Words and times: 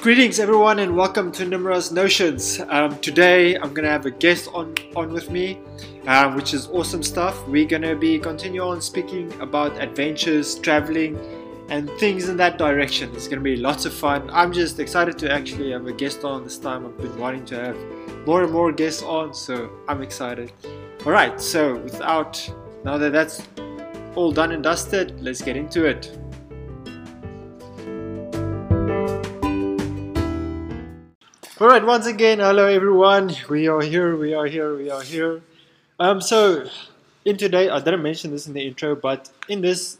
Greetings, 0.00 0.40
everyone, 0.40 0.78
and 0.78 0.96
welcome 0.96 1.30
to 1.32 1.44
Nimra's 1.44 1.92
Notions. 1.92 2.58
Um, 2.70 2.98
today, 3.00 3.56
I'm 3.56 3.74
gonna 3.74 3.90
have 3.90 4.06
a 4.06 4.10
guest 4.10 4.48
on 4.54 4.74
on 4.96 5.12
with 5.12 5.30
me, 5.30 5.58
um, 6.06 6.36
which 6.36 6.54
is 6.54 6.68
awesome 6.68 7.02
stuff. 7.02 7.46
We're 7.46 7.66
gonna 7.66 7.94
be 7.94 8.18
continue 8.18 8.62
on 8.62 8.80
speaking 8.80 9.30
about 9.42 9.78
adventures, 9.78 10.54
traveling, 10.54 11.18
and 11.68 11.90
things 11.98 12.30
in 12.30 12.38
that 12.38 12.56
direction. 12.56 13.10
It's 13.12 13.28
gonna 13.28 13.42
be 13.42 13.56
lots 13.56 13.84
of 13.84 13.92
fun. 13.92 14.30
I'm 14.32 14.54
just 14.54 14.80
excited 14.80 15.18
to 15.18 15.30
actually 15.30 15.70
have 15.72 15.86
a 15.86 15.92
guest 15.92 16.24
on 16.24 16.44
this 16.44 16.56
time. 16.56 16.86
I've 16.86 16.96
been 16.96 17.18
wanting 17.18 17.44
to 17.52 17.56
have 17.56 17.76
more 18.26 18.42
and 18.42 18.50
more 18.50 18.72
guests 18.72 19.02
on, 19.02 19.34
so 19.34 19.68
I'm 19.86 20.00
excited. 20.00 20.50
All 21.04 21.12
right, 21.12 21.38
so 21.38 21.76
without 21.76 22.40
now 22.86 22.96
that 22.96 23.12
that's 23.12 23.42
all 24.14 24.32
done 24.32 24.52
and 24.52 24.62
dusted, 24.62 25.20
let's 25.20 25.42
get 25.42 25.58
into 25.58 25.84
it. 25.84 26.16
All 31.60 31.68
right, 31.68 31.84
once 31.84 32.06
again, 32.06 32.38
hello 32.38 32.64
everyone. 32.64 33.36
We 33.50 33.68
are 33.68 33.82
here, 33.82 34.16
we 34.16 34.32
are 34.32 34.46
here, 34.46 34.74
we 34.74 34.88
are 34.88 35.02
here. 35.02 35.42
Um, 35.98 36.22
so, 36.22 36.66
in 37.26 37.36
today, 37.36 37.68
I 37.68 37.80
didn't 37.80 38.00
mention 38.00 38.30
this 38.30 38.46
in 38.46 38.54
the 38.54 38.66
intro, 38.66 38.96
but 38.96 39.28
in 39.46 39.60
this 39.60 39.98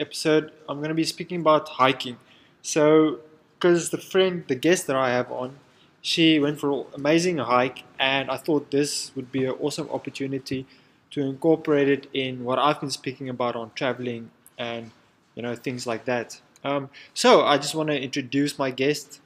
episode, 0.00 0.50
I'm 0.68 0.78
going 0.78 0.88
to 0.88 0.96
be 0.96 1.04
speaking 1.04 1.40
about 1.40 1.68
hiking. 1.68 2.16
So, 2.62 3.20
because 3.54 3.90
the 3.90 3.98
friend, 3.98 4.42
the 4.48 4.56
guest 4.56 4.88
that 4.88 4.96
I 4.96 5.10
have 5.10 5.30
on, 5.30 5.54
she 6.00 6.40
went 6.40 6.58
for 6.58 6.72
an 6.72 6.86
amazing 6.96 7.38
hike, 7.38 7.84
and 8.00 8.28
I 8.28 8.36
thought 8.36 8.72
this 8.72 9.14
would 9.14 9.30
be 9.30 9.44
an 9.44 9.54
awesome 9.60 9.88
opportunity 9.88 10.66
to 11.12 11.20
incorporate 11.20 11.88
it 11.88 12.08
in 12.12 12.42
what 12.42 12.58
I've 12.58 12.80
been 12.80 12.90
speaking 12.90 13.28
about 13.28 13.54
on 13.54 13.70
traveling 13.76 14.32
and 14.58 14.90
you 15.36 15.42
know 15.42 15.54
things 15.54 15.86
like 15.86 16.06
that. 16.06 16.40
Um, 16.64 16.90
so, 17.14 17.42
I 17.44 17.56
just 17.58 17.76
want 17.76 17.90
to 17.90 18.02
introduce 18.02 18.58
my 18.58 18.72
guest. 18.72 19.20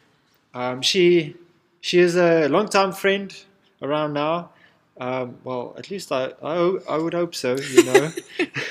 Um, 0.53 0.83
she 0.83 1.35
she 1.81 1.99
is 1.99 2.17
a 2.17 2.49
long-time 2.49 2.93
friend 2.93 3.35
around 3.83 4.13
now. 4.13 4.51
Um, 4.99 5.37
well, 5.45 5.75
at 5.77 5.91
least 5.91 6.11
I, 6.11 6.33
I, 6.43 6.79
I 6.89 6.97
would 6.97 7.13
hope 7.13 7.35
so, 7.35 7.57
you 7.57 7.85
know. 7.85 8.13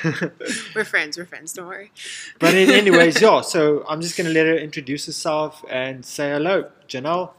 we're 0.75 0.84
friends, 0.84 1.17
we're 1.17 1.25
friends, 1.25 1.53
don't 1.53 1.67
worry. 1.67 1.92
but 2.39 2.56
in, 2.56 2.72
anyways, 2.72 3.22
yeah, 3.22 3.42
so 3.42 3.86
I'm 3.88 4.02
just 4.02 4.17
going 4.17 4.28
to 4.28 4.34
let 4.34 4.47
her 4.47 4.56
introduce 4.58 5.06
herself 5.06 5.64
and 5.70 6.03
say 6.03 6.31
hello. 6.31 6.72
Janelle? 6.88 7.31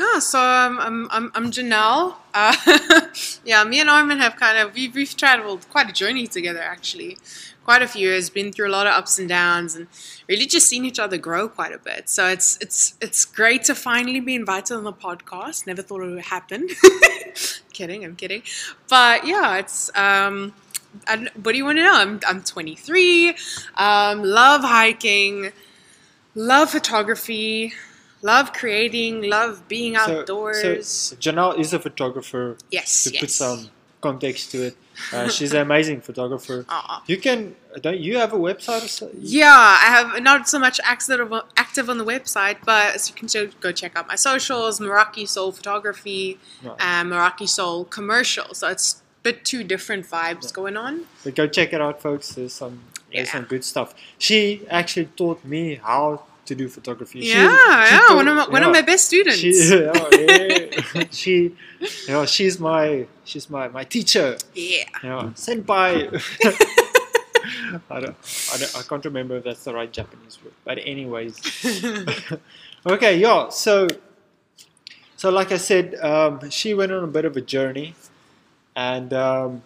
Yeah, 0.00 0.18
so 0.18 0.40
I'm, 0.40 1.10
I'm, 1.10 1.30
I'm 1.34 1.50
Janelle. 1.50 2.14
Uh, 2.32 2.56
yeah, 3.44 3.64
me 3.64 3.80
and 3.80 3.90
Armin 3.90 4.18
have 4.18 4.36
kind 4.36 4.56
of, 4.56 4.72
we've, 4.74 4.94
we've 4.94 5.14
traveled 5.14 5.68
quite 5.68 5.90
a 5.90 5.92
journey 5.92 6.26
together 6.26 6.60
actually 6.60 7.18
quite 7.64 7.82
a 7.82 7.86
few 7.86 8.08
years, 8.08 8.30
been 8.30 8.50
through 8.50 8.66
a 8.66 8.70
lot 8.72 8.86
of 8.86 8.94
ups 8.94 9.18
and 9.18 9.28
downs, 9.28 9.76
and 9.76 9.88
really 10.26 10.46
just 10.46 10.66
seen 10.68 10.86
each 10.86 10.98
other 10.98 11.18
grow 11.18 11.48
quite 11.48 11.72
a 11.72 11.78
bit. 11.78 12.08
So 12.08 12.26
it's 12.26 12.56
it's 12.60 12.94
it's 13.00 13.24
great 13.24 13.62
to 13.64 13.74
finally 13.74 14.20
be 14.20 14.34
invited 14.34 14.74
on 14.74 14.84
the 14.84 14.92
podcast. 14.92 15.66
Never 15.66 15.82
thought 15.82 16.02
it 16.02 16.10
would 16.10 16.24
happen. 16.24 16.68
kidding, 17.72 18.04
I'm 18.04 18.16
kidding. 18.16 18.42
But 18.88 19.26
yeah, 19.26 19.58
it's 19.58 19.90
um, 19.94 20.54
what 21.42 21.52
do 21.52 21.58
you 21.58 21.64
want 21.64 21.78
to 21.78 21.84
know? 21.84 21.94
I'm 21.94 22.20
I'm 22.26 22.42
23. 22.42 23.34
Um, 23.76 24.22
love 24.24 24.62
hiking. 24.62 25.52
Love 26.34 26.70
photography. 26.70 27.74
Love 28.22 28.52
creating. 28.52 29.22
Love 29.28 29.66
being 29.68 29.96
outdoors. 29.96 30.60
So, 30.60 30.80
so 30.80 31.16
Janelle 31.16 31.58
is 31.58 31.72
a 31.72 31.78
photographer. 31.78 32.56
Yes. 32.70 33.04
To 33.04 33.12
yes. 33.12 33.20
put 33.20 33.30
some 33.30 33.70
context 34.00 34.50
to 34.52 34.66
it. 34.66 34.76
Uh, 35.12 35.28
she's 35.28 35.52
an 35.52 35.60
amazing 35.60 36.00
photographer. 36.00 36.64
Aww. 36.68 37.00
You 37.06 37.16
can 37.18 37.54
don't 37.80 37.98
you 37.98 38.18
have 38.18 38.32
a 38.32 38.38
website 38.38 38.84
or 38.84 38.88
so? 38.88 39.10
Yeah, 39.18 39.48
I 39.48 39.86
have 39.86 40.22
not 40.22 40.48
so 40.48 40.58
much 40.58 40.80
active 40.84 41.32
active 41.56 41.88
on 41.88 41.98
the 41.98 42.04
website, 42.04 42.58
but 42.64 43.08
you 43.08 43.14
can 43.14 43.52
go 43.60 43.72
check 43.72 43.96
out 43.96 44.08
my 44.08 44.16
socials, 44.16 44.80
Meraki 44.80 45.26
Soul 45.26 45.52
Photography, 45.52 46.38
right. 46.62 46.76
and 46.80 47.10
Meraki 47.10 47.48
Soul 47.48 47.84
Commercial. 47.84 48.54
So 48.54 48.68
it's 48.68 48.94
a 49.20 49.22
bit 49.22 49.44
two 49.44 49.64
different 49.64 50.06
vibes 50.06 50.44
yeah. 50.44 50.50
going 50.52 50.76
on. 50.76 51.04
But 51.24 51.34
go 51.34 51.46
check 51.46 51.72
it 51.72 51.80
out, 51.80 52.02
folks. 52.02 52.34
There's 52.34 52.52
some 52.52 52.80
there's 53.12 53.28
yeah. 53.28 53.32
some 53.32 53.44
good 53.44 53.64
stuff. 53.64 53.94
She 54.18 54.66
actually 54.68 55.06
taught 55.16 55.44
me 55.44 55.76
how 55.76 56.24
to 56.50 56.56
do 56.56 56.68
photography. 56.68 57.20
Yeah, 57.20 57.86
she, 57.86 57.94
yeah, 57.94 58.14
one 58.14 58.26
of 58.26 58.36
my, 58.36 58.48
one 58.48 58.62
of 58.64 58.72
my 58.72 58.82
best 58.82 59.04
students. 59.06 59.38
She, 59.38 59.50
yeah, 59.70 61.04
she, 61.10 61.54
you 61.78 62.08
know, 62.08 62.26
she's 62.26 62.58
my 62.58 63.06
she's 63.24 63.48
my 63.48 63.68
my 63.68 63.84
teacher. 63.84 64.36
Yeah. 64.52 64.84
You 65.02 65.08
know, 65.08 65.22
senpai. 65.36 66.10
I 67.88 68.00
don't, 68.00 68.16
I 68.52 68.56
don't, 68.58 68.76
I 68.76 68.82
can't 68.82 69.04
remember 69.04 69.36
if 69.36 69.44
that's 69.44 69.64
the 69.64 69.72
right 69.72 69.90
Japanese 69.90 70.38
word, 70.42 70.52
but 70.64 70.78
anyways. 70.78 71.38
okay, 72.84 73.16
yeah. 73.16 73.48
So, 73.48 73.86
so 75.16 75.30
like 75.30 75.52
I 75.52 75.56
said, 75.56 75.94
um, 76.02 76.50
she 76.50 76.74
went 76.74 76.92
on 76.92 77.04
a 77.04 77.06
bit 77.06 77.24
of 77.24 77.36
a 77.36 77.40
journey, 77.40 77.94
and 78.74 79.12
um, 79.12 79.62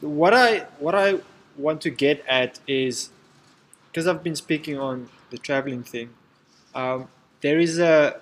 what 0.00 0.34
I 0.34 0.66
what 0.78 0.94
I 0.94 1.20
want 1.56 1.80
to 1.82 1.90
get 1.90 2.22
at 2.28 2.60
is 2.68 3.10
because 3.90 4.06
I've 4.06 4.22
been 4.22 4.36
speaking 4.36 4.78
on 4.78 5.08
the 5.30 5.38
traveling 5.38 5.82
thing, 5.82 6.10
um, 6.74 7.08
there 7.40 7.58
is 7.58 7.78
a 7.78 8.20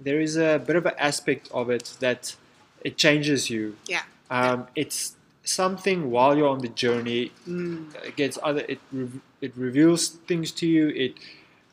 there 0.00 0.20
is 0.20 0.36
a 0.36 0.58
bit 0.58 0.76
of 0.76 0.86
an 0.86 0.94
aspect 0.98 1.48
of 1.52 1.70
it 1.70 1.96
that 2.00 2.34
it 2.82 2.96
changes 2.96 3.50
you. 3.50 3.76
Yeah. 3.86 4.02
Um, 4.30 4.66
it's 4.74 5.16
something 5.44 6.10
while 6.10 6.36
you're 6.36 6.48
on 6.48 6.60
the 6.60 6.68
journey. 6.68 7.32
Mm. 7.48 7.94
It 8.04 8.16
gets 8.16 8.38
other. 8.42 8.64
It 8.68 8.80
re- 8.92 9.20
it 9.40 9.52
reveals 9.56 10.08
things 10.08 10.52
to 10.52 10.66
you. 10.66 10.88
It 10.88 11.14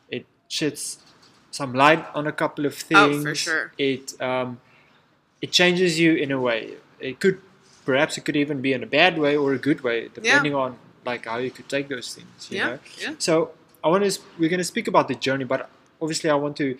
it 0.08 0.26
sheds 0.48 0.98
some 1.50 1.74
light 1.74 2.04
on 2.14 2.26
a 2.26 2.32
couple 2.32 2.66
of 2.66 2.74
things. 2.74 3.18
Oh, 3.18 3.22
for 3.22 3.34
sure. 3.34 3.72
It 3.78 4.20
um, 4.20 4.60
it 5.40 5.52
changes 5.52 5.98
you 5.98 6.14
in 6.14 6.30
a 6.30 6.40
way. 6.40 6.74
It 6.98 7.20
could 7.20 7.40
perhaps 7.84 8.18
it 8.18 8.24
could 8.24 8.36
even 8.36 8.60
be 8.60 8.72
in 8.72 8.82
a 8.82 8.86
bad 8.86 9.18
way 9.18 9.36
or 9.36 9.52
a 9.52 9.58
good 9.58 9.80
way, 9.82 10.08
depending 10.14 10.52
yeah. 10.52 10.58
on 10.58 10.78
like 11.04 11.24
how 11.26 11.38
you 11.38 11.50
could 11.50 11.68
take 11.68 11.88
those 11.88 12.14
things. 12.14 12.48
You 12.50 12.58
yeah, 12.58 12.66
know? 12.66 12.78
yeah. 13.00 13.14
So 13.18 13.52
I 13.82 13.88
want 13.88 14.04
to. 14.04 14.20
We're 14.38 14.48
going 14.48 14.58
to 14.58 14.64
speak 14.64 14.88
about 14.88 15.08
the 15.08 15.14
journey, 15.14 15.44
but 15.44 15.68
obviously 16.00 16.30
I 16.30 16.34
want 16.34 16.56
to 16.58 16.76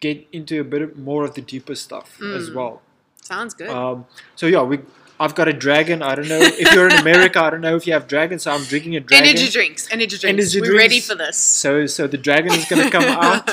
get 0.00 0.26
into 0.32 0.60
a 0.60 0.64
bit 0.64 0.96
more 0.96 1.24
of 1.24 1.34
the 1.34 1.42
deeper 1.42 1.74
stuff 1.74 2.18
mm. 2.20 2.36
as 2.36 2.50
well. 2.50 2.82
Sounds 3.22 3.54
good. 3.54 3.70
Um, 3.70 4.06
so 4.36 4.46
yeah, 4.46 4.62
we. 4.62 4.80
I've 5.20 5.34
got 5.34 5.48
a 5.48 5.52
dragon. 5.52 6.00
I 6.00 6.14
don't 6.14 6.28
know 6.28 6.38
if 6.40 6.72
you're 6.72 6.88
in 6.88 6.92
America. 6.92 7.42
I 7.42 7.50
don't 7.50 7.60
know 7.60 7.74
if 7.74 7.88
you 7.88 7.92
have 7.92 8.06
dragons. 8.06 8.44
So 8.44 8.52
I'm 8.52 8.62
drinking 8.62 8.94
a 8.94 9.00
dragon. 9.00 9.28
Energy 9.28 9.48
drinks. 9.48 9.88
Energy 9.90 10.16
drinks. 10.16 10.24
Energy 10.24 10.60
we're 10.60 10.66
drinks. 10.66 10.82
ready 10.82 11.00
for 11.00 11.14
this. 11.16 11.36
So 11.36 11.86
so 11.86 12.06
the 12.06 12.18
dragon 12.18 12.52
is 12.52 12.66
gonna 12.66 12.88
come 12.88 13.02
out, 13.04 13.50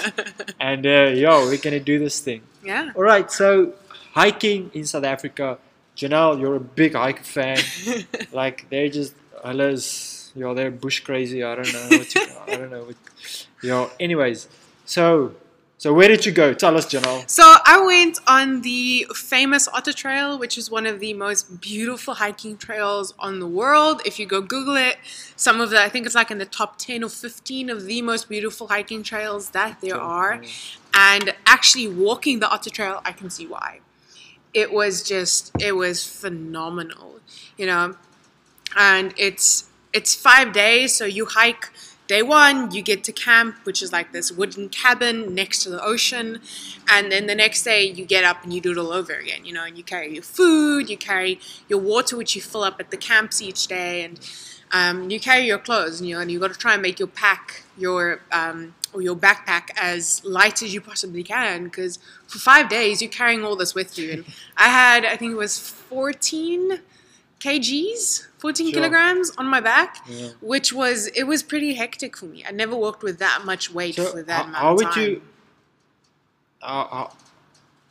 and 0.59 0.85
uh, 0.85 1.12
yo, 1.16 1.47
we're 1.47 1.57
gonna 1.57 1.79
do 1.79 1.97
this 1.97 2.19
thing. 2.19 2.44
Yeah. 2.63 2.91
All 2.96 3.02
right. 3.02 3.31
So 3.31 3.73
hiking 4.13 4.69
in 4.73 4.85
South 4.85 5.03
Africa. 5.03 5.57
Janelle, 5.97 6.40
you're 6.40 6.56
a 6.56 6.59
big 6.59 6.94
hiker 6.94 7.23
fan. 7.23 7.57
like 8.31 8.69
they're 8.69 8.90
just 8.90 9.16
Others, 9.46 10.15
yo, 10.35 10.53
they're 10.53 10.72
bush 10.72 11.00
crazy. 11.00 11.44
I 11.44 11.56
don't 11.56 11.73
know. 11.73 11.97
What 11.97 12.16
you, 12.16 12.22
I 12.47 12.56
don't 12.56 12.72
know. 12.72 12.84
What, 12.84 12.96
yo, 13.62 13.90
anyways, 14.00 14.47
so 14.85 15.34
so 15.78 15.94
where 15.94 16.07
did 16.07 16.25
you 16.25 16.31
go? 16.31 16.53
Tell 16.53 16.78
us, 16.78 16.85
Janelle. 16.85 17.29
So 17.29 17.44
I 17.44 17.84
went 17.85 18.19
on 18.28 18.62
the 18.62 19.07
famous 19.13 19.68
Otter 19.68 19.91
Trail, 19.91 20.40
which 20.40 20.57
is 20.57 20.72
one 20.72 20.85
of 20.85 21.00
the 21.00 21.13
most 21.13 21.59
beautiful 21.59 22.16
hiking 22.16 22.57
trails 22.57 23.13
on 23.19 23.40
the 23.40 23.47
world. 23.47 24.01
If 24.06 24.18
you 24.18 24.25
go 24.25 24.41
Google 24.41 24.78
it, 24.78 24.97
some 25.35 25.59
of 25.59 25.72
the 25.72 25.81
I 25.81 25.90
think 25.90 26.06
it's 26.06 26.16
like 26.16 26.31
in 26.31 26.38
the 26.38 26.46
top 26.46 26.78
ten 26.78 27.03
or 27.03 27.09
fifteen 27.09 27.69
of 27.69 27.85
the 27.85 28.02
most 28.02 28.29
beautiful 28.29 28.67
hiking 28.67 29.03
trails 29.03 29.50
that 29.50 29.81
there 29.81 30.00
are. 30.00 30.41
And 30.94 31.35
actually 31.46 31.90
walking 31.90 32.40
the 32.40 32.50
Otter 32.50 32.69
Trail, 32.69 33.02
I 33.03 33.12
can 33.12 33.29
see 33.29 33.46
why. 33.46 33.81
It 34.53 34.72
was 34.72 35.03
just 35.03 35.52
it 35.59 35.73
was 35.73 36.07
phenomenal. 36.07 37.19
You 37.57 37.66
know, 37.66 37.97
and 38.78 39.13
it's 39.17 39.69
it's 39.95 40.13
five 40.13 40.51
days. 40.51 40.93
So 40.93 41.05
you 41.05 41.25
hike 41.25 41.72
day 42.08 42.22
one, 42.22 42.72
you 42.72 42.81
get 42.81 43.03
to 43.05 43.11
camp, 43.11 43.55
which 43.64 43.81
is 43.81 43.91
like 43.91 44.11
this 44.11 44.31
wooden 44.31 44.70
cabin 44.70 45.34
next 45.34 45.64
to 45.64 45.70
the 45.70 45.84
ocean, 45.84 46.41
and 46.87 47.11
then 47.11 47.25
the 47.25 47.34
next 47.34 47.64
day 47.64 47.85
you 47.85 48.05
get 48.05 48.23
up 48.23 48.43
and 48.43 48.53
you 48.53 48.61
do 48.61 48.72
it 48.72 48.78
all 48.78 48.91
over 48.91 49.14
again. 49.14 49.46
You 49.46 49.53
know, 49.53 49.64
and 49.64 49.78
you 49.78 49.84
carry 49.84 50.14
your 50.14 50.23
food, 50.23 50.90
you 50.90 50.97
carry 50.97 51.40
your 51.70 51.79
water, 51.79 52.17
which 52.17 52.35
you 52.35 52.41
fill 52.41 52.64
up 52.64 52.79
at 52.79 52.91
the 52.91 52.97
camps 52.97 53.41
each 53.41 53.67
day, 53.67 54.03
and 54.03 54.20
um, 54.72 55.09
you 55.09 55.20
carry 55.20 55.47
your 55.47 55.58
clothes, 55.58 55.99
and 55.99 56.09
you 56.09 56.16
know, 56.16 56.22
and 56.22 56.29
you 56.29 56.40
got 56.40 56.52
to 56.52 56.59
try 56.59 56.73
and 56.73 56.81
make 56.81 56.99
your 56.99 57.08
pack 57.08 57.64
your 57.78 58.22
um, 58.31 58.75
or 58.93 59.02
your 59.02 59.16
backpack 59.16 59.70
as 59.78 60.23
light 60.25 60.61
as 60.61 60.73
you 60.73 60.81
possibly 60.81 61.23
can 61.23 61.66
because 61.66 61.99
for 62.28 62.40
five 62.40 62.70
days 62.70 63.02
you're 63.02 63.11
carrying 63.11 63.43
all 63.43 63.55
this 63.55 63.73
with 63.73 63.97
you. 63.97 64.11
And 64.11 64.25
I 64.58 64.70
had, 64.70 65.05
I 65.05 65.17
think 65.17 65.31
it 65.34 65.37
was 65.37 65.58
14 65.58 66.79
kgs, 67.46 68.28
14 68.38 68.68
sure. 68.68 68.74
kilograms 68.74 69.32
on 69.38 69.47
my 69.47 69.59
back, 69.59 69.97
yeah. 70.08 70.30
which 70.42 70.74
was 70.74 71.08
it 71.08 71.24
was 71.24 71.44
pretty 71.44 71.74
hectic 71.76 72.18
for 72.18 72.26
me. 72.26 72.44
I 72.47 72.52
never 72.52 72.76
walked 72.76 73.03
with 73.03 73.20
that 73.20 73.44
much 73.46 73.72
weight 73.72 73.96
so 73.96 74.06
for 74.06 74.24
that 74.24 74.38
how, 74.38 74.44
amount 74.44 74.64
how 74.64 74.76
would 74.76 74.92
time. 74.92 75.03
you 75.03 75.22
uh, 76.62 76.88
how, 76.96 77.12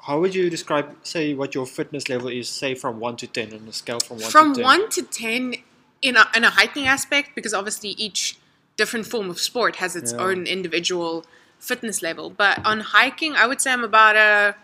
how 0.07 0.21
would 0.21 0.35
you 0.35 0.51
describe 0.51 0.87
say 1.03 1.35
what 1.35 1.55
your 1.55 1.67
fitness 1.67 2.09
level 2.09 2.29
is 2.29 2.49
say 2.49 2.75
from 2.75 3.01
1 3.01 3.17
to 3.17 3.27
10 3.27 3.55
on 3.55 3.69
a 3.69 3.73
scale 3.73 4.01
from 4.01 4.19
1 4.19 4.31
from 4.31 4.55
to 4.55 4.61
10 4.61 4.65
1 4.65 4.89
to 4.91 5.03
10 5.03 5.55
in 6.03 6.17
a, 6.17 6.27
in 6.37 6.45
a 6.45 6.51
hiking 6.51 6.87
aspect 6.87 7.31
because 7.35 7.55
obviously 7.55 7.91
each 7.91 8.37
different 8.77 9.07
form 9.07 9.31
of 9.31 9.41
sport 9.41 9.77
has 9.77 9.97
its 9.97 10.13
Yeah. 10.13 10.21
own 10.21 10.47
individual 10.47 11.25
fitness 11.59 12.03
level. 12.03 12.31
But 12.31 12.65
on 12.65 12.81
hiking, 12.81 13.35
I 13.35 13.47
would 13.47 13.61
say 13.61 13.73
I'm 13.73 13.85
about 13.85 14.17
a 14.17 14.57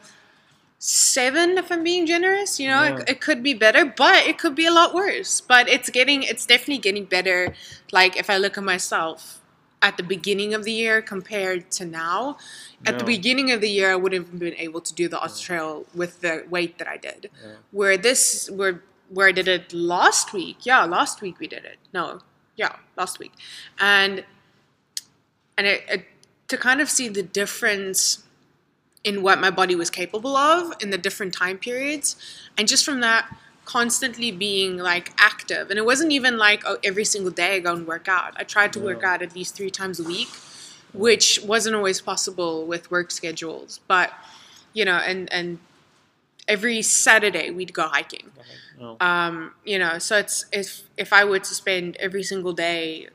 seven 0.80 1.58
if 1.58 1.70
I'm 1.70 1.84
being 1.84 2.06
generous. 2.06 2.58
You 2.58 2.68
know, 2.68 2.82
Yeah. 2.82 2.98
it, 2.98 3.10
it 3.10 3.20
could 3.20 3.42
be 3.42 3.54
better, 3.54 3.84
but 3.84 4.26
it 4.26 4.38
could 4.38 4.56
be 4.56 4.66
a 4.66 4.72
lot 4.72 4.92
worse. 4.94 5.40
But 5.40 5.68
it's 5.68 5.90
getting, 5.90 6.24
it's 6.24 6.44
definitely 6.46 6.78
getting 6.78 7.04
better. 7.04 7.54
Like 7.92 8.16
if 8.16 8.28
I 8.28 8.38
look 8.38 8.58
at 8.58 8.64
myself 8.64 9.40
at 9.82 9.96
the 9.96 10.02
beginning 10.02 10.52
of 10.54 10.64
the 10.64 10.72
year 10.72 11.00
compared 11.00 11.70
to 11.72 11.84
now, 11.84 12.38
at 12.86 12.98
the 12.98 13.04
beginning 13.04 13.52
of 13.52 13.60
the 13.60 13.68
year, 13.68 13.92
I 13.92 13.96
wouldn't 13.96 14.26
have 14.26 14.38
been 14.38 14.54
able 14.54 14.80
to 14.80 14.94
do 14.94 15.06
the 15.06 15.20
Otter 15.20 15.38
Trail 15.38 15.84
with 15.94 16.22
the 16.22 16.44
weight 16.48 16.78
that 16.78 16.88
I 16.88 16.96
did. 16.96 17.30
Yeah. 17.44 17.52
Where 17.70 17.96
this, 17.96 18.50
where 18.50 18.82
where 19.10 19.26
I 19.28 19.32
did 19.32 19.48
it 19.48 19.72
last 19.74 20.32
week, 20.32 20.64
yeah, 20.64 20.84
last 20.84 21.20
week 21.20 21.40
we 21.40 21.46
did 21.46 21.64
it. 21.64 21.78
No, 21.92 22.20
yeah, 22.56 22.76
last 22.96 23.18
week, 23.18 23.32
and 23.78 24.24
and 25.58 25.66
it, 25.66 25.82
it 25.88 26.04
to 26.48 26.56
kind 26.56 26.80
of 26.80 26.88
see 26.88 27.08
the 27.08 27.22
difference 27.22 28.22
in 29.04 29.22
what 29.22 29.40
my 29.40 29.50
body 29.50 29.74
was 29.74 29.90
capable 29.90 30.36
of 30.36 30.74
in 30.80 30.90
the 30.90 30.98
different 30.98 31.32
time 31.32 31.58
periods 31.58 32.16
and 32.58 32.68
just 32.68 32.84
from 32.84 33.00
that 33.00 33.34
constantly 33.64 34.30
being 34.32 34.76
like 34.76 35.12
active. 35.18 35.70
And 35.70 35.78
it 35.78 35.84
wasn't 35.84 36.12
even 36.12 36.36
like 36.36 36.62
oh, 36.66 36.78
every 36.82 37.04
single 37.04 37.30
day 37.30 37.56
i 37.56 37.58
go 37.60 37.74
and 37.74 37.86
work 37.86 38.08
out. 38.08 38.34
I 38.36 38.44
tried 38.44 38.72
to 38.74 38.80
work 38.80 39.02
out 39.04 39.22
at 39.22 39.34
least 39.34 39.54
three 39.54 39.70
times 39.70 40.00
a 40.00 40.04
week 40.04 40.28
which 40.92 41.40
wasn't 41.44 41.76
always 41.76 42.00
possible 42.00 42.66
with 42.66 42.90
work 42.90 43.10
schedules. 43.10 43.80
But 43.86 44.12
you 44.72 44.84
know 44.84 44.96
and 44.96 45.32
and 45.32 45.58
every 46.48 46.82
saturday 46.82 47.50
we'd 47.50 47.72
go 47.72 47.86
hiking. 47.88 48.30
No. 48.78 48.96
um, 49.00 49.52
you 49.64 49.78
know 49.78 49.98
so 49.98 50.16
it's 50.16 50.46
if 50.52 50.84
if 50.96 51.12
i 51.12 51.22
were 51.24 51.38
to 51.38 51.54
spend 51.54 51.96
every 51.96 52.22
single 52.22 52.54
day 52.54 53.08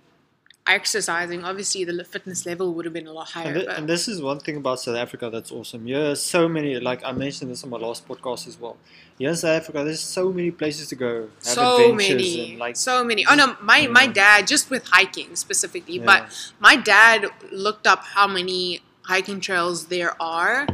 exercising 0.68 1.44
obviously 1.44 1.84
the 1.84 2.04
fitness 2.04 2.46
level 2.46 2.74
would 2.74 2.86
have 2.86 2.94
been 2.94 3.06
a 3.08 3.14
lot 3.14 3.30
higher 3.30 3.54
And, 3.54 3.66
but- 3.66 3.78
and 3.78 3.88
this 3.88 4.08
is 4.08 4.22
one 4.22 4.40
thing 4.40 4.58
about 4.58 4.80
South 4.80 4.96
Africa 4.96 5.30
that's 5.30 5.52
awesome. 5.52 5.86
There's 5.86 6.22
so 6.22 6.48
many, 6.50 6.80
like 6.80 7.04
I 7.06 7.12
mentioned 7.12 7.52
this 7.52 7.64
on 7.64 7.70
my 7.70 7.78
last 7.78 8.08
podcast 8.08 8.48
as 8.48 8.60
well. 8.60 8.78
Here 9.20 9.30
in 9.30 9.36
South 9.36 9.62
Africa, 9.62 9.84
there's 9.84 10.02
so 10.02 10.32
many 10.32 10.52
places 10.52 10.88
to 10.90 10.96
go. 10.96 11.30
Have 11.46 11.54
so 11.54 11.94
many 11.94 12.52
And 12.52 12.60
like, 12.60 12.76
so 12.76 13.04
many 13.04 13.26
oh 13.30 13.36
no 13.36 13.56
my 13.62 13.88
my 13.88 14.08
dad 14.08 14.48
just 14.48 14.70
with 14.70 14.84
hiking 14.88 15.36
specifically 15.36 15.98
Yeah. 16.00 16.06
but 16.06 16.52
my 16.60 16.76
dad 16.76 17.28
looked 17.52 17.86
up 17.86 18.00
how 18.16 18.28
many 18.28 18.82
hiking 19.04 19.40
trails 19.40 19.86
there 19.88 20.20
are 20.22 20.68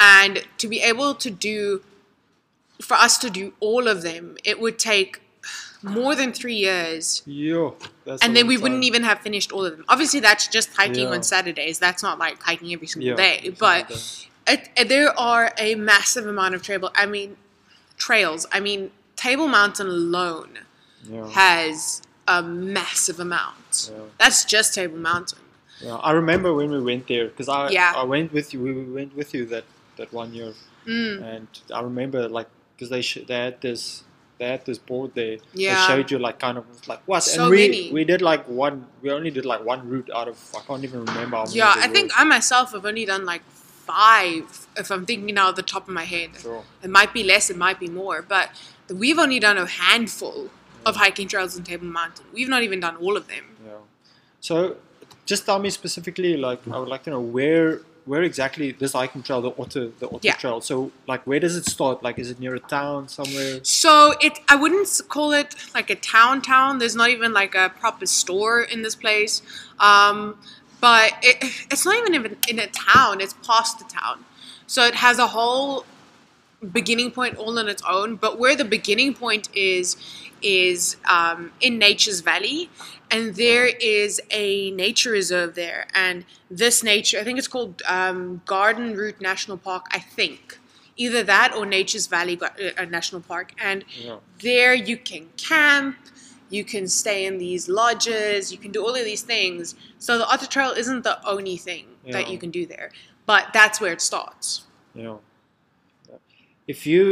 and 0.00 0.44
to 0.58 0.66
be 0.66 0.80
able 0.80 1.14
to 1.14 1.30
do 1.30 1.82
for 2.82 2.94
us 2.94 3.16
to 3.18 3.30
do 3.30 3.52
all 3.60 3.86
of 3.86 4.02
them 4.02 4.36
it 4.44 4.58
would 4.60 4.78
take 4.78 5.20
more 5.82 6.14
than 6.14 6.32
three 6.32 6.56
years 6.56 7.22
yo, 7.26 7.74
that's 8.04 8.22
and 8.22 8.36
then 8.36 8.46
we 8.46 8.56
wouldn't 8.58 8.84
even 8.84 9.02
have 9.02 9.18
finished 9.20 9.50
all 9.52 9.64
of 9.64 9.72
them 9.76 9.84
obviously 9.88 10.20
that's 10.20 10.46
just 10.48 10.74
hiking 10.76 11.04
Yeah. 11.08 11.14
on 11.14 11.22
saturdays 11.22 11.78
that's 11.78 12.02
not 12.02 12.18
like 12.18 12.42
hiking 12.42 12.72
every 12.72 12.86
single 12.86 13.10
Yeah, 13.10 13.16
day 13.16 13.54
but 13.58 13.90
it, 14.46 14.68
it- 14.76 14.88
there 14.88 15.18
are 15.18 15.52
a 15.58 15.74
massive 15.76 16.26
amount 16.26 16.54
of 16.54 16.62
trail 16.62 16.90
i 16.94 17.06
mean 17.06 17.36
trails 17.96 18.46
i 18.52 18.60
mean 18.60 18.90
table 19.16 19.48
mountain 19.48 19.86
alone 19.86 20.58
yeah. 21.08 21.28
has 21.30 22.02
a 22.28 22.42
massive 22.42 23.18
amount. 23.18 23.90
That's 24.18 24.44
just 24.44 24.72
Table 24.74 24.98
Mountain. 24.98 25.40
Yeah, 25.80 25.96
I 25.96 26.12
remember 26.12 26.54
when 26.54 26.70
we 26.70 26.80
went 26.80 27.08
there 27.08 27.26
because 27.26 27.48
I 27.48 27.70
Yeah. 27.70 27.92
I 27.96 28.04
went 28.04 28.32
with 28.32 28.54
you. 28.54 28.60
We 28.62 28.72
went 28.84 29.16
with 29.16 29.34
you 29.34 29.46
that, 29.46 29.64
that 29.96 30.12
one 30.12 30.32
year, 30.32 30.52
Mm. 30.86 31.22
and 31.22 31.48
I 31.74 31.80
remember 31.80 32.28
like 32.28 32.46
because 32.76 32.90
they 32.90 33.00
sh- 33.02 33.24
they 33.26 33.34
had 33.34 33.60
this 33.62 34.04
they 34.40 34.48
had 34.48 34.64
this 34.64 34.78
board 34.78 35.12
there. 35.14 35.36
Yeah. 35.52 35.86
They 35.86 35.94
showed 35.94 36.10
you 36.10 36.18
like 36.18 36.38
kind 36.40 36.56
of 36.58 36.64
like 36.88 37.00
what 37.06 37.20
So 37.22 37.42
and 37.42 37.50
we 37.50 37.68
many. 37.68 37.92
we 37.92 38.04
did 38.04 38.22
like 38.22 38.48
one. 38.48 38.86
We 39.02 39.10
only 39.10 39.30
did 39.30 39.44
like 39.44 39.62
one 39.64 39.86
route 39.88 40.10
out 40.14 40.28
of 40.28 40.38
I 40.56 40.60
can't 40.66 40.82
even 40.82 41.00
remember. 41.04 41.36
How 41.36 41.44
many 41.44 41.56
Yeah, 41.56 41.74
I 41.76 41.88
think. 41.88 42.10
I 42.16 42.24
myself 42.24 42.72
have 42.72 42.86
only 42.86 43.04
done 43.04 43.26
like 43.26 43.42
five, 43.90 44.66
if 44.76 44.90
I'm 44.90 45.04
thinking 45.04 45.34
now 45.34 45.48
at 45.50 45.56
the 45.56 45.62
top 45.74 45.88
of 45.88 45.94
my 45.94 46.04
head. 46.04 46.30
Sure. 46.40 46.62
It 46.82 46.90
might 46.90 47.12
be 47.12 47.22
less, 47.22 47.50
it 47.50 47.58
might 47.66 47.78
be 47.78 47.88
more, 47.88 48.22
but 48.22 48.50
we've 49.02 49.18
only 49.18 49.40
done 49.40 49.58
a 49.58 49.66
handful 49.66 50.50
of 50.86 50.96
hiking 50.96 51.28
trails 51.28 51.56
in 51.56 51.64
Table 51.64 51.86
Mountain. 51.86 52.26
We've 52.32 52.48
not 52.48 52.62
even 52.62 52.80
done 52.80 52.96
all 52.96 53.16
of 53.16 53.28
them. 53.28 53.44
Yeah. 53.66 53.72
So, 54.40 54.76
just 55.26 55.44
tell 55.44 55.58
me 55.58 55.70
specifically, 55.70 56.36
like, 56.36 56.60
I 56.68 56.78
would 56.78 56.88
like 56.88 57.02
to 57.04 57.10
know 57.10 57.20
where 57.20 57.80
where 58.10 58.24
exactly 58.24 58.72
this 58.72 58.92
hiking 58.94 59.22
trail, 59.22 59.40
the 59.40 59.52
Otter, 59.56 59.92
the 60.00 60.08
Otter 60.08 60.26
Yeah. 60.30 60.34
Trail. 60.34 60.60
So, 60.60 60.90
like, 61.06 61.24
where 61.28 61.38
does 61.38 61.54
it 61.54 61.64
start? 61.64 62.02
Like, 62.02 62.18
is 62.18 62.28
it 62.28 62.40
near 62.40 62.56
a 62.56 62.58
town 62.58 63.06
somewhere? 63.06 63.60
So 63.62 64.14
it, 64.20 64.40
I 64.48 64.56
wouldn't 64.56 64.88
call 65.08 65.30
it 65.30 65.54
like 65.76 65.90
a 65.90 65.94
town 65.94 66.42
town. 66.42 66.78
There's 66.80 66.96
not 66.96 67.10
even 67.10 67.32
like 67.32 67.54
a 67.54 67.68
proper 67.82 68.06
store 68.06 68.62
in 68.62 68.82
this 68.82 68.96
place. 68.96 69.42
Um, 69.78 70.36
but 70.80 71.12
it, 71.22 71.36
it's 71.70 71.84
not 71.84 71.94
even 71.98 72.12
in, 72.16 72.36
in 72.48 72.58
a 72.58 72.66
town. 72.66 73.20
It's 73.20 73.34
past 73.46 73.78
the 73.78 73.84
town. 73.84 74.24
So 74.66 74.84
it 74.84 74.96
has 74.96 75.20
a 75.20 75.28
whole 75.28 75.84
beginning 76.72 77.10
point 77.10 77.36
all 77.36 77.58
on 77.58 77.68
its 77.68 77.82
own. 77.88 78.16
But 78.16 78.38
where 78.38 78.56
the 78.56 78.64
beginning 78.64 79.14
point 79.14 79.48
is 79.54 79.96
is 80.42 80.96
um, 81.06 81.52
in 81.60 81.78
Nature's 81.78 82.20
Valley, 82.20 82.70
and 83.10 83.34
there 83.34 83.66
is 83.66 84.20
a 84.30 84.70
nature 84.70 85.10
reserve 85.10 85.54
there. 85.54 85.86
And 85.94 86.24
this 86.50 86.82
nature, 86.82 87.18
I 87.18 87.24
think 87.24 87.38
it's 87.38 87.48
called 87.48 87.82
um, 87.86 88.40
Garden 88.46 88.96
Route 88.96 89.20
National 89.20 89.58
Park. 89.58 89.86
I 89.92 89.98
think 89.98 90.58
either 90.96 91.22
that 91.22 91.54
or 91.54 91.64
Nature's 91.66 92.06
Valley 92.06 92.36
Gar- 92.36 92.54
uh, 92.78 92.84
National 92.84 93.20
Park. 93.20 93.52
And 93.58 93.84
Yeah. 93.98 94.16
there 94.42 94.74
you 94.74 94.96
can 94.96 95.28
camp. 95.36 95.96
You 96.50 96.64
can 96.64 96.88
stay 96.88 97.24
in 97.24 97.38
these 97.38 97.68
lodges. 97.68 98.50
You 98.52 98.58
can 98.58 98.72
do 98.72 98.82
all 98.82 98.94
of 98.94 99.04
these 99.04 99.22
things. 99.22 99.74
So 99.98 100.18
the 100.18 100.26
Otter 100.26 100.46
Trail 100.46 100.70
isn't 100.72 101.04
the 101.04 101.24
only 101.26 101.56
thing 101.56 101.86
that 102.10 102.28
you 102.28 102.38
can 102.38 102.50
do 102.50 102.66
there, 102.66 102.90
but 103.24 103.48
that's 103.52 103.80
where 103.80 103.92
it 103.92 104.00
starts. 104.00 104.64
Know, 104.94 105.20
if 106.70 106.86
you 106.86 107.04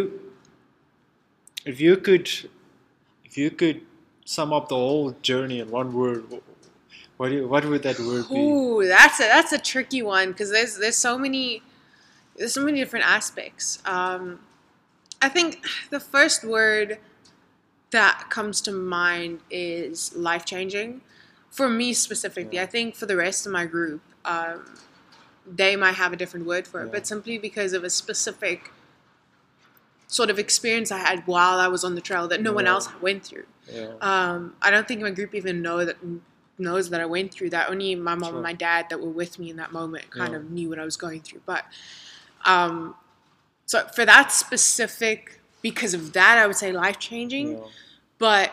if 1.66 1.80
you 1.80 1.96
could 1.96 2.26
if 3.24 3.36
you 3.36 3.50
could 3.50 3.80
sum 4.24 4.52
up 4.52 4.68
the 4.68 4.76
whole 4.76 5.10
journey 5.30 5.58
in 5.60 5.68
one 5.70 5.92
word, 5.92 6.22
what 7.16 7.32
you, 7.32 7.48
what 7.48 7.64
would 7.64 7.82
that 7.82 7.98
word 7.98 8.24
be? 8.28 8.38
Ooh, 8.38 8.86
that's 8.86 9.18
a 9.18 9.24
that's 9.24 9.52
a 9.52 9.58
tricky 9.58 10.02
one 10.02 10.28
because 10.30 10.50
there's 10.52 10.78
there's 10.78 10.96
so 11.08 11.18
many 11.18 11.62
there's 12.36 12.54
so 12.54 12.64
many 12.64 12.78
different 12.78 13.06
aspects. 13.06 13.82
Um, 13.84 14.40
I 15.20 15.28
think 15.28 15.48
the 15.90 15.98
first 15.98 16.44
word 16.44 16.98
that 17.90 18.26
comes 18.30 18.60
to 18.60 18.70
mind 18.70 19.40
is 19.50 20.14
life 20.14 20.44
changing. 20.44 21.00
For 21.50 21.68
me 21.68 21.94
specifically, 21.94 22.56
Yeah. 22.58 22.64
I 22.64 22.66
think 22.66 22.94
for 22.94 23.06
the 23.06 23.16
rest 23.16 23.44
of 23.46 23.50
my 23.52 23.64
group, 23.64 24.02
um, 24.24 24.78
they 25.60 25.74
might 25.74 25.96
have 26.02 26.12
a 26.12 26.16
different 26.16 26.46
word 26.46 26.68
for 26.68 26.82
it, 26.82 26.86
Yeah. 26.86 26.92
but 26.92 27.06
simply 27.06 27.38
because 27.38 27.72
of 27.72 27.82
a 27.82 27.90
specific 27.90 28.70
sort 30.08 30.30
of 30.30 30.38
experience 30.38 30.90
I 30.90 30.98
had 30.98 31.26
while 31.26 31.58
I 31.58 31.68
was 31.68 31.84
on 31.84 31.94
the 31.94 32.00
trail 32.00 32.26
that 32.28 32.42
no 32.42 32.52
one 32.52 32.66
else 32.66 32.88
went 33.00 33.22
through. 33.24 33.44
Yeah. 33.72 33.92
Um, 34.00 34.56
I 34.62 34.70
don't 34.70 34.88
think 34.88 35.00
my 35.02 35.10
group 35.10 35.34
even 35.34 35.62
know 35.62 35.84
that 35.84 35.96
knows 36.58 36.90
that 36.90 37.00
I 37.00 37.06
went 37.06 37.32
through 37.32 37.50
that. 37.50 37.68
Only 37.70 37.94
my 37.94 38.14
mom 38.14 38.30
Sure. 38.30 38.34
and 38.38 38.42
my 38.42 38.52
dad 38.54 38.86
that 38.90 39.00
were 39.00 39.10
with 39.10 39.38
me 39.38 39.50
in 39.50 39.56
that 39.56 39.70
moment 39.72 40.10
kind 40.10 40.32
Yeah. 40.32 40.38
of 40.38 40.50
knew 40.50 40.68
what 40.70 40.78
I 40.80 40.84
was 40.84 40.96
going 40.96 41.20
through. 41.20 41.42
But 41.46 41.64
um, 42.44 42.94
so 43.66 43.86
for 43.94 44.04
that 44.06 44.32
specific, 44.32 45.40
because 45.62 45.92
of 45.94 46.12
that, 46.14 46.38
I 46.38 46.46
would 46.46 46.56
say 46.56 46.72
life 46.72 46.98
changing. 46.98 47.52
yeah. 47.58 47.64
But 48.18 48.52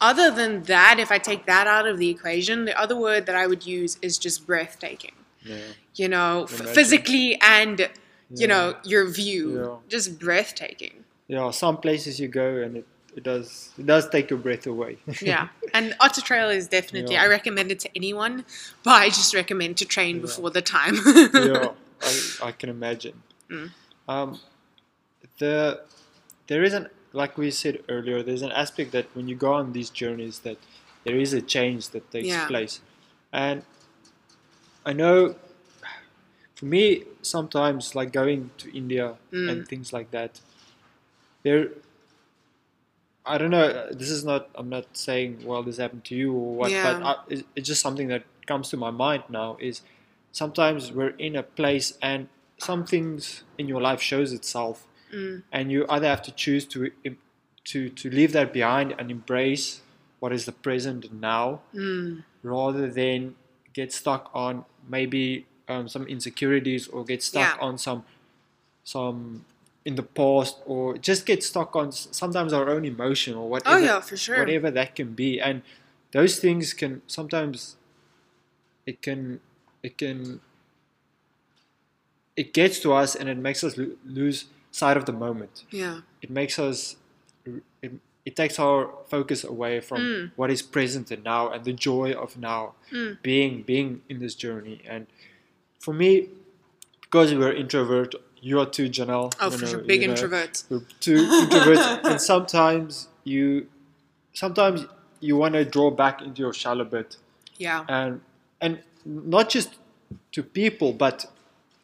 other 0.00 0.30
than 0.30 0.64
that, 0.64 0.96
if 0.98 1.10
I 1.12 1.18
take 1.18 1.46
that 1.46 1.66
out 1.66 1.86
of 1.86 1.98
the 1.98 2.08
equation, 2.08 2.64
the 2.64 2.78
other 2.78 2.96
word 2.96 3.26
that 3.26 3.36
I 3.36 3.46
would 3.46 3.64
use 3.66 3.96
is 4.02 4.18
just 4.18 4.46
breathtaking. 4.46 5.12
yeah. 5.42 5.56
You 5.94 6.08
know, 6.08 6.44
f- 6.44 6.68
physically 6.74 7.38
and 7.40 7.78
Yeah. 7.80 7.88
You 8.34 8.46
know 8.46 8.76
your 8.84 9.06
view, 9.10 9.80
just 9.88 10.18
breathtaking. 10.18 11.04
Yeah, 11.28 11.50
some 11.50 11.76
places 11.78 12.18
you 12.18 12.28
go 12.28 12.56
and 12.56 12.76
it, 12.78 12.86
it 13.16 13.22
does 13.22 13.70
it 13.78 13.86
does 13.86 14.08
take 14.08 14.30
your 14.30 14.38
breath 14.38 14.66
away. 14.66 14.98
Yeah, 15.22 15.48
and 15.74 15.94
Otter 16.00 16.20
Trail 16.20 16.48
is 16.50 16.68
definitely. 16.68 17.16
I 17.16 17.26
recommend 17.26 17.70
it 17.70 17.80
to 17.80 17.90
anyone, 17.94 18.44
but 18.84 18.94
I 18.94 19.08
just 19.08 19.34
recommend 19.34 19.76
to 19.78 19.84
train 19.84 20.20
before 20.20 20.50
the 20.50 20.62
time. 20.62 20.96
yeah, 21.34 21.70
I, 22.02 22.12
I 22.48 22.52
can 22.52 22.68
imagine. 22.68 23.22
Mm. 23.50 23.70
Um, 24.08 24.40
the 25.38 25.82
there 26.46 26.62
is 26.62 26.72
an 26.74 26.88
like 27.12 27.36
we 27.38 27.50
said 27.50 27.82
earlier. 27.88 28.22
There's 28.22 28.42
an 28.42 28.52
aspect 28.52 28.92
that 28.92 29.06
when 29.14 29.28
you 29.28 29.34
go 29.36 29.52
on 29.52 29.72
these 29.72 29.90
journeys, 29.90 30.40
that 30.40 30.58
there 31.04 31.16
is 31.16 31.32
a 31.32 31.40
change 31.42 31.88
that 31.90 32.10
takes 32.10 32.28
Yeah. 32.28 32.46
place, 32.46 32.80
and 33.32 33.62
I 34.84 34.92
know 34.92 35.34
for 36.60 36.66
me 36.66 37.04
sometimes 37.22 37.94
like 37.98 38.10
going 38.12 38.50
to 38.62 38.66
India 38.82 39.06
Mm. 39.32 39.50
and 39.50 39.58
things 39.72 39.88
like 39.96 40.08
that. 40.16 40.32
There, 41.44 41.62
I 43.24 43.38
don't 43.38 43.50
know. 43.50 43.66
This 44.00 44.10
is 44.10 44.24
not. 44.24 44.48
I'm 44.54 44.68
not 44.68 44.86
saying 45.06 45.30
well 45.44 45.62
this 45.62 45.78
happened 45.78 46.04
to 46.10 46.14
you 46.14 46.32
or 46.32 46.54
what, 46.58 46.64
but 46.70 46.72
Yeah. 46.72 47.00
I, 47.10 47.12
it's, 47.32 47.42
it's 47.56 47.68
just 47.72 47.80
something 47.86 48.08
that 48.08 48.24
comes 48.46 48.68
to 48.70 48.76
my 48.76 48.90
mind 48.90 49.22
now. 49.28 49.56
Is 49.60 49.82
sometimes 50.32 50.92
we're 50.92 51.14
in 51.28 51.34
a 51.36 51.42
place 51.42 51.96
and 52.02 52.28
some 52.58 52.84
things 52.84 53.42
in 53.58 53.68
your 53.72 53.80
life 53.80 54.02
shows 54.02 54.32
itself, 54.32 54.86
Mm. 55.12 55.42
and 55.56 55.72
you 55.72 55.86
either 55.88 56.06
have 56.14 56.22
to 56.28 56.32
choose 56.44 56.64
to 56.74 56.90
to 57.70 57.88
to 58.00 58.10
leave 58.18 58.32
that 58.38 58.52
behind 58.52 58.94
and 58.98 59.10
embrace 59.10 59.82
what 60.20 60.32
is 60.32 60.44
the 60.44 60.52
present 60.66 61.00
now, 61.12 61.60
Mm. 61.74 62.24
rather 62.42 62.86
than 63.00 63.34
get 63.78 63.92
stuck 63.92 64.24
on 64.34 64.64
maybe 64.96 65.46
um, 65.70 65.88
some 65.88 66.04
insecurities 66.06 66.88
or 66.88 67.04
get 67.04 67.22
stuck 67.22 67.56
Yeah. 67.56 67.66
on 67.66 67.78
some 67.78 68.04
some 68.84 69.44
in 69.84 69.94
the 69.94 70.02
past 70.02 70.56
or 70.66 70.98
just 70.98 71.24
get 71.24 71.42
stuck 71.42 71.74
on 71.76 71.92
sometimes 71.92 72.52
our 72.52 72.68
own 72.68 72.84
emotion 72.84 73.34
or 73.34 73.44
Oh 73.44 73.52
whatever 73.54 73.80
yeah, 73.80 74.00
for 74.00 74.16
sure. 74.16 74.38
whatever 74.40 74.70
that 74.70 74.94
can 74.94 75.14
be 75.14 75.40
and 75.40 75.62
those 76.12 76.38
things 76.38 76.74
can 76.74 76.92
sometimes 77.06 77.76
it 78.86 79.00
can 79.00 79.40
it 79.82 79.96
can 79.96 80.40
it 82.36 82.52
gets 82.52 82.78
to 82.80 82.92
us 82.92 83.14
and 83.14 83.28
it 83.28 83.36
makes 83.38 83.62
us 83.64 83.76
lo- 83.76 83.96
lose 84.04 84.46
sight 84.70 84.96
of 84.96 85.04
the 85.06 85.12
moment 85.12 85.64
Yeah. 85.70 86.00
it 86.22 86.30
makes 86.30 86.58
us 86.58 86.96
it, 87.82 87.92
it 88.24 88.36
takes 88.36 88.58
our 88.58 88.90
focus 89.08 89.44
away 89.44 89.80
from 89.80 90.00
Mm. 90.00 90.30
what 90.36 90.50
is 90.50 90.62
present 90.62 91.10
and 91.10 91.24
now 91.24 91.50
and 91.50 91.64
the 91.64 91.72
joy 91.72 92.12
of 92.12 92.36
now 92.36 92.74
Mm. 92.92 93.22
being 93.22 93.62
being 93.62 94.02
in 94.08 94.18
this 94.20 94.34
journey 94.34 94.80
and 94.86 95.06
for 95.80 95.92
me 95.94 96.28
because 97.00 97.34
we're 97.34 97.52
introvert 97.52 98.14
you 98.42 98.58
are 98.60 98.66
too 98.66 98.88
Janelle 98.88 99.32
Oh, 99.40 99.46
you 99.50 99.58
for 99.58 99.64
know, 99.64 99.70
sure. 99.70 99.80
Big 99.80 100.00
you 100.02 100.08
know, 100.08 100.14
introvert. 100.14 100.62
we're 100.70 100.82
too 101.00 101.16
introverts 101.16 102.04
and 102.10 102.20
sometimes 102.20 103.08
you 103.24 103.66
sometimes 104.32 104.86
you 105.20 105.36
want 105.36 105.54
to 105.54 105.64
draw 105.64 105.90
back 105.90 106.22
into 106.22 106.40
your 106.42 106.52
shell 106.52 106.80
a 106.80 106.84
bit 106.84 107.16
Yeah. 107.58 107.84
and 107.88 108.20
and 108.60 108.78
not 109.04 109.50
just 109.50 109.70
to 110.32 110.42
people 110.42 110.92
but 110.92 111.26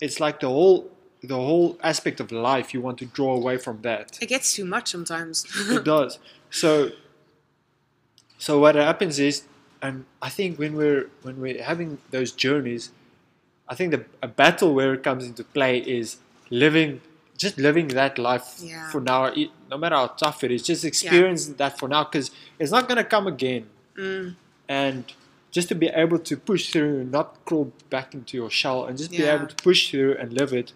it's 0.00 0.20
like 0.20 0.40
the 0.40 0.48
whole 0.48 0.90
the 1.22 1.34
whole 1.34 1.76
aspect 1.82 2.20
of 2.20 2.30
life 2.30 2.72
you 2.74 2.80
want 2.80 2.98
to 2.98 3.06
draw 3.06 3.34
away 3.34 3.56
from 3.58 3.80
that 3.82 4.18
It 4.22 4.26
gets 4.28 4.54
too 4.54 4.64
much 4.64 4.90
sometimes. 4.90 5.44
it 5.70 5.84
does 5.84 6.18
so 6.50 6.90
so 8.38 8.58
what 8.58 8.74
happens 8.74 9.18
is 9.18 9.42
and 9.82 10.04
i 10.22 10.28
think 10.28 10.58
when 10.58 10.74
we're 10.76 11.08
when 11.22 11.40
we're 11.40 11.62
having 11.62 11.98
those 12.10 12.30
journeys 12.32 12.90
i 13.68 13.75
think 13.75 13.90
the 13.94 14.04
a 14.23 14.28
battle 14.28 14.75
where 14.75 14.94
it 14.94 15.02
comes 15.02 15.25
into 15.25 15.42
play 15.44 15.78
is 15.78 16.16
living 16.50 17.00
just 17.44 17.58
living 17.58 17.88
that 17.88 18.18
life 18.18 18.46
Yeah. 18.61 18.90
for 18.90 19.00
now 19.00 19.20
no 19.70 19.76
matter 19.82 19.96
how 19.96 20.06
tough 20.25 20.42
it 20.44 20.50
is 20.56 20.62
just 20.62 20.85
experiencing 20.85 21.54
that 21.62 21.78
for 21.78 21.88
now 21.88 22.04
because 22.04 22.30
it's 22.58 22.70
not 22.76 22.88
going 22.88 22.99
to 23.04 23.04
come 23.16 23.26
again 23.26 23.64
Mm. 23.96 24.35
and 24.68 25.04
just 25.56 25.68
to 25.68 25.75
be 25.75 25.87
able 25.88 26.18
to 26.18 26.37
push 26.37 26.62
through 26.73 27.00
and 27.00 27.11
not 27.11 27.28
crawl 27.46 27.73
back 27.88 28.12
into 28.12 28.37
your 28.37 28.50
shell 28.50 28.85
and 28.87 28.99
just 28.99 29.11
be 29.11 29.25
able 29.35 29.46
to 29.46 29.56
push 29.68 29.90
through 29.90 30.12
and 30.20 30.35
live 30.40 30.52
it 30.52 30.73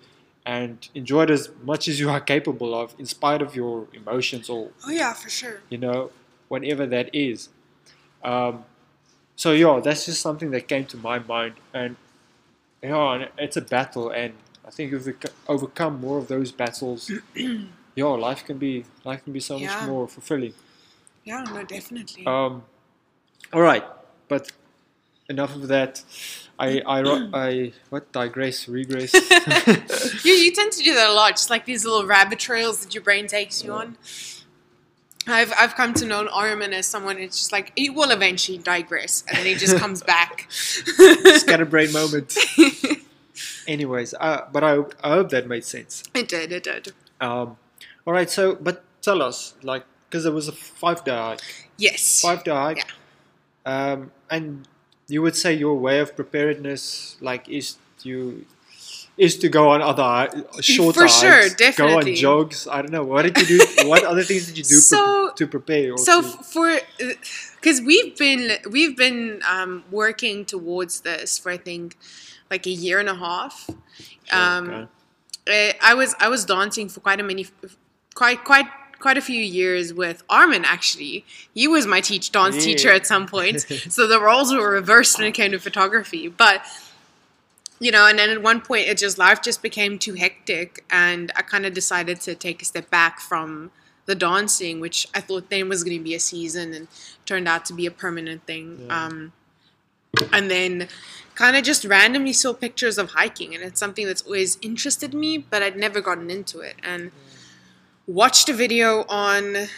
and 0.47 0.89
enjoy 0.95 1.23
it 1.25 1.31
as 1.31 1.51
much 1.63 1.87
as 1.87 2.01
you 2.01 2.09
are 2.09 2.19
capable 2.35 2.73
of 2.81 2.95
in 2.99 3.05
spite 3.05 3.43
of 3.43 3.55
your 3.55 3.87
emotions 3.93 4.49
or 4.49 4.71
Oh 4.87 4.91
yeah, 4.91 5.13
for 5.13 5.29
sure. 5.29 5.61
you 5.69 5.77
know 5.77 6.11
whatever 6.49 6.87
that 6.87 7.07
is 7.15 7.51
um, 8.25 8.65
so 9.37 9.53
yeah 9.53 9.81
that's 9.85 10.07
just 10.07 10.21
something 10.23 10.51
that 10.53 10.67
came 10.67 10.87
to 10.87 10.97
my 10.97 11.19
mind 11.19 11.55
and 11.75 11.97
yeah 12.83 13.13
and 13.15 13.29
it's 13.39 13.57
a 13.57 13.61
battle 13.61 14.11
and 14.11 14.33
i 14.67 14.71
think 14.71 14.93
if 14.93 15.07
we 15.07 15.13
overcome 15.49 16.01
more 16.01 16.19
of 16.19 16.29
those 16.29 16.51
battles 16.53 17.11
yeah 17.95 18.05
life 18.05 18.45
can 18.45 18.59
be 18.59 18.85
life 19.05 19.23
can 19.25 19.33
be 19.33 19.41
so 19.41 19.59
Yeah. 19.59 19.67
much 19.67 19.81
more 19.89 20.09
fulfilling 20.09 20.55
Yeah, 21.25 21.45
no, 21.53 21.63
definitely. 21.65 22.27
um, 22.27 22.63
all 23.53 23.61
right, 23.61 23.85
but 24.29 24.51
enough 25.29 25.55
of 25.55 25.69
that. 25.69 26.03
I 26.59 26.81
I 26.87 27.01
I 27.47 27.73
what 27.91 28.11
digress 28.13 28.69
regress. 28.69 29.13
you, 30.25 30.33
you 30.33 30.53
tend 30.59 30.73
to 30.73 30.83
do 30.83 30.95
that 30.95 31.11
a 31.11 31.13
lot, 31.13 31.33
just 31.33 31.51
like 31.51 31.65
these 31.67 31.85
little 31.85 32.07
rabbit 32.07 32.39
trails 32.39 32.81
that 32.85 32.95
your 32.95 33.05
brain 33.05 33.27
takes 33.27 33.63
you 33.65 33.73
on. 33.73 33.97
I've, 35.33 35.53
I've 35.59 35.75
come 35.75 35.95
to 35.95 36.07
know 36.07 36.27
Armin 36.29 36.73
as 36.73 36.87
someone 36.87 37.17
who's 37.17 37.39
just 37.39 37.53
like, 37.53 37.73
he 37.77 37.91
will 37.91 38.11
eventually 38.11 38.59
digress, 38.59 39.25
and 39.29 39.39
then 39.39 39.47
he 39.47 39.55
just 39.55 39.77
comes 39.77 40.03
back. 40.03 40.47
Scatterbrain 40.51 41.93
moment. 42.01 42.37
Anyways, 43.67 44.15
uh, 44.21 44.47
but 44.53 44.65
I 44.65 44.79
I 45.03 45.11
hope 45.11 45.31
that 45.31 45.47
made 45.47 45.65
sense. 45.65 46.03
it 46.15 46.29
did, 46.29 46.53
it 46.53 46.65
did. 46.65 46.93
Um, 47.21 47.57
all 48.07 48.13
right, 48.13 48.29
so 48.29 48.55
but 48.57 48.83
tell 49.03 49.23
us 49.23 49.55
like 49.63 49.85
because 50.09 50.27
it 50.27 50.33
was 50.33 50.49
a 50.49 50.53
five 50.53 51.05
day 51.05 51.13
hike, 51.17 51.41
Yes. 51.79 52.21
five 52.21 52.43
day 52.45 52.51
hike, 52.51 52.87
um, 53.65 54.11
and 54.31 54.67
you 55.09 55.23
would 55.23 55.37
say 55.37 55.53
your 55.55 55.75
way 55.75 56.01
of 56.01 56.17
preparedness 56.17 57.17
like 57.21 57.49
is 57.49 57.77
you 58.03 58.47
is 59.21 59.37
to 59.37 59.51
go 59.51 59.69
on 59.69 59.83
other 59.83 60.31
short 60.63 60.97
For 60.97 61.07
sure, 61.07 61.43
hikes, 61.43 61.77
go 61.77 61.99
on 61.99 62.15
jogs. 62.15 62.67
I 62.67 62.81
don't 62.81 62.91
know 62.91 63.05
what 63.05 63.23
did 63.23 63.37
you 63.39 63.59
do. 63.59 63.67
what 63.89 64.03
other 64.03 64.23
things 64.23 64.47
did 64.47 64.57
you 64.57 64.65
do 64.65 64.81
pre- 64.89 65.31
to 65.37 65.47
prepare? 65.47 65.93
Or 65.93 65.99
so 65.99 66.23
to, 66.23 66.29
for 66.29 66.79
because 67.61 67.83
we've 67.83 68.17
been 68.17 68.57
we've 68.71 68.97
been 68.97 69.43
um, 69.47 69.85
working 69.91 70.47
towards 70.47 71.03
this 71.03 71.37
for 71.39 71.53
I 71.53 71.59
think 71.59 71.99
like 72.51 72.67
a 72.67 72.71
year 72.71 72.99
and 72.99 73.11
a 73.11 73.15
half. 73.15 73.69
Um, 74.33 74.89
okay. 75.47 75.71
uh, 75.71 75.73
I 75.83 75.93
was 75.93 76.15
I 76.19 76.29
was 76.29 76.47
dancing 76.47 76.89
for 76.89 77.01
quite 77.01 77.21
a 77.21 77.23
many, 77.23 77.47
quite 78.15 78.43
quite 78.43 78.67
quite 79.01 79.19
a 79.19 79.23
few 79.23 79.43
years 79.43 79.93
with 79.93 80.23
Armin. 80.31 80.65
Actually, 80.65 81.27
he 81.55 81.69
was 81.69 81.87
my 81.87 82.01
teach 82.01 82.33
dance 82.33 82.57
Yeah. 82.57 82.63
teacher 82.63 82.91
at 82.91 83.07
some 83.07 83.27
point. 83.27 83.61
so 83.91 84.07
the 84.07 84.19
roles 84.19 84.51
were 84.51 84.71
reversed 84.71 85.19
when 85.19 85.29
it 85.29 85.33
came 85.33 85.51
to 85.51 85.59
photography. 85.59 86.29
But 86.29 86.65
you 87.81 87.91
know, 87.91 88.07
and 88.07 88.19
then 88.19 88.31
at 88.31 88.43
one 88.43 88.61
point, 88.61 88.87
it 88.89 88.99
just 88.99 89.19
life 89.19 89.43
just 89.43 89.63
became 89.63 89.99
too 89.99 90.15
hectic, 90.15 90.85
and 90.91 91.33
I 91.35 91.43
kind 91.43 91.67
of 91.67 91.73
decided 91.73 92.21
to 92.23 92.35
take 92.35 92.63
a 92.63 92.65
step 92.65 92.91
back 92.91 93.21
from 93.21 93.71
the 94.07 94.15
dancing, 94.15 94.81
which 94.81 95.09
I 95.15 95.21
thought 95.21 95.51
then 95.51 95.69
was 95.69 95.83
going 95.83 95.99
to 95.99 96.05
be 96.05 96.15
a 96.15 96.21
season, 96.21 96.75
and 96.75 96.89
turned 97.25 97.49
out 97.49 97.65
to 97.67 97.73
be 97.73 97.87
a 97.87 97.91
permanent 97.91 98.47
thing. 98.47 98.85
Yeah. 98.87 99.07
Um, 99.07 99.33
and 100.33 100.51
then 100.51 100.89
kind 101.35 101.57
of 101.57 101.63
just 101.63 101.85
randomly 101.85 102.33
saw 102.33 102.53
pictures 102.53 102.99
of 102.99 103.11
hiking 103.11 103.55
and 103.55 103.63
it's 103.63 103.79
something 103.79 104.07
that's 104.07 104.23
always 104.23 104.59
interested 104.61 105.15
me 105.15 105.39
but 105.39 105.63
i'd 105.63 105.77
never 105.77 106.01
gotten 106.01 106.31
into 106.31 106.61
it 106.61 106.77
and 106.83 107.13
watched 108.07 108.49
a 108.49 108.53
video 108.53 109.05
on 109.09 109.69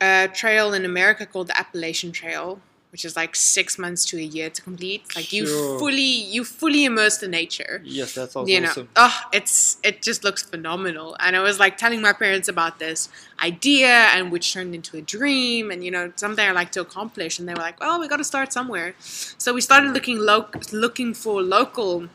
a 0.00 0.28
trail 0.34 0.74
in 0.74 0.84
america 0.84 1.24
called 1.24 1.46
the 1.46 1.58
appalachian 1.58 2.12
trail 2.12 2.60
which 2.92 3.06
is 3.06 3.16
like 3.16 3.34
six 3.34 3.78
months 3.78 4.04
to 4.04 4.18
a 4.18 4.22
year 4.22 4.50
to 4.50 4.60
complete. 4.60 5.02
Like 5.16 5.32
you 5.32 5.46
Sure. 5.46 5.78
fully 5.78 6.12
you 6.34 6.44
fully 6.44 6.84
immersed 6.84 7.22
in 7.22 7.30
nature. 7.30 7.80
Yes, 7.84 8.14
that's 8.14 8.36
also 8.36 8.46
you 8.52 8.60
know 8.60 8.68
awesome. 8.68 8.88
oh 8.96 9.20
it's 9.32 9.78
it 9.82 10.02
just 10.02 10.22
looks 10.24 10.42
phenomenal. 10.42 11.16
And 11.18 11.34
i 11.34 11.40
was 11.40 11.58
like 11.58 11.78
telling 11.78 12.02
my 12.02 12.12
parents 12.12 12.48
about 12.48 12.78
this 12.78 13.08
idea 13.42 13.94
and 14.14 14.30
which 14.30 14.52
turned 14.52 14.74
into 14.74 14.98
a 14.98 15.00
dream 15.00 15.70
and 15.70 15.82
you 15.82 15.90
know 15.90 16.12
something 16.16 16.46
i 16.46 16.52
like 16.52 16.70
to 16.72 16.82
accomplish. 16.82 17.38
And 17.38 17.48
they 17.48 17.54
were 17.54 17.60
like 17.70 17.80
well 17.80 17.98
we 17.98 18.08
got 18.08 18.18
to 18.18 18.24
start 18.24 18.52
somewhere. 18.52 18.94
So 19.00 19.54
we 19.54 19.62
started 19.62 19.92
looking 19.94 20.18
lo- 20.18 20.50
looking 20.70 21.14
for 21.14 21.40
local 21.42 22.08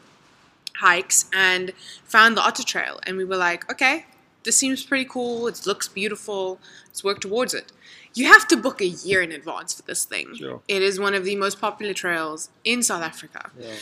hikes 0.77 1.25
and 1.33 1.71
found 2.05 2.37
the 2.37 2.41
otter 2.41 2.63
trail. 2.63 2.99
And 3.05 3.17
we 3.17 3.25
were 3.25 3.37
like 3.37 3.69
okay 3.71 4.05
this 4.43 4.55
seems 4.55 4.81
pretty 4.85 5.03
cool. 5.03 5.47
It 5.47 5.65
looks 5.65 5.89
beautiful. 5.89 6.59
Let's 6.85 7.03
work 7.03 7.19
towards 7.19 7.53
it 7.53 7.71
you 8.17 8.25
have 8.27 8.47
to 8.47 8.57
book 8.57 8.81
a 8.81 8.87
year 8.87 9.21
in 9.21 9.31
advance 9.31 9.73
for 9.73 9.83
this 9.83 10.05
thing 10.05 10.35
Sure. 10.35 10.61
it 10.67 10.81
is 10.81 10.99
one 10.99 11.13
of 11.13 11.23
the 11.23 11.35
most 11.35 11.59
popular 11.61 11.93
trails 11.93 12.49
in 12.63 12.81
south 12.83 13.03
africa 13.03 13.49
Yeah. 13.59 13.73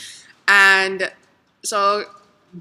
and 0.48 1.12
so 1.64 2.06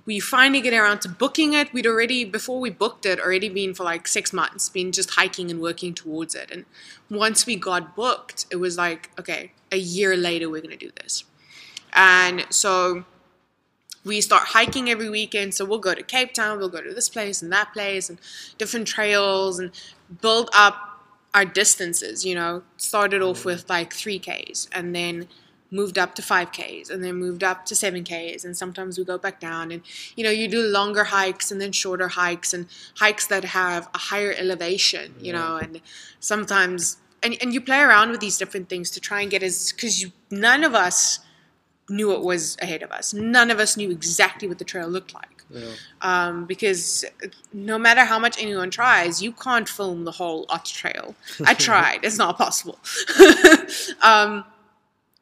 we 0.07 0.19
finally 0.19 0.61
get 0.61 0.75
around 0.75 1.01
to 1.03 1.09
booking 1.09 1.53
it. 1.53 1.73
We'd 1.73 1.87
already, 1.87 2.25
before 2.25 2.59
we 2.59 2.69
booked 2.69 3.07
it, 3.07 3.21
already 3.21 3.49
been 3.49 3.75
for 3.75 3.85
like 3.85 4.09
six 4.09 4.33
months, 4.33 4.69
been 4.69 4.91
just 4.91 5.11
hiking 5.11 5.53
and 5.53 5.61
working 5.61 5.95
towards 5.95 6.35
it. 6.35 6.51
And 6.51 6.65
once 7.09 7.47
we 7.47 7.55
got 7.55 7.95
booked, 7.95 8.47
it 8.51 8.57
was 8.57 8.77
like, 8.77 9.11
okay, 9.21 9.53
a 9.71 9.77
year 9.77 10.17
later, 10.17 10.51
we're 10.51 10.63
going 10.63 10.77
to 10.77 10.85
do 10.89 10.91
this. 11.01 11.23
And 11.93 12.45
so 12.51 13.05
we 14.05 14.21
start 14.21 14.49
hiking 14.49 14.91
every 14.91 15.09
weekend. 15.09 15.55
So 15.55 15.65
we'll 15.65 15.79
go 15.79 15.95
to 15.95 16.03
Cape 16.03 16.35
Town, 16.35 16.59
we'll 16.59 16.69
go 16.69 16.81
to 16.81 16.93
this 16.93 17.09
place 17.09 17.41
and 17.41 17.53
that 17.53 17.73
place 17.73 18.09
and 18.11 18.19
different 18.59 18.89
trails 18.89 19.61
and 19.61 19.71
build 20.21 20.51
up 20.55 20.94
our 21.35 21.45
distances, 21.45 22.25
you 22.25 22.35
know. 22.35 22.63
Started 22.77 23.21
off 23.21 23.41
mm-hmm. 23.41 23.49
with 23.49 23.69
like 23.69 23.93
3Ks 23.93 24.69
and 24.73 24.95
then 24.95 25.29
moved 25.71 25.99
up 25.99 26.15
to 26.15 26.23
5Ks 26.23 26.89
and 26.89 27.03
then 27.03 27.17
moved 27.17 27.43
up 27.43 27.67
to 27.67 27.75
7Ks. 27.75 28.45
And 28.45 28.57
sometimes 28.57 28.97
we 28.97 29.05
go 29.05 29.19
back 29.19 29.41
down 29.41 29.73
and, 29.73 29.83
you 30.17 30.25
know, 30.25 30.31
you 30.31 30.49
do 30.49 30.63
longer 30.63 31.05
hikes 31.05 31.51
and 31.51 31.61
then 31.61 31.73
shorter 31.73 32.09
hikes 32.09 32.55
and 32.55 32.67
hikes 32.99 33.27
that 33.27 33.45
have 33.45 33.89
a 33.93 33.99
higher 33.99 34.33
elevation, 34.33 35.15
you 35.21 35.33
know, 35.33 35.57
and 35.57 35.81
sometimes. 36.21 36.99
And, 37.23 37.37
and 37.41 37.53
you 37.53 37.61
play 37.61 37.81
around 37.81 38.11
with 38.11 38.21
these 38.21 38.39
different 38.39 38.69
things 38.69 38.91
to 38.93 39.01
try 39.01 39.23
and 39.23 39.31
get 39.31 39.43
as 39.43 39.73
because 39.73 40.07
none 40.31 40.63
of 40.63 40.75
us 40.75 41.21
knew 41.89 42.09
what 42.09 42.23
was 42.23 42.57
ahead 42.61 42.83
of 42.83 42.93
us. 42.93 43.13
None 43.13 43.51
of 43.51 43.59
us 43.59 43.77
knew 43.77 43.91
exactly 43.91 44.47
what 44.47 44.59
the 44.59 44.65
trail 44.65 44.89
looked 44.89 45.15
like. 45.15 45.34
Yeah. 45.51 45.73
Um, 46.01 46.47
because 46.47 47.05
no 47.53 47.79
matter 47.79 48.05
how 48.05 48.19
much 48.19 48.41
anyone 48.43 48.71
tries, 48.71 49.23
you 49.23 49.33
can't 49.33 49.69
film 49.69 50.05
the 50.05 50.13
whole 50.13 50.47
Otter 50.49 50.75
Trail. 50.75 51.15
I 51.45 51.55
tried; 51.69 52.01
it's 52.03 52.19
not 52.19 52.39
possible. 52.39 52.79
um, 54.03 54.45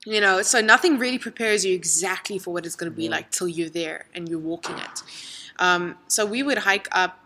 you 0.04 0.20
know, 0.20 0.42
so 0.42 0.60
nothing 0.60 0.98
really 0.98 1.18
prepares 1.18 1.64
you 1.64 1.74
exactly 1.74 2.38
for 2.38 2.52
what 2.52 2.66
it's 2.66 2.76
going 2.76 2.90
to 2.90 2.96
be 2.96 3.04
Yeah. 3.04 3.10
like 3.10 3.30
till 3.30 3.48
you're 3.48 3.68
there 3.68 4.06
and 4.14 4.28
you're 4.28 4.38
walking 4.38 4.76
it. 4.78 5.02
Um, 5.58 5.96
so 6.08 6.26
we 6.26 6.42
would 6.42 6.58
hike 6.58 6.88
up 6.92 7.18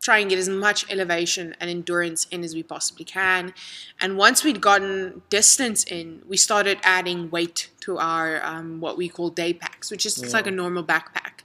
try 0.00 0.18
and 0.18 0.30
get 0.30 0.38
as 0.38 0.48
much 0.48 0.90
elevation 0.90 1.56
and 1.60 1.68
endurance 1.68 2.24
in 2.30 2.44
as 2.44 2.54
we 2.54 2.62
possibly 2.62 3.04
can. 3.04 3.52
And 4.00 4.16
once 4.16 4.44
we'd 4.44 4.60
gotten 4.60 5.22
distance 5.28 5.82
in, 5.84 6.22
we 6.26 6.36
started 6.36 6.78
adding 6.84 7.30
weight 7.30 7.70
to 7.80 7.98
our 7.98 8.44
um, 8.44 8.80
what 8.80 8.96
we 8.96 9.08
call 9.08 9.28
day 9.30 9.52
packs, 9.52 9.90
which 9.90 10.06
is 10.06 10.22
it's 10.22 10.32
like 10.32 10.46
a 10.46 10.52
normal 10.52 10.84
backpack. 10.84 11.42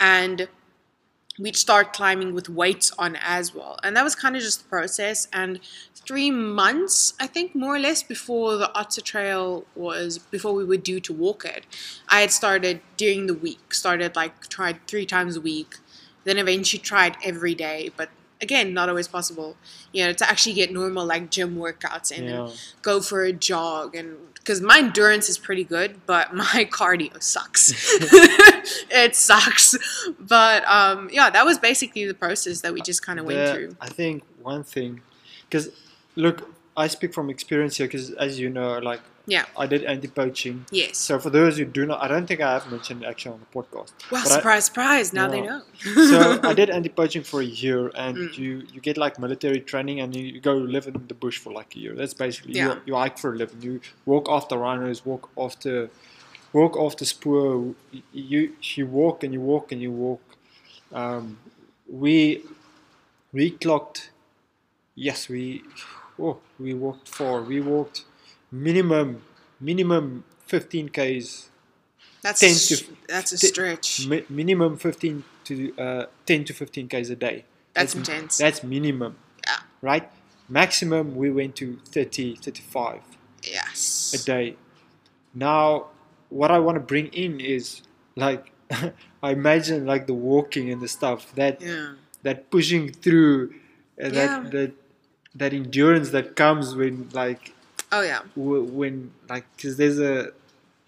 And 0.00 0.48
we'd 1.38 1.56
start 1.56 1.92
climbing 1.92 2.32
with 2.32 2.48
weights 2.48 2.92
on 2.98 3.16
as 3.16 3.54
well. 3.54 3.78
And 3.82 3.96
that 3.96 4.04
was 4.04 4.14
kind 4.14 4.36
of 4.36 4.42
just 4.42 4.62
the 4.62 4.68
process. 4.68 5.26
And 5.32 5.58
three 5.94 6.30
months, 6.30 7.14
I 7.18 7.26
think, 7.26 7.54
more 7.54 7.74
or 7.74 7.78
less, 7.78 8.02
before 8.02 8.56
the 8.56 8.72
Otter 8.74 9.00
Trail 9.00 9.64
was, 9.74 10.18
before 10.18 10.54
we 10.54 10.64
were 10.64 10.76
due 10.76 11.00
to 11.00 11.12
walk 11.12 11.44
it, 11.44 11.64
I 12.08 12.20
had 12.20 12.30
started 12.30 12.80
during 12.96 13.26
the 13.26 13.34
week, 13.34 13.74
started 13.74 14.14
like 14.14 14.48
tried 14.48 14.86
three 14.86 15.06
times 15.06 15.36
a 15.36 15.40
week, 15.40 15.76
then 16.24 16.38
eventually 16.38 16.80
tried 16.80 17.16
every 17.24 17.54
day. 17.54 17.90
But 17.96 18.10
again, 18.40 18.72
not 18.72 18.88
always 18.88 19.08
possible, 19.08 19.56
you 19.92 20.04
know, 20.04 20.12
to 20.12 20.28
actually 20.28 20.52
get 20.54 20.72
normal 20.72 21.04
like 21.06 21.30
gym 21.30 21.56
workouts 21.56 22.12
in 22.12 22.24
Yeah. 22.28 22.44
and 22.44 22.52
go 22.82 23.00
for 23.00 23.24
a 23.24 23.32
jog 23.32 23.96
and 23.96 24.33
because 24.44 24.60
my 24.60 24.78
endurance 24.78 25.30
is 25.30 25.38
pretty 25.38 25.64
good, 25.64 26.04
but 26.04 26.34
my 26.44 26.68
cardio 26.70 27.20
sucks. 27.22 27.72
it 28.90 29.16
sucks. 29.16 29.76
But 30.20 30.64
um, 30.66 31.08
yeah, 31.10 31.30
that 31.30 31.46
was 31.46 31.58
basically 31.58 32.04
the 32.04 32.14
process 32.14 32.60
that 32.60 32.74
we 32.74 32.82
just 32.82 33.04
kind 33.04 33.18
of 33.18 33.24
went 33.24 33.54
through. 33.54 33.76
I 33.80 33.88
think 33.88 34.22
one 34.42 34.62
thing, 34.62 35.00
because 35.48 35.70
look, 36.14 36.54
I 36.76 36.88
speak 36.88 37.14
from 37.14 37.30
experience 37.30 37.78
here, 37.78 37.86
because 37.86 38.10
as 38.12 38.38
you 38.38 38.50
know, 38.50 38.78
like 38.78 39.00
Yeah. 39.26 39.46
I 39.56 39.66
did 39.66 39.84
anti-poaching. 39.84 40.66
Yes. 40.70 40.98
So 40.98 41.18
for 41.18 41.30
those 41.30 41.56
who 41.56 41.64
do 41.64 41.86
not, 41.86 42.02
I 42.02 42.08
don't 42.08 42.26
think 42.26 42.40
I 42.42 42.52
have 42.52 42.70
mentioned 42.70 43.02
it 43.02 43.06
actually 43.06 43.32
on 43.32 43.40
the 43.40 43.58
podcast. 43.58 43.92
Well, 44.10 44.22
but 44.22 44.30
I- 44.32 44.36
surprise, 44.36 44.64
surprise! 44.66 45.12
Now 45.14 45.28
they 45.28 45.40
know. 45.40 45.62
so 46.10 46.40
I 46.50 46.52
did 46.52 46.68
anti-poaching 46.68 47.22
for 47.22 47.40
a 47.40 47.44
year, 47.44 47.90
and 47.94 48.16
Mm. 48.18 48.38
you 48.38 48.50
you 48.72 48.80
get 48.82 48.96
like 48.98 49.18
military 49.18 49.60
training, 49.60 50.00
and 50.00 50.14
you, 50.14 50.24
you 50.34 50.40
go 50.40 50.54
live 50.54 50.86
in 50.86 50.94
the 51.08 51.14
bush 51.14 51.38
for 51.38 51.52
like 51.52 51.74
a 51.74 51.78
year. 51.78 51.94
That's 51.94 52.12
basically 52.14 52.54
Yeah. 52.54 52.74
you, 52.74 52.80
you 52.86 52.94
hike 52.96 53.16
for 53.18 53.32
a 53.32 53.36
living. 53.36 53.62
You 53.62 53.80
walk 54.04 54.28
after 54.28 54.56
rhinos, 54.58 55.06
walk 55.06 55.30
after 55.38 55.88
walk 56.52 56.76
after 56.78 57.04
spoor. 57.06 57.74
You 58.12 58.52
you 58.76 58.86
walk 58.86 59.24
and 59.24 59.32
you 59.32 59.40
walk 59.40 59.72
and 59.72 59.80
you 59.80 59.90
walk. 59.90 60.22
Um, 60.92 61.38
we 61.88 62.42
we 63.32 63.50
clocked. 63.52 64.10
Yes, 64.94 65.28
we 65.28 65.62
oh 66.18 66.38
we 66.58 66.74
walked 66.74 67.08
far. 67.08 67.40
We 67.42 67.60
walked 67.60 68.04
minimum 68.54 69.22
minimum 69.60 70.24
15 70.46 70.88
k's 70.90 71.50
That's 72.22 72.40
10 72.40 72.50
a, 72.50 72.54
to- 72.54 72.96
that's 73.08 73.32
a 73.32 73.38
stretch. 73.38 74.06
Mi- 74.06 74.24
minimum 74.28 74.76
15 74.78 75.24
to 75.44 75.74
uh, 75.78 76.06
10 76.26 76.44
to 76.46 76.52
15 76.54 76.88
k's 76.88 77.10
a 77.10 77.16
day. 77.16 77.44
That's 77.74 77.94
intense. 77.94 78.38
That's 78.38 78.62
minimum. 78.62 79.16
Yeah. 79.46 79.56
Right? 79.82 80.10
Maximum 80.48 81.16
we 81.16 81.30
went 81.30 81.56
to 81.56 81.78
30, 81.86 82.36
35 82.36 83.00
a 84.14 84.18
day. 84.24 84.56
Now, 85.34 85.88
what 86.28 86.50
I 86.50 86.58
want 86.58 86.76
to 86.76 86.80
bring 86.80 87.08
in 87.08 87.40
is 87.40 87.82
like 88.16 88.52
I 89.22 89.30
imagine 89.32 89.84
like 89.86 90.06
the 90.06 90.14
walking 90.14 90.70
and 90.70 90.80
the 90.80 90.88
stuff 90.88 91.34
that 91.34 91.60
Yeah. 91.60 91.94
that 92.22 92.50
pushing 92.50 92.90
through, 92.92 93.54
uh, 94.02 94.06
Yeah. 94.06 94.10
that 94.10 94.50
that 94.52 94.72
that 95.34 95.52
endurance 95.52 96.10
that 96.10 96.36
comes 96.36 96.74
when 96.76 97.08
like 97.12 97.53
Oh 97.94 98.02
yeah. 98.10 98.22
w- 98.36 98.64
when 98.80 98.94
like 99.32 99.44
because 99.56 99.74
there's 99.80 100.00
a 100.12 100.14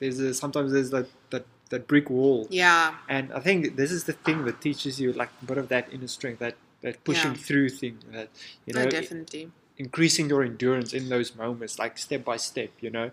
there's 0.01 0.19
a 0.29 0.35
sometimes 0.43 0.69
there's 0.75 0.93
like 0.99 1.09
that 1.33 1.45
that 1.73 1.83
brick 1.91 2.09
wall 2.11 2.41
Yeah. 2.51 2.95
and 3.17 3.33
I 3.39 3.41
think 3.47 3.77
this 3.83 3.91
is 3.97 4.03
the 4.11 4.17
thing 4.27 4.39
that 4.47 4.57
teaches 4.67 5.01
you 5.03 5.09
like 5.23 5.31
a 5.43 5.45
bit 5.51 5.59
of 5.63 5.67
that 5.75 5.85
inner 5.95 6.09
strength, 6.19 6.41
that 6.47 6.57
that 6.85 6.97
pushing 7.11 7.33
Yeah. 7.35 7.47
through 7.47 7.69
thing, 7.81 7.97
that 8.17 8.29
you 8.67 8.73
know, 8.75 8.85
no, 8.85 8.91
definitely. 8.91 9.45
increasing 9.85 10.27
your 10.33 10.43
endurance 10.51 10.91
in 10.99 11.05
those 11.15 11.29
moments, 11.45 11.79
like 11.83 11.95
step 12.07 12.23
by 12.31 12.37
step, 12.51 12.71
you 12.85 12.91
know. 12.97 13.09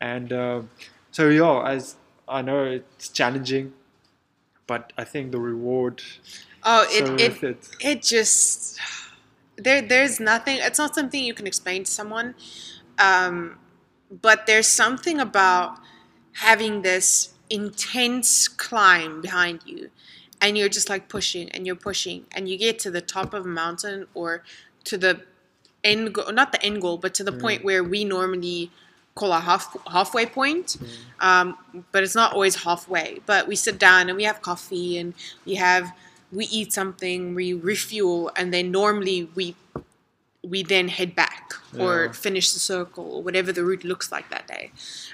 And 0.00 0.28
um, 0.44 0.60
so 1.16 1.22
yeah, 1.40 1.56
as 1.74 1.96
I 2.28 2.40
know 2.48 2.60
it's 2.64 3.08
challenging, 3.20 3.66
but 4.66 4.92
I 4.98 5.04
think 5.12 5.32
the 5.32 5.40
reward 5.52 6.02
Oh, 6.64 6.82
so 6.90 7.04
it 7.16 7.20
it 7.26 7.42
it. 7.50 7.68
it 7.90 7.98
just 8.02 8.78
there 9.56 9.80
there's 9.92 10.16
nothing 10.20 10.56
it's 10.68 10.78
not 10.78 10.94
something 10.94 11.20
you 11.30 11.34
can 11.34 11.46
explain 11.46 11.84
to 11.84 11.90
someone 12.00 12.34
um, 12.98 13.58
but 14.10 14.46
there's 14.46 14.66
something 14.66 15.20
about 15.20 15.78
having 16.32 16.82
this 16.82 17.34
intense 17.50 18.48
climb 18.48 19.20
behind 19.20 19.60
you 19.64 19.90
and 20.40 20.56
you're 20.56 20.68
just 20.68 20.88
like 20.88 21.08
pushing 21.08 21.48
and 21.50 21.66
you're 21.66 21.74
pushing 21.74 22.24
and 22.32 22.48
you 22.48 22.56
get 22.56 22.78
to 22.78 22.90
the 22.90 23.00
top 23.00 23.34
of 23.34 23.44
a 23.44 23.48
mountain 23.48 24.06
or 24.14 24.42
to 24.84 24.96
the 24.98 25.20
end 25.82 26.12
goal 26.12 26.30
not 26.32 26.52
the 26.52 26.62
end 26.62 26.80
goal 26.82 26.96
but 26.98 27.14
to 27.14 27.24
the 27.24 27.32
point 27.32 27.64
where 27.64 27.82
we 27.82 28.04
normally 28.04 28.70
call 29.14 29.32
a 29.32 29.40
half 29.40 29.76
halfway 29.90 30.26
point. 30.26 30.76
Um, 31.20 31.56
but 31.90 32.04
it's 32.04 32.14
not 32.14 32.32
always 32.32 32.62
halfway 32.62 33.20
but 33.26 33.48
we 33.48 33.56
sit 33.56 33.78
down 33.78 34.08
and 34.08 34.16
we 34.16 34.24
have 34.24 34.40
coffee 34.42 34.98
and 34.98 35.14
we 35.44 35.56
have 35.56 35.92
we 36.30 36.44
eat 36.46 36.72
something 36.72 37.34
we 37.34 37.52
refuel 37.52 38.30
and 38.36 38.52
then 38.54 38.70
normally 38.70 39.28
we 39.34 39.56
we 40.48 40.62
then 40.62 40.88
head 40.88 41.14
back 41.14 41.52
or 41.78 42.06
Yeah. 42.06 42.12
finish 42.12 42.52
the 42.52 42.58
circle 42.60 43.04
or 43.14 43.22
whatever 43.22 43.50
the 43.52 43.64
route 43.64 43.84
looks 43.84 44.10
like 44.12 44.30
that 44.30 44.46
day 44.48 44.70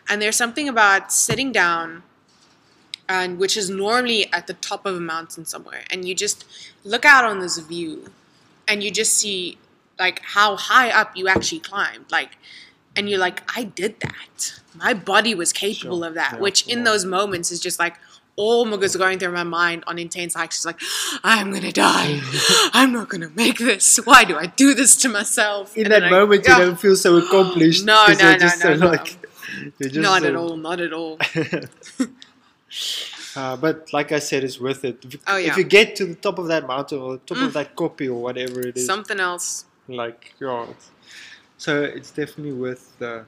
and 0.09 0.21
there's 0.21 0.37
something 0.37 0.69
about 0.69 1.13
sitting 1.13 1.51
down 1.53 2.03
and 3.09 3.39
which 3.39 3.57
is 3.57 3.69
normally 3.69 4.33
at 4.33 4.47
the 4.47 4.55
top 4.55 4.87
of 4.87 4.95
a 4.97 5.01
mountain 5.01 5.45
somewhere 5.45 5.85
and 5.91 6.07
you 6.09 6.15
just 6.15 6.45
look 6.85 7.05
out 7.05 7.25
on 7.25 7.41
this 7.41 7.59
view 7.59 8.11
and 8.67 8.83
you 8.83 8.91
just 8.91 9.13
see 9.15 9.59
like 9.99 10.21
how 10.37 10.57
high 10.57 10.91
up 10.91 11.17
you 11.17 11.29
actually 11.29 11.61
climbed 11.61 12.05
like 12.11 12.37
and 12.97 13.09
you're 13.11 13.19
like 13.19 13.43
i 13.57 13.65
did 13.65 13.99
that 14.01 14.61
my 14.75 14.95
body 14.95 15.35
was 15.35 15.53
capable 15.53 15.99
Sure. 16.01 16.09
of 16.09 16.15
that 16.15 16.35
Yeah. 16.35 16.41
which 16.41 16.67
in 16.67 16.79
Yeah. 16.79 16.85
those 16.85 17.05
moments 17.05 17.51
is 17.53 17.61
just 17.61 17.79
like 17.79 17.97
all 18.37 18.65
was 18.67 18.97
going 18.97 19.19
through 19.19 19.33
my 19.33 19.45
mind 19.45 19.85
on 19.87 19.99
intense 19.99 20.35
hikes 20.35 20.59
is 20.61 20.67
like 20.67 20.81
i'm 21.23 21.53
gonna 21.53 21.71
die 21.73 22.21
i'm 22.73 22.93
not 22.93 23.09
gonna 23.09 23.31
make 23.37 23.59
this 23.59 23.97
why 24.05 24.25
do 24.25 24.37
i 24.37 24.47
do 24.47 24.75
this 24.75 24.97
to 24.97 25.09
myself 25.09 25.77
In 25.77 25.85
And 25.85 25.93
that 25.93 26.01
then 26.01 26.13
I- 26.15 26.19
moment, 26.19 26.47
you 26.49 26.55
don't 26.57 26.81
feel 26.81 26.97
so 26.97 27.17
accomplished. 27.17 27.85
No, 27.95 28.07
no, 28.09 28.15
no, 28.15 28.39
just 28.39 28.65
no, 28.65 28.75
so 28.75 28.77
no. 28.81 28.87
like, 28.89 29.07
just 29.83 29.95
not 29.97 30.23
so- 30.23 30.29
at 30.29 30.35
all 30.37 30.57
not 30.57 30.81
at 30.81 30.93
all 30.93 31.19
Uh, 33.37 33.57
but 33.57 33.93
like 33.93 34.13
I 34.13 34.21
said, 34.21 34.45
it's 34.45 34.61
worth 34.61 34.85
it. 34.85 35.05
If, 35.05 35.17
Oh, 35.27 35.37
yeah. 35.37 35.51
if 35.51 35.57
you 35.57 35.65
get 35.65 35.97
to 35.97 36.07
the 36.07 36.15
top 36.15 36.39
of 36.39 36.47
that 36.49 36.67
mountain 36.69 37.01
or 37.01 37.15
the 37.15 37.19
top 37.19 37.39
Mm. 37.39 37.47
of 37.47 37.53
that 37.55 37.75
koppie 37.75 38.09
or 38.09 38.15
whatever 38.23 38.61
it 38.67 38.77
is, 38.77 38.87
something 38.87 39.19
else 39.19 39.65
like 39.89 40.35
yeah, 40.41 40.67
so 41.59 41.83
it's 41.83 42.11
definitely 42.13 42.53
worth 42.53 42.97
the, 43.01 43.25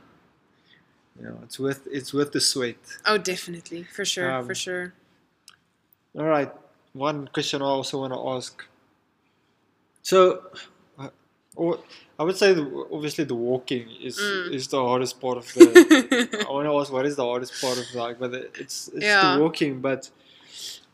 you 1.18 1.24
know, 1.26 1.38
it's 1.42 1.58
worth 1.58 1.86
it's 1.90 2.12
worth 2.14 2.32
the 2.32 2.40
sweat. 2.40 2.76
oh 3.06 3.18
definitely 3.18 3.82
for 3.84 4.04
sure 4.04 4.30
Um, 4.30 4.46
for 4.46 4.54
sure 4.54 4.92
All 6.18 6.24
right, 6.36 6.52
one 6.94 7.28
question 7.32 7.60
I 7.62 7.66
also 7.66 7.98
want 8.00 8.12
to 8.14 8.20
ask. 8.36 8.64
So, 10.02 10.42
uh, 10.98 11.10
or 11.56 11.78
I 12.18 12.22
would 12.24 12.36
say 12.36 12.54
the, 12.54 12.64
obviously 12.92 13.24
the 13.24 13.34
walking 13.34 13.84
is 14.08 14.16
Mm. 14.18 14.54
is 14.56 14.68
the 14.68 14.80
hardest 14.82 15.20
part 15.20 15.36
of 15.38 15.46
the. 15.54 15.66
I 16.48 16.50
want 16.50 16.66
to 16.68 16.74
ask 16.80 16.92
what 16.92 17.04
is 17.06 17.16
the 17.16 17.24
hardest 17.24 17.60
part 17.60 17.76
of 17.78 17.86
like, 17.94 18.18
but 18.18 18.32
it's 18.34 18.88
it's 18.88 19.04
Yeah. 19.12 19.34
the 19.34 19.40
walking. 19.42 19.80
But 19.80 20.10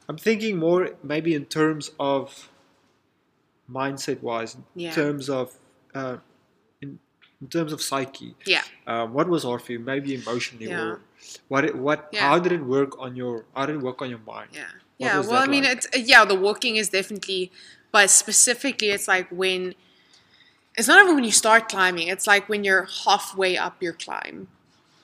I'm 0.08 0.18
thinking 0.18 0.56
more 0.58 0.90
maybe 1.02 1.34
in 1.34 1.44
terms 1.46 1.90
of 2.00 2.50
mindset 3.70 4.20
wise, 4.22 4.54
in 4.56 4.64
Yeah. 4.74 4.94
terms 4.94 5.28
of 5.30 5.46
uh, 5.94 6.16
in, 7.42 7.48
terms 7.48 7.72
of 7.72 7.82
psyche. 7.82 8.34
yeah 8.46 8.62
Um, 8.86 9.12
what 9.12 9.28
was 9.28 9.42
hard 9.42 9.62
for 9.62 9.72
you? 9.72 9.80
Maybe 9.80 10.14
emotionally, 10.14 10.68
Yeah. 10.68 10.80
or 10.82 11.00
what? 11.48 11.74
What? 11.74 12.08
Yeah. 12.12 12.28
How 12.28 12.38
did 12.38 12.52
it 12.52 12.64
work 12.76 12.98
on 12.98 13.16
your? 13.16 13.44
How 13.54 13.66
did 13.66 13.76
it 13.76 13.82
work 13.82 14.00
on 14.02 14.08
your 14.10 14.22
mind? 14.26 14.50
Yeah. 14.52 14.62
What 14.62 15.06
yeah. 15.06 15.20
Well, 15.20 15.42
I 15.42 15.46
mean, 15.46 15.64
like? 15.64 15.76
it's 15.78 15.86
uh, 15.86 15.98
yeah. 16.12 16.24
The 16.24 16.34
walking 16.46 16.76
is 16.76 16.88
definitely, 16.88 17.50
but 17.90 18.10
specifically, 18.10 18.90
it's 18.90 19.08
like 19.08 19.28
when 19.30 19.74
it's 20.76 20.88
not 20.88 21.02
even 21.02 21.14
when 21.16 21.24
you 21.24 21.32
start 21.32 21.68
climbing. 21.68 22.08
It's 22.08 22.26
like 22.26 22.48
when 22.48 22.64
you're 22.64 22.86
halfway 23.04 23.56
up 23.56 23.82
your 23.82 23.92
climb. 23.92 24.48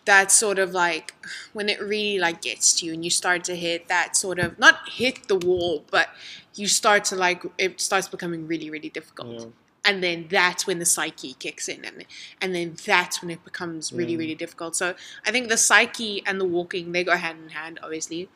That's 0.05 0.35
sort 0.35 0.59
of 0.59 0.70
like 0.72 1.14
when 1.53 1.68
it 1.68 1.79
really 1.83 2.18
like 2.18 2.40
gets 2.40 2.72
to 2.81 2.87
you, 2.87 2.94
and 2.94 3.05
you 3.05 3.11
start 3.11 3.44
to 3.44 3.55
hit 3.55 3.88
that 3.88 4.16
sort 4.16 4.38
of 4.38 4.59
not 4.59 4.77
hit 4.88 5.29
the 5.29 5.37
wall, 5.37 5.85
but 5.90 6.09
you 6.55 6.66
start 6.66 7.05
to 7.07 7.16
like 7.16 7.42
it 7.59 7.81
starts 7.81 8.09
becoming 8.09 8.46
really, 8.46 8.70
really 8.70 8.88
difficult. 8.88 9.29
Yeah. 9.40 9.46
And 9.88 10.03
then 10.05 10.27
that's 10.29 10.66
when 10.66 10.79
the 10.79 10.85
psyche 10.85 11.33
kicks 11.44 11.66
in 11.66 11.83
and 11.85 12.05
and 12.42 12.55
then 12.55 12.77
that's 12.85 13.22
when 13.22 13.31
it 13.31 13.42
becomes 13.44 13.90
really 13.92 14.12
Yeah. 14.12 14.18
really 14.18 14.35
difficult 14.35 14.77
so 14.77 14.94
i 15.27 15.31
think 15.33 15.48
the 15.48 15.57
psyche 15.57 16.22
and 16.27 16.38
the 16.40 16.44
walking 16.44 16.92
they 16.92 17.03
go 17.05 17.16
hand 17.16 17.38
in 17.44 17.48
hand 17.61 17.81
obviously 17.83 18.29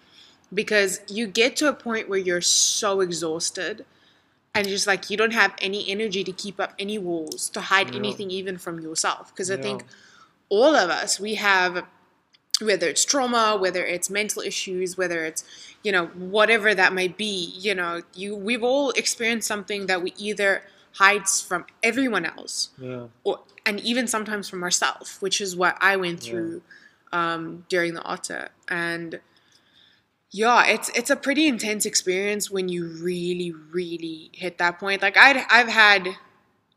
because 0.52 1.00
you 1.08 1.26
get 1.26 1.56
to 1.56 1.68
a 1.68 1.72
point 1.72 2.08
where 2.08 2.18
you're 2.18 2.40
so 2.40 3.00
exhausted 3.00 3.84
and 4.54 4.66
just 4.68 4.86
like 4.86 5.10
you 5.10 5.16
don't 5.16 5.32
have 5.42 5.52
any 5.60 5.88
energy 5.90 6.24
to 6.24 6.32
keep 6.32 6.58
up 6.58 6.72
any 6.78 6.98
walls 6.98 7.48
to 7.50 7.60
hide 7.60 7.90
Yeah. 7.90 8.00
anything 8.00 8.30
even 8.30 8.56
from 8.58 8.80
yourself 8.80 9.24
because 9.32 9.50
i 9.50 9.56
think 9.66 9.84
all 10.48 10.74
of 10.74 10.88
us 10.90 11.20
we 11.20 11.34
have 11.36 11.84
whether 12.60 12.86
it's 12.88 13.04
trauma, 13.04 13.56
whether 13.58 13.84
it's 13.84 14.08
mental 14.08 14.40
issues, 14.42 14.96
whether 14.96 15.24
it's 15.24 15.42
you 15.82 15.90
know 15.90 16.06
whatever 16.36 16.74
that 16.74 16.92
may 16.92 17.08
be. 17.08 17.52
You 17.58 17.74
know, 17.74 18.02
you 18.14 18.36
we've 18.36 18.62
all 18.62 18.90
experienced 18.90 19.48
something 19.48 19.86
that 19.86 20.00
we 20.02 20.12
either 20.16 20.62
hides 20.94 21.40
from 21.40 21.64
everyone 21.82 22.24
else 22.24 22.70
Yeah. 22.78 23.06
or 23.24 23.40
and 23.64 23.78
even 23.80 24.06
sometimes 24.06 24.48
from 24.48 24.62
ourselves, 24.62 25.16
which 25.20 25.40
is 25.40 25.54
what 25.56 25.76
I 25.80 25.96
went 25.96 26.22
Yeah. 26.24 26.30
through 26.30 26.62
um, 27.12 27.64
during 27.68 27.94
the 27.94 28.02
otter. 28.02 28.48
And 28.68 29.20
yeah, 30.30 30.64
it's 30.66 30.88
it's 30.90 31.10
a 31.10 31.16
pretty 31.16 31.46
intense 31.46 31.84
experience 31.84 32.50
when 32.50 32.68
you 32.68 32.86
really, 33.02 33.52
really 33.52 34.30
hit 34.32 34.58
that 34.58 34.78
point. 34.78 35.02
Like 35.02 35.16
I'd 35.16 35.44
I've 35.50 35.68
had 35.68 36.16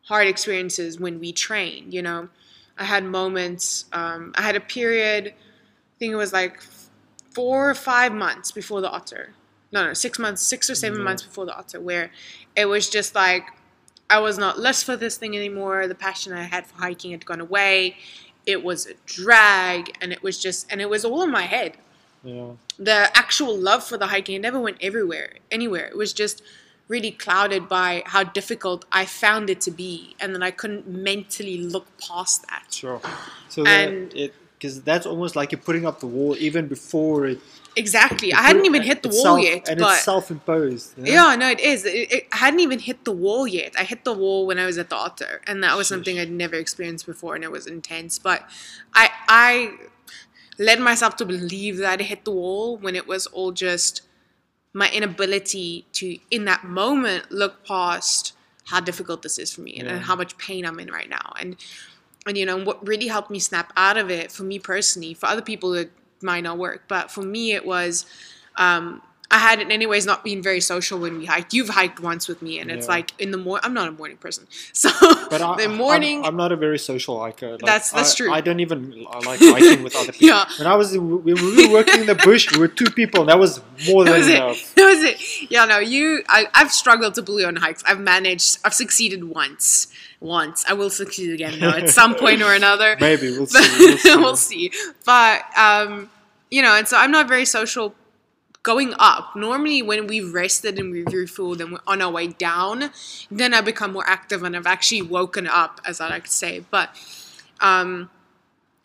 hard 0.04 0.28
experiences 0.28 1.00
when 1.00 1.20
we 1.20 1.32
train. 1.32 1.92
You 1.92 2.02
know, 2.02 2.30
I 2.78 2.84
had 2.84 3.06
moments. 3.06 3.86
Um, 3.94 4.34
I 4.36 4.42
had 4.42 4.56
a 4.56 4.60
period. 4.60 5.28
I 5.30 5.98
think 6.00 6.12
it 6.12 6.18
was 6.18 6.34
like 6.34 6.60
four 7.34 7.70
or 7.70 7.76
five 7.76 8.12
months 8.14 8.52
before 8.52 8.82
the 8.82 8.90
otter. 8.90 9.34
No, 9.72 9.88
no, 9.88 9.94
six 9.94 10.20
months, 10.20 10.42
six 10.42 10.70
or 10.70 10.76
seven 10.76 11.00
Yeah. 11.00 11.06
months 11.06 11.24
before 11.24 11.46
the 11.46 11.56
otter, 11.56 11.80
where 11.80 12.12
it 12.56 12.66
was 12.66 12.90
just 12.90 13.16
like 13.16 13.46
I 14.10 14.20
was 14.20 14.38
not 14.38 14.60
lust 14.60 14.86
for 14.86 14.96
this 14.96 15.18
thing 15.18 15.36
anymore. 15.36 15.88
The 15.88 15.96
passion 15.96 16.34
I 16.34 16.44
had 16.44 16.68
for 16.68 16.78
hiking 16.78 17.12
had 17.12 17.26
gone 17.26 17.42
away. 17.42 17.98
It 18.46 18.64
was 18.64 18.86
a 18.88 18.94
drag, 19.06 19.98
and 20.02 20.12
it 20.12 20.22
was 20.22 20.38
just, 20.40 20.72
and 20.72 20.80
it 20.80 20.90
was 20.90 21.04
all 21.04 21.24
in 21.24 21.32
my 21.32 21.44
head. 21.44 21.78
Yeah. 22.24 22.52
The 22.78 23.10
actual 23.18 23.58
love 23.58 23.84
for 23.84 23.98
the 23.98 24.08
hiking 24.08 24.36
it 24.36 24.42
never 24.42 24.60
went 24.60 24.78
everywhere, 24.82 25.34
anywhere. 25.52 25.86
It 25.86 25.98
was 25.98 26.14
just 26.14 26.42
really 26.88 27.10
clouded 27.12 27.68
by 27.68 28.04
how 28.06 28.24
difficult 28.24 28.86
I 28.92 29.06
found 29.06 29.50
it 29.50 29.62
to 29.62 29.72
be, 29.72 30.16
and 30.20 30.36
then 30.36 30.44
I 30.44 30.52
couldn't 30.52 30.88
mentally 30.88 31.58
look 31.58 31.88
past 31.98 32.46
that. 32.48 32.66
Sure. 32.72 33.02
So 33.50 33.66
And- 33.66 34.32
because 34.58 34.82
that's 34.84 35.06
almost 35.06 35.36
like 35.36 35.52
you're 35.52 35.60
putting 35.60 35.86
up 35.86 36.00
the 36.00 36.08
wall 36.08 36.36
even 36.40 36.68
before 36.68 37.26
it. 37.26 37.40
Exactly. 37.76 38.34
I 38.34 38.42
hadn't 38.42 38.66
even 38.66 38.84
hit 38.84 39.04
the 39.04 39.10
wall 39.10 39.24
self- 39.24 39.44
yet, 39.44 39.68
and 39.68 39.80
but 39.80 39.96
it's 39.96 40.04
self-imposed. 40.04 40.98
you 40.98 41.04
know? 41.04 41.12
Yeah, 41.12 41.36
no, 41.36 41.50
it 41.50 41.60
is. 41.60 41.86
It, 41.86 42.12
it, 42.12 42.28
I 42.32 42.38
hadn't 42.38 42.62
even 42.62 42.80
hit 42.80 43.04
the 43.04 43.12
wall 43.12 43.46
yet. 43.48 43.74
I 43.78 43.84
hit 43.84 44.06
the 44.06 44.14
wall 44.14 44.48
when 44.48 44.60
I 44.60 44.66
was 44.66 44.78
at 44.78 44.90
the 44.90 44.96
otter, 44.96 45.42
and 45.46 45.64
that 45.64 45.76
was 45.76 45.88
something 45.88 46.18
I'd 46.18 46.32
never 46.32 46.56
experienced 46.56 47.06
before, 47.06 47.36
and 47.36 47.44
it 47.44 47.52
was 47.52 47.68
intense. 47.68 48.18
But 48.18 48.48
I, 48.94 49.10
I 49.28 49.74
led 50.58 50.80
myself 50.80 51.18
to 51.18 51.26
believe 51.26 51.78
that 51.78 52.00
I 52.00 52.04
hit 52.04 52.24
the 52.24 52.32
wall 52.32 52.78
when 52.78 52.96
it 52.96 53.08
was 53.08 53.28
all 53.28 53.52
just 53.52 54.02
my 54.74 54.90
inability 54.92 55.86
to, 55.94 56.18
in 56.32 56.46
that 56.46 56.64
moment, 56.64 57.32
look 57.32 57.66
past 57.66 58.34
how 58.66 58.80
difficult 58.80 59.22
this 59.22 59.38
is 59.38 59.54
for 59.54 59.62
me 59.62 59.78
and, 59.78 60.02
how 60.02 60.16
much 60.16 60.38
pain 60.38 60.66
I'm 60.66 60.80
in 60.80 60.92
right 60.92 61.10
now, 61.10 61.34
and 61.40 61.56
and 62.28 62.38
you 62.38 62.46
know 62.46 62.58
what 62.64 62.86
really 62.88 63.08
helped 63.08 63.30
me 63.30 63.40
snap 63.40 63.72
out 63.78 63.98
of 63.98 64.10
it 64.10 64.32
for 64.32 64.44
me 64.44 64.58
personally. 64.60 65.14
For 65.14 65.28
other 65.28 65.44
people, 65.44 65.74
it 65.74 65.92
might 66.26 66.42
not 66.42 66.58
work, 66.58 66.84
but 66.90 67.10
for 67.12 67.22
me, 67.22 67.54
it 67.54 67.66
was. 67.66 68.06
Um, 68.58 69.02
I 69.32 69.40
had 69.40 69.60
in 69.60 69.72
any 69.72 69.88
ways 69.88 70.06
not 70.06 70.24
been 70.24 70.42
very 70.44 70.62
social 70.62 71.00
when 71.00 71.18
we 71.18 71.26
hiked. 71.26 71.52
You've 71.52 71.70
hiked 71.70 72.00
once 72.00 72.28
with 72.28 72.44
me, 72.44 72.60
and 72.60 72.70
it's 72.70 72.88
like 72.88 73.12
in 73.20 73.32
the 73.32 73.38
morning. 73.40 73.62
I'm 73.66 73.74
not 73.74 73.88
a 73.88 73.92
morning 73.92 74.18
person, 74.18 74.46
so 74.74 74.90
But 75.32 75.42
I, 75.42 75.58
the 75.64 75.68
morning. 75.68 76.20
I'm, 76.20 76.26
I'm 76.26 76.38
not 76.38 76.52
a 76.52 76.56
very 76.56 76.78
social 76.78 77.20
hiker. 77.20 77.54
Like, 77.54 77.60
That's- 77.62 77.90
that's 77.92 78.14
I, 78.14 78.18
true. 78.18 78.32
I 78.32 78.42
don't 78.42 78.60
even 78.60 79.04
like 79.26 79.40
hiking 79.40 79.84
with 79.84 79.96
other 79.96 80.12
people. 80.18 80.28
Yeah. 80.28 80.46
When 80.60 80.68
I 80.68 80.76
was 80.76 80.96
when 80.96 81.24
we 81.24 81.34
were 81.34 81.74
working 81.74 82.02
in 82.02 82.06
the 82.06 82.16
bush, 82.16 82.52
we 82.54 82.60
were 82.60 82.68
two 82.68 82.90
people, 82.92 83.22
and 83.22 83.30
that 83.30 83.40
was 83.40 83.62
more 83.90 84.04
that 84.06 84.12
than 84.12 84.20
was 84.20 84.28
it. 84.30 84.36
enough. 84.36 84.76
That 84.76 84.86
was 84.86 85.04
it. 85.04 85.52
Yeah, 85.52 85.66
no, 85.66 85.80
you. 85.80 86.24
I, 86.30 86.46
I've 86.54 86.72
struggled 86.72 87.16
to 87.16 87.24
bully 87.24 87.44
on 87.46 87.56
hikes. 87.56 87.84
I've 87.86 88.00
managed. 88.00 88.60
I've 88.64 88.76
succeeded 88.76 89.24
once. 89.24 89.88
Once. 90.22 90.64
I 90.70 90.74
will 90.74 90.92
succeed 90.92 91.34
again 91.34 91.60
though 91.60 91.70
at 91.70 91.90
some 91.90 92.14
point 92.16 92.42
or 92.44 92.54
another. 92.54 92.96
Maybe 93.02 93.32
we'll 93.32 93.48
see. 93.48 93.60
We'll 93.80 93.98
see. 93.98 94.16
we'll 94.18 94.36
see. 94.38 94.72
But 95.04 95.42
um, 95.58 96.10
you 96.56 96.62
know, 96.62 96.74
and 96.74 96.88
so 96.88 96.96
I'm 96.96 97.12
not 97.12 97.28
very 97.28 97.44
social 97.44 97.94
going 98.64 98.94
up. 98.98 99.36
Normally, 99.36 99.82
when 99.82 100.08
we've 100.08 100.34
rested 100.34 100.80
and 100.80 100.90
we've 100.90 101.04
refueled 101.04 101.60
and 101.60 101.74
we're 101.74 101.80
on 101.86 102.02
our 102.02 102.10
way 102.10 102.28
down, 102.28 102.92
then 103.30 103.54
I 103.54 103.60
become 103.60 103.92
more 103.92 104.08
active 104.08 104.42
and 104.42 104.56
I've 104.56 104.66
actually 104.66 105.02
woken 105.02 105.48
up, 105.48 105.82
as 105.86 106.00
I 106.00 106.08
like 106.08 106.24
to 106.24 106.32
say. 106.32 106.64
But 106.72 106.92
um, 107.60 108.10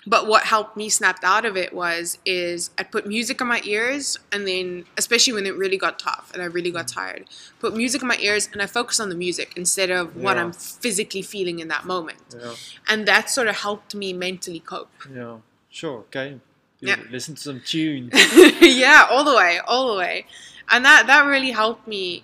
but 0.04 0.26
what 0.26 0.42
helped 0.42 0.76
me 0.76 0.88
snap 0.88 1.20
out 1.22 1.44
of 1.44 1.56
it 1.56 1.72
was 1.72 2.18
is 2.26 2.70
I 2.76 2.83
put 2.83 3.06
music 3.06 3.40
in 3.40 3.46
my 3.46 3.61
ears 3.64 4.18
and 4.33 4.48
then 4.48 4.87
especially 4.98 5.35
when 5.35 5.46
it 5.46 5.56
really 5.56 5.76
got 5.76 6.00
tough 6.00 6.33
and 6.35 6.42
I 6.42 6.46
really 6.46 6.72
got 6.72 6.88
tired, 6.88 7.26
put 7.61 7.76
music 7.76 8.02
in 8.02 8.09
my 8.09 8.18
ears 8.18 8.48
and 8.52 8.61
I 8.61 8.66
focus 8.66 8.98
on 8.98 9.11
the 9.11 9.14
music 9.14 9.52
instead 9.54 9.90
of 9.90 10.16
what 10.16 10.37
I'm 10.37 10.52
physically 10.52 11.22
feeling 11.22 11.61
in 11.61 11.68
that 11.68 11.85
moment. 11.85 12.35
Yeah. 12.37 12.54
And 12.88 13.06
that 13.06 13.30
sort 13.30 13.46
of 13.46 13.59
helped 13.59 13.94
me 13.94 14.12
mentally 14.12 14.59
cope. 14.59 14.90
Yeah. 15.14 15.37
Sure. 15.70 15.98
Okay. 16.00 16.40
Yeah. 16.80 16.96
Listen 17.10 17.34
to 17.34 17.40
some 17.40 17.60
tunes. 17.60 18.12
yeah, 18.60 19.06
all 19.10 19.24
the 19.24 19.34
way, 19.34 19.60
all 19.66 19.92
the 19.92 19.98
way. 19.98 20.26
And 20.70 20.84
that 20.84 21.06
that 21.06 21.26
really 21.26 21.50
helped 21.50 21.86
me 21.86 22.22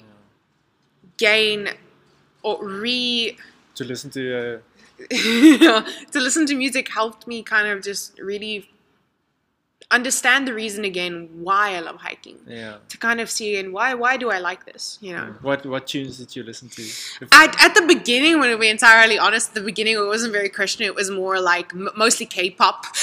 gain 1.17 1.71
or 2.43 2.65
re 2.65 3.37
to 3.75 3.85
listen 3.85 4.11
to. 4.11 4.37
Uh, 4.37 4.59
to 5.11 6.21
listen 6.21 6.47
to 6.47 6.55
music 6.55 6.89
helped 6.89 7.27
me 7.27 7.43
kind 7.43 7.69
of 7.69 7.83
just 7.83 8.19
really 8.19 8.71
understand 9.93 10.49
the 10.49 10.53
reason 10.55 10.85
again 10.85 11.29
why 11.47 11.77
I 11.77 11.81
love 11.81 11.97
hiking. 11.97 12.39
yeah. 12.49 12.79
To 12.89 12.99
kind 12.99 13.21
of 13.21 13.31
see 13.31 13.57
and 13.57 13.73
why 13.73 13.95
why 13.95 14.17
do 14.17 14.31
I 14.33 14.39
like 14.41 14.65
this, 14.67 14.99
you 15.01 15.13
know. 15.15 15.35
What 15.43 15.65
what 15.65 15.87
tunes 15.87 16.19
did 16.19 16.35
you 16.35 16.43
listen 16.43 16.69
to? 16.71 16.83
At, 17.31 17.55
at 17.63 17.75
the 17.77 17.83
beginning, 17.87 18.41
when 18.41 18.51
to 18.51 18.59
be 18.59 18.69
entirely 18.69 19.17
honest, 19.17 19.51
at 19.51 19.55
the 19.55 19.61
beginning 19.61 19.95
it 19.95 20.05
wasn't 20.15 20.33
very 20.33 20.49
Christian. 20.49 20.87
It 20.87 20.95
was 20.97 21.09
more 21.11 21.39
like 21.41 21.73
m- 21.73 21.91
mostly 21.97 22.27
K-pop. 22.27 22.85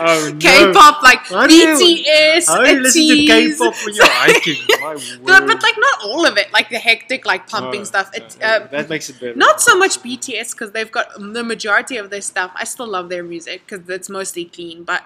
Oh, 0.00 0.30
no. 0.32 0.38
K-pop, 0.38 1.02
like 1.02 1.28
Why 1.30 1.48
BTS, 1.48 2.46
How 2.46 2.62
do 2.64 2.70
you 2.70 2.80
listen 2.82 3.08
to 3.08 3.26
K-pop 3.26 3.74
when 3.84 3.94
you're 3.94 4.04
hiking? 4.08 4.62
My 4.80 4.94
But, 5.24 5.46
but 5.46 5.62
like 5.62 5.74
not 5.78 6.04
all 6.04 6.24
of 6.24 6.36
it, 6.36 6.52
like 6.52 6.68
the 6.70 6.78
hectic, 6.78 7.26
like 7.26 7.48
pumping 7.48 7.80
Oh, 7.80 7.84
stuff. 7.84 8.10
uh, 8.14 8.66
that 8.68 8.88
makes 8.88 9.10
it 9.10 9.18
better. 9.20 9.34
not 9.34 9.60
so 9.60 9.76
much 9.76 10.00
BTS 10.02 10.52
because 10.52 10.70
they've 10.72 10.90
got 10.92 11.08
the 11.18 11.42
majority 11.42 11.96
of 11.96 12.10
their 12.10 12.20
stuff. 12.20 12.52
I 12.54 12.62
still 12.64 12.86
love 12.86 13.08
their 13.08 13.24
music 13.24 13.62
because 13.66 13.88
it's 13.88 14.08
mostly 14.08 14.44
clean, 14.44 14.84
but 14.84 15.02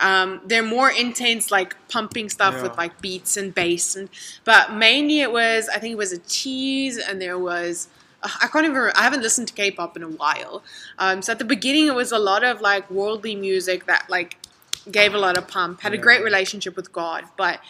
um, 0.00 0.40
they're 0.46 0.62
more 0.62 0.90
intense, 0.90 1.50
like 1.50 1.76
pumping 1.88 2.28
stuff 2.28 2.62
with 2.62 2.76
like 2.76 3.00
beats 3.00 3.36
and 3.36 3.54
bass. 3.54 3.96
And 3.96 4.08
but 4.44 4.72
mainly 4.72 5.20
it 5.20 5.32
was, 5.32 5.68
I 5.68 5.78
think 5.78 5.92
it 5.92 5.98
was 5.98 6.12
ATEEZ, 6.12 6.98
and 7.08 7.20
there 7.20 7.38
was. 7.38 7.88
uh, 8.22 8.28
I 8.42 8.46
can't 8.48 8.66
even. 8.66 8.90
I 8.96 9.02
haven't 9.02 9.22
listened 9.22 9.48
to 9.48 9.54
K-pop 9.54 9.96
in 9.96 10.02
a 10.02 10.08
while. 10.08 10.62
Um, 10.98 11.22
so 11.22 11.32
at 11.32 11.38
the 11.38 11.44
beginning, 11.44 11.86
it 11.86 11.94
was 11.94 12.12
a 12.12 12.18
lot 12.18 12.42
of 12.44 12.60
like 12.60 12.90
worldly 12.90 13.34
music 13.34 13.86
that 13.86 14.08
like 14.08 14.36
gave 14.90 15.14
a 15.14 15.18
lot 15.18 15.36
of 15.38 15.48
pump. 15.48 15.80
Had 15.80 15.94
a 15.94 15.98
great 15.98 16.22
relationship 16.22 16.76
with 16.76 16.92
God, 16.92 17.24
but 17.36 17.60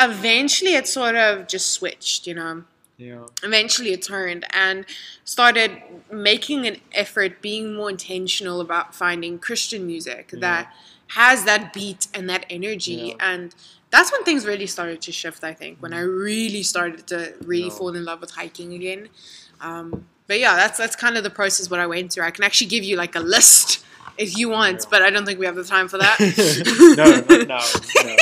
eventually 0.00 0.74
it 0.74 0.86
sort 0.86 1.14
of 1.16 1.48
just 1.48 1.70
switched. 1.70 2.26
You 2.26 2.34
know 2.34 2.64
Yeah. 2.96 3.26
eventually 3.42 3.92
it 3.92 4.02
turned 4.02 4.44
and 4.50 4.84
started 5.24 5.82
making 6.10 6.66
an 6.66 6.76
effort 6.92 7.40
being 7.42 7.74
more 7.74 7.90
intentional 7.90 8.60
about 8.60 8.94
finding 8.94 9.38
christian 9.38 9.86
music 9.86 10.30
Yeah. 10.32 10.40
that 10.40 10.74
has 11.08 11.44
that 11.44 11.72
beat 11.72 12.06
and 12.14 12.28
that 12.28 12.44
energy 12.50 13.14
Yeah. 13.18 13.32
and 13.32 13.54
that's 13.90 14.12
when 14.12 14.22
things 14.24 14.44
really 14.46 14.66
started 14.66 15.00
to 15.02 15.12
shift 15.12 15.42
i 15.44 15.52
think 15.54 15.78
when 15.80 15.92
i 15.94 16.00
really 16.00 16.62
started 16.62 17.06
to 17.08 17.34
really 17.44 17.64
Yeah. 17.64 17.70
fall 17.70 17.94
in 17.94 18.04
love 18.04 18.20
with 18.20 18.32
hiking 18.32 18.72
again 18.74 19.08
um, 19.60 20.06
but 20.26 20.38
yeah 20.38 20.54
that's 20.56 20.78
that's 20.78 20.94
kind 20.96 21.16
of 21.16 21.22
the 21.24 21.30
process 21.30 21.70
what 21.70 21.80
i 21.80 21.86
went 21.86 22.12
through 22.12 22.24
i 22.24 22.30
can 22.30 22.44
actually 22.44 22.66
give 22.68 22.84
you 22.84 22.96
like 22.96 23.14
a 23.16 23.20
list 23.20 23.84
if 24.18 24.36
you 24.36 24.48
want 24.50 24.80
Yeah. 24.82 24.86
but 24.90 25.02
i 25.02 25.10
don't 25.10 25.24
think 25.26 25.38
we 25.38 25.46
have 25.46 25.56
the 25.56 25.64
time 25.64 25.88
for 25.88 25.98
that 25.98 26.16
no, 26.96 27.36
not 27.36 27.48
now. 27.48 27.64
No. 28.04 28.16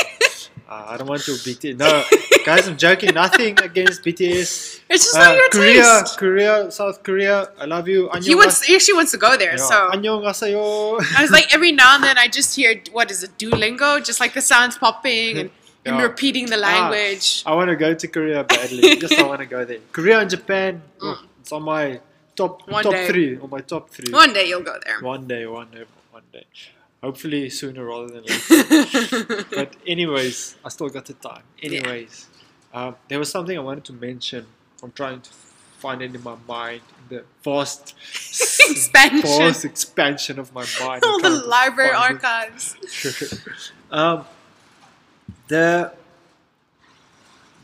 Uh, 0.67 0.85
I 0.89 0.97
don't 0.97 1.07
want 1.07 1.21
to 1.23 1.31
BTS. 1.31 1.77
No, 1.77 2.03
guys, 2.45 2.67
I'm 2.67 2.77
joking. 2.77 3.13
Nothing 3.13 3.57
against 3.59 4.03
BTS. 4.03 4.81
It's 4.89 5.03
just 5.03 5.15
uh, 5.15 5.19
not 5.19 5.35
your 5.35 5.49
Korea, 5.49 5.99
taste. 5.99 6.17
Korea, 6.17 6.71
South 6.71 7.03
Korea. 7.03 7.49
I 7.59 7.65
love 7.65 7.87
you. 7.87 8.09
He 8.21 8.35
wants. 8.35 8.63
He 8.63 8.75
actually 8.75 8.95
wants 8.95 9.11
to 9.11 9.17
go 9.17 9.35
there. 9.37 9.55
Yeah. 9.55 9.71
So. 9.71 9.89
I 9.91 11.21
was 11.21 11.31
like, 11.31 11.53
every 11.53 11.71
now 11.73 11.95
and 11.95 12.03
then, 12.03 12.17
I 12.17 12.27
just 12.27 12.55
hear 12.55 12.81
what 12.91 13.11
is 13.11 13.23
it, 13.23 13.37
Duolingo? 13.37 14.03
Just 14.03 14.19
like 14.19 14.33
the 14.33 14.41
sounds 14.41 14.77
popping 14.77 15.37
and. 15.37 15.49
Yeah. 15.85 16.01
repeating 16.01 16.47
the 16.47 16.57
ah, 16.57 16.69
language. 16.69 17.43
Ah, 17.45 17.51
I 17.51 17.55
want 17.55 17.69
to 17.69 17.77
go 17.77 17.93
to 17.93 18.07
Korea 18.09 18.43
badly. 18.43 18.97
just 18.97 19.13
I 19.13 19.23
want 19.23 19.39
to 19.39 19.45
go 19.45 19.63
there. 19.63 19.79
Korea 19.93 20.19
and 20.19 20.29
Japan. 20.29 20.81
Oh, 20.99 21.05
mm. 21.05 21.15
Oh, 21.15 21.25
it's 21.39 21.51
on 21.53 21.63
my 21.63 22.01
top 22.35 22.67
one 22.67 22.83
top 22.83 22.91
day. 22.91 23.07
three. 23.07 23.39
On 23.39 23.49
my 23.49 23.61
top 23.61 23.89
three. 23.89 24.11
One 24.11 24.33
day 24.33 24.49
you'll 24.49 24.67
go 24.67 24.75
there. 24.83 24.99
One 24.99 25.27
day. 25.27 25.45
One 25.47 25.69
day. 25.71 25.85
One 26.11 26.27
day. 26.33 26.45
Hopefully 27.03 27.49
sooner 27.49 27.85
rather 27.85 28.07
than 28.07 28.23
later. 28.23 29.45
but 29.55 29.75
anyways, 29.85 30.55
I 30.65 30.69
still 30.69 30.89
got 30.89 31.05
the 31.05 31.13
time. 31.13 31.43
Yeah. 31.59 31.65
Anyways, 31.79 32.27
um, 32.73 32.95
there 33.07 33.19
was 33.19 33.29
something 33.29 33.55
I 33.57 33.61
wanted 33.61 33.85
to 33.85 33.93
mention. 33.93 34.47
I'm 34.81 34.91
trying 34.91 35.21
to 35.21 35.29
find 35.77 36.01
it 36.01 36.15
in 36.15 36.23
my 36.23 36.35
mind. 36.47 36.81
The 37.09 37.23
vast 37.43 37.93
Expansion. 38.69 39.21
vast 39.21 39.63
expansion 39.63 40.39
of 40.39 40.53
my 40.53 40.65
mind. 40.81 41.03
All 41.05 41.21
the 41.21 41.29
library 41.29 41.91
archives. 41.91 42.75
um, 43.91 44.25
the 45.47 45.93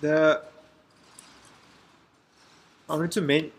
the 0.02 0.42
I 2.90 2.96
wanted 2.96 3.12
to 3.14 3.22
men- 3.22 3.52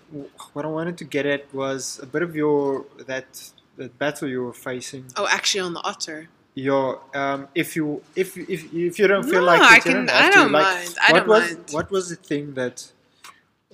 what 0.52 0.64
I 0.64 0.68
wanted 0.68 0.98
to 0.98 1.04
get 1.04 1.26
at 1.26 1.52
was 1.52 1.98
a 2.02 2.06
bit 2.06 2.22
of 2.22 2.37
your 2.37 2.84
that 3.06 3.50
that 3.76 3.98
battle 3.98 4.28
you 4.28 4.42
were 4.44 4.52
facing. 4.52 5.06
Oh, 5.16 5.26
actually 5.30 5.60
on 5.60 5.74
the 5.74 5.80
otter. 5.82 6.28
your 6.56 7.00
um, 7.14 7.48
if 7.54 7.74
you 7.76 8.00
if 8.14 8.37
if 8.37 8.60
if 8.72 8.98
you 8.98 9.06
don't 9.08 9.24
feel 9.24 9.40
No, 9.40 9.46
like 9.52 9.60
it, 9.60 9.66
I 9.72 9.76
you 9.76 9.82
can- 9.82 9.92
don't 9.92 10.10
have 10.10 10.24
I 10.24 10.30
don't 10.37 10.52
Like, 10.52 10.62
mind. 10.62 10.94
I 11.08 11.12
what 11.12 11.18
don't 11.18 11.28
was 11.28 11.42
mind. 11.52 11.70
what 11.76 11.90
was 11.90 12.04
the 12.10 12.16
thing 12.30 12.54
that 12.54 12.76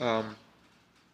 um, 0.01 0.37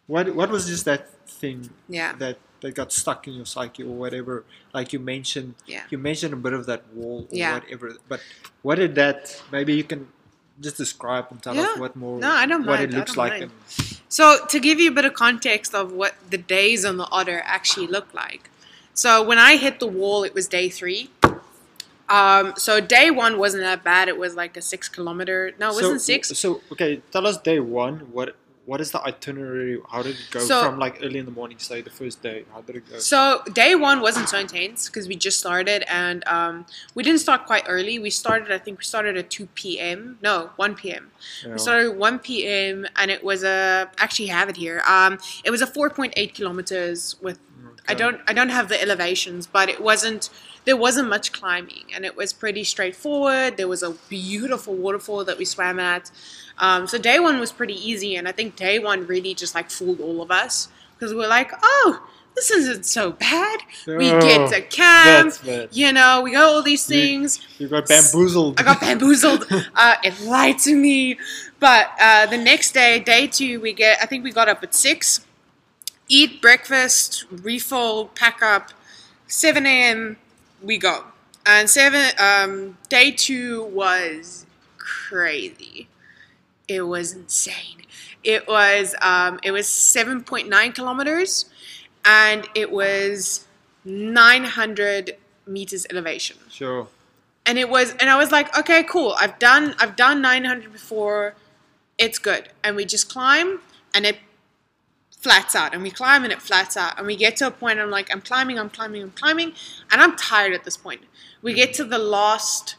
what 0.07 0.33
what 0.33 0.49
was 0.49 0.67
just 0.67 0.85
that 0.85 1.03
thing 1.27 1.69
Yeah. 1.89 2.13
that 2.23 2.37
that 2.61 2.73
got 2.73 2.91
stuck 2.91 3.27
in 3.27 3.33
your 3.33 3.45
psyche 3.45 3.83
or 3.83 3.95
whatever? 4.03 4.43
Like 4.73 4.93
you 4.93 4.99
mentioned, 4.99 5.55
Yeah. 5.65 5.83
you 5.91 5.97
mentioned 5.97 6.33
a 6.33 6.37
bit 6.37 6.53
of 6.53 6.65
that 6.67 6.83
wall 6.93 7.27
or 7.31 7.35
Yeah. 7.37 7.53
whatever. 7.55 7.95
But 8.07 8.21
what 8.61 8.75
did 8.75 8.95
that? 8.95 9.19
Maybe 9.51 9.73
you 9.75 9.83
can 9.83 10.07
just 10.59 10.77
describe 10.77 11.25
and 11.31 11.43
tell 11.43 11.59
us 11.59 11.77
what 11.77 11.95
more. 11.95 12.17
No, 12.19 12.31
I 12.31 12.45
don't 12.45 12.65
what 12.65 12.79
mind. 12.79 12.93
it 12.93 12.97
looks 12.97 13.15
like. 13.17 13.41
And, 13.43 13.51
So 14.09 14.45
to 14.47 14.57
give 14.59 14.79
you 14.79 14.89
a 14.89 14.93
bit 14.93 15.03
of 15.05 15.13
context 15.13 15.75
of 15.75 15.91
what 15.91 16.15
the 16.29 16.37
days 16.37 16.85
on 16.85 16.95
the 16.97 17.07
otter 17.11 17.41
actually 17.45 17.87
look 17.87 18.07
like. 18.13 18.49
So 18.97 19.21
when 19.21 19.37
I 19.37 19.57
hit 19.57 19.79
the 19.79 19.85
wall, 19.85 20.23
it 20.23 20.33
was 20.33 20.47
day 20.47 20.69
three. 20.69 21.11
Um, 22.09 22.53
so 22.57 22.81
day 22.81 23.11
one 23.11 23.37
wasn't 23.37 23.61
that 23.61 23.83
bad. 23.83 24.07
It 24.07 24.17
was 24.17 24.33
like 24.35 24.57
a 24.57 24.61
six 24.61 24.89
kilometer. 24.89 25.51
No, 25.59 25.69
it 25.69 25.73
so, 25.73 25.81
wasn't 25.81 26.01
six. 26.01 26.35
So 26.35 26.61
okay, 26.71 27.01
tell 27.11 27.27
us 27.27 27.37
day 27.37 27.59
one. 27.59 27.99
What 28.11 28.35
what 28.65 28.81
is 28.81 28.89
the 28.91 29.01
itinerary? 29.03 29.79
How 29.91 30.01
did 30.01 30.15
it 30.15 30.27
go 30.31 30.39
So- 30.39 30.63
from 30.63 30.79
like 30.79 30.97
early 31.03 31.19
in 31.19 31.25
the 31.25 31.31
morning, 31.31 31.59
say 31.59 31.81
the 31.81 31.91
first 31.91 32.23
day? 32.23 32.45
How 32.51 32.61
did 32.61 32.77
it 32.77 32.89
go? 32.89 32.97
So 32.97 33.43
day 33.53 33.75
one 33.75 34.01
wasn't 34.01 34.29
so 34.29 34.39
intense 34.39 34.87
because 34.87 35.07
we 35.07 35.15
just 35.15 35.39
started 35.39 35.83
and 35.87 36.27
um, 36.27 36.65
we 36.95 37.03
didn't 37.03 37.19
start 37.19 37.45
quite 37.45 37.65
early. 37.67 37.99
We 37.99 38.09
started, 38.09 38.51
I 38.51 38.57
think 38.57 38.79
we 38.79 38.83
started 38.83 39.15
at 39.15 39.29
two 39.29 39.45
p.m. 39.53 40.17
No, 40.23 40.49
one 40.55 40.73
p.m. 40.73 41.11
Yeah. 41.45 41.51
We 41.53 41.59
started 41.59 41.91
at 41.91 41.97
one 41.97 42.17
p.m. 42.17 42.87
and 42.95 43.11
it 43.11 43.23
was 43.23 43.43
a 43.43 43.91
actually 43.99 44.29
have 44.29 44.49
it 44.49 44.57
here. 44.57 44.81
Um, 44.87 45.19
it 45.43 45.51
was 45.51 45.61
a 45.61 45.67
four 45.67 45.91
point 45.91 46.13
eight 46.17 46.33
kilometers 46.33 47.15
with. 47.21 47.37
I 47.87 47.93
don't 47.93 48.19
I 48.27 48.33
don't 48.33 48.49
have 48.49 48.69
the 48.69 48.81
elevations, 48.81 49.47
but 49.47 49.69
it 49.69 49.81
wasn't 49.81 50.29
there 50.65 50.75
wasn't 50.77 51.07
much 51.09 51.31
climbing 51.31 51.85
and 51.95 52.03
it 52.05 52.15
was 52.17 52.33
pretty 52.33 52.63
straightforward. 52.63 53.55
There 53.57 53.67
was 53.67 53.83
a 53.83 53.91
beautiful 54.09 54.75
waterfall 54.75 55.23
that 55.25 55.37
we 55.37 55.45
swam 55.45 55.79
at. 55.79 56.11
Um, 56.59 56.87
so 56.87 56.97
day 56.97 57.19
one 57.19 57.39
was 57.39 57.51
pretty 57.51 57.75
easy, 57.75 58.15
and 58.15 58.27
I 58.27 58.31
think 58.31 58.55
day 58.55 58.79
one 58.79 59.05
really 59.07 59.33
just 59.33 59.53
like 59.55 59.69
fooled 59.69 60.01
all 60.01 60.21
of 60.21 60.31
us 60.31 60.67
because 60.97 61.13
we 61.13 61.19
were 61.19 61.27
like, 61.27 61.51
oh, 61.61 62.01
this 62.35 62.49
isn't 62.51 62.85
so 62.85 63.11
bad. 63.11 63.59
We 63.85 64.09
get 64.09 64.41
Oh, 64.41 64.49
to 64.49 64.61
camp, 64.61 65.35
you 65.71 65.91
know, 65.93 66.21
we 66.23 66.31
got 66.31 66.43
all 66.45 66.63
these 66.63 66.89
You- 66.89 66.95
things. 66.97 67.39
You 67.59 67.67
got 67.67 67.87
bamboozled. 67.87 68.59
I 68.59 68.63
got 68.63 68.81
bamboozled. 68.81 69.45
uh, 69.75 69.95
it 70.03 70.19
lied 70.21 70.57
to 70.59 70.75
me. 70.75 71.17
But 71.59 71.89
uh, 71.99 72.25
the 72.25 72.37
next 72.37 72.73
day, 72.73 72.99
day 72.99 73.27
two, 73.27 73.59
we 73.61 73.73
get. 73.73 73.99
I 74.01 74.05
think 74.07 74.23
we 74.23 74.31
got 74.31 74.49
up 74.49 74.61
at 74.63 74.73
six, 74.75 75.25
eat 76.07 76.41
breakfast, 76.41 77.25
refill, 77.31 78.07
pack 78.07 78.41
up. 78.41 78.71
Seven 79.27 79.65
a.m. 79.65 80.17
We 80.63 80.77
go, 80.77 81.03
and 81.45 81.69
seven. 81.69 82.11
Um, 82.19 82.77
day 82.89 83.11
two 83.11 83.63
was 83.65 84.45
crazy. 84.77 85.87
It 86.67 86.81
was 86.81 87.13
insane. 87.13 87.81
It 88.23 88.47
was. 88.47 88.95
Um, 89.01 89.39
it 89.43 89.51
was 89.51 89.67
seven 89.67 90.23
point 90.23 90.49
nine 90.49 90.71
kilometers, 90.71 91.45
and 92.05 92.47
it 92.55 92.71
was 92.71 93.45
nine 93.83 94.43
hundred 94.43 95.17
meters 95.45 95.85
elevation 95.89 96.35
Sure. 96.49 96.89
and 97.45 97.57
it 97.57 97.69
was 97.69 97.93
and 98.01 98.09
i 98.09 98.17
was 98.17 98.33
like 98.33 98.53
okay 98.59 98.83
cool 98.83 99.15
i've 99.17 99.39
done 99.39 99.73
i've 99.79 99.95
done 99.95 100.21
900 100.21 100.73
before 100.73 101.35
it's 101.97 102.19
good 102.19 102.49
and 102.65 102.75
we 102.75 102.83
just 102.83 103.09
climb 103.09 103.61
and 103.95 104.05
it 104.05 104.17
flats 105.27 105.55
out 105.55 105.73
and 105.73 105.83
we 105.83 105.91
climb 105.91 106.23
and 106.23 106.31
it 106.31 106.41
flats 106.41 106.77
out 106.77 106.97
and 106.97 107.05
we 107.05 107.13
get 107.13 107.35
to 107.35 107.45
a 107.45 107.51
point 107.51 107.79
i'm 107.79 107.91
like 107.91 108.07
i'm 108.13 108.21
climbing 108.21 108.57
i'm 108.57 108.69
climbing 108.69 109.03
i'm 109.03 109.11
climbing 109.11 109.51
and 109.91 110.01
i'm 110.01 110.15
tired 110.15 110.53
at 110.53 110.63
this 110.63 110.77
point. 110.77 111.01
We 111.41 111.53
get 111.53 111.73
to 111.73 111.83
the 111.83 111.97
last 111.97 112.75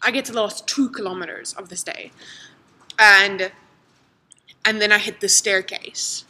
i 0.00 0.10
get 0.10 0.24
to 0.26 0.32
the 0.32 0.40
last 0.40 0.66
two 0.66 0.88
kilometers 0.88 1.52
of 1.52 1.68
this 1.68 1.82
day 1.82 2.10
and 2.98 3.52
and 4.64 4.80
then 4.80 4.92
i 4.92 4.98
hit 4.98 5.20
the 5.20 5.28
staircase 5.28 6.24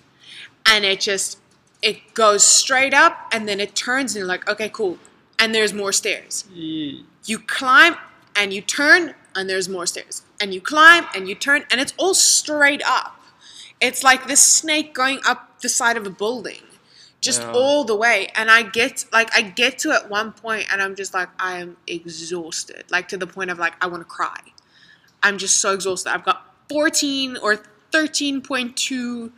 and 0.67 0.85
it 0.85 0.99
just 1.01 1.39
it 1.83 1.99
goes 2.15 2.43
straight 2.43 2.93
up 2.93 3.29
and 3.31 3.47
then 3.49 3.61
it 3.61 3.77
turns 3.77 4.17
and 4.17 4.21
you're 4.21 4.27
like 4.27 4.49
okay 4.49 4.69
cool 4.69 4.99
and 5.39 5.55
there's 5.55 5.75
more 5.75 5.93
stairs. 5.93 6.45
You 7.25 7.39
climb 7.39 7.97
and 8.35 8.53
you 8.53 8.61
turn 8.61 9.15
and 9.35 9.49
there's 9.49 9.69
more 9.69 9.87
stairs. 9.87 10.23
And 10.41 10.55
you 10.55 10.61
climb 10.61 11.07
and 11.15 11.29
you 11.29 11.35
turn 11.35 11.65
and 11.71 11.81
it's 11.81 11.95
all 11.99 12.15
straight 12.15 12.83
up 12.87 13.21
it's 13.81 14.03
like 14.03 14.27
this 14.27 14.41
snake 14.43 14.95
going 14.95 15.21
up 15.27 15.61
the 15.61 15.69
side 15.69 15.97
of 15.97 16.07
a 16.07 16.11
building 16.11 16.63
just 17.21 17.41
Yeah. 17.43 17.53
all 17.53 17.85
the 17.85 17.97
way. 17.97 18.29
And 18.35 18.51
i 18.51 18.63
get 18.63 19.05
like 19.13 19.31
i 19.35 19.41
get 19.43 19.79
to 19.81 19.93
at 19.93 20.11
one 20.11 20.33
point 20.33 20.67
and 20.71 20.83
i'm 20.83 20.95
just 20.95 21.15
like 21.15 21.29
i 21.39 21.59
am 21.59 21.77
exhausted. 21.87 22.85
Like 22.91 23.09
to 23.09 23.17
the 23.17 23.27
point 23.27 23.51
of 23.51 23.59
like 23.59 23.75
i 23.83 23.87
want 23.87 24.01
to 24.03 24.05
cry. 24.05 24.39
I'm 25.23 25.39
just 25.39 25.61
so 25.61 25.73
exhausted. 25.73 26.11
I've 26.13 26.25
got 26.25 26.55
14 26.69 27.39
or 27.39 27.59
13.2 27.93 29.33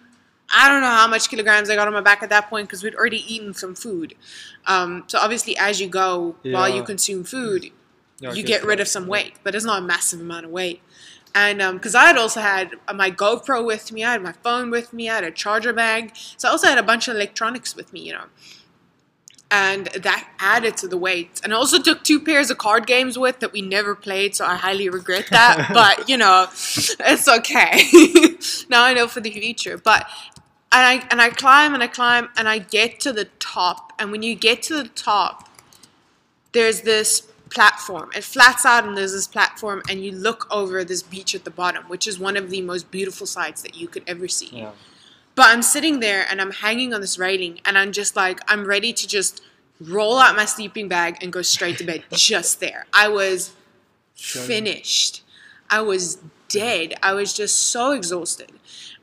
I 0.55 0.69
don't 0.69 0.81
know 0.81 0.87
how 0.87 1.09
much 1.09 1.29
kilograms 1.29 1.69
I 1.71 1.75
got 1.75 1.89
on 1.89 1.93
my 1.95 2.01
back 2.01 2.23
at 2.23 2.29
that 2.31 2.49
point 2.49 2.69
because 2.69 2.83
we'd 2.85 2.95
already 2.95 3.23
eaten 3.35 3.53
some 3.53 3.75
food. 3.75 4.15
Um, 4.67 5.03
so 5.09 5.19
obviously, 5.19 5.57
as 5.59 5.81
you 5.81 5.89
go 5.89 6.37
while 6.45 6.69
you 6.69 6.85
consume 6.85 7.25
food, 7.25 7.71
yeah, 8.21 8.33
you 8.33 8.45
get 8.45 8.65
rid 8.65 8.79
of 8.81 8.87
some 8.87 9.09
weight, 9.09 9.35
but 9.43 9.57
it's 9.57 9.65
not 9.65 9.83
a 9.83 9.85
massive 9.85 10.21
amount 10.21 10.45
of 10.47 10.53
weight. 10.53 10.83
And 11.37 11.61
um, 11.61 11.77
because 11.77 11.95
I 11.95 12.07
had 12.07 12.17
also 12.17 12.41
had 12.41 12.71
my 12.95 13.11
GoPro 13.11 13.63
with 13.63 13.93
me, 13.93 14.03
I 14.03 14.13
had 14.13 14.23
my 14.23 14.33
phone 14.33 14.71
with 14.71 14.95
me, 14.95 15.11
I 15.11 15.17
had 15.17 15.25
a 15.25 15.31
charger 15.31 15.75
bag, 15.75 16.13
so 16.39 16.49
I 16.49 16.51
also 16.51 16.67
had 16.67 16.79
a 16.79 16.83
bunch 16.83 17.09
of 17.09 17.15
electronics 17.15 17.77
with 17.77 17.93
me, 17.93 18.01
you 18.01 18.15
know. 18.15 18.25
And 19.51 19.89
that 19.89 20.31
added 20.39 20.79
to 20.79 20.89
the 20.89 20.97
weight. 20.97 21.43
And 21.45 21.53
I 21.53 21.57
also 21.57 21.81
took 21.81 22.03
two 22.03 22.21
pairs 22.21 22.51
of 22.51 22.57
card 22.57 22.87
games 22.87 23.19
with 23.19 23.41
that 23.41 23.53
we 23.53 23.61
never 23.61 23.95
played, 23.95 24.35
so 24.35 24.47
I 24.47 24.55
highly 24.55 24.89
regret 24.89 25.27
that. 25.31 25.71
but 25.75 26.09
you 26.09 26.17
know, 26.17 26.47
it's 26.51 27.29
okay. 27.29 27.83
now 28.71 28.85
I 28.85 28.95
know 28.95 29.07
for 29.07 29.21
the 29.21 29.31
future. 29.31 29.77
But 29.77 30.09
and 30.73 30.87
I 30.87 31.07
and 31.11 31.21
I 31.21 31.29
climb 31.29 31.75
and 31.75 31.83
I 31.83 31.89
climb 31.89 32.31
and 32.39 32.49
I 32.49 32.59
get 32.59 32.99
to 33.01 33.13
the 33.13 33.27
top. 33.39 33.93
And 33.99 34.11
when 34.11 34.23
you 34.23 34.35
get 34.35 34.63
to 34.65 34.83
the 34.83 34.89
top, 34.89 35.51
there's 36.53 36.81
this 36.81 37.31
platform. 37.51 38.11
It 38.15 38.25
flats 38.25 38.65
out 38.65 38.85
and 38.85 38.97
there's 38.97 39.13
this 39.13 39.27
platform, 39.27 39.83
and 39.89 40.05
you 40.05 40.13
look 40.13 40.47
over 40.51 40.85
this 40.85 41.03
beach 41.03 41.35
at 41.35 41.45
the 41.45 41.51
bottom, 41.51 41.85
which 41.85 42.07
is 42.07 42.19
one 42.19 42.37
of 42.37 42.51
the 42.51 42.61
most 42.63 42.91
beautiful 42.91 43.27
sights 43.27 43.63
that 43.63 43.77
you 43.77 43.89
could 43.89 44.03
ever 44.07 44.29
see. 44.29 44.51
Yeah. 44.53 44.73
But 45.35 45.47
I'm 45.49 45.63
sitting 45.63 46.01
there 46.01 46.27
and 46.31 46.41
I'm 46.41 46.51
hanging 46.51 46.95
on 46.95 47.01
this 47.01 47.19
railing, 47.19 47.61
and 47.65 47.77
I'm 47.79 47.93
just 47.93 48.17
like, 48.17 48.41
I'm 48.49 48.65
ready 48.67 48.93
to 48.93 49.07
just 49.07 49.43
roll 49.81 50.19
out 50.19 50.35
my 50.35 50.47
sleeping 50.47 50.89
bag 50.89 51.19
and 51.23 51.33
go 51.33 51.43
straight 51.43 51.77
to 51.79 51.85
bed 51.85 52.03
just 52.13 52.61
there. 52.61 52.87
I 52.93 53.09
was 53.09 53.53
finished. 54.15 55.23
I 55.69 55.83
was 55.83 56.19
dead. 56.49 56.95
I 57.03 57.13
was 57.13 57.33
just 57.33 57.71
so 57.71 57.93
exhausted. 57.93 58.51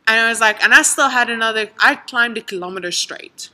And 0.08 0.19
I 0.19 0.29
was 0.29 0.41
like, 0.41 0.62
and 0.63 0.73
I 0.73 0.82
still 0.82 1.10
had 1.10 1.29
another, 1.29 1.69
I 1.79 1.95
climbed 1.95 2.38
a 2.38 2.41
kilometer 2.41 2.91
straight. 2.91 3.49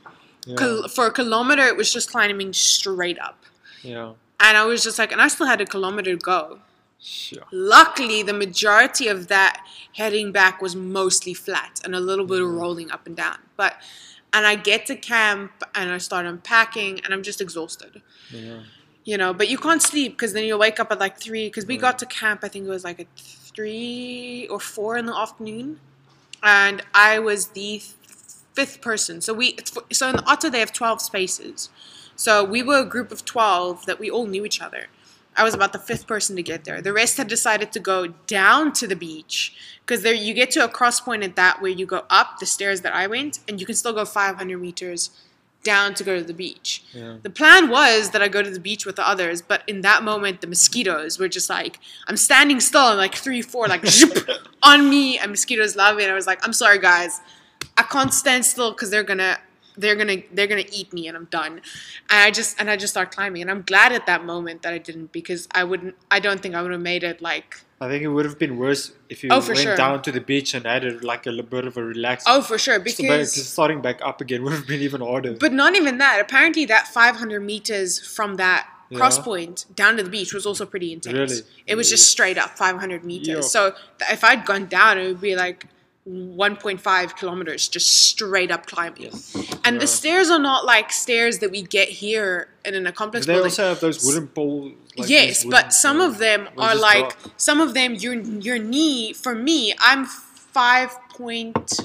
Yeah. 0.46 0.86
For 0.88 1.06
a 1.06 1.10
kilometer, 1.12 1.62
it 1.62 1.76
was 1.76 1.92
just 1.92 2.10
climbing 2.10 2.52
straight 2.54 3.18
up. 3.18 3.44
yeah. 3.82 4.12
And 4.40 4.56
I 4.56 4.64
was 4.64 4.82
just 4.82 4.98
like, 4.98 5.12
and 5.12 5.20
I 5.20 5.28
still 5.28 5.46
had 5.46 5.60
a 5.60 5.66
kilometer 5.66 6.12
to 6.12 6.16
go. 6.16 6.60
Sure. 6.98 7.44
Luckily, 7.52 8.22
the 8.22 8.32
majority 8.32 9.08
of 9.08 9.28
that 9.28 9.64
heading 9.94 10.32
back 10.32 10.60
was 10.60 10.74
mostly 10.76 11.34
flat 11.34 11.80
and 11.84 11.94
a 11.94 12.00
little 12.00 12.26
bit 12.26 12.40
of 12.40 12.48
mm. 12.48 12.58
rolling 12.58 12.90
up 12.90 13.06
and 13.06 13.16
down. 13.16 13.38
But, 13.56 13.76
and 14.32 14.46
I 14.46 14.56
get 14.56 14.86
to 14.86 14.96
camp 14.96 15.52
and 15.74 15.90
I 15.90 15.98
start 15.98 16.26
unpacking 16.26 17.00
and 17.04 17.12
I'm 17.14 17.22
just 17.22 17.40
exhausted, 17.40 18.02
Yeah. 18.30 18.60
you 19.04 19.16
know. 19.16 19.32
But 19.32 19.48
you 19.48 19.58
can't 19.58 19.82
sleep 19.82 20.12
because 20.12 20.32
then 20.32 20.44
you'll 20.44 20.58
wake 20.58 20.80
up 20.80 20.90
at 20.92 21.00
like 21.00 21.18
three. 21.18 21.48
Because 21.48 21.66
we 21.66 21.76
got 21.76 21.98
to 22.00 22.06
camp, 22.06 22.40
I 22.42 22.48
think 22.48 22.66
it 22.66 22.70
was 22.70 22.84
like 22.84 23.00
at 23.00 23.06
three 23.16 24.46
or 24.50 24.60
four 24.60 24.96
in 24.96 25.06
the 25.06 25.14
afternoon, 25.14 25.80
and 26.42 26.82
I 26.94 27.18
was 27.18 27.48
the 27.48 27.82
fifth 28.54 28.80
person. 28.80 29.20
So 29.20 29.34
we, 29.34 29.56
so 29.92 30.08
in 30.08 30.16
the 30.16 30.24
Otter 30.26 30.50
they 30.50 30.60
have 30.60 30.72
twelve 30.72 31.00
spaces. 31.00 31.68
So 32.20 32.44
we 32.44 32.62
were 32.62 32.80
a 32.80 32.84
group 32.84 33.12
of 33.12 33.24
12 33.24 33.86
that 33.86 33.98
we 33.98 34.10
all 34.10 34.26
knew 34.26 34.44
each 34.44 34.60
other. 34.60 34.88
I 35.38 35.42
was 35.42 35.54
about 35.54 35.72
the 35.72 35.78
fifth 35.78 36.06
person 36.06 36.36
to 36.36 36.42
get 36.42 36.64
there. 36.64 36.82
The 36.82 36.92
rest 36.92 37.16
had 37.16 37.28
decided 37.28 37.72
to 37.72 37.80
go 37.80 38.08
down 38.26 38.74
to 38.74 38.86
the 38.86 38.94
beach 38.94 39.56
because 39.80 40.02
there 40.02 40.12
you 40.12 40.34
get 40.34 40.50
to 40.50 40.62
a 40.62 40.68
cross 40.68 41.00
point 41.00 41.22
at 41.22 41.34
that 41.36 41.62
where 41.62 41.70
you 41.70 41.86
go 41.86 42.04
up 42.10 42.38
the 42.38 42.44
stairs 42.44 42.82
that 42.82 42.94
I 42.94 43.06
went 43.06 43.38
and 43.48 43.58
you 43.58 43.64
can 43.64 43.74
still 43.74 43.94
go 43.94 44.04
500 44.04 44.58
meters 44.58 45.08
down 45.62 45.94
to 45.94 46.04
go 46.04 46.18
to 46.18 46.22
the 46.22 46.34
beach. 46.34 46.84
Yeah. 46.92 47.16
The 47.22 47.30
plan 47.30 47.70
was 47.70 48.10
that 48.10 48.20
I 48.20 48.28
go 48.28 48.42
to 48.42 48.50
the 48.50 48.60
beach 48.60 48.84
with 48.84 48.96
the 48.96 49.08
others, 49.08 49.40
but 49.40 49.62
in 49.66 49.80
that 49.80 50.02
moment 50.02 50.42
the 50.42 50.46
mosquitoes 50.46 51.18
were 51.18 51.28
just 51.28 51.48
like 51.48 51.80
I'm 52.06 52.18
standing 52.18 52.60
still 52.60 52.88
and 52.88 52.98
like 52.98 53.14
three, 53.14 53.40
four 53.40 53.66
like 53.66 53.82
on 54.62 54.90
me 54.90 55.16
and 55.16 55.30
mosquitoes 55.30 55.74
love 55.74 55.96
me 55.96 56.02
and 56.02 56.12
I 56.12 56.14
was 56.14 56.26
like, 56.26 56.46
I'm 56.46 56.52
sorry 56.52 56.80
guys. 56.80 57.18
I 57.78 57.82
can't 57.84 58.12
stand 58.12 58.44
still 58.44 58.72
because 58.72 58.90
they're 58.90 59.04
gonna 59.04 59.38
they're 59.80 59.96
gonna 59.96 60.18
they're 60.32 60.46
gonna 60.46 60.70
eat 60.72 60.92
me 60.92 61.08
and 61.08 61.16
I'm 61.16 61.26
done. 61.26 61.52
And 62.10 62.20
I 62.26 62.30
just 62.30 62.60
and 62.60 62.70
I 62.70 62.76
just 62.76 62.92
start 62.92 63.10
climbing 63.10 63.42
and 63.42 63.50
I'm 63.50 63.62
glad 63.62 63.92
at 63.92 64.06
that 64.06 64.24
moment 64.24 64.62
that 64.62 64.72
I 64.72 64.78
didn't 64.78 65.12
because 65.12 65.48
I 65.52 65.64
wouldn't 65.64 65.94
I 66.10 66.20
don't 66.20 66.40
think 66.40 66.54
I 66.54 66.62
would 66.62 66.72
have 66.72 66.80
made 66.80 67.02
it 67.02 67.20
like 67.20 67.60
I 67.82 67.88
think 67.88 68.02
it 68.02 68.08
would 68.08 68.26
have 68.26 68.38
been 68.38 68.58
worse 68.58 68.92
if 69.08 69.24
you 69.24 69.30
Oh, 69.32 69.40
went 69.40 69.58
sure. 69.58 69.74
down 69.74 70.02
to 70.02 70.12
the 70.12 70.20
beach 70.20 70.52
and 70.52 70.66
had 70.66 70.84
a, 70.84 70.98
like 71.00 71.26
a 71.26 71.30
little 71.30 71.50
bit 71.50 71.66
of 71.66 71.76
a 71.78 71.82
relax. 71.82 72.24
oh 72.26 72.42
for 72.42 72.58
sure 72.58 72.78
because 72.78 73.34
just 73.34 73.52
starting 73.52 73.80
back 73.80 74.00
up 74.04 74.20
again 74.20 74.42
would 74.44 74.52
have 74.52 74.66
been 74.66 74.80
even 74.82 75.00
harder. 75.00 75.32
but 75.32 75.52
not 75.52 75.74
even 75.74 75.96
that 75.98 76.20
apparently 76.20 76.66
that 76.66 76.86
500 76.88 77.40
meters 77.40 77.98
from 77.98 78.36
that 78.36 78.68
Cross 78.92 79.20
Point 79.20 79.66
down 79.76 79.96
to 79.98 80.02
the 80.02 80.10
beach 80.10 80.34
was 80.34 80.44
also 80.44 80.66
pretty 80.66 80.92
intense. 80.92 81.16
Really? 81.30 81.42
It 81.64 81.76
was 81.76 81.88
just 81.88 82.10
straight 82.10 82.36
up 82.36 82.50
500 82.58 83.04
meters. 83.04 83.28
Yeah. 83.28 83.40
So 83.40 83.74
if 84.10 84.24
I'd 84.24 84.44
gone 84.44 84.66
down, 84.66 84.98
it 84.98 85.06
would 85.06 85.20
be 85.20 85.36
like 85.36 85.66
1.5 86.08 87.16
kilometers 87.16 87.68
just 87.68 87.88
straight 87.88 88.50
up 88.50 88.66
climbing. 88.66 89.12
And 89.64 89.76
Yeah. 89.76 89.80
the 89.80 89.86
stairs 89.86 90.30
are 90.30 90.38
not 90.38 90.64
like 90.64 90.92
stairs 90.92 91.38
that 91.38 91.50
we 91.50 91.62
get 91.62 91.88
here 91.88 92.48
in 92.64 92.74
an 92.74 92.84
Do 92.84 92.92
complex 92.92 93.26
they 93.26 93.34
building. 93.34 93.50
also 93.50 93.68
have 93.68 93.80
those 93.80 94.04
wooden 94.04 94.28
poles? 94.28 94.72
like 94.96 95.08
yes, 95.08 95.44
wooden- 95.44 95.50
but 95.50 95.72
some 95.72 96.00
of 96.00 96.18
them 96.18 96.48
are 96.58 96.74
like 96.74 97.02
rock? 97.04 97.18
some 97.36 97.60
of 97.60 97.74
them 97.74 97.94
your 97.94 98.14
your 98.14 98.58
knee. 98.58 99.12
For 99.12 99.34
me, 99.34 99.74
I'm 99.78 100.04
five 100.06 100.96
point. 101.10 101.78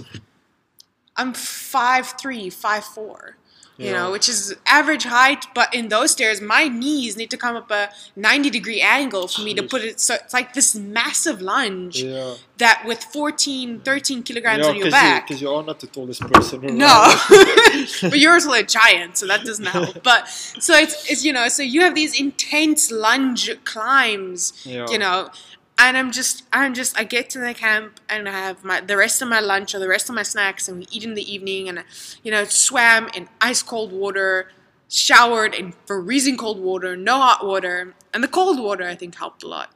I'm 1.18 1.34
five 1.34 2.16
three, 2.20 2.50
five 2.50 2.84
four. 2.84 3.38
You 3.78 3.88
Yeah. 3.88 3.92
know, 3.98 4.12
which 4.12 4.30
is 4.30 4.56
average 4.66 5.04
height, 5.04 5.48
but 5.54 5.74
in 5.76 5.90
those 5.90 6.12
stairs, 6.12 6.40
my 6.40 6.70
knees 6.70 7.18
need 7.18 7.30
to 7.32 7.38
come 7.38 7.58
up 7.58 7.70
a 7.72 7.90
ninety 8.16 8.50
degree 8.50 8.80
angle 8.80 9.28
for 9.28 9.42
me 9.42 9.54
to 9.54 9.64
put 9.64 9.82
it. 9.82 10.00
So 10.00 10.14
it's 10.16 10.34
like 10.34 10.54
this 10.54 10.76
massive 10.76 11.42
lunge 11.42 12.02
Yeah. 12.02 12.36
that 12.58 12.84
with 12.86 13.04
14, 13.04 13.82
13 13.82 14.24
kilograms 14.24 14.66
on 14.66 14.78
your 14.78 14.90
back. 14.90 15.28
because 15.28 15.42
you, 15.42 15.50
are 15.54 15.62
not 15.62 15.82
the 15.82 15.88
tallest 15.88 16.22
person. 16.22 16.64
around. 16.64 16.78
No, 16.78 17.16
but 18.10 18.18
you're 18.18 18.34
also 18.34 18.54
a 18.54 18.64
giant, 18.64 19.18
so 19.18 19.28
that 19.28 19.44
doesn't 19.44 19.66
help. 19.66 20.02
But 20.04 20.28
so 20.30 20.74
it's 20.84 20.96
it's 21.12 21.26
you 21.26 21.34
know 21.34 21.48
so 21.50 21.62
you 21.62 21.82
have 21.82 21.96
these 21.96 22.18
intense 22.20 22.92
lunge 22.92 23.50
climbs, 23.66 24.54
Yeah. 24.64 24.86
you 24.90 24.98
know, 25.00 25.30
and 25.78 25.98
I'm 25.98 26.12
just 26.12 26.44
I'm 26.54 26.74
just 26.74 26.98
I 26.98 27.04
get 27.04 27.30
to 27.32 27.40
the 27.40 27.54
camp 27.54 28.00
and 28.10 28.28
I 28.30 28.32
have 28.32 28.64
my 28.64 28.82
the 28.82 28.98
rest 28.98 29.22
of 29.22 29.28
my 29.28 29.40
lunch 29.40 29.76
or 29.76 29.80
the 29.80 29.88
rest 29.88 30.10
of 30.10 30.16
my 30.16 30.24
snacks 30.24 30.68
and 30.68 30.80
we 30.80 30.88
eat 30.92 31.04
in 31.04 31.14
the 31.16 31.34
evening 31.34 31.68
and 31.70 31.80
I, 31.80 31.84
you 32.24 32.32
know 32.32 32.46
swam 32.46 33.10
in 33.14 33.28
ice 33.42 33.62
cold 33.62 33.92
water, 33.92 34.50
showered 34.90 35.54
in 35.54 35.74
freezing 35.86 36.38
cold 36.38 36.60
water, 36.60 36.96
no 36.96 37.18
hot 37.18 37.46
water, 37.46 37.94
and 38.14 38.24
the 38.24 38.28
cold 38.28 38.60
water 38.60 38.86
I 38.86 38.96
think 38.96 39.16
helped 39.16 39.44
a 39.44 39.48
lot, 39.48 39.72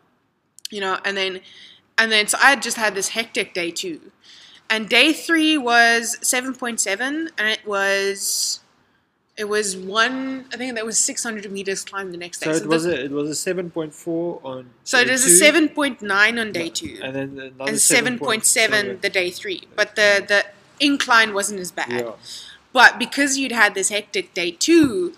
you 0.69 0.79
know, 0.79 0.99
and 1.03 1.17
then 1.17 1.41
and 1.97 2.11
then 2.11 2.27
so 2.27 2.37
I 2.41 2.55
just 2.55 2.77
had 2.77 2.95
this 2.95 3.09
hectic 3.09 3.53
day 3.53 3.71
too. 3.71 4.11
And 4.69 4.87
day 4.87 5.13
three 5.13 5.57
was 5.57 6.17
seven 6.21 6.53
point 6.53 6.79
seven, 6.79 7.29
and 7.37 7.47
it 7.47 7.65
was, 7.65 8.59
it 9.39 9.47
was 9.47 9.77
one. 9.77 10.45
I 10.53 10.57
think 10.57 10.75
that 10.75 10.85
was 10.85 10.99
six 10.99 11.23
hundred 11.23 11.49
meters 11.49 11.85
climbed 11.85 12.13
the 12.13 12.17
next 12.17 12.39
day. 12.39 12.51
So 12.51 12.57
it 12.57 12.63
the- 12.63 12.67
was 12.67 12.85
a 12.85 13.05
it 13.05 13.11
was 13.11 13.29
a 13.29 13.35
seven 13.35 13.71
point 13.71 13.93
four 13.93 14.41
on. 14.43 14.69
so 14.83 14.99
it 14.99 15.05
day 15.07 15.13
is 15.13 15.25
a 15.25 15.29
seven 15.29 15.69
point 15.69 16.01
nine 16.01 16.37
on 16.37 16.51
day 16.51 16.69
two, 16.69 16.99
and 17.01 17.15
then 17.15 17.29
another 17.39 17.71
and 17.71 17.79
seven 17.79 18.19
point 18.19 18.43
seven 18.45 18.99
the 19.01 19.09
day 19.09 19.29
three. 19.29 19.61
But 19.79 19.95
the 19.95 20.09
the 20.31 20.45
incline 20.89 21.33
wasn't 21.33 21.61
as 21.61 21.71
bad. 21.71 21.89
Yeah. 21.89 22.11
But 22.73 22.99
because 22.99 23.37
you'd 23.37 23.53
had 23.63 23.73
this 23.79 23.89
hectic 23.89 24.33
day 24.33 24.51
two, 24.51 25.13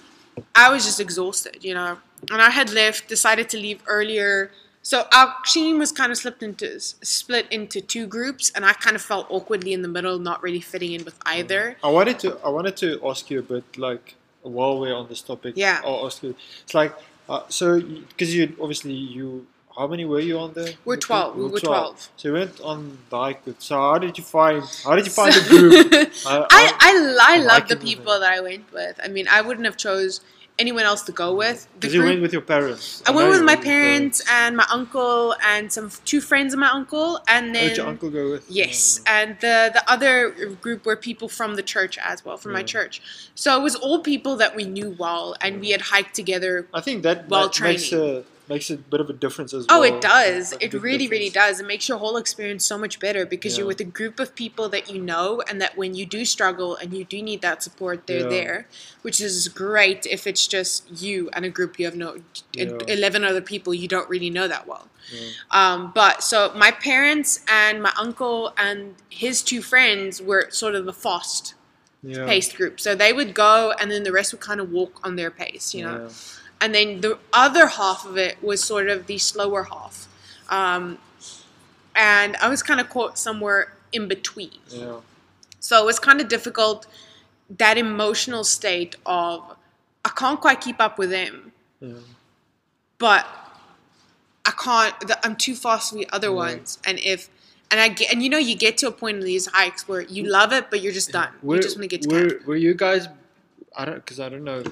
I 0.55 0.71
was 0.71 0.85
just 0.85 0.99
exhausted, 0.99 1.57
you 1.69 1.73
know. 1.73 1.97
And 2.31 2.39
I 2.41 2.51
had 2.51 2.69
left, 2.71 3.09
decided 3.09 3.49
to 3.49 3.57
leave 3.57 3.81
earlier. 3.87 4.51
So 4.83 5.05
our 5.13 5.35
team 5.45 5.77
was 5.77 5.91
kind 5.91 6.11
of 6.11 6.17
slipped 6.17 6.41
into 6.41 6.79
split 6.79 7.47
into 7.51 7.81
two 7.81 8.07
groups, 8.07 8.51
and 8.55 8.65
I 8.65 8.73
kind 8.73 8.95
of 8.95 9.01
felt 9.01 9.27
awkwardly 9.29 9.73
in 9.73 9.81
the 9.83 9.87
middle, 9.87 10.17
not 10.17 10.41
really 10.41 10.61
fitting 10.61 10.93
in 10.93 11.05
with 11.05 11.17
either. 11.25 11.77
I 11.83 11.89
wanted 11.89 12.19
to 12.19 12.39
I 12.43 12.49
wanted 12.49 12.75
to 12.77 12.99
ask 13.07 13.29
you 13.29 13.39
a 13.39 13.43
bit 13.43 13.77
like 13.77 14.15
while 14.41 14.79
we're 14.79 14.95
on 14.95 15.07
this 15.07 15.21
topic. 15.21 15.53
Yeah. 15.55 15.81
I'll 15.85 16.05
ask 16.05 16.23
you. 16.23 16.35
It's 16.63 16.73
like 16.73 16.93
uh, 17.29 17.43
so 17.49 17.79
because 17.79 18.33
you 18.35 18.55
obviously 18.59 18.93
you 18.93 19.45
how 19.77 19.87
many 19.87 20.03
were 20.05 20.19
you 20.19 20.37
on 20.39 20.53
there? 20.53 20.73
We're 20.83 20.95
the 20.95 21.01
12, 21.01 21.33
group? 21.33 21.45
we 21.45 21.51
were 21.53 21.59
12. 21.59 22.09
So 22.17 22.27
you 22.27 22.33
went 22.33 22.59
on 22.61 22.97
with. 23.45 23.61
So 23.61 23.75
how 23.75 23.97
did 23.99 24.17
you 24.17 24.23
find 24.23 24.63
how 24.83 24.95
did 24.95 25.05
you 25.05 25.11
find 25.11 25.33
the 25.33 25.47
group? 25.49 26.11
I, 26.25 26.37
I, 26.37 26.45
I, 26.49 26.73
I 26.79 26.93
I 27.19 27.37
love 27.37 27.67
the 27.67 27.77
people 27.77 28.19
that 28.19 28.31
I 28.31 28.41
went 28.41 28.71
with. 28.73 28.99
I 29.03 29.07
mean, 29.07 29.27
I 29.27 29.41
wouldn't 29.41 29.65
have 29.65 29.77
chose 29.77 30.21
anyone 30.61 30.85
else 30.91 31.01
to 31.09 31.11
go 31.11 31.29
with. 31.43 31.67
Because 31.73 31.93
you 31.93 32.03
went 32.03 32.21
with 32.21 32.33
your 32.37 32.45
parents. 32.55 33.03
I 33.07 33.11
went 33.11 33.29
with 33.29 33.43
my 33.43 33.57
parents 33.73 34.17
and 34.39 34.55
my 34.55 34.67
uncle 34.71 35.35
and 35.51 35.63
some 35.75 35.91
two 36.05 36.21
friends 36.29 36.53
of 36.53 36.59
my 36.59 36.71
uncle, 36.79 37.19
and 37.27 37.43
then 37.55 37.69
did 37.69 37.77
your 37.77 37.87
uncle 37.87 38.09
go 38.09 38.31
with? 38.31 38.43
Yes, 38.49 39.01
and 39.17 39.29
the 39.45 39.55
the 39.77 39.83
other 39.95 40.15
group 40.65 40.85
were 40.85 40.95
people 41.09 41.27
from 41.27 41.55
the 41.59 41.65
church 41.73 41.97
as 42.11 42.23
well, 42.23 42.37
from 42.37 42.53
my 42.53 42.63
church. 42.63 42.93
So 43.35 43.59
it 43.59 43.63
was 43.63 43.75
all 43.75 43.99
people 44.13 44.33
that 44.37 44.55
we 44.55 44.65
knew 44.75 44.95
well, 45.03 45.35
and 45.41 45.59
we 45.59 45.69
had 45.75 45.81
hiked 45.93 46.13
together. 46.21 46.53
I 46.73 46.81
think 46.87 47.03
that, 47.03 47.27
While 47.27 47.49
that 47.49 47.61
makes 47.61 47.91
a 47.91 48.23
makes 48.51 48.69
a 48.69 48.77
bit 48.77 48.99
of 48.99 49.09
a 49.09 49.13
difference 49.13 49.53
as 49.53 49.65
Oh, 49.69 49.79
well. 49.79 49.93
Oh, 49.93 49.95
it 49.97 50.01
does. 50.01 50.51
Like 50.51 50.63
It 50.63 50.73
really, 50.73 51.07
really 51.07 51.29
does. 51.29 51.59
It 51.59 51.65
makes 51.65 51.87
your 51.89 51.97
whole 51.97 52.17
experience 52.17 52.65
so 52.65 52.77
much 52.77 52.99
better 52.99 53.25
because 53.25 53.57
you're 53.57 53.67
with 53.67 53.79
a 53.79 53.85
group 53.99 54.19
of 54.19 54.35
people 54.35 54.67
that 54.69 54.89
you 54.91 54.99
know, 55.01 55.41
and 55.47 55.61
that 55.61 55.77
when 55.77 55.95
you 55.95 56.05
do 56.05 56.25
struggle 56.25 56.75
and 56.75 56.93
you 56.93 57.03
do 57.05 57.21
need 57.21 57.41
that 57.41 57.63
support, 57.63 58.07
they're 58.07 58.21
Yeah. 58.21 58.27
there, 58.37 58.67
which 59.01 59.19
is 59.21 59.47
great 59.47 60.05
if 60.05 60.27
it's 60.27 60.45
just 60.47 60.83
you 61.05 61.29
and 61.33 61.45
a 61.45 61.49
group 61.49 61.79
you 61.79 61.85
have 61.85 61.95
no 61.95 62.17
Yeah. 62.53 62.77
eleven 62.87 63.23
other 63.23 63.41
people 63.41 63.73
you 63.73 63.87
don't 63.87 64.09
really 64.09 64.29
know 64.29 64.47
that 64.47 64.67
well. 64.67 64.87
Yeah. 65.11 65.29
Um, 65.59 65.91
but 65.95 66.21
so 66.23 66.51
my 66.55 66.71
parents 66.71 67.39
and 67.47 67.81
my 67.81 67.93
uncle 67.97 68.53
and 68.57 68.95
his 69.09 69.41
two 69.41 69.61
friends 69.61 70.21
were 70.21 70.47
sort 70.51 70.75
of 70.75 70.85
the 70.85 70.93
FOST 70.93 71.53
Yeah. 72.03 72.25
paced 72.25 72.55
group. 72.55 72.79
So 72.79 72.95
they 72.95 73.13
would 73.13 73.33
go 73.33 73.73
and 73.79 73.91
then 73.91 74.03
the 74.03 74.11
rest 74.11 74.31
would 74.33 74.41
kind 74.41 74.59
of 74.59 74.71
walk 74.71 74.99
on 75.03 75.15
their 75.15 75.31
pace, 75.31 75.73
you 75.73 75.83
know. 75.85 76.09
And 76.61 76.75
then 76.75 77.01
the 77.01 77.17
other 77.33 77.67
half 77.67 78.05
of 78.05 78.17
it 78.17 78.41
was 78.43 78.63
sort 78.63 78.87
of 78.87 79.07
the 79.07 79.17
slower 79.17 79.63
half. 79.63 80.07
Um, 80.49 80.99
and 81.95 82.35
I 82.37 82.47
was 82.49 82.61
kind 82.63 82.79
of 82.79 82.89
caught 82.89 83.17
somewhere 83.17 83.73
in 83.91 84.07
between. 84.07 84.51
Yeah. 84.69 84.97
So 85.59 85.81
it 85.81 85.85
was 85.85 85.99
kind 85.99 86.21
of 86.21 86.27
difficult 86.27 86.87
that 87.57 87.77
emotional 87.77 88.43
state 88.43 88.95
of 89.05 89.55
I 90.05 90.09
can't 90.09 90.39
quite 90.39 90.61
keep 90.61 90.79
up 90.79 90.97
with 90.97 91.11
him, 91.11 91.51
Yeah. 91.79 91.93
but 92.97 93.25
I 94.45 94.51
can't. 94.51 94.95
I'm 95.23 95.35
too 95.35 95.55
fast 95.55 95.89
for 95.91 95.95
the 95.95 96.07
other 96.11 96.27
Yeah. 96.29 96.33
ones. 96.33 96.79
And 96.85 96.99
if 96.99 97.29
and 97.69 97.79
I 97.79 97.87
get 97.89 98.11
and 98.11 98.23
you 98.23 98.29
know 98.29 98.37
you 98.37 98.55
get 98.55 98.77
to 98.79 98.87
a 98.87 98.91
point 98.91 99.17
in 99.17 99.23
these 99.25 99.47
hikes 99.47 99.87
where 99.87 100.01
you 100.01 100.23
love 100.23 100.53
it, 100.53 100.69
but 100.69 100.81
you're 100.81 100.93
just 100.93 101.11
done. 101.11 101.29
Were, 101.43 101.55
you 101.55 101.61
just 101.61 101.75
want 101.75 101.83
to 101.83 101.87
get 101.87 102.01
to 102.03 102.09
were, 102.09 102.29
camp. 102.29 102.45
were 102.47 102.55
you 102.55 102.73
guys? 102.73 103.07
I 103.75 103.85
don't 103.85 103.95
because 103.95 104.19
I 104.19 104.29
don't 104.29 104.43
know. 104.43 104.63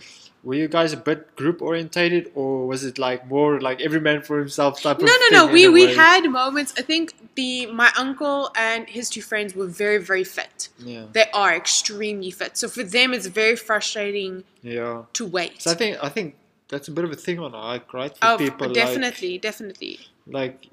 Were 0.43 0.55
you 0.55 0.67
guys 0.67 0.93
a 0.93 0.97
bit 0.97 1.35
group 1.35 1.61
orientated, 1.61 2.31
or 2.35 2.65
was 2.67 2.83
it 2.83 2.97
like 2.97 3.27
more 3.27 3.59
like 3.61 3.81
every 3.81 3.99
man 3.99 4.21
for 4.21 4.39
himself 4.39 4.81
type 4.81 4.99
No, 4.99 5.05
of 5.05 5.09
no, 5.09 5.17
thing 5.29 5.37
no. 5.47 5.47
We 5.53 5.67
we 5.69 5.85
way? 5.87 5.95
had 5.95 6.29
moments. 6.29 6.73
I 6.77 6.81
think 6.81 7.13
the 7.35 7.65
my 7.67 7.91
uncle 7.97 8.51
and 8.55 8.87
his 8.89 9.09
two 9.09 9.21
friends 9.21 9.55
were 9.55 9.67
very 9.67 9.97
very 9.97 10.23
fit. 10.23 10.69
Yeah. 10.79 11.05
They 11.11 11.25
are 11.33 11.53
extremely 11.55 12.31
fit. 12.31 12.57
So 12.57 12.67
for 12.67 12.83
them, 12.83 13.13
it's 13.13 13.27
very 13.27 13.55
frustrating 13.55 14.43
Yeah. 14.61 15.03
to 15.13 15.25
wait. 15.25 15.61
So 15.61 15.71
I 15.71 15.75
think 15.75 15.97
I 16.03 16.09
think 16.09 16.35
that's 16.69 16.87
a 16.87 16.91
bit 16.91 17.03
of 17.05 17.11
a 17.11 17.15
thing 17.15 17.39
on 17.39 17.51
hike, 17.53 17.93
right? 17.93 18.11
For 18.17 18.25
oh, 18.27 18.37
people 18.37 18.67
like- 18.67 18.75
definitely, 18.75 19.37
definitely. 19.39 19.99
like 20.27 20.67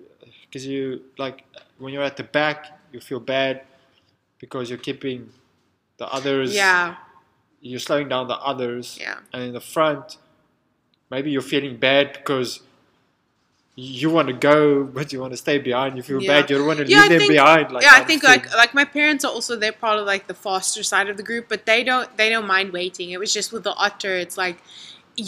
because 0.45 0.67
you 0.67 1.03
like 1.19 1.45
when 1.79 1.93
you're 1.93 2.03
at 2.03 2.17
the 2.17 2.23
back 2.25 2.59
you 2.93 3.01
feel 3.01 3.21
bad 3.21 3.63
because 4.39 4.69
you're 4.71 4.79
keeping 4.79 5.31
the 5.99 6.07
others 6.13 6.55
Yeah, 6.55 6.97
you're 7.71 7.85
slowing 7.89 8.09
down 8.09 8.25
the 8.35 8.39
others 8.51 8.87
yeah. 9.01 9.19
and 9.33 9.43
in 9.49 9.53
the 9.53 9.61
front 9.75 10.19
maybe 11.11 11.29
you're 11.31 11.43
feeling 11.55 11.77
bad 11.77 12.07
because 12.15 12.51
you 13.79 14.09
want 14.09 14.27
to 14.29 14.35
go 14.35 14.85
but 14.85 15.13
you 15.13 15.21
want 15.21 15.33
to 15.33 15.37
stay 15.37 15.59
behind 15.59 15.97
you 15.97 16.03
feel 16.03 16.23
Yeah. 16.23 16.41
bad 16.41 16.51
you 16.51 16.57
don't 16.59 16.67
want 16.67 16.79
to 16.79 16.87
Yeah, 16.87 17.03
leave 17.03 17.05
I 17.05 17.09
them 17.09 17.19
think- 17.19 17.33
behind 17.33 17.73
like 17.73 17.83
yeah, 17.85 17.93
I 17.95 18.05
think 18.05 18.23
thing. 18.23 18.31
like 18.31 18.55
like 18.63 18.73
my 18.75 18.85
parents 18.85 19.23
are 19.25 19.33
also 19.33 19.55
they're 19.57 19.73
part 19.87 19.99
of 19.99 20.07
like 20.07 20.27
the 20.29 20.35
foster 20.47 20.83
side 20.83 21.09
of 21.11 21.17
the 21.19 21.23
group, 21.23 21.45
but 21.49 21.67
they 21.67 21.85
don't 21.85 22.09
they 22.17 22.29
don't 22.31 22.47
mind 22.47 22.73
waiting. 22.73 23.11
It 23.11 23.19
was 23.21 23.33
just 23.35 23.53
with 23.53 23.65
the 23.65 23.75
otter, 23.75 24.15
it's 24.17 24.39
like 24.39 24.59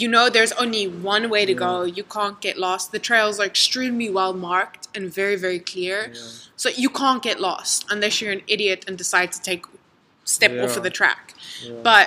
you 0.00 0.08
know 0.08 0.28
there's 0.30 0.52
only 0.52 0.84
one 0.86 1.28
way 1.34 1.44
to 1.46 1.54
go. 1.54 1.82
You 1.98 2.04
can't 2.04 2.38
get 2.46 2.56
lost. 2.58 2.92
The 2.92 2.98
trails 2.98 3.38
are 3.40 3.46
extremely 3.46 4.08
well 4.18 4.32
marked 4.32 4.88
and 4.94 5.12
very 5.20 5.36
very 5.36 5.58
clear, 5.72 5.98
Yeah. 6.14 6.20
so 6.56 6.66
you 6.70 6.88
can't 7.02 7.22
get 7.22 7.40
lost 7.40 7.84
unless 7.90 8.14
you're 8.22 8.32
an 8.32 8.42
idiot 8.46 8.84
and 8.88 8.96
decide 8.96 9.30
to 9.32 9.40
take 9.42 9.64
step 10.24 10.52
off 10.64 10.76
of 10.78 10.82
the 10.82 10.90
track. 11.00 11.34
Yeah. 11.62 11.72
But 11.82 12.06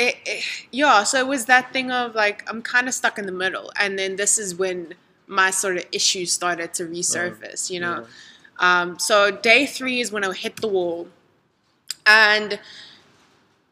it, 0.00 0.16
it, 0.24 0.44
yeah, 0.70 1.04
so 1.04 1.18
it 1.18 1.26
was 1.26 1.44
that 1.46 1.72
thing 1.72 1.90
of 1.90 2.14
like 2.14 2.48
I'm 2.48 2.62
kind 2.62 2.88
of 2.88 2.94
stuck 2.94 3.18
in 3.18 3.26
the 3.26 3.32
middle, 3.44 3.70
and 3.78 3.98
then 3.98 4.16
this 4.16 4.38
is 4.38 4.54
when 4.54 4.94
my 5.26 5.50
sort 5.50 5.76
of 5.76 5.84
issues 5.92 6.32
started 6.32 6.74
to 6.74 6.84
resurface. 6.84 7.70
You 7.70 7.80
know. 7.80 7.96
Yeah. 8.00 8.06
Um, 8.62 8.98
so 8.98 9.30
day 9.30 9.64
three 9.66 10.00
is 10.00 10.12
when 10.12 10.22
I 10.24 10.32
hit 10.32 10.56
the 10.56 10.68
wall, 10.68 11.08
and 12.06 12.60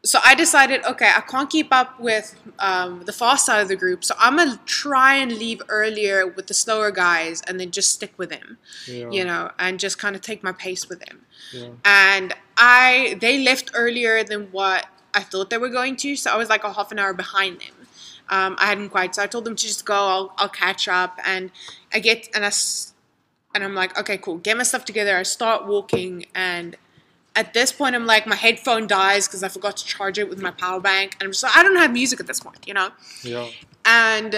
so 0.03 0.19
I 0.25 0.33
decided, 0.33 0.83
okay, 0.85 1.11
I 1.15 1.21
can't 1.21 1.49
keep 1.49 1.67
up 1.71 1.99
with 1.99 2.35
um, 2.59 3.03
the 3.05 3.11
fast 3.11 3.45
side 3.45 3.61
of 3.61 3.67
the 3.67 3.75
group, 3.75 4.03
so 4.03 4.15
I'm 4.17 4.37
gonna 4.37 4.59
try 4.65 5.15
and 5.15 5.31
leave 5.31 5.61
earlier 5.67 6.25
with 6.25 6.47
the 6.47 6.53
slower 6.53 6.91
guys, 6.91 7.41
and 7.47 7.59
then 7.59 7.69
just 7.71 7.91
stick 7.91 8.13
with 8.17 8.29
them, 8.29 8.57
yeah. 8.87 9.09
you 9.11 9.25
know, 9.25 9.51
and 9.59 9.79
just 9.79 9.99
kind 9.99 10.15
of 10.15 10.21
take 10.21 10.41
my 10.43 10.53
pace 10.53 10.89
with 10.89 11.01
them. 11.05 11.25
yeah. 11.53 11.69
And 11.85 12.33
I, 12.57 13.17
they 13.21 13.43
left 13.43 13.71
earlier 13.73 14.23
than 14.23 14.47
what 14.51 14.85
I 15.13 15.21
thought 15.21 15.49
they 15.49 15.57
were 15.57 15.69
going 15.69 15.95
to, 15.97 16.15
so 16.15 16.31
I 16.31 16.37
was 16.37 16.49
like 16.49 16.63
a 16.63 16.73
half 16.73 16.91
an 16.91 16.99
hour 16.99 17.13
behind 17.13 17.59
them. 17.59 17.87
Um, 18.29 18.55
I 18.59 18.67
hadn't 18.67 18.89
quite, 18.89 19.15
so 19.15 19.23
I 19.23 19.27
told 19.27 19.45
them 19.45 19.55
to 19.55 19.63
just 19.63 19.85
go. 19.85 19.95
I'll, 19.95 20.33
I'll 20.37 20.49
catch 20.49 20.87
up, 20.87 21.17
and 21.25 21.51
I 21.93 21.99
get 21.99 22.29
and 22.35 22.45
I 22.45 22.51
and 23.55 23.63
I'm 23.63 23.73
like, 23.73 23.97
okay, 23.99 24.17
cool. 24.17 24.37
Get 24.37 24.55
my 24.55 24.63
stuff 24.63 24.85
together. 24.85 25.17
I 25.17 25.23
start 25.23 25.65
walking, 25.65 26.27
and 26.35 26.75
at 27.35 27.53
this 27.53 27.71
point, 27.71 27.95
I'm 27.95 28.05
like, 28.05 28.27
my 28.27 28.35
headphone 28.35 28.85
dies 28.85 29.27
because 29.27 29.41
I 29.41 29.47
forgot 29.47 29.77
to 29.77 29.85
charge 29.85 30.19
it 30.19 30.29
with 30.29 30.41
my 30.41 30.51
power 30.51 30.79
bank, 30.79 31.15
and 31.19 31.27
I'm 31.27 31.31
just 31.31 31.43
like, 31.43 31.57
I 31.57 31.63
don't 31.63 31.75
have 31.77 31.91
music 31.91 32.19
at 32.19 32.27
this 32.27 32.39
point, 32.39 32.67
you 32.67 32.73
know. 32.75 32.89
Yeah. 33.23 33.47
And 33.85 34.35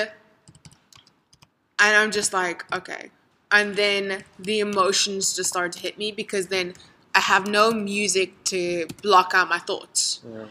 and 1.81 1.97
I'm 1.97 2.11
just 2.11 2.31
like, 2.31 2.63
okay. 2.73 3.09
And 3.51 3.75
then 3.75 4.23
the 4.39 4.59
emotions 4.59 5.35
just 5.35 5.49
start 5.49 5.73
to 5.73 5.79
hit 5.79 5.97
me 5.97 6.11
because 6.11 6.47
then 6.47 6.75
I 7.13 7.19
have 7.19 7.47
no 7.47 7.71
music 7.71 8.43
to 8.45 8.87
block 9.01 9.31
out 9.33 9.49
my 9.49 9.59
thoughts. 9.59 10.21
Yeah. 10.29 10.45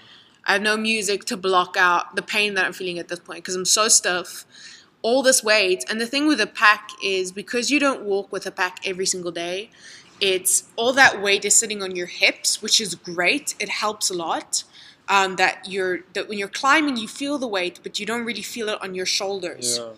I 0.44 0.54
have 0.54 0.62
no 0.62 0.76
music 0.76 1.24
to 1.26 1.36
block 1.36 1.76
out 1.78 2.16
the 2.16 2.22
pain 2.22 2.54
that 2.54 2.64
I'm 2.64 2.72
feeling 2.72 2.98
at 2.98 3.08
this 3.08 3.18
point 3.18 3.38
because 3.38 3.54
I'm 3.54 3.64
so 3.64 3.88
stiff. 3.88 4.44
All 5.02 5.22
this 5.22 5.42
weight. 5.42 5.84
And 5.88 6.00
the 6.00 6.06
thing 6.06 6.26
with 6.26 6.40
a 6.40 6.46
pack 6.46 6.90
is 7.02 7.32
because 7.32 7.70
you 7.70 7.80
don't 7.80 8.02
walk 8.02 8.30
with 8.32 8.46
a 8.46 8.50
pack 8.50 8.80
every 8.86 9.06
single 9.06 9.32
day, 9.32 9.70
it's 10.20 10.64
all 10.76 10.92
that 10.92 11.22
weight 11.22 11.44
is 11.46 11.56
sitting 11.56 11.82
on 11.82 11.96
your 11.96 12.06
hips, 12.06 12.60
which 12.60 12.80
is 12.80 12.94
great. 12.94 13.54
It 13.58 13.68
helps 13.68 14.10
a 14.10 14.14
lot. 14.14 14.64
Um, 15.08 15.36
that 15.36 15.66
you're 15.68 16.00
that 16.12 16.28
when 16.28 16.38
you're 16.38 16.46
climbing, 16.46 16.96
you 16.96 17.08
feel 17.08 17.36
the 17.38 17.48
weight, 17.48 17.80
but 17.82 17.98
you 17.98 18.06
don't 18.06 18.24
really 18.24 18.42
feel 18.42 18.68
it 18.68 18.80
on 18.80 18.94
your 18.94 19.06
shoulders. 19.06 19.78
Yeah. 19.78 19.88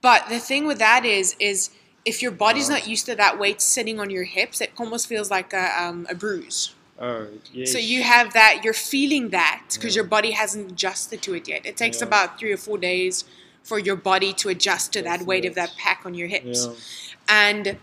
But 0.00 0.28
the 0.28 0.38
thing 0.38 0.66
with 0.66 0.78
that 0.78 1.04
is, 1.04 1.34
is 1.38 1.70
if 2.08 2.22
your 2.24 2.30
body's 2.44 2.68
not 2.74 2.82
used 2.92 3.04
to 3.06 3.14
that 3.22 3.38
weight 3.42 3.60
sitting 3.60 3.96
on 4.02 4.08
your 4.16 4.24
hips, 4.24 4.56
it 4.60 4.70
almost 4.78 5.04
feels 5.12 5.28
like 5.36 5.50
a, 5.52 5.64
um, 5.82 6.06
a 6.08 6.14
bruise. 6.14 6.74
Oh, 7.00 7.26
yes. 7.52 7.72
So 7.72 7.78
you 7.78 8.02
have 8.02 8.32
that, 8.32 8.52
you're 8.64 8.80
feeling 8.94 9.24
that 9.40 9.62
because 9.74 9.94
Yeah. 9.94 10.00
your 10.00 10.08
body 10.16 10.32
hasn't 10.32 10.72
adjusted 10.72 11.18
to 11.26 11.34
it 11.38 11.44
yet. 11.52 11.62
It 11.70 11.76
takes 11.76 11.98
Yeah. 11.98 12.08
about 12.08 12.38
three 12.38 12.52
or 12.56 12.56
four 12.66 12.78
days 12.78 13.24
for 13.62 13.78
your 13.78 13.96
body 14.10 14.32
to 14.40 14.48
adjust 14.48 14.92
to 14.94 15.02
that 15.02 15.20
weight 15.30 15.44
of 15.44 15.54
that 15.60 15.70
pack 15.76 16.00
on 16.06 16.14
your 16.14 16.28
hips. 16.36 16.66
Yeah. 16.66 16.72
And 17.28 17.76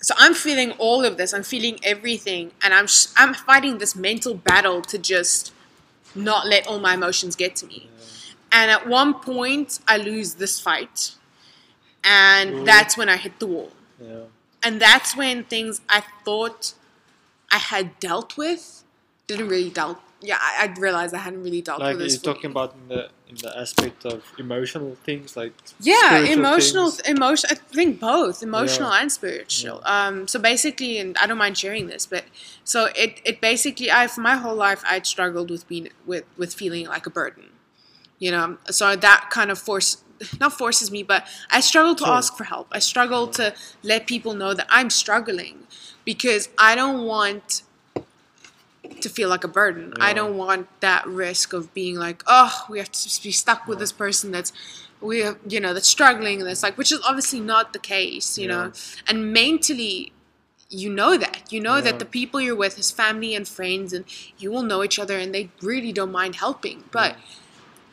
so 0.00 0.14
I'm 0.18 0.34
feeling 0.34 0.72
all 0.72 1.04
of 1.04 1.16
this. 1.16 1.32
I'm 1.32 1.44
feeling 1.54 1.78
everything, 1.84 2.44
and 2.62 2.74
I'm 2.74 2.88
I'm 3.16 3.34
fighting 3.34 3.78
this 3.78 3.94
mental 3.94 4.34
battle 4.34 4.82
to 4.82 4.98
just 4.98 5.52
not 6.14 6.42
let 6.48 6.66
all 6.66 6.80
my 6.88 6.94
emotions 6.94 7.36
get 7.36 7.54
to 7.60 7.66
me. 7.66 7.88
And 8.50 8.70
at 8.76 8.82
one 8.86 9.14
point, 9.14 9.78
I 9.86 9.96
lose 9.96 10.34
this 10.34 10.60
fight, 10.60 11.12
and 12.04 12.54
Ooh. 12.54 12.64
that's 12.64 12.96
when 12.96 13.08
I 13.08 13.16
hit 13.16 13.38
the 13.38 13.46
wall. 13.46 13.72
Yeah. 14.00 14.24
And 14.62 14.80
that's 14.80 15.16
when 15.16 15.44
things 15.44 15.80
I 15.88 16.02
thought 16.24 16.74
I 17.50 17.58
had 17.58 17.98
dealt 18.00 18.36
with 18.36 18.84
didn't 19.26 19.48
really 19.48 19.70
dealt. 19.70 19.98
Yeah, 20.20 20.38
I, 20.40 20.68
I 20.68 20.80
realized 20.80 21.14
I 21.14 21.18
hadn't 21.18 21.42
really 21.42 21.62
dealt 21.62 21.80
Like 21.80 21.94
with 21.94 22.00
you're 22.00 22.08
this. 22.08 22.16
fully. 22.18 22.34
talking 22.34 22.50
about 22.52 22.74
in 22.74 22.88
the 22.88 23.08
in 23.28 23.36
the 23.42 23.58
aspect 23.58 24.04
of 24.04 24.22
emotional 24.38 24.94
things, 25.04 25.36
like 25.38 25.54
yeah 25.80 26.18
emotional 26.18 26.90
things. 26.90 27.08
emotion 27.08 27.48
i 27.50 27.54
think 27.54 27.98
both 27.98 28.42
emotional 28.42 28.90
Yeah. 28.90 29.00
and 29.00 29.10
spiritual 29.10 29.80
um 29.86 30.28
so 30.28 30.38
basically 30.38 30.98
and 30.98 31.16
i 31.16 31.26
don't 31.26 31.38
mind 31.38 31.56
sharing 31.56 31.86
this 31.86 32.04
but 32.04 32.24
so 32.62 32.88
it 32.94 33.20
it 33.24 33.40
basically 33.40 33.90
i 33.90 34.06
for 34.06 34.20
my 34.20 34.36
whole 34.36 34.54
life 34.54 34.82
i'd 34.86 35.06
struggled 35.06 35.50
with 35.50 35.66
being 35.66 35.88
with 36.04 36.24
with 36.36 36.52
feeling 36.52 36.86
like 36.88 37.06
a 37.06 37.10
burden 37.10 37.46
you 38.18 38.30
know 38.30 38.58
so 38.70 38.94
that 38.96 39.28
kind 39.30 39.50
of 39.50 39.58
force 39.58 40.04
not 40.40 40.52
forces 40.52 40.90
me 40.90 41.02
but 41.02 41.26
i 41.50 41.60
struggle 41.60 41.94
to 41.94 42.04
Sure. 42.04 42.14
ask 42.14 42.36
for 42.36 42.44
help 42.44 42.68
i 42.72 42.78
struggle 42.78 43.26
to 43.28 43.54
let 43.82 44.06
people 44.06 44.34
know 44.34 44.54
that 44.54 44.66
i'm 44.70 44.90
struggling 44.90 45.66
because 46.04 46.48
i 46.58 46.74
don't 46.74 47.04
want 47.04 47.62
to 49.00 49.08
feel 49.08 49.28
like 49.28 49.44
a 49.44 49.48
burden. 49.48 49.92
I 50.00 50.12
don't 50.12 50.36
want 50.36 50.68
that 50.80 51.06
risk 51.06 51.52
of 51.52 51.72
being 51.74 51.96
like, 51.96 52.22
oh, 52.26 52.64
we 52.68 52.78
have 52.78 52.90
to 52.90 53.22
be 53.22 53.32
stuck 53.32 53.66
with 53.66 53.78
this 53.78 53.92
person 53.92 54.30
that's 54.32 54.52
we 55.00 55.20
have, 55.20 55.38
you 55.48 55.58
know 55.60 55.74
that's 55.74 55.88
struggling 55.88 56.40
and 56.40 56.48
that's 56.48 56.62
like 56.62 56.78
which 56.78 56.92
is 56.92 57.00
obviously 57.04 57.40
not 57.40 57.72
the 57.72 57.78
case, 57.78 58.38
you 58.38 58.46
know. 58.46 58.72
And 59.08 59.32
mentally 59.32 60.12
you 60.68 60.88
know 60.90 61.16
that. 61.16 61.52
You 61.52 61.60
know 61.60 61.76
Yeah. 61.76 61.82
that 61.82 61.98
the 61.98 62.04
people 62.04 62.40
you're 62.40 62.56
with 62.56 62.78
is 62.78 62.90
family 62.90 63.34
and 63.34 63.46
friends 63.46 63.92
and 63.92 64.04
you 64.38 64.50
will 64.50 64.62
know 64.62 64.82
each 64.82 64.98
other 64.98 65.18
and 65.18 65.34
they 65.34 65.50
really 65.60 65.92
don't 65.92 66.12
mind 66.12 66.36
helping. 66.36 66.84
But 66.90 67.16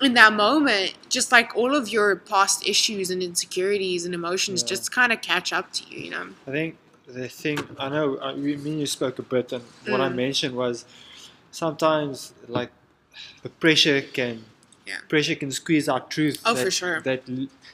in 0.01 0.13
that 0.13 0.33
moment, 0.33 0.93
just 1.09 1.31
like 1.31 1.55
all 1.55 1.75
of 1.75 1.89
your 1.89 2.15
past 2.15 2.67
issues 2.67 3.09
and 3.09 3.21
insecurities 3.21 4.05
and 4.05 4.13
emotions 4.13 4.61
Yeah. 4.61 4.67
just 4.69 4.91
kind 4.91 5.11
of 5.11 5.21
catch 5.21 5.51
up 5.51 5.71
to 5.73 5.83
you, 5.89 5.99
you 6.05 6.09
know. 6.11 6.29
I 6.47 6.51
think 6.51 6.77
the 7.07 7.27
thing 7.27 7.59
I 7.77 7.89
know, 7.89 8.17
uh, 8.17 8.33
we, 8.35 8.55
me 8.55 8.71
and 8.71 8.79
you 8.81 8.85
spoke 8.85 9.19
a 9.19 9.23
bit, 9.23 9.51
and 9.51 9.63
what 9.87 9.99
I 10.01 10.09
Mm. 10.09 10.15
mentioned 10.15 10.55
was 10.55 10.85
sometimes 11.51 12.33
like 12.47 12.71
the 13.43 13.49
pressure 13.49 14.01
can 14.01 14.45
Yeah. 14.85 14.99
pressure 15.07 15.35
can 15.35 15.51
squeeze 15.51 15.87
out 15.89 16.09
truth. 16.09 16.39
Oh, 16.45 16.53
that, 16.53 16.63
for 16.63 16.71
sure. 16.71 17.01
That 17.01 17.23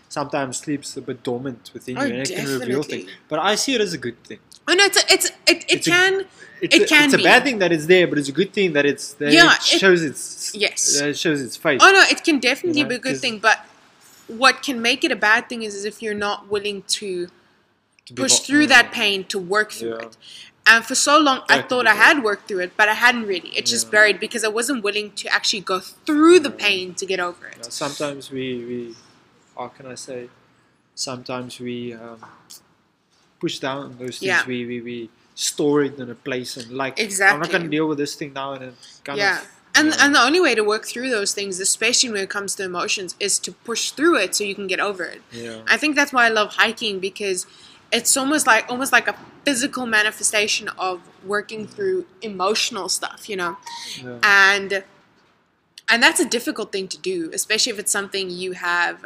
sometimes 0.09 0.57
sleeps 0.57 0.97
a 0.97 1.01
bit 1.01 1.23
dormant 1.23 1.71
within 1.73 1.97
Oh, 1.97 2.03
you, 2.03 2.13
and 2.13 2.21
it 2.21 2.35
can 2.35 2.47
reveal 2.59 2.83
things. 2.83 3.09
But 3.29 3.39
I 3.39 3.55
see 3.55 3.73
it 3.75 3.81
as 3.81 3.93
a 3.93 3.97
good 3.97 4.21
thing. 4.23 4.39
Oh 4.67 4.73
no, 4.73 4.83
it's 4.85 4.97
a, 4.97 5.13
it's 5.13 5.25
it, 5.25 5.33
it 5.47 5.65
It's 5.69 5.87
a- 5.87 5.91
can 5.91 6.25
It's 6.61 6.75
It 6.75 6.81
a, 6.83 6.85
can 6.87 7.03
it's 7.05 7.13
a 7.13 7.17
be. 7.17 7.23
bad 7.23 7.43
thing 7.43 7.59
that 7.59 7.71
it's 7.71 7.85
there, 7.85 8.07
but 8.07 8.17
it's 8.17 8.29
a 8.29 8.31
good 8.41 8.51
thing 8.53 8.73
that 8.73 8.85
it's 8.85 9.13
that 9.15 9.31
Yeah, 9.31 9.53
it 9.53 9.61
shows 9.61 10.01
its 10.01 10.55
Yes. 10.55 10.99
it 10.99 11.17
shows 11.17 11.41
its 11.41 11.55
face. 11.57 11.81
Oh 11.83 11.91
no, 11.91 12.01
it 12.09 12.23
can 12.23 12.39
definitely 12.39 12.79
You 12.79 12.85
know, 12.85 12.89
be 12.89 12.95
a 12.95 12.99
good 13.07 13.19
thing, 13.19 13.39
but 13.39 13.57
what 14.27 14.63
can 14.63 14.81
make 14.81 15.03
it 15.03 15.11
a 15.11 15.15
bad 15.29 15.49
thing 15.49 15.61
is, 15.63 15.75
is 15.75 15.85
if 15.85 16.01
you're 16.01 16.21
not 16.29 16.49
willing 16.49 16.83
to 16.99 17.27
to 18.07 18.13
push 18.13 18.39
through 18.39 18.61
yeah. 18.61 18.67
that 18.75 18.91
pain 18.91 19.23
to 19.25 19.37
work 19.39 19.71
through 19.71 19.97
Yeah. 19.99 20.05
it. 20.07 20.17
And 20.67 20.83
for 20.83 20.95
so 20.95 21.19
long, 21.19 21.41
I 21.47 21.57
That 21.57 21.69
thought 21.69 21.85
I 21.85 21.93
had 21.93 22.23
worked 22.23 22.47
through 22.47 22.61
it, 22.61 22.71
but 22.75 22.87
I 22.89 22.95
hadn't 22.95 23.25
really. 23.27 23.49
It 23.49 23.65
just 23.67 23.91
buried 23.91 24.19
because 24.19 24.43
I 24.43 24.47
wasn't 24.47 24.83
willing 24.83 25.11
to 25.21 25.25
actually 25.37 25.61
go 25.73 25.79
through 25.79 26.39
the 26.39 26.49
pain 26.49 26.95
to 26.95 27.05
get 27.05 27.19
over 27.19 27.45
it. 27.47 27.71
sometimes 27.71 28.31
we, 28.31 28.45
we, 28.69 28.95
how 29.55 29.67
can 29.67 29.85
I 29.85 29.93
say? 29.95 30.29
Sometimes 30.95 31.59
we 31.59 31.93
um, 31.93 32.19
push 33.39 33.59
down 33.59 33.97
those 33.99 34.19
things. 34.19 34.23
Yeah. 34.23 34.45
We, 34.45 34.65
we, 34.65 34.81
we 34.81 35.09
store 35.35 35.83
it 35.83 35.99
in 35.99 36.09
a 36.09 36.15
place 36.15 36.55
and 36.57 36.71
like 36.71 36.99
exactly. 36.99 37.33
I'm 37.35 37.39
not 37.41 37.51
going 37.51 37.63
to 37.63 37.69
deal 37.69 37.87
with 37.87 37.97
this 37.97 38.15
thing 38.15 38.33
now 38.33 38.53
and 38.53 38.61
then 38.61 38.73
kind 39.03 39.17
Yeah. 39.19 39.41
of. 39.41 39.47
And, 39.77 39.93
and 39.99 40.15
the 40.15 40.21
only 40.21 40.39
way 40.39 40.55
to 40.55 40.63
work 40.63 40.85
through 40.85 41.09
those 41.09 41.33
things, 41.33 41.59
especially 41.59 42.09
when 42.09 42.23
it 42.23 42.29
comes 42.29 42.55
to 42.55 42.63
emotions, 42.63 43.13
is 43.19 43.37
to 43.39 43.51
push 43.51 43.91
through 43.91 44.15
it 44.19 44.33
so 44.33 44.45
you 44.45 44.55
can 44.55 44.67
get 44.67 44.79
over 44.79 45.03
it. 45.03 45.21
yeah. 45.33 45.63
I 45.67 45.75
think 45.75 45.97
that's 45.97 46.13
why 46.13 46.25
I 46.25 46.29
love 46.29 46.53
hiking 46.53 46.99
because 46.99 47.45
it's 47.91 48.15
almost 48.15 48.47
like 48.47 48.65
almost 48.69 48.93
like 48.93 49.09
a 49.09 49.15
physical 49.43 49.85
manifestation 49.85 50.69
of 50.79 51.01
working 51.25 51.67
through 51.67 52.05
emotional 52.21 52.87
stuff, 52.87 53.27
you 53.29 53.35
know. 53.35 53.57
yeah. 54.01 54.19
And 54.23 54.83
and 55.89 56.01
that's 56.01 56.21
a 56.21 56.25
difficult 56.25 56.71
thing 56.71 56.87
to 56.87 56.97
do, 56.97 57.29
especially 57.33 57.73
if 57.73 57.77
it's 57.79 57.91
something 57.91 58.29
you 58.29 58.53
have 58.53 59.05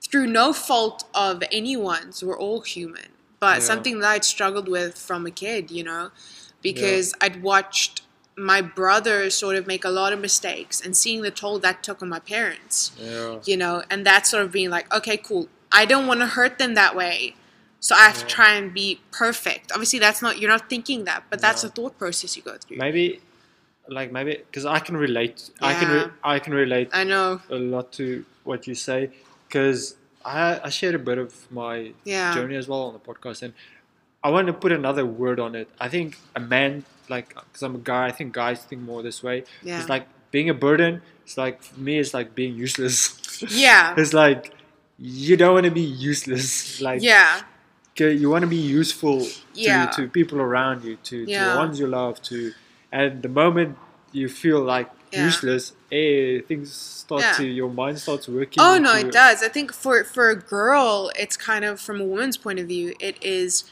through 0.00 0.28
no 0.28 0.52
fault 0.52 1.04
of 1.12 1.42
anyone's. 1.50 2.22
We're 2.22 2.38
all 2.38 2.60
human, 2.60 3.08
but 3.44 3.56
Yeah. 3.58 3.70
something 3.72 3.94
that 4.00 4.10
I'd 4.14 4.24
struggled 4.36 4.68
with 4.76 4.92
from 5.08 5.20
a 5.26 5.30
kid, 5.44 5.62
you 5.78 5.84
know, 5.90 6.04
because 6.68 7.06
I'd 7.24 7.42
watched 7.42 7.94
my 8.52 8.60
brother 8.80 9.16
sort 9.42 9.54
of 9.60 9.62
make 9.72 9.84
a 9.84 9.94
lot 10.00 10.10
of 10.14 10.18
mistakes 10.28 10.76
and 10.84 10.90
seeing 11.02 11.20
the 11.28 11.30
toll 11.40 11.56
that 11.66 11.76
took 11.86 11.98
on 12.04 12.08
my 12.16 12.22
parents 12.34 12.76
yeah. 12.98 13.38
you 13.50 13.56
know, 13.62 13.74
and 13.90 13.98
that 14.10 14.22
sort 14.26 14.42
of 14.46 14.50
being 14.58 14.70
like, 14.76 14.86
okay, 14.98 15.16
cool. 15.28 15.44
I 15.80 15.82
don't 15.92 16.06
want 16.10 16.20
to 16.24 16.26
hurt 16.38 16.54
them 16.62 16.72
that 16.82 16.92
way. 17.02 17.16
So 17.86 17.90
I 17.94 18.04
have 18.10 18.18
to 18.24 18.28
try 18.38 18.50
and 18.58 18.66
be 18.82 18.88
perfect. 19.22 19.64
Obviously, 19.72 19.98
that's 20.06 20.20
not, 20.24 20.32
you're 20.38 20.54
not 20.56 20.64
thinking 20.72 21.00
that, 21.08 21.20
but 21.30 21.38
that's 21.44 21.62
Yeah. 21.62 21.68
the 21.68 21.74
thought 21.76 21.94
process 22.02 22.30
you 22.36 22.42
go 22.50 22.56
through. 22.60 22.78
Maybe, 22.84 23.04
like 23.98 24.10
maybe, 24.16 24.32
because 24.48 24.64
I 24.64 24.78
can 24.86 24.96
relate. 25.06 25.38
I 25.70 25.72
can 25.80 25.88
re- 25.96 26.12
I 26.34 26.36
can 26.44 26.54
relate 26.54 26.88
I 27.02 27.04
know. 27.12 27.28
a 27.50 27.60
lot 27.74 27.86
to 27.98 28.24
what 28.48 28.60
you 28.68 28.74
say 28.88 29.00
because 29.46 29.96
I 30.24 30.60
I 30.64 30.70
shared 30.70 30.94
a 30.94 30.98
bit 30.98 31.18
of 31.18 31.50
my 31.52 31.92
Yeah. 32.04 32.34
journey 32.34 32.56
as 32.56 32.66
well 32.68 32.82
on 32.82 32.92
the 32.92 32.98
podcast 33.00 33.42
and 33.42 33.52
I 34.22 34.30
want 34.30 34.46
to 34.46 34.52
put 34.54 34.72
another 34.72 35.04
word 35.04 35.38
on 35.38 35.54
it. 35.54 35.68
I 35.78 35.88
think 35.88 36.16
a 36.34 36.40
man 36.40 36.84
like 37.08 37.28
because 37.34 37.62
I'm 37.62 37.74
a 37.74 37.78
guy, 37.78 38.06
I 38.06 38.12
think 38.12 38.32
guys 38.32 38.64
think 38.64 38.82
more 38.82 39.02
this 39.02 39.22
way. 39.22 39.44
Yeah. 39.62 39.78
It's 39.80 39.88
like 39.88 40.06
being 40.30 40.48
a 40.48 40.54
burden. 40.54 41.02
It's 41.24 41.36
like 41.36 41.62
for 41.62 41.78
me, 41.78 41.98
it's 41.98 42.14
like 42.14 42.34
being 42.34 42.54
useless. 42.54 43.20
Yeah. 43.50 43.94
it's 43.96 44.12
like 44.14 44.52
you 44.98 45.36
don't 45.36 45.54
want 45.54 45.64
to 45.64 45.70
be 45.72 45.80
useless. 45.82 46.80
Like 46.80 47.02
Yeah. 47.02 47.42
you 47.98 48.30
want 48.30 48.42
to 48.42 48.48
be 48.48 48.56
useful 48.80 49.20
to, 49.24 49.30
Yeah. 49.54 49.86
to 49.96 50.08
people 50.08 50.40
around 50.40 50.84
you, 50.84 50.96
to, 51.08 51.26
to 51.26 51.32
the 51.50 51.54
ones 51.56 51.78
you 51.80 51.86
love, 51.86 52.22
to 52.30 52.52
and 52.92 53.22
the 53.22 53.28
moment 53.28 53.76
you 54.12 54.28
feel 54.28 54.60
like 54.62 54.88
Yeah. 55.14 55.24
useless, 55.26 55.72
eh, 55.92 56.40
things 56.48 56.72
start 56.72 57.22
Yeah. 57.22 57.32
to 57.38 57.46
your 57.46 57.70
mind 57.70 57.98
starts 58.00 58.26
working. 58.28 58.60
Oh 58.62 58.78
no, 58.78 58.94
it 58.94 59.12
does. 59.12 59.42
I 59.42 59.48
think 59.48 59.72
for 59.72 60.04
for 60.04 60.30
a 60.30 60.36
girl, 60.36 61.10
it's 61.18 61.36
kind 61.36 61.64
of 61.64 61.80
from 61.80 62.00
a 62.00 62.04
woman's 62.04 62.36
point 62.36 62.58
of 62.58 62.66
view, 62.68 62.94
it 63.00 63.16
is 63.22 63.64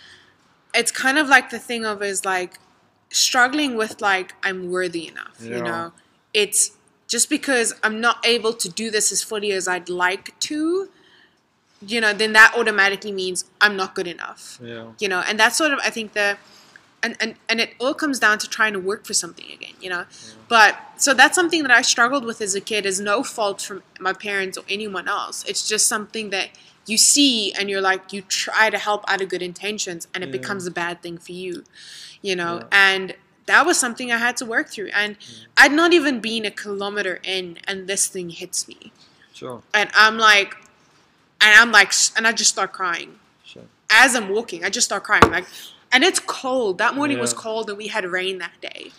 it's 0.74 0.90
kind 0.90 1.18
of 1.18 1.28
like 1.28 1.50
the 1.50 1.58
thing 1.58 1.84
of 1.84 2.02
is 2.02 2.24
like 2.24 2.54
struggling 3.10 3.76
with 3.76 4.00
like 4.00 4.34
I'm 4.42 4.70
worthy 4.70 5.08
enough, 5.08 5.36
Yeah. 5.40 5.56
you 5.56 5.62
know. 5.62 5.92
It's 6.32 6.72
just 7.08 7.28
because 7.28 7.74
I'm 7.82 8.00
not 8.00 8.24
able 8.24 8.54
to 8.54 8.68
do 8.70 8.90
this 8.90 9.12
as 9.12 9.22
fully 9.22 9.52
as 9.52 9.68
I'd 9.68 9.90
like 9.90 10.38
to, 10.40 10.88
you 11.86 12.00
know, 12.00 12.12
then 12.14 12.32
that 12.32 12.54
automatically 12.56 13.12
means 13.12 13.44
I'm 13.60 13.76
not 13.76 13.94
good 13.94 14.06
enough. 14.06 14.58
Yeah. 14.62 14.92
You 14.98 15.08
know, 15.08 15.20
and 15.20 15.38
that's 15.38 15.56
sort 15.58 15.72
of 15.72 15.78
I 15.84 15.90
think 15.90 16.14
the 16.14 16.38
and, 17.02 17.16
and, 17.20 17.34
and 17.48 17.60
it 17.60 17.74
all 17.80 17.94
comes 17.94 18.18
down 18.18 18.38
to 18.38 18.48
trying 18.48 18.72
to 18.74 18.78
work 18.78 19.04
for 19.06 19.14
something 19.14 19.46
again, 19.52 19.74
you 19.80 19.90
know. 19.90 20.04
But 20.48 20.78
so 20.96 21.14
that's 21.14 21.34
something 21.34 21.62
that 21.62 21.70
I 21.70 21.82
struggled 21.82 22.24
with 22.24 22.40
as 22.40 22.54
a 22.54 22.60
kid 22.60 22.86
is 22.86 23.00
no 23.00 23.22
fault 23.22 23.60
from 23.60 23.82
my 23.98 24.12
parents 24.12 24.56
or 24.56 24.64
anyone 24.68 25.08
else. 25.08 25.44
It's 25.48 25.66
just 25.68 25.86
something 25.86 26.30
that 26.30 26.50
you 26.86 26.96
see 26.96 27.52
and 27.52 27.70
you're 27.70 27.80
like 27.80 28.12
you 28.12 28.22
try 28.22 28.68
to 28.70 28.78
help 28.78 29.04
out 29.08 29.20
of 29.20 29.28
good 29.28 29.42
intentions 29.42 30.08
and 30.14 30.22
it 30.24 30.28
Yeah. 30.28 30.32
becomes 30.32 30.66
a 30.66 30.70
bad 30.70 31.02
thing 31.02 31.18
for 31.18 31.32
you. 31.32 31.64
You 32.22 32.36
know, 32.36 32.58
Yeah. 32.58 32.66
and 32.70 33.14
that 33.46 33.66
was 33.66 33.78
something 33.78 34.12
I 34.12 34.18
had 34.18 34.36
to 34.38 34.46
work 34.46 34.68
through. 34.68 34.90
And. 34.94 35.16
I'd 35.56 35.72
not 35.72 35.92
even 35.92 36.20
been 36.20 36.44
a 36.44 36.50
kilometer 36.50 37.20
in, 37.22 37.58
and 37.68 37.86
this 37.86 38.06
thing 38.08 38.30
hits 38.30 38.66
me. 38.66 38.92
Sure. 39.32 39.62
And 39.72 39.90
I'm 39.94 40.18
like, 40.18 40.54
and 41.40 41.54
I'm 41.60 41.70
like, 41.70 41.92
and 42.16 42.26
I 42.26 42.32
just 42.32 42.50
start 42.50 42.72
crying. 42.72 43.18
Sure. 43.44 43.62
As 43.90 44.14
I'm 44.16 44.28
walking, 44.28 44.64
I 44.64 44.70
just 44.70 44.86
start 44.86 45.04
crying. 45.04 45.22
Like, 45.30 45.46
and 45.92 46.02
it's 46.04 46.18
cold. 46.20 46.78
That 46.78 46.94
morning 46.94 47.18
was 47.18 47.32
cold, 47.32 47.68
and 47.68 47.78
we 47.78 47.88
had 47.88 48.04
rain 48.04 48.38
that 48.38 48.52
day. 48.60 48.90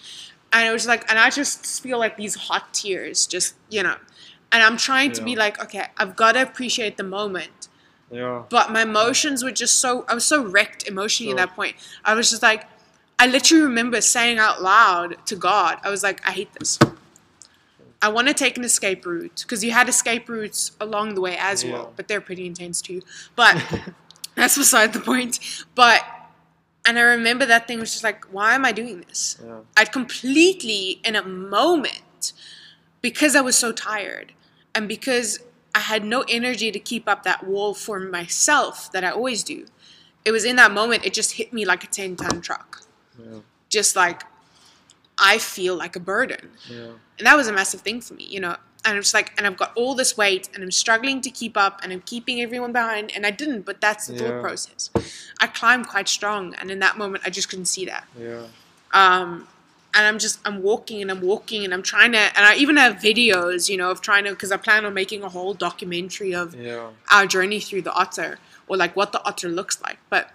And 0.52 0.68
it 0.68 0.72
was 0.72 0.86
like, 0.86 1.10
and 1.10 1.18
I 1.18 1.30
just 1.32 1.82
feel 1.82 1.98
like 1.98 2.16
these 2.16 2.36
hot 2.36 2.74
tears, 2.74 3.26
just, 3.26 3.56
you 3.70 3.82
know. 3.84 3.96
And 4.52 4.62
I'm 4.62 4.78
trying 4.78 5.12
to 5.14 5.24
be 5.24 5.36
like, 5.36 5.60
okay, 5.64 5.86
I've 5.98 6.16
got 6.16 6.34
to 6.34 6.42
appreciate 6.44 6.96
the 6.98 7.04
moment 7.04 7.70
Yeah. 8.12 8.44
but 8.50 8.72
my 8.72 8.84
emotions 8.84 9.44
were 9.44 9.52
just 9.52 9.78
so 9.78 10.06
I 10.08 10.14
was 10.14 10.26
so 10.26 10.44
wrecked 10.46 10.88
emotionally 10.88 11.32
at 11.32 11.38
that 11.38 11.56
point. 11.56 11.76
I 12.06 12.14
was 12.14 12.30
just 12.30 12.44
like 12.44 12.68
I 13.18 13.26
literally 13.26 13.64
remember 13.64 14.00
saying 14.02 14.38
out 14.38 14.62
loud 14.62 15.18
to 15.26 15.36
God, 15.36 15.80
I 15.84 15.90
was 15.90 16.04
like, 16.04 16.22
I 16.28 16.32
hate 16.32 16.54
this. 16.54 16.78
I 18.02 18.10
want 18.10 18.28
to 18.28 18.34
take 18.36 18.58
an 18.58 18.64
escape 18.64 19.06
route 19.06 19.42
because 19.44 19.64
you 19.64 19.72
had 19.72 19.88
escape 19.90 20.28
routes 20.30 20.74
along 20.80 21.16
the 21.16 21.22
way 21.22 21.36
as 21.40 21.64
Yeah. 21.64 21.72
well, 21.74 21.94
but 21.96 22.08
they're 22.08 22.22
pretty 22.22 22.46
intense 22.46 22.80
too. 22.82 23.02
But 23.36 23.56
that's 24.36 24.56
beside 24.58 24.94
the 24.94 25.00
point. 25.00 25.40
But 25.74 26.02
and 26.86 27.00
I 27.00 27.02
remember 27.02 27.46
that 27.46 27.68
thing 27.68 27.80
was 27.80 27.92
just 27.92 28.04
like, 28.04 28.26
why 28.26 28.56
am 28.56 28.66
I 28.66 28.72
doing 28.72 29.02
this? 29.08 29.38
Yeah. 29.44 29.60
I'd 29.78 29.92
completely 29.92 31.00
in 31.04 31.16
a 31.16 31.24
moment 31.24 32.34
because 33.02 33.36
I 33.36 33.42
was 33.42 33.56
so 33.56 33.72
tired 33.72 34.34
and 34.76 34.88
because 34.88 35.40
I 35.76 35.80
had 35.80 36.04
no 36.04 36.24
energy 36.30 36.72
to 36.72 36.80
keep 36.80 37.08
up 37.08 37.24
that 37.24 37.46
wall 37.46 37.74
for 37.74 38.00
myself 38.00 38.92
that 38.92 39.04
I 39.04 39.12
always 39.12 39.44
do. 39.44 39.66
It 40.26 40.32
was 40.32 40.46
in 40.46 40.56
that 40.58 40.72
moment 40.72 41.06
it 41.06 41.14
just 41.14 41.34
hit 41.34 41.54
me 41.54 41.66
like 41.66 41.84
a 41.84 41.88
10 41.88 42.16
ton 42.18 42.42
truck. 42.42 42.82
Yeah. 43.18 43.40
Just 43.70 43.96
like 43.96 44.24
I 45.18 45.38
feel 45.38 45.76
like 45.76 45.96
a 45.96 46.00
burden. 46.00 46.52
Yeah. 46.70 46.94
And 47.18 47.28
that 47.28 47.38
was 47.38 47.48
a 47.48 47.54
massive 47.54 47.82
thing 47.82 48.02
for 48.02 48.14
me, 48.14 48.26
you 48.26 48.40
know. 48.40 48.58
And 48.86 48.98
it's 48.98 49.14
like, 49.14 49.32
and 49.38 49.48
I've 49.48 49.56
got 49.58 49.72
all 49.76 49.96
this 49.96 50.18
weight, 50.18 50.50
and 50.54 50.62
I'm 50.64 50.72
struggling 50.72 51.22
to 51.22 51.30
keep 51.30 51.56
up, 51.56 51.80
and 51.84 51.94
I'm 51.94 52.02
keeping 52.02 52.42
everyone 52.42 52.74
behind, 52.74 53.12
and 53.16 53.26
I 53.26 53.32
didn't, 53.32 53.62
but 53.62 53.80
that's 53.80 54.08
the 54.08 54.14
Yeah. 54.14 54.20
thought 54.32 54.42
process. 54.42 54.90
I 55.40 55.48
climbed 55.48 55.88
quite 55.88 56.10
strong, 56.10 56.54
and 56.56 56.70
in 56.70 56.80
that 56.80 56.98
moment, 56.98 57.24
I 57.26 57.30
just 57.30 57.48
couldn't 57.50 57.68
see 57.68 57.86
that. 57.86 58.06
Yeah. 58.20 58.48
Um, 58.92 59.48
and 59.96 60.06
I'm 60.08 60.20
just, 60.20 60.40
I'm 60.46 60.62
walking 60.62 61.02
and 61.02 61.10
I'm 61.12 61.22
walking, 61.22 61.64
and 61.64 61.74
I'm 61.74 61.84
trying 61.84 62.12
to, 62.12 62.18
and 62.20 62.46
I 62.46 62.56
even 62.56 62.76
have 62.78 62.96
videos, 62.98 63.70
you 63.70 63.78
know, 63.78 63.90
of 63.90 64.02
trying 64.02 64.26
to, 64.26 64.32
because 64.32 64.52
I 64.52 64.58
plan 64.58 64.86
on 64.86 64.94
making 64.94 65.24
a 65.24 65.30
whole 65.30 65.54
documentary 65.54 66.34
of 66.36 66.54
Yeah. 66.56 66.90
our 67.12 67.26
journey 67.26 67.60
through 67.62 67.84
the 67.84 67.94
otter 67.94 68.40
or 68.68 68.76
like 68.76 68.96
what 68.96 69.12
the 69.12 69.24
otter 69.26 69.50
looks 69.50 69.82
like 69.82 69.98
but 70.10 70.32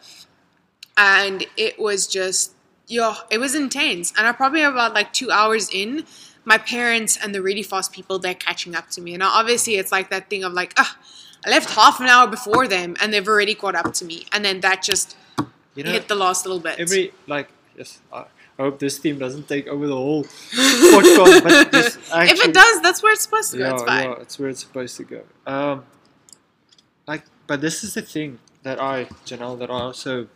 and 0.96 1.46
it 1.56 1.78
was 1.78 2.06
just 2.06 2.52
yo 2.86 3.14
it 3.30 3.38
was 3.38 3.54
intense 3.54 4.12
and 4.18 4.26
i 4.26 4.32
probably 4.32 4.62
about 4.62 4.92
like 4.94 5.12
two 5.12 5.30
hours 5.30 5.70
in 5.72 6.04
my 6.48 6.58
parents 6.58 7.18
and 7.22 7.34
the 7.34 7.42
really 7.48 7.62
fast 7.62 7.92
people 7.92 8.18
they're 8.18 8.42
catching 8.48 8.74
up 8.74 8.88
to 8.88 9.00
me 9.00 9.14
and 9.14 9.22
obviously 9.22 9.74
it's 9.76 9.92
like 9.92 10.08
that 10.10 10.28
thing 10.30 10.42
of 10.44 10.52
like 10.52 10.72
ah 10.76 10.92
i 11.44 11.50
left 11.50 11.68
half 11.80 12.00
an 12.00 12.06
hour 12.06 12.26
before 12.26 12.66
them 12.66 12.96
and 13.00 13.12
they've 13.12 13.28
already 13.28 13.54
caught 13.54 13.76
up 13.82 13.92
to 13.92 14.04
me 14.04 14.26
and 14.32 14.44
then 14.44 14.60
that 14.60 14.82
just 14.82 15.16
You 15.74 15.84
know, 15.84 15.92
hit 15.92 16.08
the 16.08 16.14
last 16.24 16.46
little 16.46 16.60
bit 16.60 16.80
every 16.80 17.12
like 17.26 17.48
yes. 17.76 18.00
I, 18.12 18.24
I 18.58 18.62
hope 18.64 18.80
this 18.80 18.98
theme 18.98 19.18
doesn't 19.18 19.46
take 19.46 19.68
over 19.68 19.86
the 19.86 19.94
whole 19.94 20.24
podcast, 20.24 21.42
but 21.44 21.72
just 21.78 21.98
if 22.32 22.44
it 22.46 22.52
does 22.52 22.82
that's 22.82 23.02
where 23.04 23.12
it's 23.12 23.22
supposed 23.22 23.52
to 23.52 23.58
go 23.58 23.64
yeah, 23.64 23.74
it's 23.74 23.82
fine 23.84 24.08
yeah, 24.08 24.24
it's 24.24 24.38
where 24.38 24.48
it's 24.48 24.60
supposed 24.60 24.96
to 24.96 25.04
go. 25.04 25.22
Um, 25.46 25.84
like, 27.08 27.24
but 27.46 27.60
this 27.60 27.82
is 27.82 27.94
the 27.94 28.02
thing 28.02 28.38
that 28.62 28.80
I, 28.80 29.04
Janelle, 29.24 29.58
that 29.58 29.70
I 29.70 29.80
also. 29.80 30.28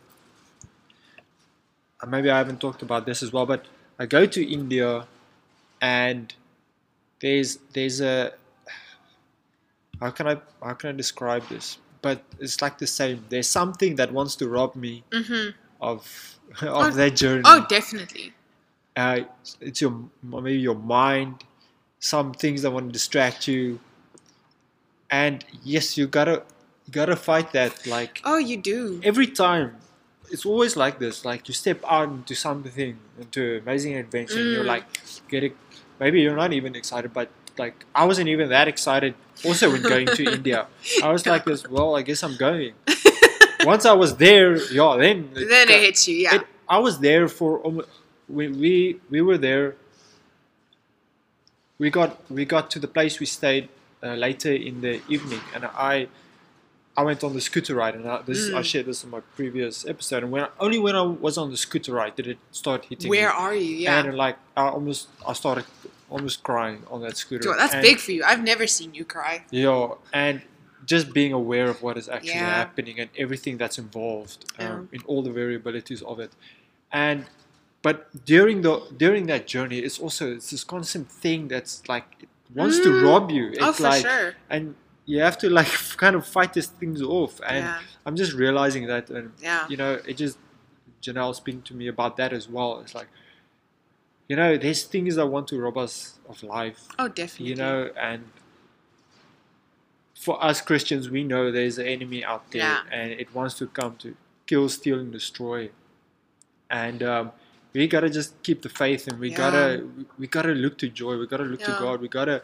Maybe 2.09 2.31
I 2.31 2.39
haven't 2.39 2.61
talked 2.61 2.83
about 2.83 3.07
this 3.07 3.23
as 3.23 3.33
well, 3.33 3.47
but 3.47 3.67
I 3.99 4.07
go 4.07 4.27
to 4.27 4.43
India, 4.45 5.07
and 5.83 6.33
there's 7.21 7.59
there's 7.75 8.01
a 8.01 8.33
how 10.01 10.11
can 10.11 10.27
I 10.29 10.37
how 10.63 10.75
can 10.75 10.91
I 10.91 10.93
describe 10.93 11.47
this? 11.49 11.79
But 12.01 12.23
it's 12.41 12.61
like 12.63 12.79
the 12.79 12.87
same. 12.87 13.25
There's 13.29 13.49
something 13.49 13.97
that 13.97 14.13
wants 14.13 14.35
to 14.37 14.49
rob 14.49 14.75
me 14.75 15.05
hmm 15.13 15.51
of 15.81 16.39
Oh, 16.63 16.89
of 16.89 16.95
that 16.97 17.17
journey. 17.17 17.43
oh 17.47 17.65
definitely 17.69 18.33
Uh, 18.97 19.21
it's 19.61 19.81
your 19.81 19.95
maybe 20.23 20.59
your 20.59 20.75
mind, 20.77 21.45
some 21.99 22.35
things 22.35 22.61
that 22.63 22.71
want 22.71 22.87
to 22.89 22.93
distract 22.93 23.49
you, 23.49 23.81
and 25.11 25.45
yes, 25.65 25.97
you 25.97 26.07
gotta 26.07 26.43
you 26.87 26.93
gotta 26.93 27.17
fight 27.17 27.53
that. 27.53 27.87
Like 27.87 28.21
oh 28.25 28.37
you 28.39 28.57
do 28.57 29.01
every 29.03 29.27
time, 29.29 29.77
it's 30.31 30.45
always 30.45 30.77
like 30.77 30.99
this. 30.99 31.25
Like 31.25 31.49
you 31.49 31.55
step 31.55 31.81
out 31.89 32.09
into 32.09 32.35
something, 32.35 32.99
into 33.19 33.41
an 33.57 33.63
amazing 33.63 33.95
adventure, 33.97 34.41
and 34.41 34.53
you're 34.53 34.65
Mm. 34.65 34.75
like, 34.77 34.85
get 35.29 35.43
it. 35.45 35.57
Maybe 36.03 36.19
you're 36.25 36.41
not 36.45 36.53
even 36.53 36.73
excited, 36.81 37.11
but 37.21 37.29
like 37.63 37.77
I 37.95 38.03
wasn't 38.11 38.29
even 38.35 38.47
that 38.57 38.67
excited. 38.75 39.13
Also, 39.49 39.65
when 39.73 39.83
going 39.95 40.09
to 40.19 40.23
India, 40.39 40.61
I 41.07 41.09
was 41.15 41.23
like 41.33 41.45
this. 41.51 41.61
Well, 41.75 41.91
I 42.01 42.03
guess 42.09 42.21
I'm 42.27 42.37
going. 42.49 42.73
Once 43.73 43.85
I 43.93 43.95
was 44.03 44.11
there, 44.27 44.51
yeah, 44.79 44.97
then 45.03 45.19
then 45.35 45.67
it 45.75 45.81
hits 45.87 46.03
you 46.09 46.17
yeah 46.25 46.35
it, 46.37 46.43
I 46.77 46.79
was 46.87 46.95
there 47.09 47.27
for 47.39 47.51
almo- 47.67 47.91
we, 48.37 48.45
we 48.63 48.73
we 49.13 49.21
were 49.29 49.39
there. 49.49 49.69
We 51.79 51.91
got 51.91 52.11
we 52.31 52.45
got 52.45 52.65
to 52.73 52.79
the 52.79 52.89
place 52.97 53.19
we 53.21 53.27
stayed 53.27 53.69
uh, 54.03 54.15
later 54.27 54.53
in 54.53 54.81
the 54.87 54.95
evening, 55.09 55.41
and 55.55 55.65
I 55.67 56.09
I 56.97 57.03
went 57.09 57.25
on 57.25 57.33
the 57.35 57.41
scooter 57.41 57.75
ride, 57.75 57.95
and 57.95 58.07
I, 58.09 58.23
this 58.23 58.43
I 58.51 58.61
Mm. 58.61 58.65
shared 58.71 58.87
this 58.87 59.05
in 59.05 59.11
my 59.11 59.21
previous 59.39 59.87
episode. 59.93 60.23
And 60.25 60.33
when 60.33 60.47
only 60.61 60.79
when 60.79 60.95
I 60.97 61.03
was 61.03 61.39
on 61.39 61.51
the 61.51 61.57
scooter 61.67 61.93
ride 62.01 62.15
did 62.17 62.27
it 62.35 62.39
start 62.51 62.81
hitting 62.91 63.09
where 63.09 63.29
me, 63.31 63.35
are 63.45 63.55
you 63.55 63.77
yeah 63.85 63.99
and 64.05 64.17
like 64.25 64.37
I 64.57 64.65
almost 64.77 65.09
I 65.27 65.33
started 65.43 65.65
almost 66.15 66.39
crying 66.51 66.81
on 66.93 66.99
that 67.07 67.17
scooter. 67.23 67.49
Dude, 67.49 67.59
that's 67.63 67.75
And- 67.75 67.83
big 67.89 67.99
for 68.05 68.13
you 68.17 68.23
i've 68.31 68.45
never 68.53 68.67
seen 68.79 68.91
you 68.99 69.05
cry 69.17 69.35
yeah, 69.51 69.89
and 70.25 70.37
just 70.93 71.07
being 71.19 71.33
aware 71.43 71.69
of 71.73 71.77
what 71.85 71.95
is 72.03 72.09
actually 72.17 72.43
Yeah. 72.51 72.55
happening 72.63 72.97
and 73.03 73.09
everything 73.25 73.55
that's 73.63 73.79
involved 73.87 74.41
um, 74.63 74.89
in 74.97 75.01
all 75.11 75.21
the 75.29 75.31
variabilities 75.41 76.03
of 76.11 76.17
it, 76.25 76.33
and 77.07 77.19
but 77.87 77.97
during 78.33 78.57
the 78.67 78.75
during 79.05 79.25
that 79.33 79.43
journey, 79.55 79.79
it's 79.87 79.99
also 80.05 80.25
it's 80.37 80.51
this 80.55 80.65
constant 80.75 81.07
thing 81.23 81.41
that's 81.53 81.75
like 81.95 82.07
it 82.25 82.29
wants 82.61 82.77
to 82.87 82.91
Mm. 82.91 83.05
rob 83.09 83.25
you. 83.37 83.45
It's 83.57 83.59
oh 83.69 83.73
for 83.73 83.83
like 83.93 84.03
sure 84.09 84.29
and 84.55 84.65
you 85.11 85.19
have 85.29 85.37
to 85.43 85.47
like 85.59 85.71
kind 86.05 86.15
of 86.19 86.23
fight 86.37 86.51
these 86.57 86.71
things 86.81 87.01
off. 87.19 87.35
And 87.53 87.65
yeah 87.67 87.81
I'm 88.07 88.17
just 88.23 88.33
realizing 88.45 88.85
that, 88.93 89.05
and 89.17 89.27
yeah 89.49 89.63
you 89.71 89.77
know, 89.83 89.93
it 90.11 90.15
just 90.25 90.37
Janelle 91.05 91.35
speaking 91.43 91.63
to 91.71 91.75
me 91.81 91.87
about 91.95 92.13
that 92.21 92.33
as 92.39 92.45
well. 92.57 92.71
It's 92.83 92.95
like, 93.01 93.09
you 94.33 94.37
know, 94.41 94.51
there's 94.65 94.83
things 94.95 95.17
that 95.19 95.27
want 95.35 95.47
to 95.53 95.57
rob 95.65 95.77
us 95.87 95.95
of 96.33 96.43
life 96.59 96.81
oh 96.99 97.09
definitely 97.21 97.49
you 97.51 97.57
know 97.63 97.77
and 98.11 98.23
for 100.25 100.35
us 100.49 100.59
christians 100.69 101.05
we 101.17 101.23
know 101.33 101.43
there's 101.51 101.79
an 101.79 101.87
enemy 101.97 102.21
out 102.33 102.45
there 102.53 102.63
Yeah. 102.63 102.83
and 102.99 103.07
it 103.23 103.29
wants 103.35 103.55
to 103.61 103.67
come 103.79 103.93
to 104.05 104.09
kill 104.47 104.69
steal 104.79 104.99
and 105.05 105.13
destroy 105.21 105.61
and 106.83 107.03
um, 107.03 107.33
we 107.75 107.87
gotta 107.95 108.11
just 108.19 108.31
keep 108.47 108.59
the 108.63 108.69
faith 108.83 109.03
and 109.09 109.17
we 109.25 109.29
Yeah. 109.31 109.37
gotta 109.43 109.67
we, 109.97 110.05
we 110.21 110.27
gotta 110.37 110.55
look 110.65 110.79
to 110.83 110.89
joy 110.89 111.15
we 111.23 111.27
gotta 111.27 111.49
look 111.53 111.61
to 111.71 111.75
god 111.85 112.01
we 112.01 112.09
gotta 112.19 112.39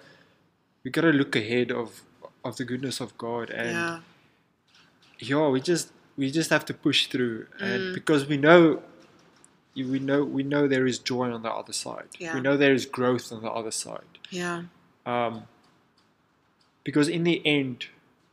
we 0.84 0.90
gotta 0.90 1.12
look 1.20 1.32
ahead 1.42 1.70
of 1.80 1.88
of 2.44 2.52
the 2.60 2.64
goodness 2.70 2.96
of 3.04 3.16
god 3.26 3.46
and 3.50 3.72
yeah 3.72 4.00
yeah 5.30 5.46
we 5.54 5.60
just 5.72 5.86
we 6.16 6.30
just 6.40 6.50
have 6.50 6.64
to 6.70 6.74
push 6.86 7.00
through 7.12 7.38
and 7.60 7.80
Mm. 7.82 7.94
because 7.98 8.22
we 8.32 8.36
know 8.48 8.60
we 9.86 9.98
know 9.98 10.24
we 10.24 10.42
know 10.42 10.66
there 10.68 10.86
is 10.86 10.98
joy 10.98 11.30
on 11.32 11.42
the 11.42 11.50
other 11.50 11.72
side 11.72 12.08
Yeah. 12.18 12.34
we 12.34 12.40
know 12.40 12.56
there 12.56 12.72
is 12.74 12.86
growth 12.86 13.32
on 13.32 13.42
the 13.42 13.50
other 13.50 13.70
side 13.70 14.12
yeah 14.30 14.62
um, 15.06 15.44
because 16.84 17.08
in 17.08 17.24
the 17.24 17.40
end, 17.46 17.86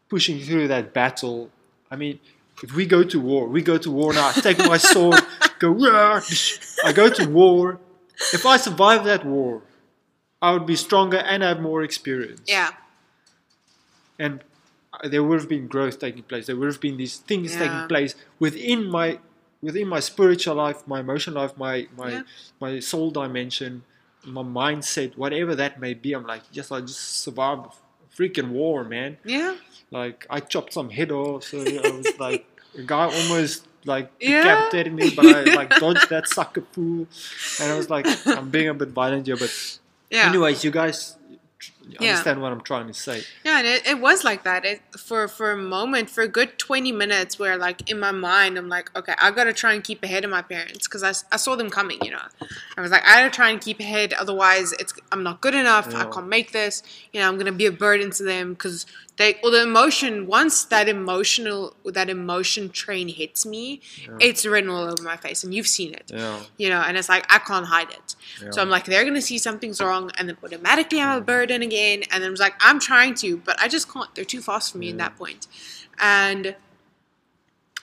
pushing 0.09 0.39
through 0.39 0.67
that 0.69 0.93
battle, 0.93 1.49
I 1.91 1.95
mean, 1.95 2.19
if 2.63 2.73
we 2.73 2.85
go 2.85 3.03
to 3.03 3.19
war, 3.19 3.47
we 3.47 3.61
go 3.61 3.77
to 3.77 3.91
war 3.91 4.13
now. 4.13 4.29
I 4.29 4.33
take 4.33 4.57
my 4.59 4.77
sword, 4.77 5.19
go. 5.59 5.69
"Rah!" 5.71 6.21
I 6.85 6.91
go 6.93 7.09
to 7.09 7.25
war. 7.29 7.79
If 8.33 8.45
I 8.45 8.57
survive 8.57 9.03
that 9.05 9.25
war, 9.25 9.61
I 10.41 10.51
would 10.53 10.65
be 10.65 10.75
stronger 10.75 11.17
and 11.17 11.43
have 11.43 11.59
more 11.59 11.83
experience. 11.83 12.47
yeah 12.47 12.71
And 14.17 14.43
uh, 14.93 15.07
there 15.09 15.23
would 15.23 15.39
have 15.39 15.49
been 15.49 15.67
growth 15.67 15.99
taking 15.99 16.23
place. 16.23 16.45
There 16.47 16.55
would 16.55 16.67
have 16.67 16.79
been 16.81 16.97
these 16.97 17.17
things 17.17 17.51
Yeah. 17.53 17.59
taking 17.67 17.87
place 17.87 18.15
within 18.39 18.89
my 18.89 19.19
within 19.65 19.87
my 19.95 19.99
spiritual 20.11 20.55
life, 20.65 20.79
my 20.93 20.99
emotional 21.05 21.35
life, 21.43 21.53
my 21.65 21.75
my 22.01 22.11
Yeah. 22.11 22.23
my 22.63 22.71
soul 22.91 23.09
dimension, 23.21 23.71
my 24.37 24.43
mindset, 24.61 25.17
whatever 25.23 25.53
that 25.61 25.79
may 25.85 25.93
be. 25.93 26.09
I'm 26.17 26.27
like, 26.33 26.43
yes, 26.57 26.71
I 26.71 26.79
just 26.91 27.03
survived 27.25 27.63
a 27.67 27.71
freaking 28.17 28.49
war, 28.59 28.77
man. 28.95 29.17
yeah 29.35 29.55
Like 29.91 30.19
I 30.29 30.39
chopped 30.53 30.73
some 30.79 30.89
head 30.97 31.11
off, 31.11 31.43
so 31.51 31.57
I 31.61 31.89
was 31.99 32.09
like, 32.25 32.43
a 32.77 32.83
guy 32.93 33.05
almost 33.19 33.67
like 33.93 34.07
Yeah. 34.19 34.41
decapitated 34.41 34.93
me, 34.99 35.05
but 35.19 35.25
I 35.37 35.39
like 35.59 35.71
dodged 35.83 36.07
that 36.15 36.25
sucker 36.37 36.63
fool, 36.73 37.07
and 37.59 37.67
I 37.73 37.75
was 37.81 37.89
like, 37.95 38.07
I'm 38.37 38.49
being 38.57 38.69
a 38.69 38.73
bit 38.83 38.89
violent 39.01 39.25
here, 39.27 39.37
but 39.45 39.53
yeah 40.09 40.29
anyways, 40.29 40.63
you 40.65 40.71
guys, 40.81 41.17
Yeah. 41.87 42.09
understand 42.11 42.41
what 42.41 42.51
I'm 42.51 42.61
trying 42.61 42.87
to 42.87 42.93
say? 42.93 43.23
Yeah, 43.43 43.59
and 43.59 43.67
it, 43.67 43.85
it 43.85 43.99
was 43.99 44.23
like 44.23 44.43
that. 44.43 44.65
It 44.65 44.81
for 44.97 45.27
for 45.27 45.51
a 45.51 45.57
moment, 45.57 46.09
for 46.09 46.21
a 46.23 46.27
good 46.27 46.57
twenty 46.57 46.91
minutes, 46.91 47.37
where 47.37 47.57
like 47.57 47.89
in 47.89 47.99
my 47.99 48.11
mind, 48.11 48.57
I'm 48.57 48.69
like, 48.69 48.95
okay, 48.97 49.13
I 49.21 49.31
gotta 49.31 49.53
try 49.53 49.73
and 49.73 49.83
keep 49.83 50.03
ahead 50.03 50.23
of 50.23 50.31
my 50.31 50.41
parents 50.41 50.87
because 50.87 51.03
I, 51.03 51.13
I 51.33 51.37
saw 51.37 51.55
them 51.55 51.69
coming. 51.69 51.99
You 52.03 52.11
know, 52.11 52.21
I 52.77 52.81
was 52.81 52.91
like, 52.91 53.03
I 53.05 53.21
gotta 53.21 53.29
try 53.31 53.49
and 53.51 53.61
keep 53.61 53.79
ahead, 53.79 54.13
otherwise, 54.13 54.71
it's 54.73 54.93
I'm 55.11 55.23
not 55.23 55.41
good 55.41 55.53
enough. 55.55 55.93
I 55.93 56.05
can't 56.05 56.27
make 56.27 56.51
this. 56.51 56.81
You 57.13 57.19
know, 57.19 57.27
I'm 57.27 57.37
gonna 57.37 57.51
be 57.51 57.67
a 57.67 57.71
burden 57.71 58.09
to 58.11 58.23
them 58.23 58.53
because 58.53 58.85
they 59.17 59.35
or 59.43 59.49
the 59.51 59.61
emotion 59.63 60.27
once 60.27 60.65
that 60.65 60.89
emotional 60.89 61.75
that 61.85 62.09
emotion 62.09 62.69
train 62.69 63.07
hits 63.07 63.45
me, 63.45 63.79
Yeah. 64.01 64.17
it's 64.19 64.45
written 64.45 64.69
all 64.69 64.85
over 64.91 65.03
my 65.03 65.17
face, 65.17 65.43
and 65.43 65.53
you've 65.53 65.67
seen 65.67 65.93
it 65.93 66.11
Yeah. 66.13 66.39
you 66.57 66.67
know, 66.69 66.81
and 66.81 66.97
it's 66.97 67.07
like 67.09 67.25
I 67.31 67.37
can't 67.39 67.67
hide 67.67 67.91
it. 67.91 68.15
Yeah. 68.41 68.49
So 68.51 68.61
I'm 68.61 68.69
like, 68.69 68.85
they're 68.85 69.05
gonna 69.05 69.21
see 69.21 69.37
something's 69.37 69.79
wrong, 69.79 70.11
and 70.17 70.27
then 70.27 70.37
automatically 70.43 70.99
I'm 70.99 71.17
a 71.19 71.21
burden 71.21 71.61
again. 71.61 71.74
And 71.75 72.03
then 72.11 72.23
I 72.23 72.29
was 72.29 72.39
like, 72.39 72.55
I'm 72.59 72.79
trying 72.79 73.13
to, 73.15 73.37
but 73.37 73.59
I 73.59 73.67
just 73.67 73.91
can't. 73.91 74.13
They're 74.15 74.25
too 74.25 74.41
fast 74.41 74.71
for 74.71 74.77
me 74.77 74.89
in 74.89 74.97
Yeah. 74.97 75.05
that 75.05 75.17
point. 75.17 75.47
And 75.99 76.55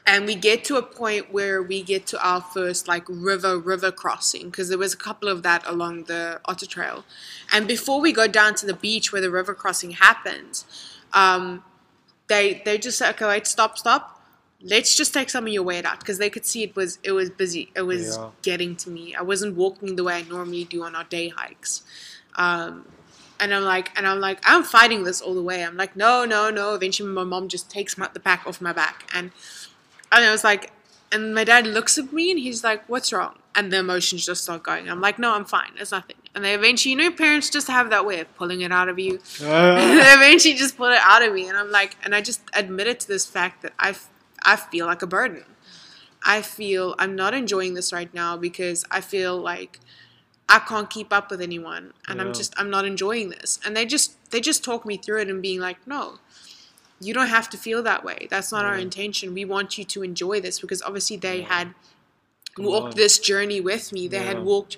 and 0.06 0.26
we 0.26 0.34
get 0.34 0.64
to 0.64 0.76
a 0.76 0.82
point 0.82 1.32
where 1.32 1.62
we 1.62 1.82
get 1.82 2.06
to 2.08 2.26
our 2.26 2.40
first 2.40 2.88
like 2.88 3.04
river 3.08 3.58
river 3.58 3.92
crossing 3.92 4.46
because 4.46 4.68
there 4.68 4.78
was 4.78 4.92
a 4.92 4.96
couple 4.96 5.28
of 5.28 5.42
that 5.42 5.62
along 5.66 6.04
the 6.04 6.40
otter 6.44 6.66
trail 6.66 7.04
and 7.52 7.68
before 7.68 8.00
we 8.00 8.12
go 8.12 8.26
down 8.26 8.54
to 8.54 8.66
the 8.66 8.74
beach 8.74 9.12
where 9.12 9.22
the 9.22 9.30
river 9.30 9.54
crossing 9.54 9.92
happens 9.92 10.64
um, 11.12 11.62
they 12.28 12.62
they 12.64 12.78
just 12.78 12.98
said 12.98 13.10
okay 13.10 13.26
wait 13.26 13.46
stop 13.46 13.78
stop 13.78 14.20
let's 14.62 14.96
just 14.96 15.12
take 15.14 15.30
some 15.30 15.46
of 15.46 15.52
your 15.52 15.62
weight 15.62 15.84
out 15.84 15.98
because 16.00 16.18
they 16.18 16.30
could 16.30 16.46
see 16.46 16.62
it 16.62 16.74
was 16.76 16.98
it 17.02 17.12
was 17.12 17.30
busy 17.30 17.70
it 17.76 17.82
was 17.82 18.18
Yeah. 18.18 18.30
getting 18.42 18.76
to 18.76 18.90
me 18.90 19.14
i 19.14 19.22
wasn't 19.22 19.54
walking 19.56 19.96
the 19.96 20.04
way 20.04 20.14
i 20.14 20.22
normally 20.22 20.64
do 20.64 20.82
on 20.84 20.94
our 20.94 21.04
day 21.04 21.28
hikes 21.28 21.82
um, 22.36 22.86
and 23.42 23.52
I'm 23.52 23.64
like, 23.64 23.90
and 23.98 24.06
I'm 24.06 24.20
like, 24.20 24.38
I'm 24.44 24.62
fighting 24.62 25.02
this 25.02 25.20
all 25.20 25.34
the 25.34 25.42
way. 25.42 25.64
I'm 25.64 25.76
like, 25.76 25.96
no, 25.96 26.24
no, 26.24 26.48
no. 26.48 26.74
Eventually, 26.74 27.08
my 27.08 27.24
mom 27.24 27.48
just 27.48 27.68
takes 27.68 27.98
my, 27.98 28.08
the 28.14 28.20
pack 28.20 28.46
off 28.46 28.60
my 28.60 28.72
back, 28.72 29.10
and 29.12 29.32
and 30.12 30.24
I 30.24 30.30
was 30.30 30.44
like, 30.44 30.70
and 31.10 31.34
my 31.34 31.42
dad 31.42 31.66
looks 31.66 31.98
at 31.98 32.12
me 32.12 32.30
and 32.30 32.38
he's 32.38 32.62
like, 32.62 32.88
what's 32.88 33.12
wrong? 33.12 33.34
And 33.54 33.72
the 33.72 33.78
emotions 33.80 34.24
just 34.24 34.44
start 34.44 34.62
going. 34.62 34.88
I'm 34.88 35.00
like, 35.00 35.18
no, 35.18 35.34
I'm 35.34 35.44
fine. 35.44 35.72
It's 35.76 35.90
nothing. 35.90 36.16
And 36.34 36.44
they 36.44 36.54
eventually, 36.54 36.92
you 36.92 36.96
know, 36.96 37.10
parents 37.10 37.50
just 37.50 37.66
have 37.66 37.90
that 37.90 38.06
way 38.06 38.20
of 38.20 38.34
pulling 38.36 38.62
it 38.62 38.72
out 38.72 38.88
of 38.88 38.98
you. 38.98 39.18
Uh, 39.42 39.74
they 39.96 40.12
eventually 40.12 40.54
just 40.54 40.76
pull 40.76 40.86
it 40.86 41.00
out 41.02 41.22
of 41.22 41.34
me, 41.34 41.48
and 41.48 41.58
I'm 41.58 41.70
like, 41.70 41.96
and 42.04 42.14
I 42.14 42.20
just 42.20 42.42
admitted 42.54 43.00
to 43.00 43.08
this 43.08 43.26
fact 43.26 43.62
that 43.62 43.72
I, 43.78 43.94
I 44.44 44.54
feel 44.56 44.86
like 44.86 45.02
a 45.02 45.06
burden. 45.06 45.44
I 46.24 46.42
feel 46.42 46.94
I'm 46.98 47.16
not 47.16 47.34
enjoying 47.34 47.74
this 47.74 47.92
right 47.92 48.12
now 48.14 48.36
because 48.36 48.84
I 48.90 49.00
feel 49.00 49.36
like 49.36 49.80
I 50.52 50.58
can't 50.60 50.90
keep 50.90 51.12
up 51.12 51.30
with 51.30 51.40
anyone, 51.40 51.94
and 52.08 52.20
I'm 52.20 52.32
just 52.32 52.52
I'm 52.58 52.70
not 52.70 52.84
enjoying 52.84 53.30
this. 53.30 53.58
And 53.64 53.76
they 53.76 53.86
just 53.86 54.16
they 54.30 54.40
just 54.40 54.62
talk 54.62 54.84
me 54.86 54.96
through 54.98 55.22
it 55.22 55.28
and 55.30 55.40
being 55.42 55.60
like, 55.60 55.78
no, 55.86 56.18
you 57.00 57.14
don't 57.14 57.28
have 57.28 57.48
to 57.50 57.56
feel 57.56 57.82
that 57.84 58.04
way. 58.04 58.28
That's 58.30 58.52
not 58.52 58.64
our 58.64 58.76
intention. 58.76 59.34
We 59.34 59.44
want 59.44 59.78
you 59.78 59.84
to 59.84 60.02
enjoy 60.02 60.40
this 60.40 60.60
because 60.60 60.82
obviously 60.82 61.16
they 61.16 61.40
Yeah. 61.40 61.48
had 61.56 61.74
walked 62.58 62.96
this 62.96 63.18
journey 63.18 63.60
with 63.60 63.92
me. 63.92 64.08
They 64.08 64.18
Yeah. 64.18 64.24
had 64.34 64.44
walked, 64.44 64.76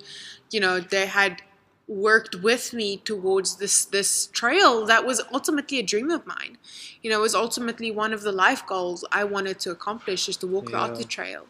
you 0.51 0.61
know, 0.61 0.81
they 0.81 1.07
had 1.07 1.43
worked 1.87 2.37
with 2.37 2.73
me 2.73 2.97
towards 2.99 3.57
this 3.57 3.85
this 3.85 4.27
trail 4.29 4.87
that 4.87 5.05
was 5.05 5.21
ultimately 5.33 5.79
a 5.79 5.83
dream 5.83 6.11
of 6.11 6.27
mine. 6.27 6.57
You 7.03 7.11
know, 7.11 7.19
it 7.19 7.23
was 7.23 7.35
ultimately 7.35 7.91
one 7.91 8.13
of 8.15 8.23
the 8.23 8.33
life 8.33 8.65
goals 8.67 9.05
I 9.13 9.25
wanted 9.25 9.59
to 9.61 9.71
accomplish 9.71 10.29
is 10.29 10.37
to 10.39 10.47
walk 10.47 10.67
the 10.67 10.79
Yeah. 10.79 10.85
Otter 10.85 11.05
Trail. 11.05 11.47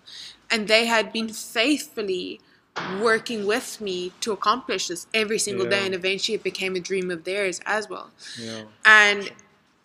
And 0.51 0.66
they 0.68 0.87
had 0.87 1.12
been 1.12 1.29
faithfully 1.29 2.41
working 3.01 3.47
with 3.47 3.81
me 3.81 4.12
to 4.20 4.33
accomplish 4.33 4.89
this 4.89 5.07
every 5.14 5.39
single 5.39 5.66
day 5.66 5.87
and 5.87 5.95
eventually 5.95 6.35
it 6.35 6.43
became 6.43 6.75
a 6.75 6.81
dream 6.81 7.11
of 7.11 7.25
theirs 7.25 7.61
as 7.66 7.89
well. 7.89 8.11
yeah. 8.39 8.62
And 8.85 9.31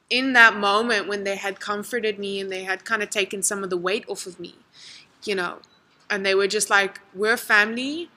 in 0.09 0.33
that 0.33 0.55
moment 0.55 1.07
when 1.07 1.23
they 1.23 1.35
had 1.35 1.59
comforted 1.59 2.17
me 2.17 2.39
and 2.39 2.51
they 2.51 2.63
had 2.63 2.83
kind 2.85 3.03
of 3.03 3.09
taken 3.11 3.43
some 3.43 3.63
of 3.63 3.69
the 3.69 3.77
weight 3.77 4.05
off 4.07 4.25
of 4.25 4.39
me, 4.39 4.55
you 5.23 5.35
know, 5.35 5.59
and 6.09 6.25
they 6.25 6.33
were 6.33 6.47
just 6.47 6.69
like, 6.69 6.99
we're 7.13 7.37
family. 7.37 8.09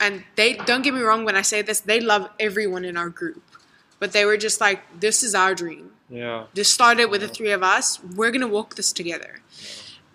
And 0.00 0.24
they, 0.36 0.54
don't 0.54 0.82
get 0.82 0.94
me 0.94 1.00
wrong 1.00 1.24
when 1.24 1.36
I 1.36 1.42
say 1.42 1.62
this, 1.62 1.80
they 1.80 2.00
love 2.00 2.30
everyone 2.40 2.84
in 2.84 2.96
our 2.96 3.10
group. 3.10 3.42
But 4.00 4.12
they 4.12 4.24
were 4.24 4.36
just 4.36 4.60
like, 4.60 4.80
this 4.98 5.22
is 5.22 5.34
our 5.34 5.54
dream. 5.54 5.92
Yeah. 6.08 6.46
This 6.54 6.70
started 6.70 7.06
with 7.06 7.20
the 7.20 7.28
three 7.28 7.52
of 7.52 7.62
us. 7.62 8.02
We're 8.02 8.30
going 8.30 8.40
to 8.40 8.48
walk 8.48 8.74
this 8.76 8.92
together. 8.92 9.40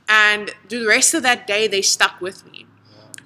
And 0.07 0.51
the 0.67 0.86
rest 0.86 1.13
of 1.13 1.24
that 1.24 1.45
day, 1.47 1.67
they 1.67 1.82
stuck 1.82 2.20
with 2.20 2.45
me. 2.51 2.65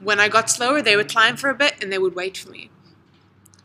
When 0.04 0.20
I 0.20 0.28
got 0.30 0.50
slower, 0.50 0.82
they 0.82 0.96
would 0.96 1.10
climb 1.10 1.38
for 1.38 1.50
a 1.50 1.56
bit 1.56 1.76
and 1.82 1.92
they 1.92 1.98
would 1.98 2.16
wait 2.16 2.38
for 2.38 2.50
me. 2.50 2.70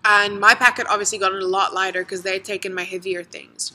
And 0.05 0.41
my 0.41 0.55
packet 0.55 0.87
obviously 0.89 1.19
got 1.19 1.33
a 1.33 1.47
lot 1.47 1.75
lighter 1.75 2.03
because 2.03 2.23
they 2.23 2.35
had 2.35 2.45
taken 2.45 2.73
my 2.73 2.85
heavier 2.85 3.25
things. 3.25 3.73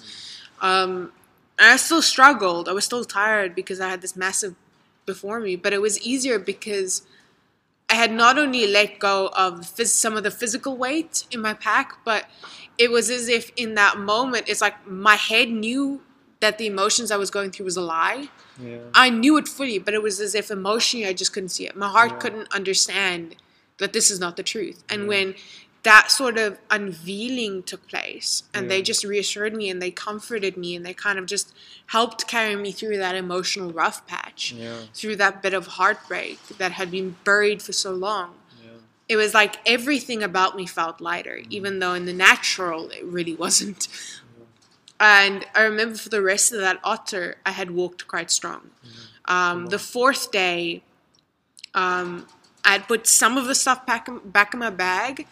Um, 0.62 1.12
and 1.60 1.72
I 1.72 1.76
still 1.76 2.02
struggled. 2.02 2.68
I 2.68 2.72
was 2.72 2.86
still 2.86 3.06
tired 3.06 3.54
because 3.54 3.80
I 3.80 3.90
had 3.90 4.02
this 4.02 4.16
massive 4.16 4.56
before 5.06 5.40
me, 5.40 5.56
but 5.56 5.74
it 5.74 5.82
was 5.82 6.02
easier 6.02 6.40
because 6.40 7.04
I 7.90 7.96
had 7.96 8.12
not 8.12 8.40
only 8.40 8.66
let 8.66 9.00
go 9.00 9.30
of 9.36 9.66
some 9.66 10.18
of 10.18 10.24
the 10.24 10.32
physical 10.32 10.76
weight 10.78 11.26
in 11.30 11.42
my 11.42 11.54
pack, 11.54 11.98
but 12.04 12.26
it 12.78 12.90
was 12.90 13.10
as 13.10 13.28
if 13.28 13.52
in 13.56 13.76
that 13.76 13.98
moment, 13.98 14.46
it's 14.48 14.62
like 14.62 14.88
my 14.88 15.16
head 15.16 15.50
knew 15.50 16.02
that 16.40 16.58
the 16.58 16.66
emotions 16.66 17.12
I 17.12 17.18
was 17.18 17.30
going 17.30 17.52
through 17.52 17.66
was 17.66 17.78
a 17.78 17.82
lie. 17.82 18.30
Yeah. 18.62 18.78
I 18.94 19.10
knew 19.10 19.38
it 19.38 19.48
fully, 19.48 19.80
but 19.80 19.94
it 19.94 20.04
was 20.04 20.20
as 20.20 20.36
if 20.36 20.52
emotionally 20.52 21.08
I 21.08 21.14
just 21.14 21.34
couldn't 21.34 21.50
see 21.50 21.66
it. 21.66 21.76
My 21.76 21.90
heart 21.90 22.12
Yeah. 22.12 22.18
couldn't 22.18 22.54
understand 22.54 23.36
that 23.78 23.94
this 23.94 24.12
is 24.12 24.20
not 24.20 24.38
the 24.38 24.44
truth. 24.44 24.84
And 24.90 25.04
Yeah. 25.04 25.08
when 25.08 25.36
that 25.84 26.10
sort 26.10 26.38
of 26.38 26.58
unveiling 26.70 27.62
took 27.62 27.86
place 27.90 28.44
and 28.54 28.72
they 28.72 28.82
just 28.82 29.04
reassured 29.04 29.54
me 29.54 29.70
and 29.70 29.82
they 29.82 29.92
comforted 29.92 30.56
me 30.56 30.76
and 30.78 30.86
they 30.86 30.94
kind 30.94 31.20
of 31.20 31.26
just 31.26 31.54
helped 31.88 32.26
carry 32.26 32.56
me 32.56 32.72
through 32.72 32.96
that 32.98 33.16
emotional 33.16 33.72
rough 33.74 34.08
patch, 34.08 34.54
Yeah. 34.54 34.84
through 34.94 35.18
that 35.18 35.42
bit 35.42 35.54
of 35.54 35.68
heartbreak 35.68 36.40
that 36.58 36.74
had 36.74 36.90
been 36.90 37.18
buried 37.26 37.62
for 37.62 37.74
so 37.74 37.92
long. 37.92 38.36
Yeah. 38.64 38.70
It 39.10 39.16
was 39.18 39.34
like 39.34 39.58
everything 39.66 40.24
about 40.24 40.56
me 40.56 40.66
felt 40.66 41.02
lighter, 41.02 41.40
mm-hmm. 41.42 41.52
even 41.52 41.80
though 41.80 41.94
in 41.94 42.06
the 42.06 42.14
natural 42.14 42.90
it 42.90 43.04
really 43.04 43.36
wasn't. 43.36 43.90
And 45.04 45.46
I 45.54 45.64
remember 45.64 45.98
for 45.98 46.08
the 46.08 46.22
rest 46.22 46.54
of 46.54 46.62
that 46.62 46.80
otter, 46.82 47.36
I 47.46 47.52
had 47.52 47.72
walked 47.72 48.08
quite 48.08 48.32
strong. 48.32 48.72
Um, 49.26 49.66
the 49.68 49.78
fourth 49.78 50.32
day, 50.32 50.82
um, 51.74 52.26
I 52.64 52.72
had 52.72 52.88
put 52.88 53.06
some 53.06 53.38
of 53.38 53.46
the 53.46 53.54
stuff 53.56 53.86
back 53.86 54.08
in, 54.08 54.20
back 54.20 54.54
in 54.54 54.62
my 54.62 54.70
bag, 54.70 55.28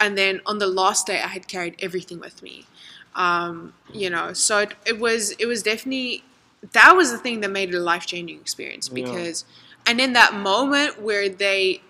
and 0.00 0.18
then 0.18 0.40
on 0.44 0.58
the 0.58 0.66
last 0.66 1.06
day, 1.06 1.20
I 1.22 1.28
had 1.28 1.46
carried 1.46 1.76
everything 1.78 2.18
with 2.18 2.42
me. 2.42 2.66
Um, 3.14 3.74
you 3.92 4.10
know, 4.10 4.32
so 4.32 4.58
it, 4.58 4.74
it 4.84 4.98
was 4.98 5.30
it 5.38 5.46
was 5.46 5.62
definitely 5.62 6.24
that 6.72 6.96
was 6.96 7.12
the 7.12 7.18
thing 7.18 7.40
that 7.42 7.50
made 7.50 7.68
it 7.68 7.76
a 7.76 7.80
life 7.80 8.06
changing 8.06 8.40
experience 8.40 8.88
Yeah. 8.88 8.94
because, 8.94 9.44
and 9.86 10.00
in 10.00 10.14
that 10.14 10.34
moment 10.34 11.00
where 11.00 11.28
they 11.28 11.80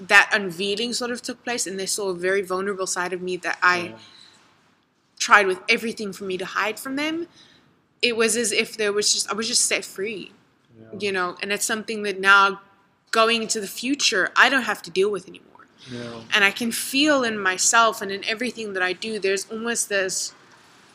that 0.00 0.30
unveiling 0.32 0.94
sort 0.94 1.10
of 1.10 1.20
took 1.20 1.44
place, 1.44 1.66
and 1.66 1.78
they 1.78 1.86
saw 1.86 2.08
a 2.08 2.14
very 2.14 2.40
vulnerable 2.42 2.86
side 2.86 3.12
of 3.12 3.20
me 3.20 3.36
that 3.38 3.58
I 3.62 3.76
Yeah. 3.78 3.98
Tried 5.26 5.46
with 5.46 5.60
everything 5.76 6.10
for 6.12 6.24
me 6.30 6.36
to 6.38 6.44
hide 6.58 6.78
from 6.84 6.94
them. 7.02 7.16
It 8.08 8.14
was 8.16 8.32
as 8.36 8.50
if 8.62 8.68
there 8.80 8.92
was 8.98 9.06
just 9.14 9.30
I 9.30 9.34
was 9.40 9.46
just 9.52 9.64
set 9.72 9.84
free 9.96 10.24
Yeah. 10.78 10.98
you 11.04 11.12
know 11.16 11.28
and 11.40 11.48
it's 11.54 11.66
something 11.74 12.02
that 12.06 12.18
now 12.34 12.44
going 13.20 13.38
into 13.46 13.60
the 13.66 13.72
future 13.82 14.24
i 14.44 14.46
don't 14.52 14.66
have 14.72 14.80
to 14.86 14.90
deal 14.98 15.10
with 15.16 15.24
anymore 15.32 15.64
Yeah. 15.96 16.20
and 16.34 16.40
i 16.50 16.52
can 16.60 16.70
feel 16.72 17.18
in 17.30 17.36
myself 17.50 17.94
and 18.02 18.10
in 18.16 18.22
everything 18.34 18.68
that 18.74 18.82
i 18.90 18.92
do 19.06 19.12
there's 19.24 19.44
almost 19.54 19.82
this 19.96 20.14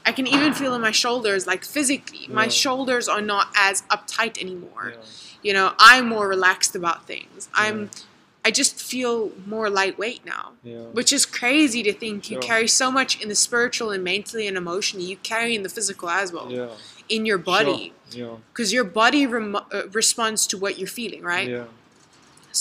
i 0.09 0.11
can 0.17 0.25
even 0.36 0.51
feel 0.61 0.73
in 0.78 0.82
my 0.89 0.95
shoulders 1.03 1.41
like 1.51 1.63
physically 1.75 2.25
my 2.41 2.47
shoulders 2.63 3.05
are 3.15 3.21
not 3.34 3.45
as 3.69 3.75
uptight 3.95 4.36
anymore 4.45 4.86
Yeah. 4.93 5.03
you 5.45 5.53
know 5.57 5.67
i'm 5.91 6.05
more 6.15 6.28
relaxed 6.38 6.73
about 6.82 6.99
things 7.11 7.39
i'm 7.63 7.78
Yeah. 7.84 8.01
I 8.47 8.49
just 8.61 8.73
feel 8.91 9.15
more 9.53 9.67
lightweight 9.79 10.23
now 10.35 10.45
Yeah. 10.63 10.85
which 10.97 11.11
is 11.17 11.23
crazy 11.39 11.81
to 11.89 11.93
think 12.03 12.17
you 12.31 12.35
Sure. 12.35 12.49
carry 12.49 12.67
so 12.81 12.87
much 12.99 13.11
in 13.21 13.27
the 13.33 13.39
spiritual 13.47 13.89
and 13.95 14.01
mentally 14.13 14.45
and 14.49 14.55
emotionally 14.63 15.05
you 15.11 15.17
carry 15.33 15.51
in 15.57 15.63
the 15.67 15.73
physical 15.77 16.07
as 16.21 16.27
well 16.35 16.47
Yeah. 16.59 16.69
in 17.15 17.21
your 17.29 17.41
body 17.53 17.83
Sure. 18.17 18.37
because 18.51 18.69
your 18.77 18.87
body 19.01 19.23
rem- 19.35 19.55
uh, 19.77 19.87
responds 20.01 20.41
to 20.51 20.55
what 20.63 20.71
you're 20.79 20.95
feeling 21.01 21.23
right 21.35 21.49
Yeah. 21.55 21.65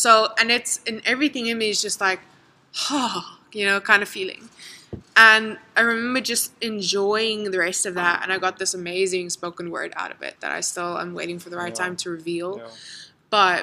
so, 0.03 0.13
and 0.41 0.49
it's, 0.57 0.73
and 0.89 0.97
everything 1.15 1.45
in 1.51 1.57
me 1.63 1.69
is 1.75 1.81
just 1.81 1.99
like, 2.09 2.21
oh, 2.91 3.39
you 3.59 3.65
know, 3.69 3.81
kind 3.81 4.03
of 4.03 4.09
feeling. 4.19 4.43
And 5.17 5.57
I 5.79 5.81
remember 5.93 6.21
just 6.21 6.53
enjoying 6.61 7.51
the 7.51 7.59
rest 7.69 7.87
of 7.87 7.95
that. 7.95 8.17
And 8.23 8.29
I 8.35 8.37
got 8.47 8.55
this 8.59 8.75
amazing 8.75 9.31
spoken 9.31 9.71
word 9.71 9.91
out 9.97 10.11
of 10.15 10.21
it 10.29 10.35
that 10.43 10.53
I 10.53 10.61
still 10.61 10.99
am 10.99 11.15
waiting 11.15 11.39
for 11.39 11.49
the 11.53 11.57
right 11.57 11.75
time 11.83 11.97
to 12.03 12.11
reveal. 12.11 12.51
But, 13.31 13.63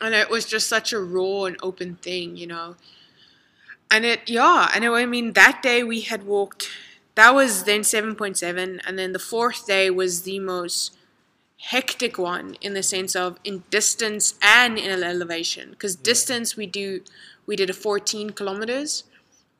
and 0.00 0.14
it 0.14 0.30
was 0.30 0.44
just 0.44 0.68
such 0.68 0.92
a 0.92 1.00
raw 1.00 1.44
and 1.44 1.56
open 1.62 1.96
thing, 1.96 2.36
you 2.36 2.46
know. 2.46 2.76
And 3.90 4.04
it, 4.04 4.28
yeah, 4.28 4.70
and 4.74 4.84
it, 4.84 4.90
I 4.90 5.06
mean, 5.06 5.32
that 5.32 5.62
day 5.62 5.82
we 5.82 6.02
had 6.02 6.24
walked, 6.24 6.68
that 7.14 7.34
was 7.34 7.64
then 7.64 7.80
7.7. 7.80 8.80
And 8.86 8.98
then 8.98 9.12
the 9.12 9.18
fourth 9.18 9.66
day 9.66 9.90
was 9.90 10.22
the 10.22 10.38
most 10.38 10.96
hectic 11.58 12.18
one 12.18 12.56
in 12.60 12.74
the 12.74 12.82
sense 12.82 13.16
of 13.16 13.38
in 13.42 13.64
distance 13.70 14.34
and 14.40 14.78
in 14.78 15.02
elevation 15.02 15.70
because 15.70 15.96
distance 15.96 16.56
we 16.56 16.66
do 16.66 17.00
we 17.46 17.56
did 17.56 17.68
a 17.68 17.72
14 17.72 18.30
kilometers 18.30 19.02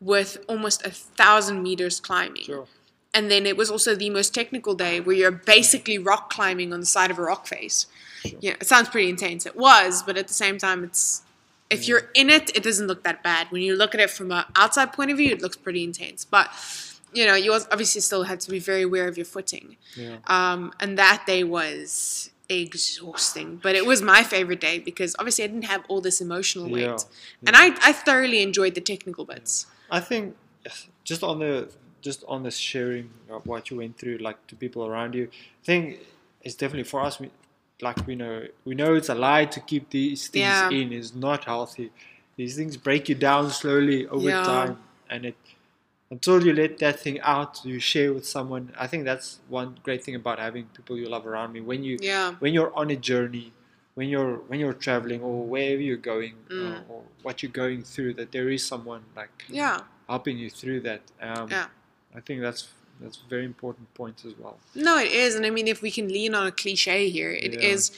with 0.01 0.39
almost 0.49 0.87
a 0.87 0.91
thousand 0.91 1.63
meters 1.63 1.99
climbing. 1.99 2.45
Sure. 2.45 2.67
And 3.13 3.31
then 3.31 3.47
it 3.47 3.57
was 3.57 3.71
also 3.71 3.95
the 3.97 4.11
most 4.11 4.35
technical 4.35 4.75
day 4.75 5.01
where 5.01 5.17
you're 5.17 5.31
basically 5.31 5.99
rock 5.99 6.31
climbing 6.31 6.73
on 6.73 6.81
the 6.81 6.87
side 6.87 7.11
of 7.11 7.19
a 7.19 7.23
rock 7.23 7.47
face. 7.47 7.87
Sure. 8.25 8.39
Yeah, 8.41 8.55
it 8.61 8.67
sounds 8.67 8.89
pretty 8.89 9.09
intense. 9.09 9.47
It 9.47 9.57
was, 9.57 10.03
but 10.03 10.17
at 10.17 10.29
the 10.29 10.35
same 10.35 10.59
time, 10.59 10.85
it's 10.85 11.23
if 11.71 11.87
you're 11.87 12.11
in 12.15 12.31
it, 12.31 12.57
it 12.57 12.63
doesn't 12.63 12.87
look 12.87 13.05
that 13.05 13.23
bad. 13.23 13.49
When 13.51 13.63
you 13.63 13.77
look 13.77 13.95
at 13.95 14.01
it 14.01 14.11
from 14.11 14.33
an 14.33 14.45
outside 14.57 14.93
point 14.93 15.11
of 15.11 15.19
view, 15.19 15.33
it 15.33 15.43
looks 15.43 15.57
pretty 15.57 15.85
intense. 15.85 16.25
But 16.25 16.51
you 17.13 17.27
know, 17.27 17.35
you 17.35 17.53
obviously 17.53 18.01
still 18.01 18.25
had 18.25 18.41
to 18.41 18.51
be 18.51 18.59
very 18.59 18.83
aware 18.83 19.09
of 19.09 19.17
your 19.17 19.27
footing. 19.27 19.77
Yeah. 19.97 20.17
Um, 20.27 20.73
and 20.81 20.99
that 20.99 21.25
day 21.27 21.45
was 21.45 22.31
exhausting, 22.49 23.61
but 23.63 23.75
it 23.75 23.85
was 23.85 24.03
my 24.03 24.23
favorite 24.23 24.61
day 24.61 24.79
because 24.79 25.15
obviously 25.19 25.45
I 25.45 25.49
didn't 25.49 25.65
have 25.65 25.85
all 25.89 26.01
this 26.01 26.21
emotional 26.21 26.69
weight, 26.69 26.83
Yeah, 26.83 26.97
and 27.47 27.57
I, 27.57 27.77
I 27.83 27.93
thoroughly 27.93 28.43
enjoyed 28.43 28.75
the 28.75 28.81
technical 28.81 29.25
bits. 29.25 29.67
I 29.91 30.01
think 30.01 30.37
just 31.05 31.23
on 31.23 31.39
the 31.39 31.71
just 32.01 32.25
on 32.29 32.43
the 32.43 32.51
sharing 32.51 33.11
of 33.29 33.47
what 33.47 33.71
you 33.71 33.79
went 33.79 33.99
through, 33.99 34.19
like 34.19 34.47
to 34.47 34.55
people 34.55 34.87
around 34.87 35.15
you, 35.15 35.29
I 35.33 35.65
think 35.65 36.01
it's 36.43 36.55
definitely 36.55 36.85
for 36.85 37.01
us. 37.01 37.21
Like 37.81 38.07
we 38.07 38.15
know, 38.17 38.47
we 38.65 38.75
know 38.75 38.95
it's 38.95 39.09
a 39.09 39.15
lie 39.15 39.45
to 39.47 39.61
keep 39.61 39.91
these 39.91 40.29
things 40.29 40.45
Yeah. 40.45 40.71
in. 40.71 40.93
is 40.93 41.15
not 41.15 41.45
healthy. 41.45 41.93
These 42.37 42.57
things 42.57 42.77
break 42.77 43.09
you 43.09 43.15
down 43.15 43.51
slowly 43.51 44.07
over 44.09 44.31
Yeah. 44.31 44.43
time, 44.43 44.79
and 45.09 45.25
it 45.27 45.37
until 46.11 46.43
you 46.47 46.55
let 46.55 46.79
that 46.79 46.99
thing 46.99 47.21
out, 47.21 47.61
you 47.67 47.79
share 47.79 48.15
with 48.15 48.27
someone. 48.27 48.73
I 48.79 48.87
think 48.87 49.05
that's 49.05 49.41
one 49.49 49.79
great 49.83 50.03
thing 50.03 50.15
about 50.15 50.39
having 50.39 50.65
people 50.77 50.97
you 50.97 51.07
love 51.07 51.27
around 51.27 51.53
me. 51.53 51.61
When 51.61 51.85
you 51.85 51.99
Yeah, 52.01 52.35
when 52.41 52.55
you're 52.55 52.75
on 52.75 52.91
a 52.91 52.97
journey, 52.97 53.53
when 53.95 54.09
you're 54.09 54.37
when 54.49 54.59
you're 54.59 54.73
traveling 54.87 55.21
or 55.23 55.45
wherever 55.47 55.83
you're 55.83 55.97
going 56.13 56.35
Mm. 56.49 56.65
uh, 56.65 56.81
or 56.93 57.05
what 57.23 57.43
you're 57.43 57.53
going 57.53 57.83
through, 57.83 58.15
that 58.15 58.33
there 58.33 58.49
is 58.49 58.65
someone 58.67 59.03
like 59.15 59.45
yeah, 59.49 59.81
helping 60.09 60.39
you 60.39 60.49
through 60.51 60.81
that. 60.81 61.03
Um, 61.21 61.51
Yeah. 61.51 61.67
I 62.15 62.21
think 62.21 62.41
that's 62.41 62.69
that's 63.01 63.19
a 63.19 63.29
very 63.29 63.45
important 63.45 63.93
point 63.95 64.25
as 64.27 64.35
well. 64.39 64.59
no, 64.75 64.99
it 64.99 65.13
is, 65.13 65.35
and 65.35 65.45
I 65.47 65.51
mean, 65.51 65.69
if 65.69 65.83
we 65.83 65.91
can 65.91 66.09
lean 66.09 66.35
on 66.35 66.47
a 66.47 66.53
cliche 66.53 67.09
here, 67.11 67.31
it 67.33 67.55
is 67.63 67.91
Yeah. 67.91 67.97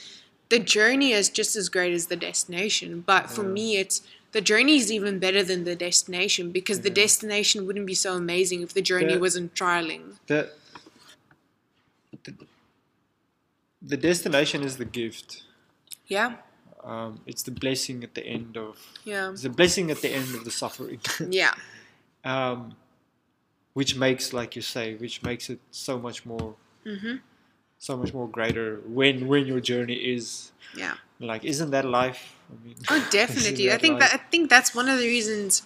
the 0.50 0.58
journey 0.58 1.12
is 1.12 1.28
just 1.30 1.54
as 1.56 1.68
great 1.68 1.92
as 1.94 2.06
the 2.06 2.16
destination. 2.16 3.02
But 3.06 3.30
for 3.30 3.42
Yeah. 3.44 3.52
me, 3.58 3.76
it's 3.76 4.02
the 4.32 4.40
journey 4.40 4.76
is 4.76 4.90
even 4.92 5.18
better 5.18 5.42
than 5.42 5.64
the 5.64 5.74
destination 5.74 6.52
because 6.52 6.80
the 6.82 6.90
destination 6.90 7.66
wouldn't 7.66 7.86
be 7.86 7.94
so 7.94 8.14
amazing 8.14 8.62
if 8.62 8.72
the 8.74 8.82
journey 8.82 9.16
wasn't 9.16 9.54
trialing. 9.54 10.16
The, 10.26 10.50
the 12.24 12.34
the 13.82 13.96
destination 13.96 14.62
is 14.62 14.76
the 14.76 14.84
gift. 14.84 15.42
Yeah, 16.06 16.36
Um, 16.84 17.20
it's 17.26 17.42
the 17.42 17.50
blessing 17.50 18.02
at 18.04 18.14
the 18.14 18.24
end 18.26 18.56
of 18.56 18.78
yeah, 19.04 19.30
it's 19.32 19.42
the 19.42 19.50
blessing 19.50 19.90
at 19.90 20.00
the 20.02 20.10
end 20.10 20.34
of 20.34 20.44
the 20.44 20.50
suffering. 20.50 21.00
yeah, 21.30 21.54
um, 22.24 22.74
which 23.74 23.96
makes, 23.96 24.32
like 24.32 24.56
you 24.56 24.62
say, 24.62 24.94
which 24.94 25.22
makes 25.22 25.50
it 25.50 25.60
so 25.70 25.98
much 25.98 26.26
more 26.26 26.54
hmm 26.84 27.16
so 27.78 27.96
much 27.96 28.12
more 28.12 28.28
greater 28.28 28.80
when 28.86 29.26
when 29.26 29.46
your 29.46 29.60
journey 29.60 29.94
is 29.94 30.52
yeah. 30.74 30.94
like 31.20 31.44
isn't 31.44 31.70
that 31.70 31.84
life? 31.84 32.36
I 32.50 32.64
mean, 32.64 32.76
Oh, 32.90 33.06
definitely. 33.10 33.72
I 33.72 33.78
think 33.78 33.98
that 34.00 34.12
I 34.14 34.18
think 34.30 34.50
that's 34.50 34.74
one 34.74 34.88
of 34.88 34.98
the 34.98 35.06
reasons, 35.06 35.62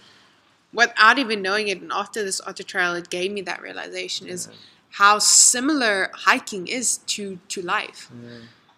without 0.73 1.19
even 1.19 1.43
knowing 1.43 1.69
it, 1.69 1.81
and 1.81 1.93
after 1.93 2.25
this 2.25 2.41
otter 2.47 2.63
trail, 2.63 2.95
it 2.95 3.11
gave 3.11 3.33
me 3.33 3.43
that 3.43 3.63
realization 3.63 4.29
is 4.29 4.49
Yeah. 4.49 4.55
how 5.03 5.19
similar 5.21 6.11
hiking 6.15 6.69
is 6.69 6.99
to 7.15 7.39
to 7.49 7.63
life. 7.63 8.11
Yeah. 8.13 8.31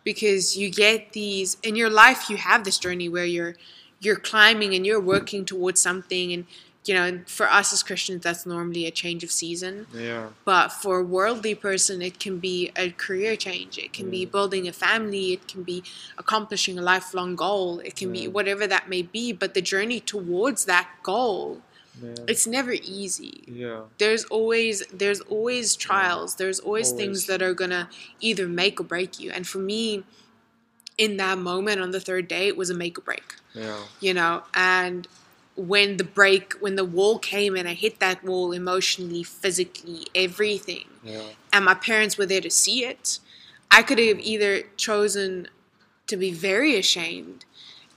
Because 0.05 0.57
you 0.57 0.70
get 0.70 1.12
these 1.12 1.57
in 1.62 1.77
your 1.77 1.91
life, 1.91 2.31
you 2.31 2.37
have 2.37 2.64
this 2.64 2.79
journey 2.79 3.09
where 3.09 3.27
you're 3.27 3.55
you're 4.01 4.16
climbing 4.33 4.74
and 4.74 4.87
you're 4.87 5.01
working 5.01 5.45
towards 5.45 5.81
something, 5.81 6.33
and 6.33 6.47
you 6.87 6.95
know, 6.95 7.20
for 7.26 7.47
us 7.51 7.72
as 7.72 7.82
Christians, 7.82 8.22
that's 8.22 8.47
normally 8.47 8.87
a 8.87 8.91
change 9.03 9.22
of 9.24 9.30
season. 9.30 9.87
yeah, 9.93 10.28
But 10.45 10.68
for 10.68 10.99
a 11.01 11.03
worldly 11.03 11.55
person, 11.55 12.01
it 12.01 12.20
can 12.20 12.39
be 12.39 12.70
a 12.76 12.91
career 12.91 13.34
change. 13.37 13.76
It 13.76 13.93
can 13.93 14.09
be 14.11 14.24
Mm. 14.24 14.30
building 14.30 14.68
a 14.68 14.72
family. 14.72 15.32
It 15.32 15.49
can 15.49 15.62
be 15.64 15.82
accomplishing 16.16 16.78
a 16.78 16.82
lifelong 16.82 17.34
goal. 17.37 17.80
It 17.80 17.95
can 17.97 18.12
be 18.12 18.28
whatever 18.28 18.64
that 18.68 18.89
may 18.89 19.03
be. 19.03 19.32
But 19.32 19.55
the 19.55 19.62
journey 19.62 19.99
towards 20.01 20.64
that 20.66 20.89
goal, 21.03 21.62
yeah, 22.01 22.14
it's 22.28 22.47
never 22.47 22.72
easy. 22.72 23.34
yeah, 23.49 23.80
There's 23.99 24.24
always 24.26 24.76
there's 25.03 25.20
always 25.22 25.74
trials. 25.76 26.37
There's 26.37 26.61
always, 26.61 26.91
Always. 26.93 27.01
things 27.05 27.26
that 27.26 27.43
are 27.43 27.55
gonna 27.62 27.89
either 28.20 28.47
make 28.47 28.78
or 28.80 28.84
break 28.84 29.18
you. 29.18 29.28
And 29.37 29.45
for 29.53 29.59
me, 29.59 30.05
in 30.99 31.16
that 31.18 31.39
moment 31.39 31.80
on 31.80 31.91
the 31.91 32.01
third 32.01 32.28
day, 32.28 32.47
it 32.49 32.57
was 32.57 32.70
a 32.70 32.74
make 32.74 32.97
or 32.99 33.03
break 33.03 33.34
yeah, 33.55 33.80
you 34.01 34.14
know 34.14 34.43
and 34.55 35.09
when 35.57 35.97
the 35.97 36.05
break 36.05 36.53
when 36.61 36.77
the 36.77 36.85
wall 36.85 37.19
came 37.19 37.57
and 37.57 37.67
i 37.69 37.73
hit 37.75 37.99
that 37.99 38.23
wall 38.25 38.53
emotionally 38.53 39.23
physically 39.23 40.07
everything. 40.15 40.85
Yeah, 41.05 41.23
and 41.53 41.65
my 41.65 41.75
parents 41.75 42.19
were 42.19 42.27
there 42.27 42.41
to 42.43 42.51
see 42.51 42.85
it. 42.85 43.19
I 43.71 43.83
could 43.83 43.99
have 43.99 44.19
either 44.21 44.63
chosen 44.77 45.49
to 46.07 46.17
be 46.17 46.31
very 46.33 46.77
ashamed 46.77 47.45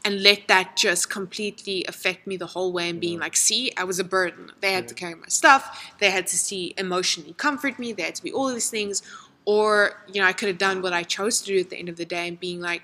and 0.05 0.24
let 0.24 0.47
that 0.47 0.78
just 0.78 1.10
completely 1.10 1.84
affect 1.88 2.26
me 2.26 2.38
the 2.38 2.47
whole 2.47 2.72
way 2.72 2.89
and 2.89 2.99
being 3.01 3.16
Yeah. 3.20 3.26
like 3.26 3.36
see 3.36 3.72
i 3.78 3.84
was 3.84 3.99
a 3.99 4.03
burden. 4.03 4.51
They 4.62 4.72
had 4.74 4.88
to 4.88 4.95
carry 4.95 5.16
my 5.16 5.28
stuff. 5.28 5.64
They 5.99 6.10
had 6.12 6.26
to 6.28 6.38
see 6.38 6.74
emotionally 6.78 7.34
comfort 7.34 7.78
me. 7.78 7.91
They 7.93 8.03
had 8.03 8.16
to 8.16 8.24
be 8.24 8.32
all 8.32 8.47
these 8.47 8.70
things. 8.70 9.01
Or 9.45 10.01
you 10.14 10.22
know 10.22 10.28
i 10.28 10.34
could 10.34 10.47
have 10.47 10.57
done 10.57 10.82
what 10.82 10.93
i 10.93 11.03
chose 11.03 11.41
to 11.41 11.47
do 11.53 11.60
at 11.60 11.70
the 11.72 11.78
end 11.78 11.89
of 11.89 11.97
the 11.97 12.05
day 12.05 12.28
and 12.28 12.39
being 12.39 12.62
like 12.62 12.84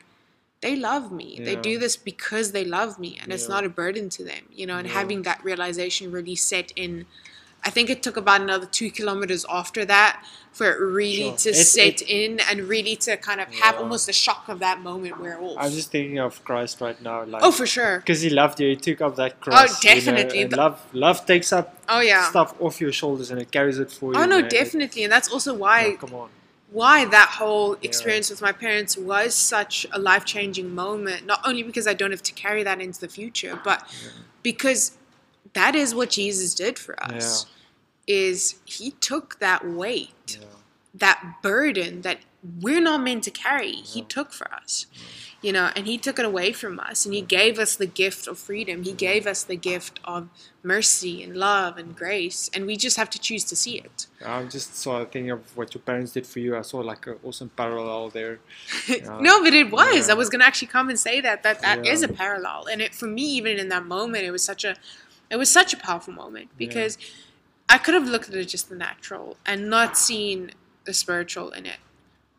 they 0.62 0.76
love 0.76 1.12
me 1.12 1.40
they 1.44 1.56
do 1.56 1.78
this 1.78 1.96
because 1.98 2.52
they 2.52 2.66
love 2.66 2.98
me 3.00 3.18
and 3.22 3.32
it's 3.32 3.48
not 3.50 3.64
a 3.64 3.70
burden 3.70 4.10
to 4.10 4.24
them 4.24 4.44
you 4.52 4.66
know 4.66 4.78
and 4.78 4.88
Yeah. 4.88 4.94
having 4.94 5.22
that 5.24 5.44
realization 5.44 6.12
really 6.12 6.36
set 6.36 6.72
in 6.76 7.06
i 7.64 7.70
think 7.70 7.90
it 7.90 8.02
took 8.02 8.18
about 8.18 8.42
another 8.42 8.66
two 8.66 8.90
kilometers 8.90 9.46
after 9.50 9.86
that 9.86 10.24
for 10.54 10.72
it 10.72 10.80
really 10.80 11.30
Sure. 11.32 11.38
to 11.38 11.50
It- 11.50 11.66
set 11.78 12.02
in 12.02 12.40
and 12.40 12.58
really 12.70 12.96
to 13.06 13.18
kind 13.18 13.42
of 13.42 13.48
have 13.56 13.76
almost 13.78 14.06
the 14.06 14.14
shock 14.14 14.48
of 14.48 14.60
that 14.60 14.80
moment 14.80 15.20
where 15.20 15.38
oh, 15.42 15.58
I'm 15.58 15.72
just 15.72 15.92
thinking 15.92 16.18
of 16.18 16.32
Christ 16.46 16.80
right 16.80 17.00
now, 17.02 17.26
like 17.26 17.44
oh 17.44 17.52
for 17.52 17.68
sure 17.68 17.98
because 18.00 18.22
he 18.22 18.30
loved 18.30 18.62
you, 18.62 18.70
he 18.70 18.78
took 18.78 19.02
up 19.02 19.18
that 19.18 19.34
oh, 19.36 19.44
cross. 19.44 19.72
Oh, 19.76 19.80
definitely. 19.82 20.44
and 20.44 20.52
The- 20.54 20.58
love, 20.58 20.80
love 20.94 21.26
takes 21.26 21.52
up 21.52 21.68
oh 21.90 22.00
yeah 22.00 22.30
stuff 22.30 22.50
off 22.62 22.80
your 22.80 22.94
shoulders 22.94 23.30
and 23.32 23.38
it 23.42 23.52
carries 23.52 23.78
it 23.80 23.92
for 23.92 24.08
oh, 24.16 24.18
you. 24.18 24.24
oh 24.24 24.26
no 24.34 24.38
man. 24.38 24.46
It- 24.46 24.52
definitely 24.52 25.04
and 25.04 25.12
that's 25.12 25.30
also 25.36 25.54
why 25.54 25.80
oh, 25.88 25.98
come 25.98 26.14
on. 26.24 26.30
Why 26.76 27.06
that 27.06 27.30
whole 27.30 27.78
experience 27.82 28.30
with 28.30 28.42
my 28.42 28.52
parents 28.52 28.98
was 28.98 29.34
such 29.34 29.88
a 29.94 30.00
life 30.00 30.26
changing 30.26 30.76
moment. 30.76 31.26
Not 31.26 31.40
only 31.46 31.64
because 31.64 31.88
I 31.88 31.94
don't 31.94 32.12
have 32.12 32.22
to 32.24 32.34
carry 32.34 32.64
that 32.64 32.82
into 32.82 33.00
the 33.00 33.08
future, 33.08 33.58
but 33.64 33.80
because 34.44 34.98
that 35.54 35.74
is 35.74 35.96
what 35.96 36.10
Jesus 36.10 36.54
did 36.54 36.78
for 36.78 37.02
us. 37.02 37.46
Is 38.08 38.56
he 38.66 38.92
took 38.92 39.40
that 39.40 39.66
weight, 39.66 40.38
Yeah. 40.40 40.48
that 40.94 41.38
burden 41.42 42.02
that 42.02 42.20
we're 42.62 42.82
not 42.82 43.02
meant 43.02 43.24
to 43.24 43.32
carry, 43.32 43.72
he 43.72 44.02
took 44.02 44.32
for 44.34 44.52
us. 44.54 44.86
You 45.42 45.54
know, 45.54 45.70
and 45.76 45.86
he 45.86 46.00
took 46.00 46.18
it 46.18 46.26
away 46.26 46.54
from 46.54 46.80
us 46.80 47.06
and 47.06 47.14
he 47.14 47.22
gave 47.22 47.60
us 47.60 47.76
the 47.76 47.86
gift 47.86 48.26
of 48.28 48.40
freedom. 48.40 48.82
He 48.82 48.94
gave 48.94 49.28
us 49.28 49.44
the 49.44 49.56
gift 49.56 50.00
of 50.04 50.28
mercy 50.64 51.22
and 51.22 51.38
love 51.38 51.78
and 51.78 51.96
grace, 51.96 52.50
and 52.52 52.66
we 52.66 52.76
just 52.76 52.98
have 52.98 53.12
to 53.12 53.20
choose 53.20 53.44
to 53.46 53.56
see 53.56 53.78
it. 53.78 54.08
I'm 54.26 54.50
just 54.50 54.76
sort 54.76 55.04
of 55.04 55.12
thinking 55.12 55.30
of 55.30 55.56
what 55.56 55.76
your 55.76 55.84
parents 55.84 56.14
did 56.14 56.26
for 56.26 56.40
you. 56.40 56.58
I 56.58 56.64
saw 56.64 56.80
like 56.80 57.06
an 57.06 57.18
awesome 57.24 57.50
parallel 57.56 58.10
there. 58.10 58.40
Yeah. 58.88 59.20
no, 59.22 59.44
but 59.44 59.54
it 59.54 59.70
was. 59.70 60.08
Yeah. 60.08 60.14
I 60.14 60.18
was 60.18 60.30
gonna 60.30 60.46
actually 60.46 60.70
come 60.70 60.90
and 60.90 60.98
say 61.00 61.22
that 61.22 61.44
that 61.44 61.62
that 61.62 61.86
is 61.86 62.02
Yeah. 62.02 62.08
a 62.10 62.14
parallel, 62.14 62.66
and 62.72 62.82
it 62.82 62.96
for 62.96 63.06
me 63.08 63.24
even 63.40 63.60
in 63.60 63.70
that 63.70 63.86
moment, 63.86 64.24
it 64.24 64.32
was 64.32 64.44
such 64.44 64.64
a, 64.64 64.76
it 65.30 65.36
was 65.36 65.52
such 65.52 65.74
a 65.74 65.78
powerful 65.78 66.14
moment 66.14 66.50
because 66.58 66.98
I 67.70 67.78
could 67.78 67.94
have 67.94 68.08
looked 68.08 68.30
at 68.30 68.36
it 68.36 68.46
just 68.46 68.70
the 68.70 68.76
natural 68.76 69.38
and 69.46 69.70
not 69.70 69.96
seen 69.96 70.52
the 70.86 70.94
spiritual 70.94 71.52
in 71.52 71.68
it, 71.68 71.78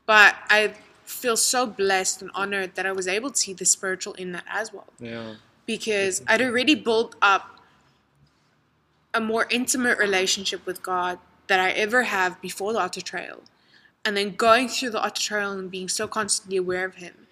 but 0.07 0.37
I 0.49 0.75
feel 1.05 1.37
so 1.37 1.67
blessed 1.67 2.23
and 2.23 2.31
honored 2.35 2.75
that 2.75 2.87
I 2.87 2.93
was 2.93 3.07
able 3.07 3.31
to 3.31 3.37
see 3.37 3.53
the 3.53 3.65
spiritual 3.65 4.15
in 4.15 4.33
that 4.33 4.45
as 4.49 4.73
well 4.73 4.93
Yeah, 4.99 5.35
because 5.67 6.23
I'd 6.27 6.43
already 6.43 6.75
built 6.75 7.15
up 7.21 7.61
a 9.15 9.21
more 9.21 9.47
intimate 9.51 9.99
relationship 9.99 10.65
with 10.67 10.83
God 10.83 11.19
that 11.47 11.59
I 11.61 11.71
ever 11.71 12.05
have 12.05 12.41
before 12.41 12.73
the 12.73 12.81
Otter 12.81 13.01
Trail. 13.01 13.43
And 14.05 14.17
then 14.17 14.35
going 14.37 14.69
through 14.69 14.91
the 14.91 15.03
Otter 15.03 15.23
Trail 15.23 15.53
and 15.53 15.71
being 15.71 15.89
so 15.89 16.07
constantly 16.07 16.59
aware 16.59 16.85
of 16.85 16.97
Him. 16.97 17.27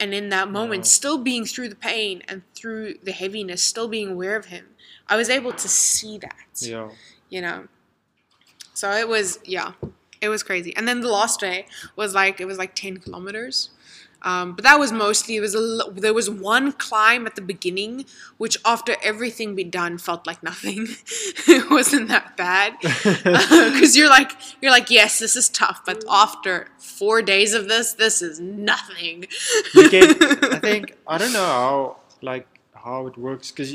And 0.00 0.12
in 0.12 0.30
that 0.30 0.50
moment, 0.50 0.80
Wow. 0.80 0.84
still 0.84 1.18
being 1.18 1.44
through 1.44 1.68
the 1.68 1.76
pain 1.76 2.22
and 2.26 2.42
through 2.54 2.94
the 3.02 3.12
heaviness, 3.12 3.62
still 3.62 3.86
being 3.86 4.10
aware 4.10 4.34
of 4.36 4.46
Him, 4.46 4.70
I 5.08 5.16
was 5.16 5.28
able 5.30 5.52
to 5.52 5.68
see 5.68 6.18
that 6.18 6.34
yeah, 6.60 6.88
you 7.28 7.40
know. 7.40 7.68
So 8.74 8.90
it 8.92 9.08
was, 9.08 9.38
yeah, 9.44 9.72
it 10.20 10.28
was 10.28 10.42
crazy. 10.42 10.74
And 10.76 10.86
then 10.86 11.00
the 11.00 11.08
last 11.08 11.40
day 11.40 11.66
was 11.96 12.14
like 12.14 12.40
it 12.40 12.46
was 12.46 12.58
like 12.58 12.74
ten 12.74 12.98
kilometers, 12.98 13.70
um, 14.22 14.54
but 14.54 14.64
that 14.64 14.78
was 14.78 14.92
mostly 14.92 15.36
it 15.36 15.40
was 15.40 15.54
a 15.54 15.90
there 15.92 16.12
was 16.12 16.28
one 16.28 16.72
climb 16.72 17.26
at 17.26 17.36
the 17.36 17.42
beginning, 17.42 18.04
which 18.36 18.58
after 18.64 18.96
everything 19.02 19.54
be 19.54 19.64
done 19.64 19.96
felt 19.98 20.26
like 20.26 20.42
nothing. 20.42 20.88
it 21.48 21.70
wasn't 21.70 22.08
that 22.08 22.36
bad 22.36 22.74
because 22.82 23.96
you're 23.96 24.10
like 24.10 24.32
you're 24.60 24.70
like 24.70 24.90
yes, 24.90 25.18
this 25.18 25.36
is 25.36 25.48
tough, 25.48 25.82
but 25.86 26.04
after 26.08 26.68
four 26.78 27.22
days 27.22 27.54
of 27.54 27.68
this, 27.68 27.94
this 27.94 28.20
is 28.20 28.38
nothing. 28.40 29.26
you 29.74 29.90
get. 29.90 30.22
I 30.22 30.58
think 30.60 30.96
I 31.06 31.16
don't 31.16 31.32
know 31.32 31.46
how 31.46 31.96
like 32.20 32.46
how 32.74 33.06
it 33.06 33.16
works 33.16 33.50
because 33.50 33.74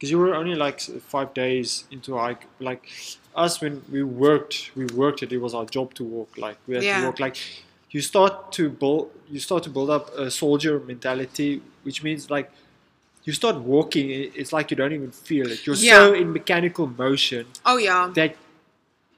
because 0.00 0.10
you 0.10 0.18
were 0.18 0.34
only 0.34 0.54
like 0.54 0.80
five 0.80 1.34
days 1.34 1.84
into 1.90 2.16
hike. 2.16 2.46
Like 2.58 2.88
us 3.36 3.60
when 3.60 3.82
we 3.92 4.02
worked, 4.02 4.70
we 4.74 4.86
worked 4.86 5.22
it. 5.22 5.30
It 5.30 5.38
was 5.38 5.52
our 5.54 5.66
job 5.66 5.92
to 5.94 6.04
walk. 6.04 6.38
Like 6.38 6.56
we 6.66 6.74
had 6.76 6.84
Yeah. 6.84 7.00
to 7.00 7.06
walk. 7.06 7.20
Like 7.20 7.36
you 7.90 8.00
start 8.00 8.50
to 8.52 8.70
build, 8.70 9.10
you 9.30 9.40
start 9.40 9.62
to 9.64 9.70
build 9.70 9.90
up 9.90 10.08
a 10.16 10.30
soldier 10.30 10.80
mentality, 10.80 11.60
which 11.82 12.02
means 12.02 12.30
like 12.30 12.50
you 13.24 13.34
start 13.34 13.56
walking. 13.56 14.08
It's 14.10 14.54
like 14.54 14.70
you 14.70 14.76
don't 14.78 14.94
even 14.94 15.10
feel 15.10 15.50
it. 15.50 15.66
You're 15.66 15.76
so 15.76 16.14
in 16.14 16.32
mechanical 16.32 16.86
motion 16.86 17.46
Oh 17.66 17.76
yeah. 17.76 18.10
that 18.14 18.36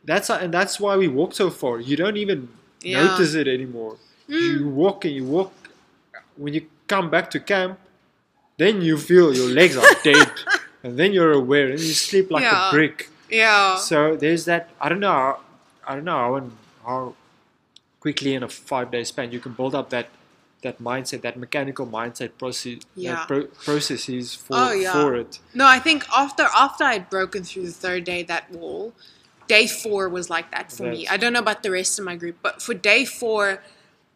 that's 0.05 0.31
and 0.31 0.53
that's 0.53 0.81
why 0.81 0.97
we 0.97 1.07
walk 1.07 1.33
so 1.33 1.49
far. 1.49 1.79
You 1.79 1.97
don't 1.97 2.17
even 2.17 2.49
Yeah. 2.83 3.05
notice 3.05 3.35
it 3.35 3.47
anymore. 3.47 3.99
You 4.27 4.61
mm. 4.61 4.73
walk 4.73 5.05
and 5.05 5.15
you 5.15 5.25
walk. 5.25 5.53
When 6.37 6.55
you 6.55 6.67
come 6.89 7.09
back 7.09 7.31
to 7.31 7.39
camp, 7.41 7.79
then 8.59 8.83
you 8.83 8.99
feel 8.99 9.33
your 9.35 9.49
legs 9.49 9.77
are 9.77 9.87
dead, 10.05 10.31
and 10.83 10.99
then 10.99 11.13
you're 11.13 11.33
aware, 11.33 11.69
and 11.71 11.81
you 11.81 11.93
sleep 11.95 12.31
like 12.31 12.43
Yeah. 12.43 12.69
a 12.69 12.73
brick. 12.73 13.09
Yeah. 13.31 13.77
So 13.77 14.17
there's 14.17 14.45
that. 14.47 14.71
I 14.81 14.89
don't 14.89 15.01
know. 15.01 15.13
how- 15.13 15.41
I 15.87 15.95
don't 15.97 16.05
know 16.05 16.17
how 16.17 16.35
and 16.37 16.53
how 16.87 17.15
quickly 18.01 18.35
in 18.35 18.43
a 18.43 18.49
five 18.49 18.91
day 18.93 19.03
span 19.05 19.33
you 19.33 19.41
can 19.41 19.53
build 19.53 19.75
up 19.75 19.91
that 19.91 20.09
that 20.63 20.81
mindset, 20.81 21.23
that 21.23 21.37
mechanical 21.37 21.85
mindset 21.85 22.31
process, 22.39 22.79
Yeah. 22.95 23.15
that 23.17 23.27
pro- 23.27 23.47
processes 23.67 24.33
for 24.37 24.55
Oh, 24.57 24.71
yeah. 24.73 24.93
for 24.93 25.17
it. 25.17 25.41
No, 25.55 25.67
I 25.67 25.81
think 25.81 26.05
after 26.15 26.45
after 26.55 26.85
I'd 26.85 27.11
broken 27.11 27.43
through 27.43 27.67
the 27.67 27.73
third 27.73 28.05
day 28.05 28.23
that 28.23 28.49
wall, 28.53 28.93
day 29.49 29.67
four 29.67 30.09
was 30.09 30.31
like 30.31 30.53
that 30.53 30.71
for 30.71 30.85
me. 30.85 31.09
I 31.09 31.17
don't 31.17 31.33
know 31.33 31.41
about 31.41 31.65
the 31.65 31.73
rest 31.73 31.99
of 31.99 32.05
my 32.05 32.15
group, 32.15 32.37
but 32.43 32.63
for 32.63 32.75
day 32.75 33.05
four, 33.05 33.61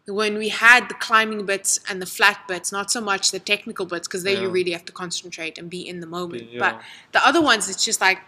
when 0.07 0.39
we 0.39 0.51
had 0.51 0.89
the 0.89 0.95
climbing 0.95 1.47
bits 1.47 1.81
and 1.89 2.01
the 2.01 2.07
flat 2.07 2.47
bits, 2.47 2.71
not 2.71 2.91
so 2.91 3.01
much 3.01 3.33
the 3.33 3.41
technical 3.41 3.87
bits, 3.87 4.07
because 4.07 4.23
there 4.23 4.41
you 4.41 4.49
really 4.49 4.71
have 4.71 4.85
to 4.85 4.93
concentrate 4.93 5.59
and 5.59 5.69
be 5.69 5.87
in 5.87 6.01
the 6.01 6.07
moment. 6.07 6.53
Yeah. 6.53 6.59
But 6.61 6.81
the 7.13 7.27
other 7.27 7.43
ones, 7.43 7.69
it's 7.69 7.85
just 7.85 8.01
like 8.01 8.21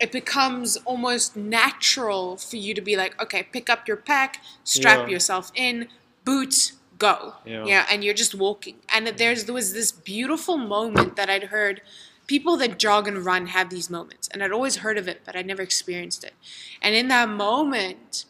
it 0.00 0.10
becomes 0.10 0.76
almost 0.78 1.36
natural 1.36 2.36
for 2.36 2.56
you 2.56 2.72
to 2.72 2.80
be 2.80 2.96
like, 2.96 3.20
okay, 3.20 3.42
pick 3.42 3.68
up 3.68 3.86
your 3.86 3.96
pack, 3.96 4.40
strap 4.64 5.00
Yeah. 5.00 5.08
yourself 5.08 5.50
in, 5.54 5.88
boots, 6.24 6.72
go. 6.98 7.34
Yeah. 7.44 7.84
and 7.90 8.02
you're 8.02 8.14
just 8.14 8.34
walking. 8.34 8.76
And 8.88 9.06
there's 9.08 9.44
there 9.44 9.54
was 9.54 9.72
this 9.72 9.92
beautiful 9.92 10.56
moment 10.56 11.16
that 11.16 11.28
I'd 11.28 11.44
heard 11.44 11.82
people 12.26 12.56
that 12.58 12.78
jog 12.78 13.06
and 13.08 13.24
run 13.24 13.48
have 13.48 13.70
these 13.70 13.90
moments, 13.90 14.28
and 14.28 14.42
I'd 14.42 14.52
always 14.52 14.76
heard 14.76 14.98
of 14.98 15.08
it, 15.08 15.22
but 15.24 15.36
I'd 15.36 15.46
never 15.46 15.62
experienced 15.62 16.24
it. 16.24 16.34
And 16.80 16.94
in 16.94 17.08
that 17.08 17.28
moment, 17.28 18.24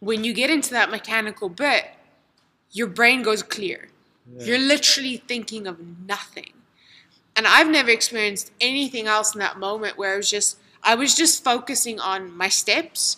when 0.00 0.24
you 0.24 0.32
get 0.32 0.50
into 0.50 0.70
that 0.70 0.90
mechanical 0.90 1.48
bit, 1.48 1.86
your 2.74 2.88
brain 2.88 3.22
goes 3.22 3.42
clear. 3.42 3.88
You're 4.38 4.58
literally 4.58 5.16
thinking 5.18 5.66
of 5.66 5.76
nothing. 6.06 6.52
And 7.36 7.46
I've 7.46 7.68
never 7.70 7.90
experienced 7.90 8.52
anything 8.60 9.06
else 9.06 9.34
in 9.34 9.38
that 9.40 9.58
moment 9.58 9.96
where 9.98 10.12
I 10.14 10.16
was 10.16 10.30
just 10.30 10.58
I 10.82 10.94
was 10.94 11.14
just 11.14 11.42
focusing 11.42 11.98
on 12.00 12.36
my 12.36 12.48
steps 12.48 13.16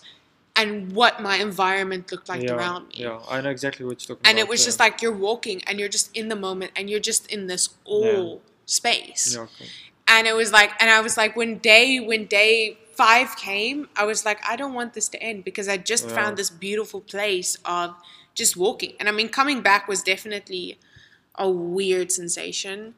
and 0.54 0.92
what 0.92 1.20
my 1.20 1.36
environment 1.36 2.10
looked 2.12 2.28
like 2.28 2.42
yeah, 2.42 2.52
around 2.54 2.88
me. 2.88 2.94
yeah, 3.06 3.18
I 3.28 3.40
know 3.40 3.50
exactly 3.50 3.84
what 3.84 4.00
you're 4.00 4.16
talking 4.16 4.26
And 4.26 4.26
about. 4.26 4.30
And 4.30 4.38
it 4.38 4.48
was 4.48 4.60
yeah. 4.60 4.66
just 4.68 4.78
like 4.80 5.02
you're 5.02 5.12
walking 5.30 5.62
and 5.66 5.78
you're 5.80 5.88
just 5.98 6.16
in 6.16 6.28
the 6.28 6.36
moment 6.36 6.70
and 6.76 6.88
you're 6.90 7.00
just 7.12 7.26
in 7.30 7.46
this 7.46 7.70
all 7.84 8.42
space. 8.66 9.34
yeah, 9.34 9.42
okay. 9.42 9.66
And 10.08 10.26
it 10.26 10.34
was 10.34 10.52
like 10.52 10.72
and 10.80 10.88
I 10.90 11.00
was 11.00 11.16
like 11.16 11.36
when 11.36 11.58
day 11.58 11.98
when 12.00 12.26
day 12.26 12.78
five 12.94 13.36
came, 13.36 13.88
I 13.96 14.04
was 14.04 14.24
like, 14.24 14.38
I 14.48 14.56
don't 14.56 14.74
want 14.74 14.94
this 14.94 15.08
to 15.10 15.22
end 15.22 15.44
because 15.44 15.68
I 15.68 15.76
just 15.76 16.04
Yeah. 16.08 16.14
found 16.14 16.36
this 16.36 16.50
beautiful 16.50 17.00
place 17.00 17.58
of 17.64 17.94
just 18.36 18.56
walking. 18.56 18.92
And 19.00 19.08
I 19.08 19.12
mean 19.12 19.28
coming 19.40 19.60
back 19.70 19.88
was 19.88 20.00
definitely 20.12 20.78
a 21.34 21.50
weird 21.50 22.12
sensation. 22.12 22.94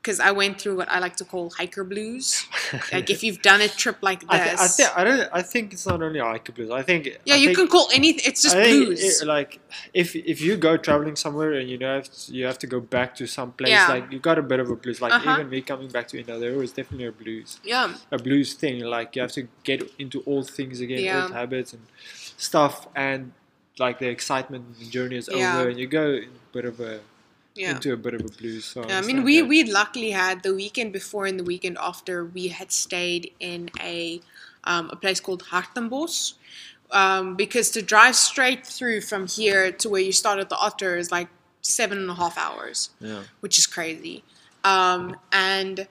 Because 0.00 0.18
I 0.20 0.32
went 0.32 0.60
through 0.60 0.76
what 0.76 0.88
I 0.90 0.98
like 0.98 1.16
to 1.16 1.24
call 1.24 1.48
hiker 1.58 1.82
blues. 1.92 2.44
like 2.92 3.08
if 3.08 3.22
you've 3.24 3.40
done 3.40 3.60
a 3.62 3.68
trip 3.68 3.98
like 4.02 4.20
this. 4.20 4.28
I, 4.30 4.38
th- 4.44 4.58
I, 4.58 4.66
th- 4.76 4.88
I 4.96 5.04
don't. 5.04 5.28
I 5.32 5.42
think 5.42 5.72
it's 5.72 5.86
not 5.86 6.02
only 6.02 6.18
hiker 6.20 6.52
blues. 6.52 6.70
I 6.70 6.82
think. 6.82 7.06
yeah, 7.24 7.34
I 7.34 7.36
you 7.38 7.46
think, 7.48 7.58
can 7.58 7.68
call 7.68 7.88
anything 7.92 8.24
it's 8.30 8.42
just 8.42 8.54
blues. 8.56 9.00
it- 9.22 9.26
like 9.26 9.60
if 9.94 10.14
if 10.14 10.40
you 10.40 10.56
go 10.56 10.76
traveling 10.76 11.16
somewhere 11.16 11.52
and 11.54 11.70
you 11.70 11.78
know 11.78 11.94
have 11.96 12.10
to, 12.10 12.32
you 12.36 12.44
have 12.50 12.58
to 12.58 12.66
go 12.66 12.80
back 12.80 13.14
to 13.20 13.26
some 13.26 13.52
place, 13.52 13.70
Yeah. 13.70 13.88
like 13.94 14.12
you 14.12 14.18
got 14.18 14.38
a 14.38 14.42
bit 14.52 14.60
of 14.60 14.68
a 14.70 14.76
blues. 14.76 15.00
Like 15.00 15.12
Uh-huh. 15.14 15.34
even 15.34 15.48
me 15.48 15.60
coming 15.62 15.88
back 15.88 16.06
to 16.08 16.18
India, 16.18 16.36
there 16.38 16.56
was 16.58 16.72
definitely 16.72 17.06
a 17.06 17.12
blues, 17.12 17.58
yeah. 17.64 17.94
a 18.10 18.18
blues 18.18 18.54
thing. 18.54 18.80
Like 18.96 19.08
you 19.16 19.22
have 19.22 19.32
to 19.40 19.44
get 19.64 19.78
into 19.98 20.22
old 20.26 20.50
things 20.50 20.80
again, 20.80 21.02
Yeah. 21.02 21.22
old 21.22 21.32
habits 21.32 21.72
and 21.72 21.82
stuff, 22.36 22.88
and 22.94 23.32
like 23.78 23.98
the 23.98 24.08
excitement 24.08 24.64
and 24.80 24.90
journey 24.90 25.16
is 25.16 25.28
Yeah. 25.32 25.58
over, 25.58 25.68
and 25.68 25.78
you 25.78 25.86
go 25.86 26.06
in 26.10 26.24
a 26.24 26.52
bit 26.52 26.64
of 26.64 26.80
a 26.80 27.00
Yeah. 27.54 27.72
into 27.72 27.92
a 27.92 27.96
bit 27.96 28.14
of 28.14 28.20
a 28.22 28.28
blues. 28.28 28.64
So 28.64 28.80
Yeah, 28.80 28.86
I 28.86 28.98
understand 28.98 29.16
mean, 29.18 29.24
we 29.24 29.40
that. 29.40 29.46
we 29.46 29.64
luckily 29.64 30.10
had 30.10 30.42
the 30.42 30.54
weekend 30.54 30.92
before 30.92 31.26
and 31.26 31.38
the 31.38 31.44
weekend 31.44 31.78
after 31.78 32.24
we 32.24 32.48
had 32.48 32.72
stayed 32.72 33.32
in 33.40 33.70
a 33.80 34.20
um, 34.64 34.90
a 34.90 34.96
place 34.96 35.20
called 35.20 35.44
Hartenbos. 35.50 36.34
Um, 36.92 37.36
because 37.36 37.70
to 37.70 37.80
drive 37.80 38.14
straight 38.16 38.66
through 38.66 39.00
from 39.00 39.26
here 39.26 39.72
to 39.72 39.88
where 39.88 40.02
you 40.02 40.12
start 40.12 40.38
at 40.38 40.50
the 40.50 40.56
Otter 40.56 40.98
is 40.98 41.10
like 41.10 41.28
seven 41.62 41.96
and 41.96 42.10
a 42.10 42.14
half 42.14 42.36
hours, 42.36 42.90
yeah. 43.00 43.22
which 43.40 43.58
is 43.58 43.66
crazy. 43.66 44.22
Um, 44.62 45.16
and 45.32 45.88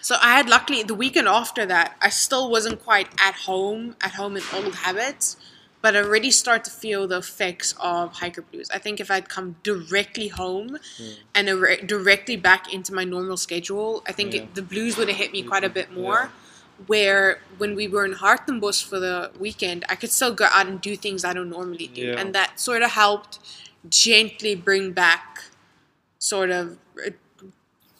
so 0.00 0.16
I 0.22 0.32
had 0.36 0.48
luckily 0.48 0.82
the 0.82 0.94
weekend 0.94 1.28
after 1.28 1.66
that, 1.66 1.96
I 2.00 2.08
still 2.08 2.50
wasn't 2.50 2.82
quite 2.82 3.08
at 3.20 3.34
home, 3.34 3.96
at 4.00 4.12
home 4.12 4.36
in 4.38 4.42
old 4.54 4.76
habits, 4.76 5.36
but 5.80 5.94
I 5.96 6.00
already 6.02 6.30
start 6.30 6.64
to 6.64 6.70
feel 6.70 7.06
the 7.06 7.18
effects 7.18 7.74
of 7.78 8.14
hiker 8.14 8.42
blues. 8.42 8.68
I 8.74 8.78
think 8.78 8.98
if 9.00 9.10
I'd 9.10 9.28
come 9.28 9.56
directly 9.62 10.28
home 10.28 10.78
and 11.34 11.48
ar- 11.48 11.76
directly 11.76 12.36
back 12.36 12.72
into 12.72 12.92
my 12.92 13.04
normal 13.04 13.36
schedule, 13.36 14.02
I 14.06 14.12
think 14.12 14.34
Yeah. 14.34 14.42
it, 14.42 14.54
the 14.54 14.62
blues 14.62 14.96
would 14.96 15.08
have 15.08 15.16
hit 15.16 15.32
me 15.32 15.42
quite 15.42 15.64
a 15.64 15.70
bit 15.70 15.92
more. 15.92 16.30
Where 16.86 17.40
when 17.58 17.74
we 17.74 17.88
were 17.88 18.04
in 18.04 18.14
Hartenbos 18.14 18.82
for 18.84 19.00
the 19.00 19.32
weekend, 19.38 19.84
I 19.88 19.96
could 19.96 20.10
still 20.12 20.32
go 20.32 20.46
out 20.46 20.66
and 20.68 20.80
do 20.80 20.96
things 20.96 21.24
I 21.24 21.32
don't 21.32 21.50
normally 21.50 21.88
do, 21.88 22.02
Yeah. 22.02 22.20
and 22.20 22.34
that 22.34 22.60
sort 22.60 22.82
of 22.82 22.90
helped 22.92 23.38
gently 23.88 24.54
bring 24.54 24.92
back 24.92 25.42
sort 26.20 26.50
of 26.50 26.78
uh, 27.04 27.10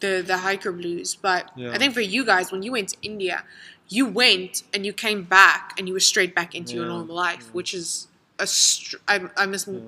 the 0.00 0.22
the 0.24 0.38
hiker 0.38 0.70
blues. 0.72 1.16
But 1.16 1.50
Yeah. 1.56 1.72
I 1.72 1.78
think 1.78 1.92
for 1.94 2.00
you 2.00 2.24
guys, 2.24 2.52
when 2.52 2.62
you 2.62 2.70
went 2.72 2.88
to 2.90 2.96
India, 3.02 3.44
you 3.88 4.06
went 4.06 4.62
and 4.74 4.84
you 4.86 4.92
came 4.92 5.22
back 5.22 5.74
and 5.78 5.88
you 5.88 5.94
were 5.94 6.00
straight 6.00 6.34
back 6.34 6.54
into 6.54 6.76
your 6.76 6.86
normal 6.86 7.16
life, 7.16 7.48
which 7.52 7.74
is 7.74 8.08
a 8.38 8.46
str- 8.46 8.98
I, 9.08 9.28
I 9.36 9.46
must 9.46 9.68
Yeah. 9.68 9.80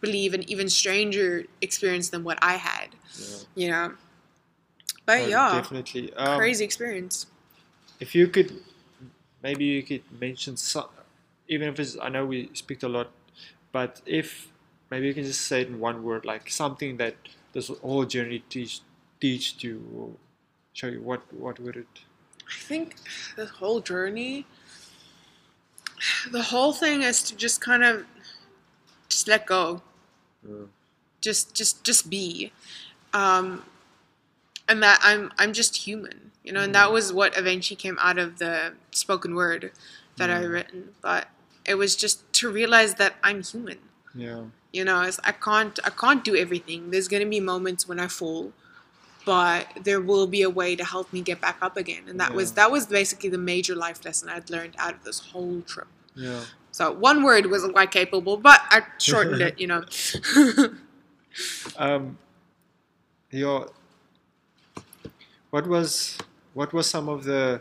believe 0.00 0.34
an 0.34 0.48
even 0.50 0.68
stranger 0.68 1.44
experience 1.60 2.10
than 2.10 2.24
what 2.24 2.38
I 2.42 2.54
had. 2.54 2.90
yeah. 3.18 3.36
You 3.54 3.68
know, 3.70 3.94
but 5.06 5.22
Oh, 5.22 5.26
yeah, 5.26 5.60
definitely 5.60 6.12
um, 6.14 6.36
crazy 6.38 6.64
experience. 6.64 7.26
if 8.00 8.14
you 8.14 8.28
could 8.28 8.60
maybe 9.42 9.64
you 9.64 9.82
could 9.82 10.02
mention 10.20 10.56
some 10.56 10.86
even 11.48 11.68
if 11.68 11.80
it's 11.80 11.96
i 12.02 12.08
know 12.08 12.24
we 12.26 12.50
speak 12.54 12.82
a 12.82 12.88
lot 12.88 13.10
but 13.72 14.00
if 14.06 14.48
maybe 14.90 15.06
you 15.08 15.14
can 15.14 15.24
just 15.24 15.42
say 15.42 15.62
it 15.62 15.68
in 15.68 15.78
one 15.80 16.02
word 16.02 16.24
like 16.24 16.50
something 16.50 16.96
that 16.96 17.16
this 17.52 17.68
whole 17.68 18.04
journey 18.04 18.40
teach 18.50 18.80
teach 19.20 19.62
you 19.64 19.76
or 19.96 20.10
show 20.72 20.88
you 20.88 21.00
what 21.00 21.22
what 21.32 21.58
would 21.60 21.76
it 21.76 21.94
I 22.48 22.54
think 22.54 22.96
the 23.36 23.46
whole 23.46 23.80
journey, 23.80 24.46
the 26.30 26.42
whole 26.42 26.72
thing 26.72 27.02
is 27.02 27.22
to 27.24 27.36
just 27.36 27.60
kind 27.60 27.84
of 27.84 28.06
just 29.08 29.28
let 29.28 29.46
go. 29.46 29.82
just 31.20 31.54
just 31.54 31.84
just 31.84 32.08
be. 32.08 32.52
Um 33.12 33.64
and 34.68 34.82
that 34.82 35.00
i'm 35.02 35.32
i'm 35.38 35.52
just 35.52 35.76
human 35.88 36.30
you 36.44 36.52
know 36.52 36.60
and 36.60 36.74
that 36.74 36.92
was 36.92 37.12
what 37.12 37.36
eventually 37.36 37.76
came 37.76 37.98
out 38.00 38.18
of 38.18 38.38
the 38.38 38.74
spoken 38.90 39.34
word 39.34 39.72
that 40.18 40.30
i 40.30 40.40
written. 40.40 40.90
But 41.00 41.28
it 41.64 41.74
was 41.76 41.96
just 41.96 42.30
to 42.34 42.50
realize 42.50 42.94
that 42.96 43.14
i'm 43.24 43.42
human. 43.42 43.78
Yeah. 44.14 44.44
You 44.72 44.84
know 44.84 45.02
it's, 45.02 45.18
i 45.24 45.32
can't 45.32 45.78
i 45.84 45.90
can't 45.90 46.22
do 46.22 46.36
everything. 46.36 46.90
There's 46.90 47.08
going 47.08 47.22
to 47.22 47.28
be 47.28 47.40
moments 47.40 47.88
when 47.88 47.98
i 47.98 48.08
fall 48.08 48.52
but 49.28 49.66
there 49.84 50.00
will 50.00 50.26
be 50.26 50.40
a 50.40 50.48
way 50.48 50.74
to 50.74 50.82
help 50.82 51.12
me 51.12 51.20
get 51.20 51.38
back 51.38 51.58
up 51.60 51.76
again. 51.76 52.04
And 52.08 52.18
that 52.18 52.32
was 52.32 52.52
that 52.52 52.70
was 52.70 52.86
basically 52.86 53.28
the 53.28 53.44
major 53.52 53.74
life 53.74 54.02
lesson 54.06 54.30
i'd 54.30 54.48
learned 54.48 54.74
out 54.78 54.94
of 54.94 55.04
this 55.04 55.18
whole 55.20 55.60
trip. 55.72 55.88
Yeah. 56.14 56.44
So 56.70 56.92
one 56.92 57.22
word 57.22 57.50
wasn't 57.50 57.74
quite 57.74 57.90
capable 57.90 58.38
but 58.38 58.60
i 58.70 58.80
shortened 58.98 59.42
it 59.42 59.60
you 59.60 59.66
know. 59.66 59.82
Um 61.76 62.16
your 63.30 63.70
what 65.50 65.66
was 65.66 66.16
what 66.54 66.72
was 66.72 66.88
some 66.88 67.10
of 67.10 67.24
the 67.24 67.60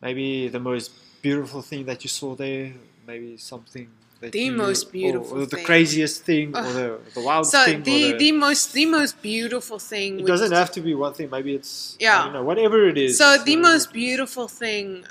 maybe 0.00 0.48
the 0.48 0.62
most 0.70 0.92
beautiful 1.20 1.60
thing 1.60 1.84
that 1.84 2.02
you 2.04 2.08
saw 2.08 2.34
there? 2.34 2.72
Maybe 3.06 3.36
something 3.36 3.88
The 4.30 4.40
you, 4.40 4.52
most 4.52 4.92
beautiful 4.92 5.42
or, 5.42 5.46
the 5.46 5.56
thing. 5.56 5.64
craziest 5.64 6.22
thing 6.24 6.56
or 6.56 6.62
the, 6.62 7.00
the 7.14 7.20
wildest 7.20 7.52
so 7.52 7.64
thing 7.64 7.82
the, 7.82 8.12
the, 8.12 8.18
the 8.18 8.32
most 8.32 8.72
the 8.72 8.86
most 8.86 9.20
beautiful 9.22 9.78
thing 9.78 10.20
it 10.20 10.26
doesn't 10.26 10.52
have 10.52 10.70
to 10.72 10.80
be 10.80 10.94
one 10.94 11.14
thing 11.14 11.30
maybe 11.30 11.54
it's 11.54 11.96
Yeah. 12.00 12.30
Know 12.32 12.42
whatever 12.42 12.88
it 12.88 12.98
is 12.98 13.18
so 13.18 13.36
the 13.42 13.56
most 13.56 13.92
beautiful 13.92 14.48
thing 14.48 15.06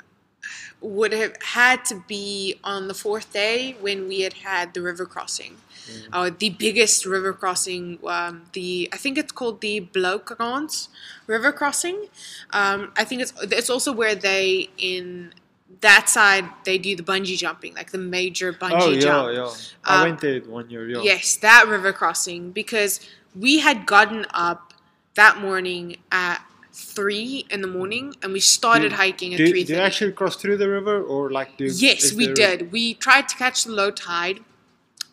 would 0.80 1.12
have 1.12 1.40
had 1.42 1.84
to 1.86 2.02
be 2.06 2.58
on 2.62 2.88
the 2.88 2.94
fourth 2.94 3.32
day 3.32 3.76
when 3.80 4.08
we 4.08 4.20
had 4.20 4.34
had 4.34 4.74
the 4.74 4.82
river 4.82 5.06
crossing. 5.06 5.56
Mm. 5.86 6.08
Uh, 6.12 6.30
the 6.36 6.50
biggest 6.50 7.06
river 7.06 7.32
crossing, 7.32 7.98
um, 8.06 8.42
the 8.52 8.88
I 8.92 8.96
think 8.96 9.18
it's 9.18 9.32
called 9.32 9.60
the 9.60 9.80
Bloukrans 9.80 10.88
River 11.26 11.52
Crossing. 11.52 12.08
Um, 12.52 12.92
I 12.96 13.04
think 13.04 13.22
it's 13.22 13.32
it's 13.40 13.70
also 13.70 13.92
where 13.92 14.14
they 14.14 14.68
in 14.78 15.32
that 15.80 16.08
side 16.08 16.44
they 16.64 16.78
do 16.78 16.96
the 16.96 17.02
bungee 17.02 17.36
jumping, 17.36 17.74
like 17.74 17.90
the 17.90 17.98
major 17.98 18.52
bungee 18.52 18.80
oh 18.80 18.90
yeah, 18.90 19.00
jump. 19.00 19.34
yeah. 19.34 19.50
I 19.84 19.96
Um, 20.02 20.08
went 20.08 20.20
there 20.20 20.40
one 20.40 20.70
year. 20.70 20.88
Yeah. 20.88 21.02
Yes, 21.02 21.36
that 21.38 21.66
river 21.68 21.92
crossing 21.92 22.50
because 22.52 23.00
we 23.34 23.58
had 23.58 23.86
gotten 23.86 24.26
up 24.30 24.72
that 25.14 25.38
morning 25.38 25.96
at 26.12 26.42
three 26.72 27.46
in 27.50 27.62
the 27.62 27.66
morning 27.66 28.14
and 28.22 28.32
we 28.32 28.40
started 28.40 28.90
Do- 28.90 28.96
hiking 28.96 29.32
at 29.34 29.38
three 29.38 29.64
do 29.64 29.72
you 29.74 29.78
actually 29.78 30.12
cross 30.12 30.36
through 30.36 30.58
the 30.58 30.68
river 30.68 31.02
or 31.02 31.30
like 31.30 31.56
do? 31.56 31.64
Yes, 31.64 32.12
we 32.12 32.32
did. 32.32 32.70
We 32.72 32.94
tried 32.94 33.28
to 33.28 33.36
catch 33.36 33.64
the 33.64 33.72
low 33.72 33.90
tide. 33.90 34.40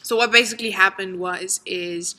So 0.02 0.18
what 0.18 0.32
basically 0.32 0.72
happened 0.72 1.20
was 1.20 1.62
is 1.66 2.16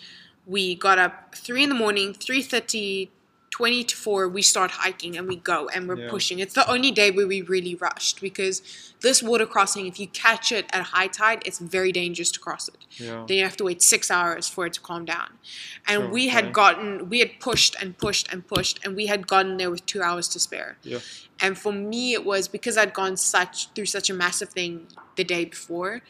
we 0.46 0.74
got 0.74 0.98
up 0.98 1.34
three 1.34 1.62
in 1.62 1.68
the 1.68 1.74
morning, 1.74 2.14
3.30, 2.14 3.08
20 3.54 3.84
to 3.84 3.94
4, 3.96 4.28
we 4.28 4.42
start 4.42 4.72
hiking 4.72 5.16
and 5.16 5.28
we 5.28 5.36
go 5.36 5.68
and 5.68 5.86
we're 5.88 5.96
Yeah. 6.00 6.10
pushing. 6.10 6.40
It's 6.40 6.54
the 6.54 6.68
only 6.68 6.90
day 6.90 7.12
where 7.12 7.28
we 7.34 7.40
really 7.40 7.76
rushed 7.76 8.20
because 8.20 8.62
this 9.00 9.22
water 9.22 9.46
crossing, 9.46 9.86
if 9.86 10.00
you 10.00 10.08
catch 10.08 10.50
it 10.50 10.66
at 10.72 10.82
high 10.86 11.06
tide, 11.06 11.40
it's 11.46 11.60
very 11.60 11.92
dangerous 11.92 12.32
to 12.32 12.40
cross 12.40 12.66
it. 12.66 12.78
Yeah. 12.96 13.24
Then 13.28 13.36
you 13.38 13.44
have 13.44 13.56
to 13.58 13.64
wait 13.68 13.80
six 13.80 14.10
hours 14.10 14.48
for 14.48 14.66
it 14.66 14.72
to 14.72 14.80
calm 14.80 15.04
down. 15.04 15.38
And 15.86 16.02
Sure, 16.02 16.10
we 16.10 16.24
had 16.36 16.52
gotten, 16.52 17.08
we 17.08 17.20
had 17.20 17.38
pushed 17.38 17.76
and 17.80 17.96
pushed 17.96 18.26
and 18.32 18.44
pushed, 18.44 18.76
and 18.84 18.96
we 18.96 19.06
had 19.06 19.28
gotten 19.28 19.56
there 19.56 19.70
with 19.70 19.86
two 19.86 20.02
hours 20.02 20.26
to 20.30 20.40
spare. 20.40 20.76
Yeah. 20.82 20.98
And 21.38 21.56
for 21.56 21.72
me, 21.72 22.12
it 22.12 22.24
was 22.24 22.48
because 22.48 22.76
I'd 22.76 22.92
gone 22.92 23.16
such 23.16 23.68
through 23.72 23.86
such 23.86 24.10
a 24.10 24.14
massive 24.14 24.48
thing 24.48 24.88
the 25.14 25.22
day 25.22 25.44
before. 25.44 26.02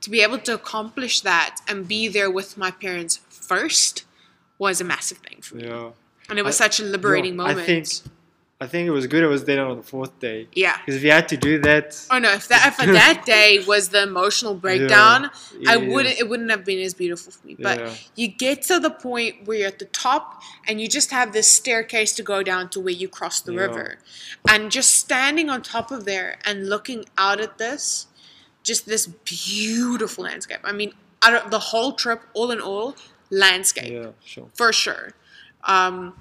To 0.00 0.08
be 0.08 0.22
able 0.22 0.38
to 0.38 0.54
accomplish 0.54 1.20
that 1.20 1.60
and 1.68 1.86
be 1.86 2.08
there 2.08 2.30
with 2.30 2.56
my 2.56 2.70
parents 2.70 3.20
first 3.28 4.04
was 4.56 4.80
a 4.80 4.84
massive 4.84 5.18
thing 5.18 5.42
for 5.42 5.56
me, 5.56 5.64
Yeah. 5.66 5.90
And 6.28 6.38
it 6.38 6.44
was 6.44 6.60
I- 6.60 6.64
such 6.64 6.80
a 6.80 6.84
liberating 6.84 7.32
Yeah, 7.32 7.36
moment. 7.38 7.58
I 7.60 7.64
think 7.64 7.86
I 8.60 8.66
think 8.66 8.88
it 8.88 8.90
was 8.90 9.06
good. 9.06 9.22
It 9.22 9.28
was 9.28 9.44
there 9.44 9.64
on 9.64 9.76
the 9.76 9.84
fourth 9.84 10.18
day 10.18 10.48
yeah. 10.52 10.76
because 10.78 10.96
if 10.96 11.04
you 11.04 11.12
had 11.12 11.28
to 11.28 11.36
do 11.36 11.60
that, 11.60 12.04
Oh 12.10 12.18
no! 12.18 12.32
If 12.32 12.48
that 12.48 12.66
if 12.66 12.76
that 12.92 13.22
day 13.24 13.62
was 13.64 13.90
the 13.90 14.02
emotional 14.02 14.54
breakdown, 14.54 15.30
I 15.68 15.76
wouldn't. 15.76 16.18
It 16.18 16.28
wouldn't 16.28 16.50
have 16.50 16.64
been 16.64 16.80
as 16.80 16.92
beautiful 16.92 17.30
for 17.30 17.46
me. 17.46 17.54
But 17.56 17.78
Yeah. 17.78 17.94
you 18.16 18.26
get 18.26 18.62
to 18.62 18.80
the 18.80 18.90
point 18.90 19.46
where 19.46 19.58
you're 19.58 19.68
at 19.68 19.78
the 19.78 19.84
top, 19.84 20.42
and 20.66 20.80
you 20.80 20.88
just 20.88 21.12
have 21.12 21.32
this 21.32 21.48
staircase 21.48 22.12
to 22.14 22.24
go 22.24 22.42
down 22.42 22.68
to 22.70 22.80
where 22.80 22.92
you 23.02 23.06
cross 23.08 23.40
the 23.40 23.52
Yeah. 23.52 23.60
river, 23.60 23.98
and 24.48 24.72
just 24.72 24.92
standing 24.96 25.48
on 25.48 25.62
top 25.62 25.92
of 25.92 26.04
there 26.04 26.38
and 26.44 26.68
looking 26.68 27.04
out 27.16 27.40
at 27.40 27.58
this, 27.58 28.08
just 28.64 28.86
this 28.86 29.06
beautiful 29.06 30.24
landscape. 30.24 30.58
I 30.64 30.72
mean, 30.72 30.94
out 31.22 31.34
of 31.34 31.52
the 31.52 31.60
whole 31.70 31.92
trip, 31.92 32.22
all 32.34 32.50
in 32.50 32.60
all, 32.60 32.96
landscape 33.30 33.92
yeah, 33.92 34.10
sure. 34.24 34.48
for 34.54 34.72
sure. 34.72 35.12
Um, 35.64 36.14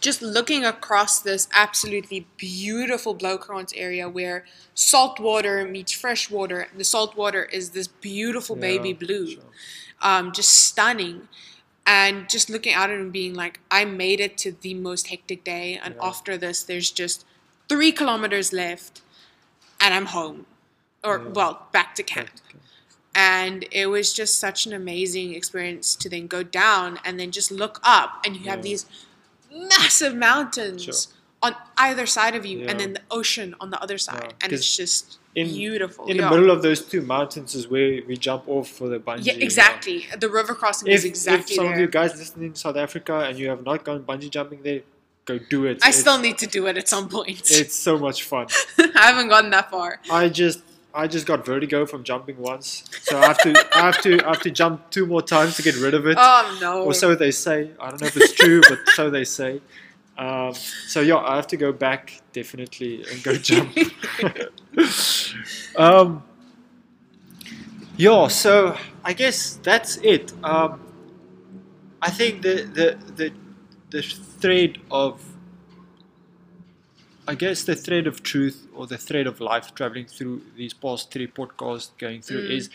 just 0.00 0.22
looking 0.22 0.64
across 0.64 1.20
this 1.20 1.46
absolutely 1.52 2.26
beautiful 2.38 3.14
Bloukrans 3.14 3.72
area 3.76 4.08
where 4.08 4.44
salt 4.74 5.20
water 5.20 5.64
meets 5.66 5.92
fresh 5.92 6.30
water. 6.30 6.68
The 6.76 6.84
salt 6.84 7.16
water 7.16 7.44
is 7.44 7.70
this 7.70 7.86
beautiful 7.86 8.56
baby 8.56 8.92
blue, 8.94 9.32
sure. 9.32 9.42
um, 10.00 10.32
just 10.32 10.50
stunning. 10.50 11.28
And 11.86 12.28
just 12.28 12.48
looking 12.48 12.72
at 12.72 12.90
it 12.90 13.00
and 13.00 13.12
being 13.12 13.34
like, 13.34 13.58
I 13.70 13.84
made 13.84 14.20
it 14.20 14.38
to 14.38 14.52
the 14.52 14.74
most 14.74 15.08
hectic 15.08 15.44
day. 15.44 15.78
And 15.82 15.94
Yeah. 15.96 16.08
after 16.08 16.36
this, 16.38 16.62
there's 16.62 16.90
just 16.90 17.24
three 17.68 17.90
kilometers 17.90 18.52
left, 18.52 19.02
and 19.80 19.92
I'm 19.92 20.06
home. 20.06 20.46
Or, 21.02 21.18
Yeah. 21.18 21.28
well, 21.30 21.66
back 21.72 21.94
to 21.96 22.02
camp 22.02 22.30
and 23.14 23.64
it 23.72 23.86
was 23.86 24.12
just 24.12 24.38
such 24.38 24.66
an 24.66 24.72
amazing 24.72 25.34
experience 25.34 25.94
to 25.96 26.08
then 26.08 26.26
go 26.26 26.42
down 26.42 26.98
and 27.04 27.18
then 27.18 27.30
just 27.30 27.50
look 27.50 27.80
up 27.82 28.22
and 28.24 28.36
you 28.36 28.44
have 28.44 28.58
Yeah. 28.60 28.62
these 28.70 28.86
massive 29.52 30.14
mountains 30.14 30.84
Sure. 30.84 30.94
on 31.42 31.56
either 31.76 32.06
side 32.06 32.34
of 32.36 32.46
you 32.46 32.58
Yeah. 32.60 32.70
and 32.70 32.80
then 32.80 32.92
the 32.92 33.02
ocean 33.10 33.54
on 33.60 33.70
the 33.70 33.80
other 33.82 33.98
side 33.98 34.22
Yeah, 34.30 34.36
and 34.42 34.52
it's 34.52 34.76
just 34.76 35.18
in- 35.34 35.48
beautiful 35.48 36.06
In 36.06 36.16
the 36.18 36.28
middle 36.30 36.50
of 36.50 36.62
those 36.62 36.82
two 36.82 37.02
mountains 37.02 37.54
is 37.54 37.66
where 37.68 38.00
we 38.06 38.16
jump 38.16 38.44
off 38.48 38.68
for 38.68 38.88
the 38.88 38.98
bungee. 39.00 39.26
yeah 39.26 39.34
exactly 39.34 40.06
the 40.18 40.28
river 40.28 40.54
crossing 40.54 40.88
If, 40.88 40.98
is 40.98 41.04
exactly 41.04 41.52
if 41.54 41.56
some 41.56 41.64
there 41.66 41.74
of 41.74 41.80
you 41.80 41.88
guys 41.88 42.16
listening 42.16 42.48
in 42.48 42.54
South 42.54 42.76
Africa 42.76 43.20
and 43.26 43.38
you 43.38 43.48
have 43.48 43.64
not 43.64 43.84
gone 43.84 44.02
bungee 44.04 44.30
jumping 44.30 44.62
there, 44.62 44.82
go 45.24 45.38
do 45.38 45.66
it. 45.66 45.78
i 45.82 45.88
It's- 45.88 46.00
still 46.00 46.18
need 46.18 46.38
to 46.38 46.46
do 46.46 46.66
it 46.66 46.76
at 46.76 46.88
some 46.88 47.08
point 47.08 47.50
It's 47.50 47.74
so 47.76 47.98
much 47.98 48.22
fun. 48.24 48.46
i 48.78 49.06
haven't 49.10 49.28
gone 49.28 49.50
that 49.50 49.70
far 49.70 50.00
I 50.10 50.28
just 50.28 50.60
I 50.92 51.06
just 51.06 51.26
got 51.26 51.44
vertigo 51.44 51.86
from 51.86 52.02
jumping 52.02 52.38
once, 52.38 52.84
so 53.02 53.18
I 53.18 53.26
have 53.26 53.38
to 53.38 53.68
I 53.74 53.80
have 53.80 54.00
to 54.02 54.24
I 54.24 54.28
have 54.28 54.40
to 54.40 54.50
jump 54.50 54.90
two 54.90 55.06
more 55.06 55.22
times 55.22 55.56
to 55.56 55.62
get 55.62 55.76
rid 55.76 55.94
of 55.94 56.06
it. 56.06 56.16
oh 56.18 56.58
no 56.60 56.84
or 56.84 56.94
so 56.94 57.14
they 57.14 57.30
say. 57.30 57.70
I 57.80 57.90
don't 57.90 58.00
know 58.00 58.06
if 58.08 58.16
it's 58.16 58.32
true, 58.32 58.60
but 58.68 58.78
so 58.94 59.10
they 59.10 59.24
say. 59.24 59.60
Um, 60.18 60.52
so 60.86 61.00
yeah, 61.00 61.16
I 61.16 61.36
have 61.36 61.46
to 61.48 61.56
go 61.56 61.72
back 61.72 62.20
definitely 62.32 63.04
and 63.10 63.22
go 63.22 63.34
jump. 63.36 63.74
um, 65.76 66.22
yeah, 67.96 68.28
so 68.28 68.76
I 69.04 69.12
guess 69.12 69.58
that's 69.62 69.96
it. 69.98 70.32
Um, 70.42 70.80
I 72.02 72.10
think 72.10 72.42
the 72.42 72.64
the 72.64 73.12
the 73.14 73.32
the 73.90 74.02
thread 74.02 74.78
of 74.90 75.22
I 77.30 77.34
guess 77.34 77.62
the 77.62 77.76
thread 77.76 78.06
of 78.08 78.22
truth 78.24 78.66
or 78.74 78.86
the 78.92 78.98
thread 78.98 79.26
of 79.28 79.40
life 79.40 79.72
traveling 79.74 80.06
through 80.06 80.42
these 80.56 80.74
past 80.74 81.12
three 81.12 81.28
podcasts 81.38 81.90
going 82.04 82.22
through 82.22 82.44
Mm. 82.48 82.56
is 82.58 82.70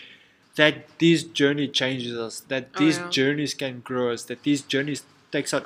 that 0.59 0.75
this 0.99 1.23
journey 1.39 1.67
changes 1.79 2.13
us, 2.25 2.39
that 2.53 2.69
Oh, 2.75 2.79
these 2.83 2.97
yeah. 2.99 3.09
journeys 3.17 3.53
can 3.63 3.81
grow 3.89 4.05
us, 4.13 4.23
that 4.29 4.43
these 4.43 4.61
journeys 4.75 5.03
takes 5.31 5.53
us 5.53 5.63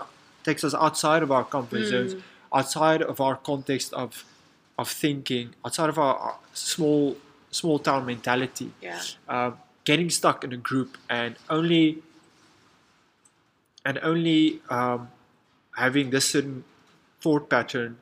takes 0.47 0.63
us 0.63 0.73
outside 0.85 1.21
of 1.27 1.31
our 1.37 1.45
comfort 1.55 1.83
zones, 1.93 2.13
Mm. 2.15 2.21
outside 2.59 3.01
of 3.13 3.21
our 3.27 3.35
context 3.51 3.93
of 3.93 4.23
of 4.81 4.89
thinking, 5.03 5.47
outside 5.65 5.89
of 5.93 5.97
our, 6.05 6.15
our 6.25 6.35
small 6.53 7.17
small 7.59 7.77
town 7.87 8.05
mentality 8.13 8.71
yeah 8.87 9.01
um, 9.35 9.51
getting 9.89 10.09
stuck 10.19 10.43
in 10.47 10.51
a 10.59 10.61
group 10.69 10.97
and 11.21 11.35
only 11.57 11.83
and 13.85 13.97
only 14.11 14.61
um, 14.69 15.09
having 15.85 16.09
this 16.15 16.25
certain 16.35 16.63
thought 17.21 17.49
pattern 17.49 17.97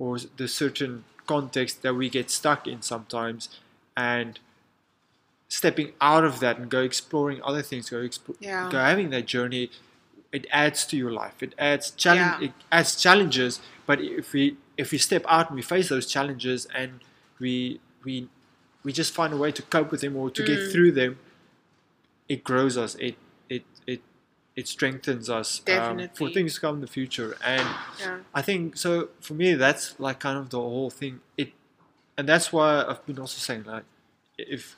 or 0.00 0.18
the 0.36 0.48
certain 0.48 1.04
context 1.28 1.82
that 1.82 1.94
we 1.94 2.08
get 2.10 2.28
stuck 2.30 2.66
in 2.66 2.82
sometimes 2.82 3.48
and 3.96 4.40
stepping 5.48 5.92
out 6.00 6.24
of 6.24 6.40
that 6.40 6.58
and 6.58 6.68
go 6.70 6.80
exploring 6.82 7.40
other 7.44 7.62
things 7.62 7.90
go, 7.90 7.98
expo- 7.98 8.36
Yeah. 8.40 8.68
go 8.70 8.78
having 8.78 9.10
that 9.10 9.26
journey 9.26 9.70
it 10.32 10.46
adds 10.52 10.84
to 10.86 10.96
your 10.96 11.10
life 11.12 11.42
it 11.42 11.54
adds 11.58 11.90
challenge 11.92 12.40
Yeah. 12.42 12.48
it 12.48 12.52
adds 12.72 12.96
challenges 13.04 13.60
but 13.86 14.00
if 14.00 14.32
we 14.32 14.56
if 14.76 14.92
we 14.92 14.98
step 14.98 15.24
out 15.28 15.48
and 15.50 15.56
we 15.56 15.62
face 15.62 15.88
those 15.88 16.06
challenges 16.06 16.66
and 16.74 17.00
we 17.40 17.80
we 18.04 18.28
we 18.84 18.92
just 18.92 19.12
find 19.12 19.32
a 19.32 19.36
way 19.36 19.50
to 19.52 19.62
cope 19.62 19.90
with 19.90 20.00
them 20.02 20.16
or 20.16 20.30
to 20.30 20.42
get 20.44 20.58
Mm. 20.58 20.72
through 20.72 20.92
them 20.92 21.18
it 22.28 22.44
grows 22.44 22.78
us 22.78 22.94
it 23.08 23.16
it 24.56 24.68
strengthens 24.68 25.30
us 25.30 25.62
um, 25.68 26.08
for 26.14 26.28
things 26.30 26.54
to 26.54 26.60
come 26.60 26.76
in 26.76 26.80
the 26.80 26.86
future. 26.86 27.36
And 27.44 27.66
yeah. 27.98 28.18
I 28.34 28.42
think 28.42 28.76
so 28.76 29.08
for 29.20 29.34
me 29.34 29.54
that's 29.54 29.98
like 29.98 30.20
kind 30.20 30.38
of 30.38 30.50
the 30.50 30.58
whole 30.58 30.90
thing. 30.90 31.20
It 31.36 31.52
and 32.18 32.28
that's 32.28 32.52
why 32.52 32.84
I've 32.86 33.04
been 33.06 33.18
also 33.18 33.38
saying 33.38 33.64
like 33.64 33.84
if 34.36 34.76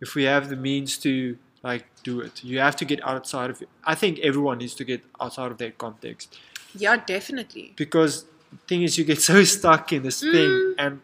if 0.00 0.14
we 0.14 0.24
have 0.24 0.48
the 0.48 0.56
means 0.56 0.98
to 0.98 1.38
like 1.62 1.86
do 2.02 2.20
it 2.20 2.42
you 2.42 2.58
have 2.58 2.76
to 2.76 2.84
get 2.84 3.06
outside 3.06 3.50
of 3.50 3.62
it. 3.62 3.68
I 3.84 3.94
think 3.94 4.18
everyone 4.20 4.58
needs 4.58 4.74
to 4.74 4.84
get 4.84 5.02
outside 5.20 5.50
of 5.52 5.58
their 5.58 5.70
context. 5.70 6.38
Yeah 6.74 6.96
definitely. 6.96 7.72
Because 7.76 8.24
the 8.50 8.58
thing 8.68 8.82
is 8.82 8.98
you 8.98 9.04
get 9.04 9.22
so 9.32 9.44
stuck 9.44 9.92
in 9.92 10.02
this 10.02 10.20
thing. 10.20 10.32
Mm. 10.32 10.74
and 10.78 11.00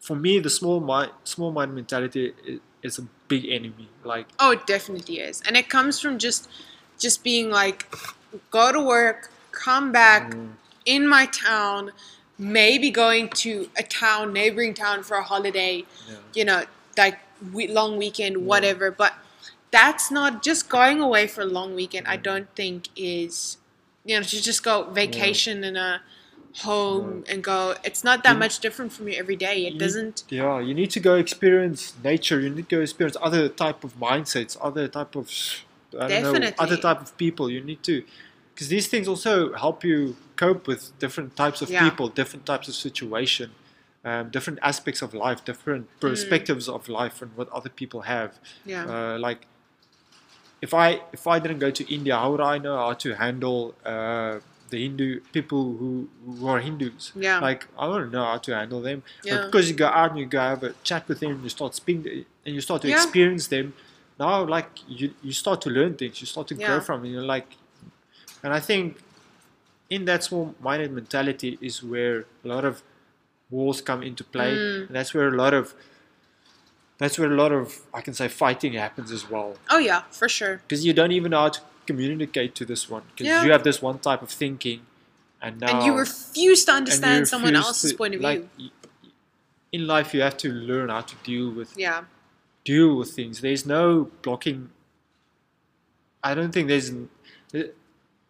for 0.00 0.16
me 0.16 0.38
the 0.38 0.50
small 0.50 0.80
mind 0.80 1.12
small 1.22 1.50
mind 1.50 1.74
mentality 1.74 2.34
is, 2.46 2.60
is 2.82 2.98
a 2.98 3.06
big 3.28 3.46
enemy 3.46 3.88
like 4.04 4.26
Oh, 4.38 4.50
it 4.50 4.66
definitely 4.66 5.20
is, 5.20 5.40
and 5.46 5.56
it 5.56 5.70
comes 5.70 5.98
from 5.98 6.18
just 6.18 6.50
just 6.98 7.22
being 7.24 7.50
like, 7.50 7.86
go 8.50 8.72
to 8.72 8.80
work, 8.80 9.30
come 9.52 9.92
back 9.92 10.32
Mm. 10.32 10.52
in 10.86 11.06
my 11.06 11.26
town, 11.26 11.92
maybe 12.38 12.90
going 12.90 13.28
to 13.28 13.70
a 13.76 13.82
town, 13.82 14.32
neighboring 14.32 14.74
town 14.74 15.02
for 15.02 15.16
a 15.16 15.22
holiday, 15.22 15.84
Yeah. 16.08 16.16
you 16.34 16.44
know, 16.44 16.64
like 16.96 17.18
we, 17.52 17.66
long 17.68 17.96
weekend, 17.96 18.38
whatever. 18.46 18.90
But 18.90 19.14
that's 19.70 20.10
not 20.10 20.42
just 20.42 20.68
going 20.68 21.00
away 21.00 21.26
for 21.26 21.42
a 21.42 21.46
long 21.46 21.74
weekend. 21.74 22.06
I 22.08 22.16
don't 22.16 22.48
think 22.54 22.88
is, 22.96 23.56
you 24.04 24.16
know, 24.16 24.22
to 24.22 24.42
just 24.42 24.62
go 24.62 24.84
vacation 24.84 25.64
in 25.64 25.76
a 25.76 26.00
home 26.58 27.24
and 27.28 27.42
go. 27.42 27.74
It's 27.82 28.04
not 28.04 28.22
that 28.22 28.34
You- 28.34 28.38
much 28.38 28.60
different 28.60 28.92
from 28.92 29.08
your 29.08 29.18
every 29.18 29.34
day. 29.36 29.66
It 29.66 29.72
You- 29.74 29.78
doesn't. 29.80 30.22
Yeah, 30.28 30.60
you 30.60 30.74
need 30.74 30.90
to 30.92 31.00
go 31.00 31.16
experience 31.16 31.94
nature. 32.04 32.38
You 32.40 32.50
need 32.50 32.68
to 32.68 32.76
go 32.76 32.82
experience 32.82 33.16
other 33.20 33.48
type 33.48 33.82
of 33.82 33.98
mindsets, 33.98 34.56
other 34.60 34.86
type 34.86 35.16
of 35.16 35.30
I 36.00 36.08
don't 36.08 36.40
know, 36.40 36.50
other 36.58 36.76
type 36.76 37.00
of 37.00 37.16
people. 37.16 37.50
You 37.50 37.60
need 37.62 37.82
to, 37.84 38.04
because 38.54 38.68
these 38.68 38.86
things 38.88 39.06
also 39.08 39.52
help 39.54 39.84
you 39.84 40.16
cope 40.36 40.66
with 40.66 40.82
different 40.98 41.36
types 41.36 41.62
of 41.62 41.70
Yeah. 41.70 41.88
people, 41.88 42.08
different 42.08 42.44
types 42.46 42.68
of 42.68 42.74
situation. 42.74 43.50
um, 44.06 44.28
different 44.28 44.58
aspects 44.62 45.00
of 45.00 45.14
life, 45.14 45.42
different 45.46 45.88
perspectives 45.98 46.68
of 46.68 46.90
life, 46.90 47.22
and 47.22 47.30
what 47.38 47.48
other 47.58 47.70
people 47.70 48.02
have. 48.02 48.30
Yeah. 48.66 48.84
Uh, 48.84 49.18
like, 49.18 49.46
if 50.60 50.74
I 50.74 51.00
if 51.12 51.26
I 51.26 51.38
didn't 51.38 51.58
go 51.58 51.70
to 51.70 51.82
India, 51.96 52.14
how 52.16 52.30
would 52.32 52.40
I 52.40 52.58
know 52.58 52.76
how 52.76 52.92
to 53.04 53.14
handle 53.14 53.74
uh, 53.84 54.40
the 54.68 54.78
Hindu 54.82 55.20
people 55.32 55.62
who, 55.78 56.08
who 56.26 56.46
are 56.46 56.60
Hindus? 56.60 57.12
Yeah. 57.14 57.38
Like, 57.40 57.66
I 57.78 57.86
don't 57.86 58.10
know 58.12 58.24
how 58.24 58.38
to 58.38 58.54
handle 58.54 58.80
them. 58.82 59.02
Yeah. 59.22 59.36
But 59.36 59.46
because 59.46 59.70
you 59.70 59.74
go 59.76 59.86
out 59.86 60.10
and 60.10 60.18
you 60.20 60.26
go 60.26 60.38
have 60.38 60.62
a 60.62 60.74
chat 60.82 61.08
with 61.08 61.20
them, 61.20 61.30
and 61.36 61.42
you 61.42 61.48
start 61.48 61.74
speaking, 61.74 62.26
and 62.44 62.54
you 62.54 62.60
start 62.60 62.82
to 62.82 62.88
Yeah. 62.88 62.96
experience 62.96 63.46
them. 63.48 63.72
Now, 64.18 64.44
like 64.44 64.68
you, 64.88 65.12
you 65.22 65.32
start 65.32 65.60
to 65.62 65.70
learn 65.70 65.94
things. 65.94 66.20
You 66.20 66.26
start 66.26 66.46
to 66.48 66.54
grow 66.54 66.80
from. 66.80 67.04
it. 67.04 67.08
You're 67.08 67.22
like, 67.22 67.46
and 68.42 68.52
I 68.52 68.60
think 68.60 68.98
in 69.90 70.04
that 70.06 70.24
small-minded 70.24 70.92
mentality 70.92 71.58
is 71.60 71.82
where 71.82 72.24
a 72.44 72.48
lot 72.48 72.64
of 72.64 72.82
wars 73.50 73.80
come 73.80 74.02
into 74.02 74.24
play, 74.24 74.52
Mm. 74.54 74.86
and 74.86 74.96
that's 74.96 75.12
where 75.14 75.28
a 75.28 75.36
lot 75.36 75.52
of 75.54 75.74
that's 76.98 77.18
where 77.18 77.30
a 77.30 77.34
lot 77.36 77.52
of 77.52 77.80
I 77.92 78.00
can 78.00 78.14
say 78.14 78.28
fighting 78.28 78.74
happens 78.74 79.10
as 79.10 79.28
well 79.28 79.56
oh 79.70 79.78
yeah, 79.78 80.02
for 80.10 80.28
sure. 80.28 80.56
because 80.66 80.86
you 80.86 80.92
don't 80.92 81.12
even 81.12 81.30
know 81.32 81.40
how 81.40 81.48
to 81.50 81.60
communicate 81.86 82.54
to 82.54 82.64
this 82.64 82.88
one 82.88 83.02
because 83.10 83.26
Yeah. 83.26 83.44
you 83.44 83.50
have 83.52 83.64
this 83.64 83.82
one 83.82 83.98
type 83.98 84.22
of 84.22 84.30
thinking, 84.30 84.80
and 85.42 85.60
now 85.60 85.76
and 85.78 85.86
you 85.86 85.92
refuse 85.98 86.64
to 86.66 86.72
understand 86.72 87.26
someone 87.28 87.56
else's 87.56 87.90
to- 87.92 87.96
point 87.98 88.14
of 88.14 88.20
like, 88.20 88.42
view. 88.56 88.70
In 89.72 89.88
life, 89.88 90.14
you 90.14 90.20
have 90.22 90.36
to 90.38 90.52
learn 90.52 90.88
how 90.88 91.00
to 91.00 91.16
deal 91.24 91.50
with 91.50 91.76
Yeah. 91.76 92.04
Deal 92.64 92.96
with 92.96 93.10
things. 93.10 93.40
There's 93.40 93.66
no 93.66 94.10
blocking. 94.22 94.70
I 96.22 96.34
don't 96.34 96.52
think 96.52 96.68
there's 96.68 96.90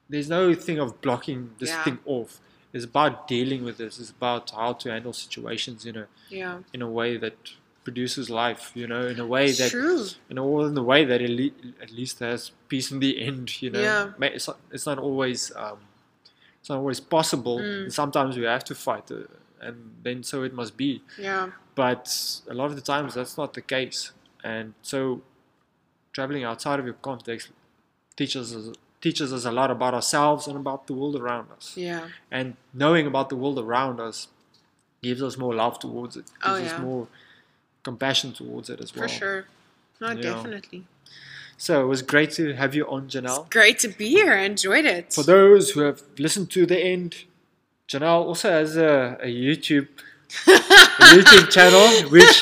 there's 0.08 0.28
no 0.28 0.54
thing 0.54 0.78
of 0.78 1.00
blocking 1.00 1.52
this 1.58 1.70
Yeah. 1.70 1.84
thing 1.84 1.98
off. 2.04 2.40
It's 2.72 2.84
about 2.84 3.28
dealing 3.28 3.64
with 3.64 3.78
this. 3.78 3.98
It's 4.00 4.10
about 4.10 4.50
how 4.50 4.72
to 4.74 4.90
handle 4.90 5.12
situations 5.12 5.86
in 5.86 5.96
a 5.96 6.06
Yeah. 6.28 6.58
in 6.72 6.82
a 6.82 6.88
way 6.90 7.16
that 7.16 7.36
produces 7.84 8.28
life. 8.28 8.72
You 8.74 8.86
know, 8.86 9.06
in 9.06 9.20
a 9.20 9.26
way 9.26 9.52
that 9.52 9.70
true. 9.70 10.06
in 10.28 10.38
a, 10.38 10.58
in 10.66 10.76
a 10.76 10.82
way 10.82 11.04
that 11.04 11.20
at 11.22 11.90
least 11.92 12.18
has 12.18 12.50
peace 12.68 12.90
in 12.90 12.98
the 13.00 13.20
end. 13.22 13.62
You 13.62 13.70
know, 13.70 13.80
Yeah. 13.80 14.12
It's 14.20 14.48
not, 14.48 14.58
it's 14.72 14.86
not 14.86 14.98
always 14.98 15.54
um, 15.54 15.78
it's 16.60 16.68
not 16.68 16.78
always 16.78 17.00
possible. 17.00 17.58
Mm. 17.58 17.92
Sometimes 17.92 18.36
we 18.36 18.44
have 18.44 18.64
to 18.64 18.74
fight, 18.74 19.10
uh, 19.12 19.18
and 19.60 19.76
then 20.02 20.22
so 20.24 20.42
it 20.42 20.52
must 20.52 20.76
be 20.76 21.02
Yeah. 21.18 21.50
but 21.74 22.04
a 22.48 22.54
lot 22.54 22.66
of 22.70 22.76
the 22.76 22.82
times 22.82 23.14
that's 23.14 23.36
not 23.38 23.54
the 23.54 23.62
case 23.62 24.12
and 24.52 24.74
so 24.82 25.22
traveling 26.12 26.44
outside 26.44 26.78
of 26.78 26.84
your 26.84 26.98
context 27.10 27.48
teaches 28.16 28.54
us 28.54 28.66
teaches 29.00 29.32
us 29.32 29.44
a 29.44 29.50
lot 29.60 29.70
about 29.70 29.92
ourselves 29.94 30.46
and 30.48 30.56
about 30.56 30.86
the 30.86 30.94
world 30.94 31.16
around 31.16 31.46
us 31.56 31.66
Yeah. 31.76 32.08
and 32.30 32.56
knowing 32.72 33.06
about 33.06 33.28
the 33.28 33.36
world 33.36 33.58
around 33.58 34.00
us 34.00 34.28
gives 35.02 35.22
us 35.22 35.36
more 35.36 35.54
love 35.54 35.78
towards 35.78 36.16
it 36.16 36.24
oh, 36.42 36.58
gives 36.58 36.72
Oh, 36.72 36.76
us 36.76 36.80
more 36.80 37.08
compassion 37.82 38.32
towards 38.32 38.70
it 38.70 38.80
as 38.80 38.94
well. 38.94 39.02
For 39.08 39.14
sure. 39.20 39.40
No, 40.00 40.08
Yeah. 40.10 40.22
definitely. 40.30 40.84
so 41.66 41.72
it 41.84 41.88
was 41.94 42.00
great 42.02 42.30
to 42.38 42.44
have 42.54 42.74
you 42.74 42.84
on 42.96 43.02
Janelle 43.08 43.40
It's 43.40 43.48
Great 43.58 43.78
to 43.80 43.88
be 43.88 44.08
here. 44.18 44.32
I 44.32 44.44
enjoyed 44.54 44.86
it. 44.96 45.12
for 45.12 45.22
those 45.36 45.64
who 45.72 45.80
have 45.88 46.02
listened 46.18 46.50
to 46.56 46.64
the 46.72 46.78
end 46.94 47.10
Janelle 47.90 48.22
also 48.30 48.48
has 48.50 48.76
a, 48.76 49.18
a 49.20 49.26
YouTube 49.42 49.88
a 50.46 50.50
YouTube 51.14 51.46
channel 51.56 51.88
which 52.10 52.36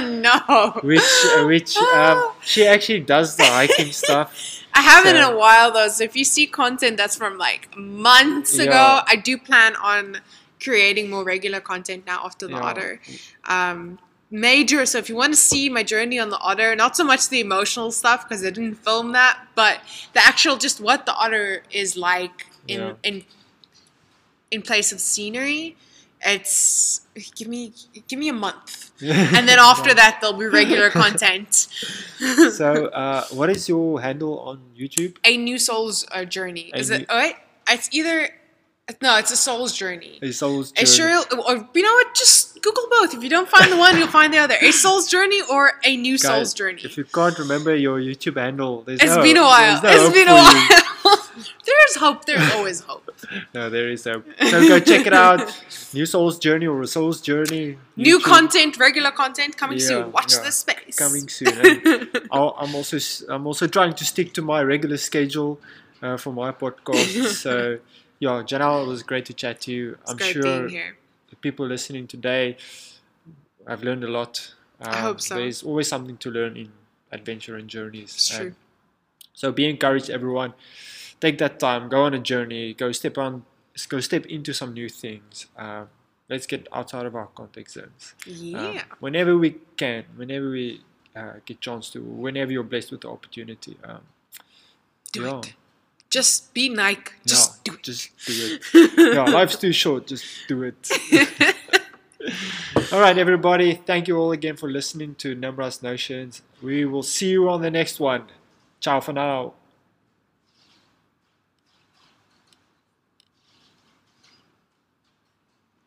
no. 0.22 0.80
which 0.82 1.00
uh, 1.36 1.44
which 1.44 1.76
um, 1.94 2.32
she 2.42 2.66
actually 2.66 3.00
does 3.00 3.36
the 3.36 3.44
hiking 3.44 3.92
stuff. 4.04 4.60
I 4.74 4.80
haven't 4.82 5.16
in 5.16 5.22
a 5.22 5.36
while 5.36 5.70
though, 5.72 5.88
so 5.88 6.04
if 6.04 6.16
you 6.16 6.24
see 6.24 6.46
content 6.46 6.96
that's 6.96 7.16
from 7.16 7.38
like 7.38 7.76
months 7.76 8.56
Yeah. 8.58 8.64
ago, 8.64 9.00
I 9.06 9.16
do 9.16 9.38
plan 9.38 9.76
on 9.76 10.18
creating 10.62 11.10
more 11.10 11.24
regular 11.24 11.60
content 11.60 12.06
now 12.06 12.22
after 12.24 12.46
the 12.46 12.54
Yeah. 12.54 12.62
otter. 12.64 13.00
Um, 13.44 13.98
major, 14.30 14.84
so 14.86 14.98
if 14.98 15.08
you 15.08 15.14
want 15.14 15.32
to 15.32 15.38
see 15.38 15.68
my 15.68 15.82
journey 15.84 16.18
on 16.18 16.30
the 16.30 16.38
otter, 16.38 16.74
not 16.74 16.96
so 16.96 17.04
much 17.04 17.28
the 17.28 17.40
emotional 17.40 17.92
stuff 17.92 18.26
because 18.28 18.42
I 18.44 18.50
didn't 18.50 18.76
film 18.82 19.12
that, 19.12 19.38
but 19.54 19.80
the 20.12 20.24
actual 20.24 20.56
just 20.56 20.80
what 20.80 21.06
the 21.06 21.14
otter 21.14 21.62
is 21.70 21.96
like 21.96 22.46
in 22.66 22.80
Yeah. 22.80 22.92
in 23.02 23.24
in 24.50 24.62
place 24.62 24.92
of 24.92 25.00
scenery. 25.00 25.76
It's 26.24 27.00
give 27.36 27.48
me 27.48 27.72
give 28.08 28.18
me 28.18 28.28
a 28.28 28.32
month, 28.32 28.92
and 29.02 29.46
then 29.48 29.58
after 29.58 29.92
that 29.94 30.18
there'll 30.20 30.38
be 30.38 30.46
regular 30.46 30.90
content. 31.02 31.68
So, 32.54 32.86
uh, 32.86 33.26
what 33.32 33.50
is 33.50 33.68
your 33.68 34.00
handle 34.00 34.38
on 34.40 34.60
YouTube? 34.78 35.18
a 35.24 35.36
new 35.36 35.58
soul's 35.58 36.06
uh, 36.10 36.24
journey. 36.24 36.70
A 36.72 36.78
Is 36.78 36.88
new- 36.90 36.96
it? 37.04 37.06
Oh 37.10 37.30
it's 37.68 37.88
either. 37.92 38.30
No, 39.00 39.16
it's 39.16 39.30
a 39.30 39.36
soul's 39.36 39.72
journey. 39.74 40.18
A 40.20 40.30
Soul's 40.30 40.70
A 40.72 40.84
Journey. 40.84 40.86
sure, 40.86 41.08
or 41.48 41.68
you 41.74 41.82
know 41.82 41.92
what? 41.94 42.14
Just 42.14 42.60
Google 42.60 42.86
both. 42.90 43.14
If 43.14 43.22
you 43.22 43.30
don't 43.30 43.48
find 43.48 43.72
the 43.72 43.78
one, 43.78 43.96
you'll 43.96 44.08
find 44.08 44.32
the 44.32 44.38
other. 44.38 44.56
A 44.60 44.72
soul's 44.84 45.08
journey 45.10 45.40
or 45.50 45.72
a 45.84 45.96
new 45.96 46.14
Guys, 46.18 46.22
soul's 46.22 46.52
journey. 46.54 46.82
If 46.84 46.98
you 46.98 47.04
can't 47.04 47.38
remember 47.38 47.74
your 47.74 47.98
YouTube 47.98 48.36
handle, 48.38 48.82
there's 48.82 49.00
It's 49.00 49.16
no, 49.16 49.22
been 49.22 49.38
a 49.38 49.42
while. 49.42 49.82
no 49.82 49.88
It's 49.90 50.12
been 50.12 50.28
a 50.28 50.36
hope 50.36 50.52
for 50.52 50.58
you. 50.58 50.68
while. 50.68 51.18
There's 51.66 51.96
hope. 51.96 52.24
There's 52.26 52.52
always 52.52 52.80
hope. 52.80 53.00
No, 53.54 53.70
there 53.70 53.88
is 53.88 54.04
hope. 54.04 54.24
So 54.50 54.68
go 54.68 54.78
check 54.78 55.06
it 55.06 55.14
out. 55.14 55.40
New 55.94 56.04
Soul's 56.04 56.38
Journey 56.38 56.66
or 56.66 56.82
a 56.82 56.86
Soul's 56.86 57.22
Journey. 57.22 57.78
New 57.96 58.20
content, 58.20 58.76
regular 58.78 59.10
content 59.10 59.56
coming 59.56 59.78
Yeah, 59.78 59.86
soon. 59.86 60.12
Watch 60.12 60.34
yeah. 60.34 60.42
this 60.42 60.56
space. 60.56 60.96
coming 60.98 61.26
soon. 61.28 62.10
I'm 62.30 62.74
also 62.74 62.98
I'm 63.30 63.46
also 63.46 63.66
trying 63.66 63.94
to 63.94 64.04
stick 64.04 64.34
to 64.34 64.42
my 64.42 64.62
regular 64.62 64.98
schedule 64.98 65.58
uh, 66.02 66.18
for 66.18 66.32
my 66.34 66.52
podcast. 66.52 67.32
so 67.36 67.78
yeah, 68.24 68.42
Janelle, 68.42 68.84
it 68.84 68.88
was 68.88 69.02
great 69.02 69.26
to 69.26 69.34
chat 69.34 69.60
to 69.62 69.70
you. 69.70 69.98
It's 70.00 70.12
I'm 70.12 70.18
sure 70.18 70.68
the 70.68 71.36
people 71.42 71.66
listening 71.66 72.06
today 72.06 72.56
have 73.68 73.82
learned 73.82 74.02
a 74.02 74.08
lot. 74.08 74.54
Um, 74.80 74.94
I 74.94 74.96
hope 75.00 75.20
so. 75.20 75.34
There's 75.34 75.62
always 75.62 75.88
something 75.88 76.16
to 76.18 76.30
learn 76.30 76.56
in 76.56 76.72
adventure 77.12 77.56
and 77.56 77.68
journeys. 77.68 78.14
It's 78.14 78.30
true. 78.34 78.54
so 79.34 79.52
be 79.52 79.68
encouraged, 79.68 80.08
everyone. 80.08 80.54
Take 81.20 81.36
that 81.38 81.60
time. 81.60 81.90
Go 81.90 82.04
on 82.04 82.14
a 82.14 82.18
journey. 82.18 82.72
Go 82.72 82.92
step 82.92 83.18
on. 83.18 83.44
Go 83.90 84.00
step 84.00 84.24
into 84.24 84.54
some 84.54 84.72
new 84.72 84.88
things. 84.88 85.46
Um, 85.58 85.88
let's 86.30 86.46
get 86.46 86.66
outside 86.72 87.04
of 87.04 87.14
our 87.14 87.26
contact 87.26 87.70
zones. 87.72 88.14
Um, 88.26 88.32
Yeah. 88.76 88.84
whenever 89.00 89.36
we 89.36 89.56
can, 89.76 90.04
whenever 90.16 90.48
we 90.50 90.80
uh, 91.14 91.34
get 91.44 91.60
chance 91.60 91.90
to, 91.90 92.00
whenever 92.00 92.52
you're 92.52 92.70
blessed 92.72 92.90
with 92.90 93.02
the 93.02 93.10
opportunity. 93.10 93.76
Um, 93.84 94.00
do 95.12 95.22
yeah. 95.24 95.38
it. 95.40 95.54
Just 96.14 96.54
be 96.54 96.68
Nike. 96.68 97.10
Just 97.26 97.50
yeah, 97.66 97.72
do 97.72 97.74
it. 97.74 97.82
Just 97.82 98.10
do 98.24 98.58
it. 98.72 98.92
yeah, 99.16 99.24
life's 99.24 99.56
too 99.56 99.72
short. 99.72 100.06
Just 100.06 100.24
do 100.46 100.62
it. 100.62 100.88
all 102.92 103.00
right, 103.00 103.18
everybody. 103.18 103.74
Thank 103.74 104.06
you 104.06 104.16
all 104.16 104.30
again 104.30 104.54
for 104.54 104.70
listening 104.70 105.16
to 105.16 105.34
Numbras 105.34 105.82
Notions. 105.82 106.42
We 106.62 106.84
will 106.84 107.02
see 107.02 107.30
you 107.30 107.48
on 107.48 107.62
the 107.62 107.70
next 107.72 107.98
one. 107.98 108.26
Ciao 108.78 109.00
for 109.00 109.12
now. 109.12 109.54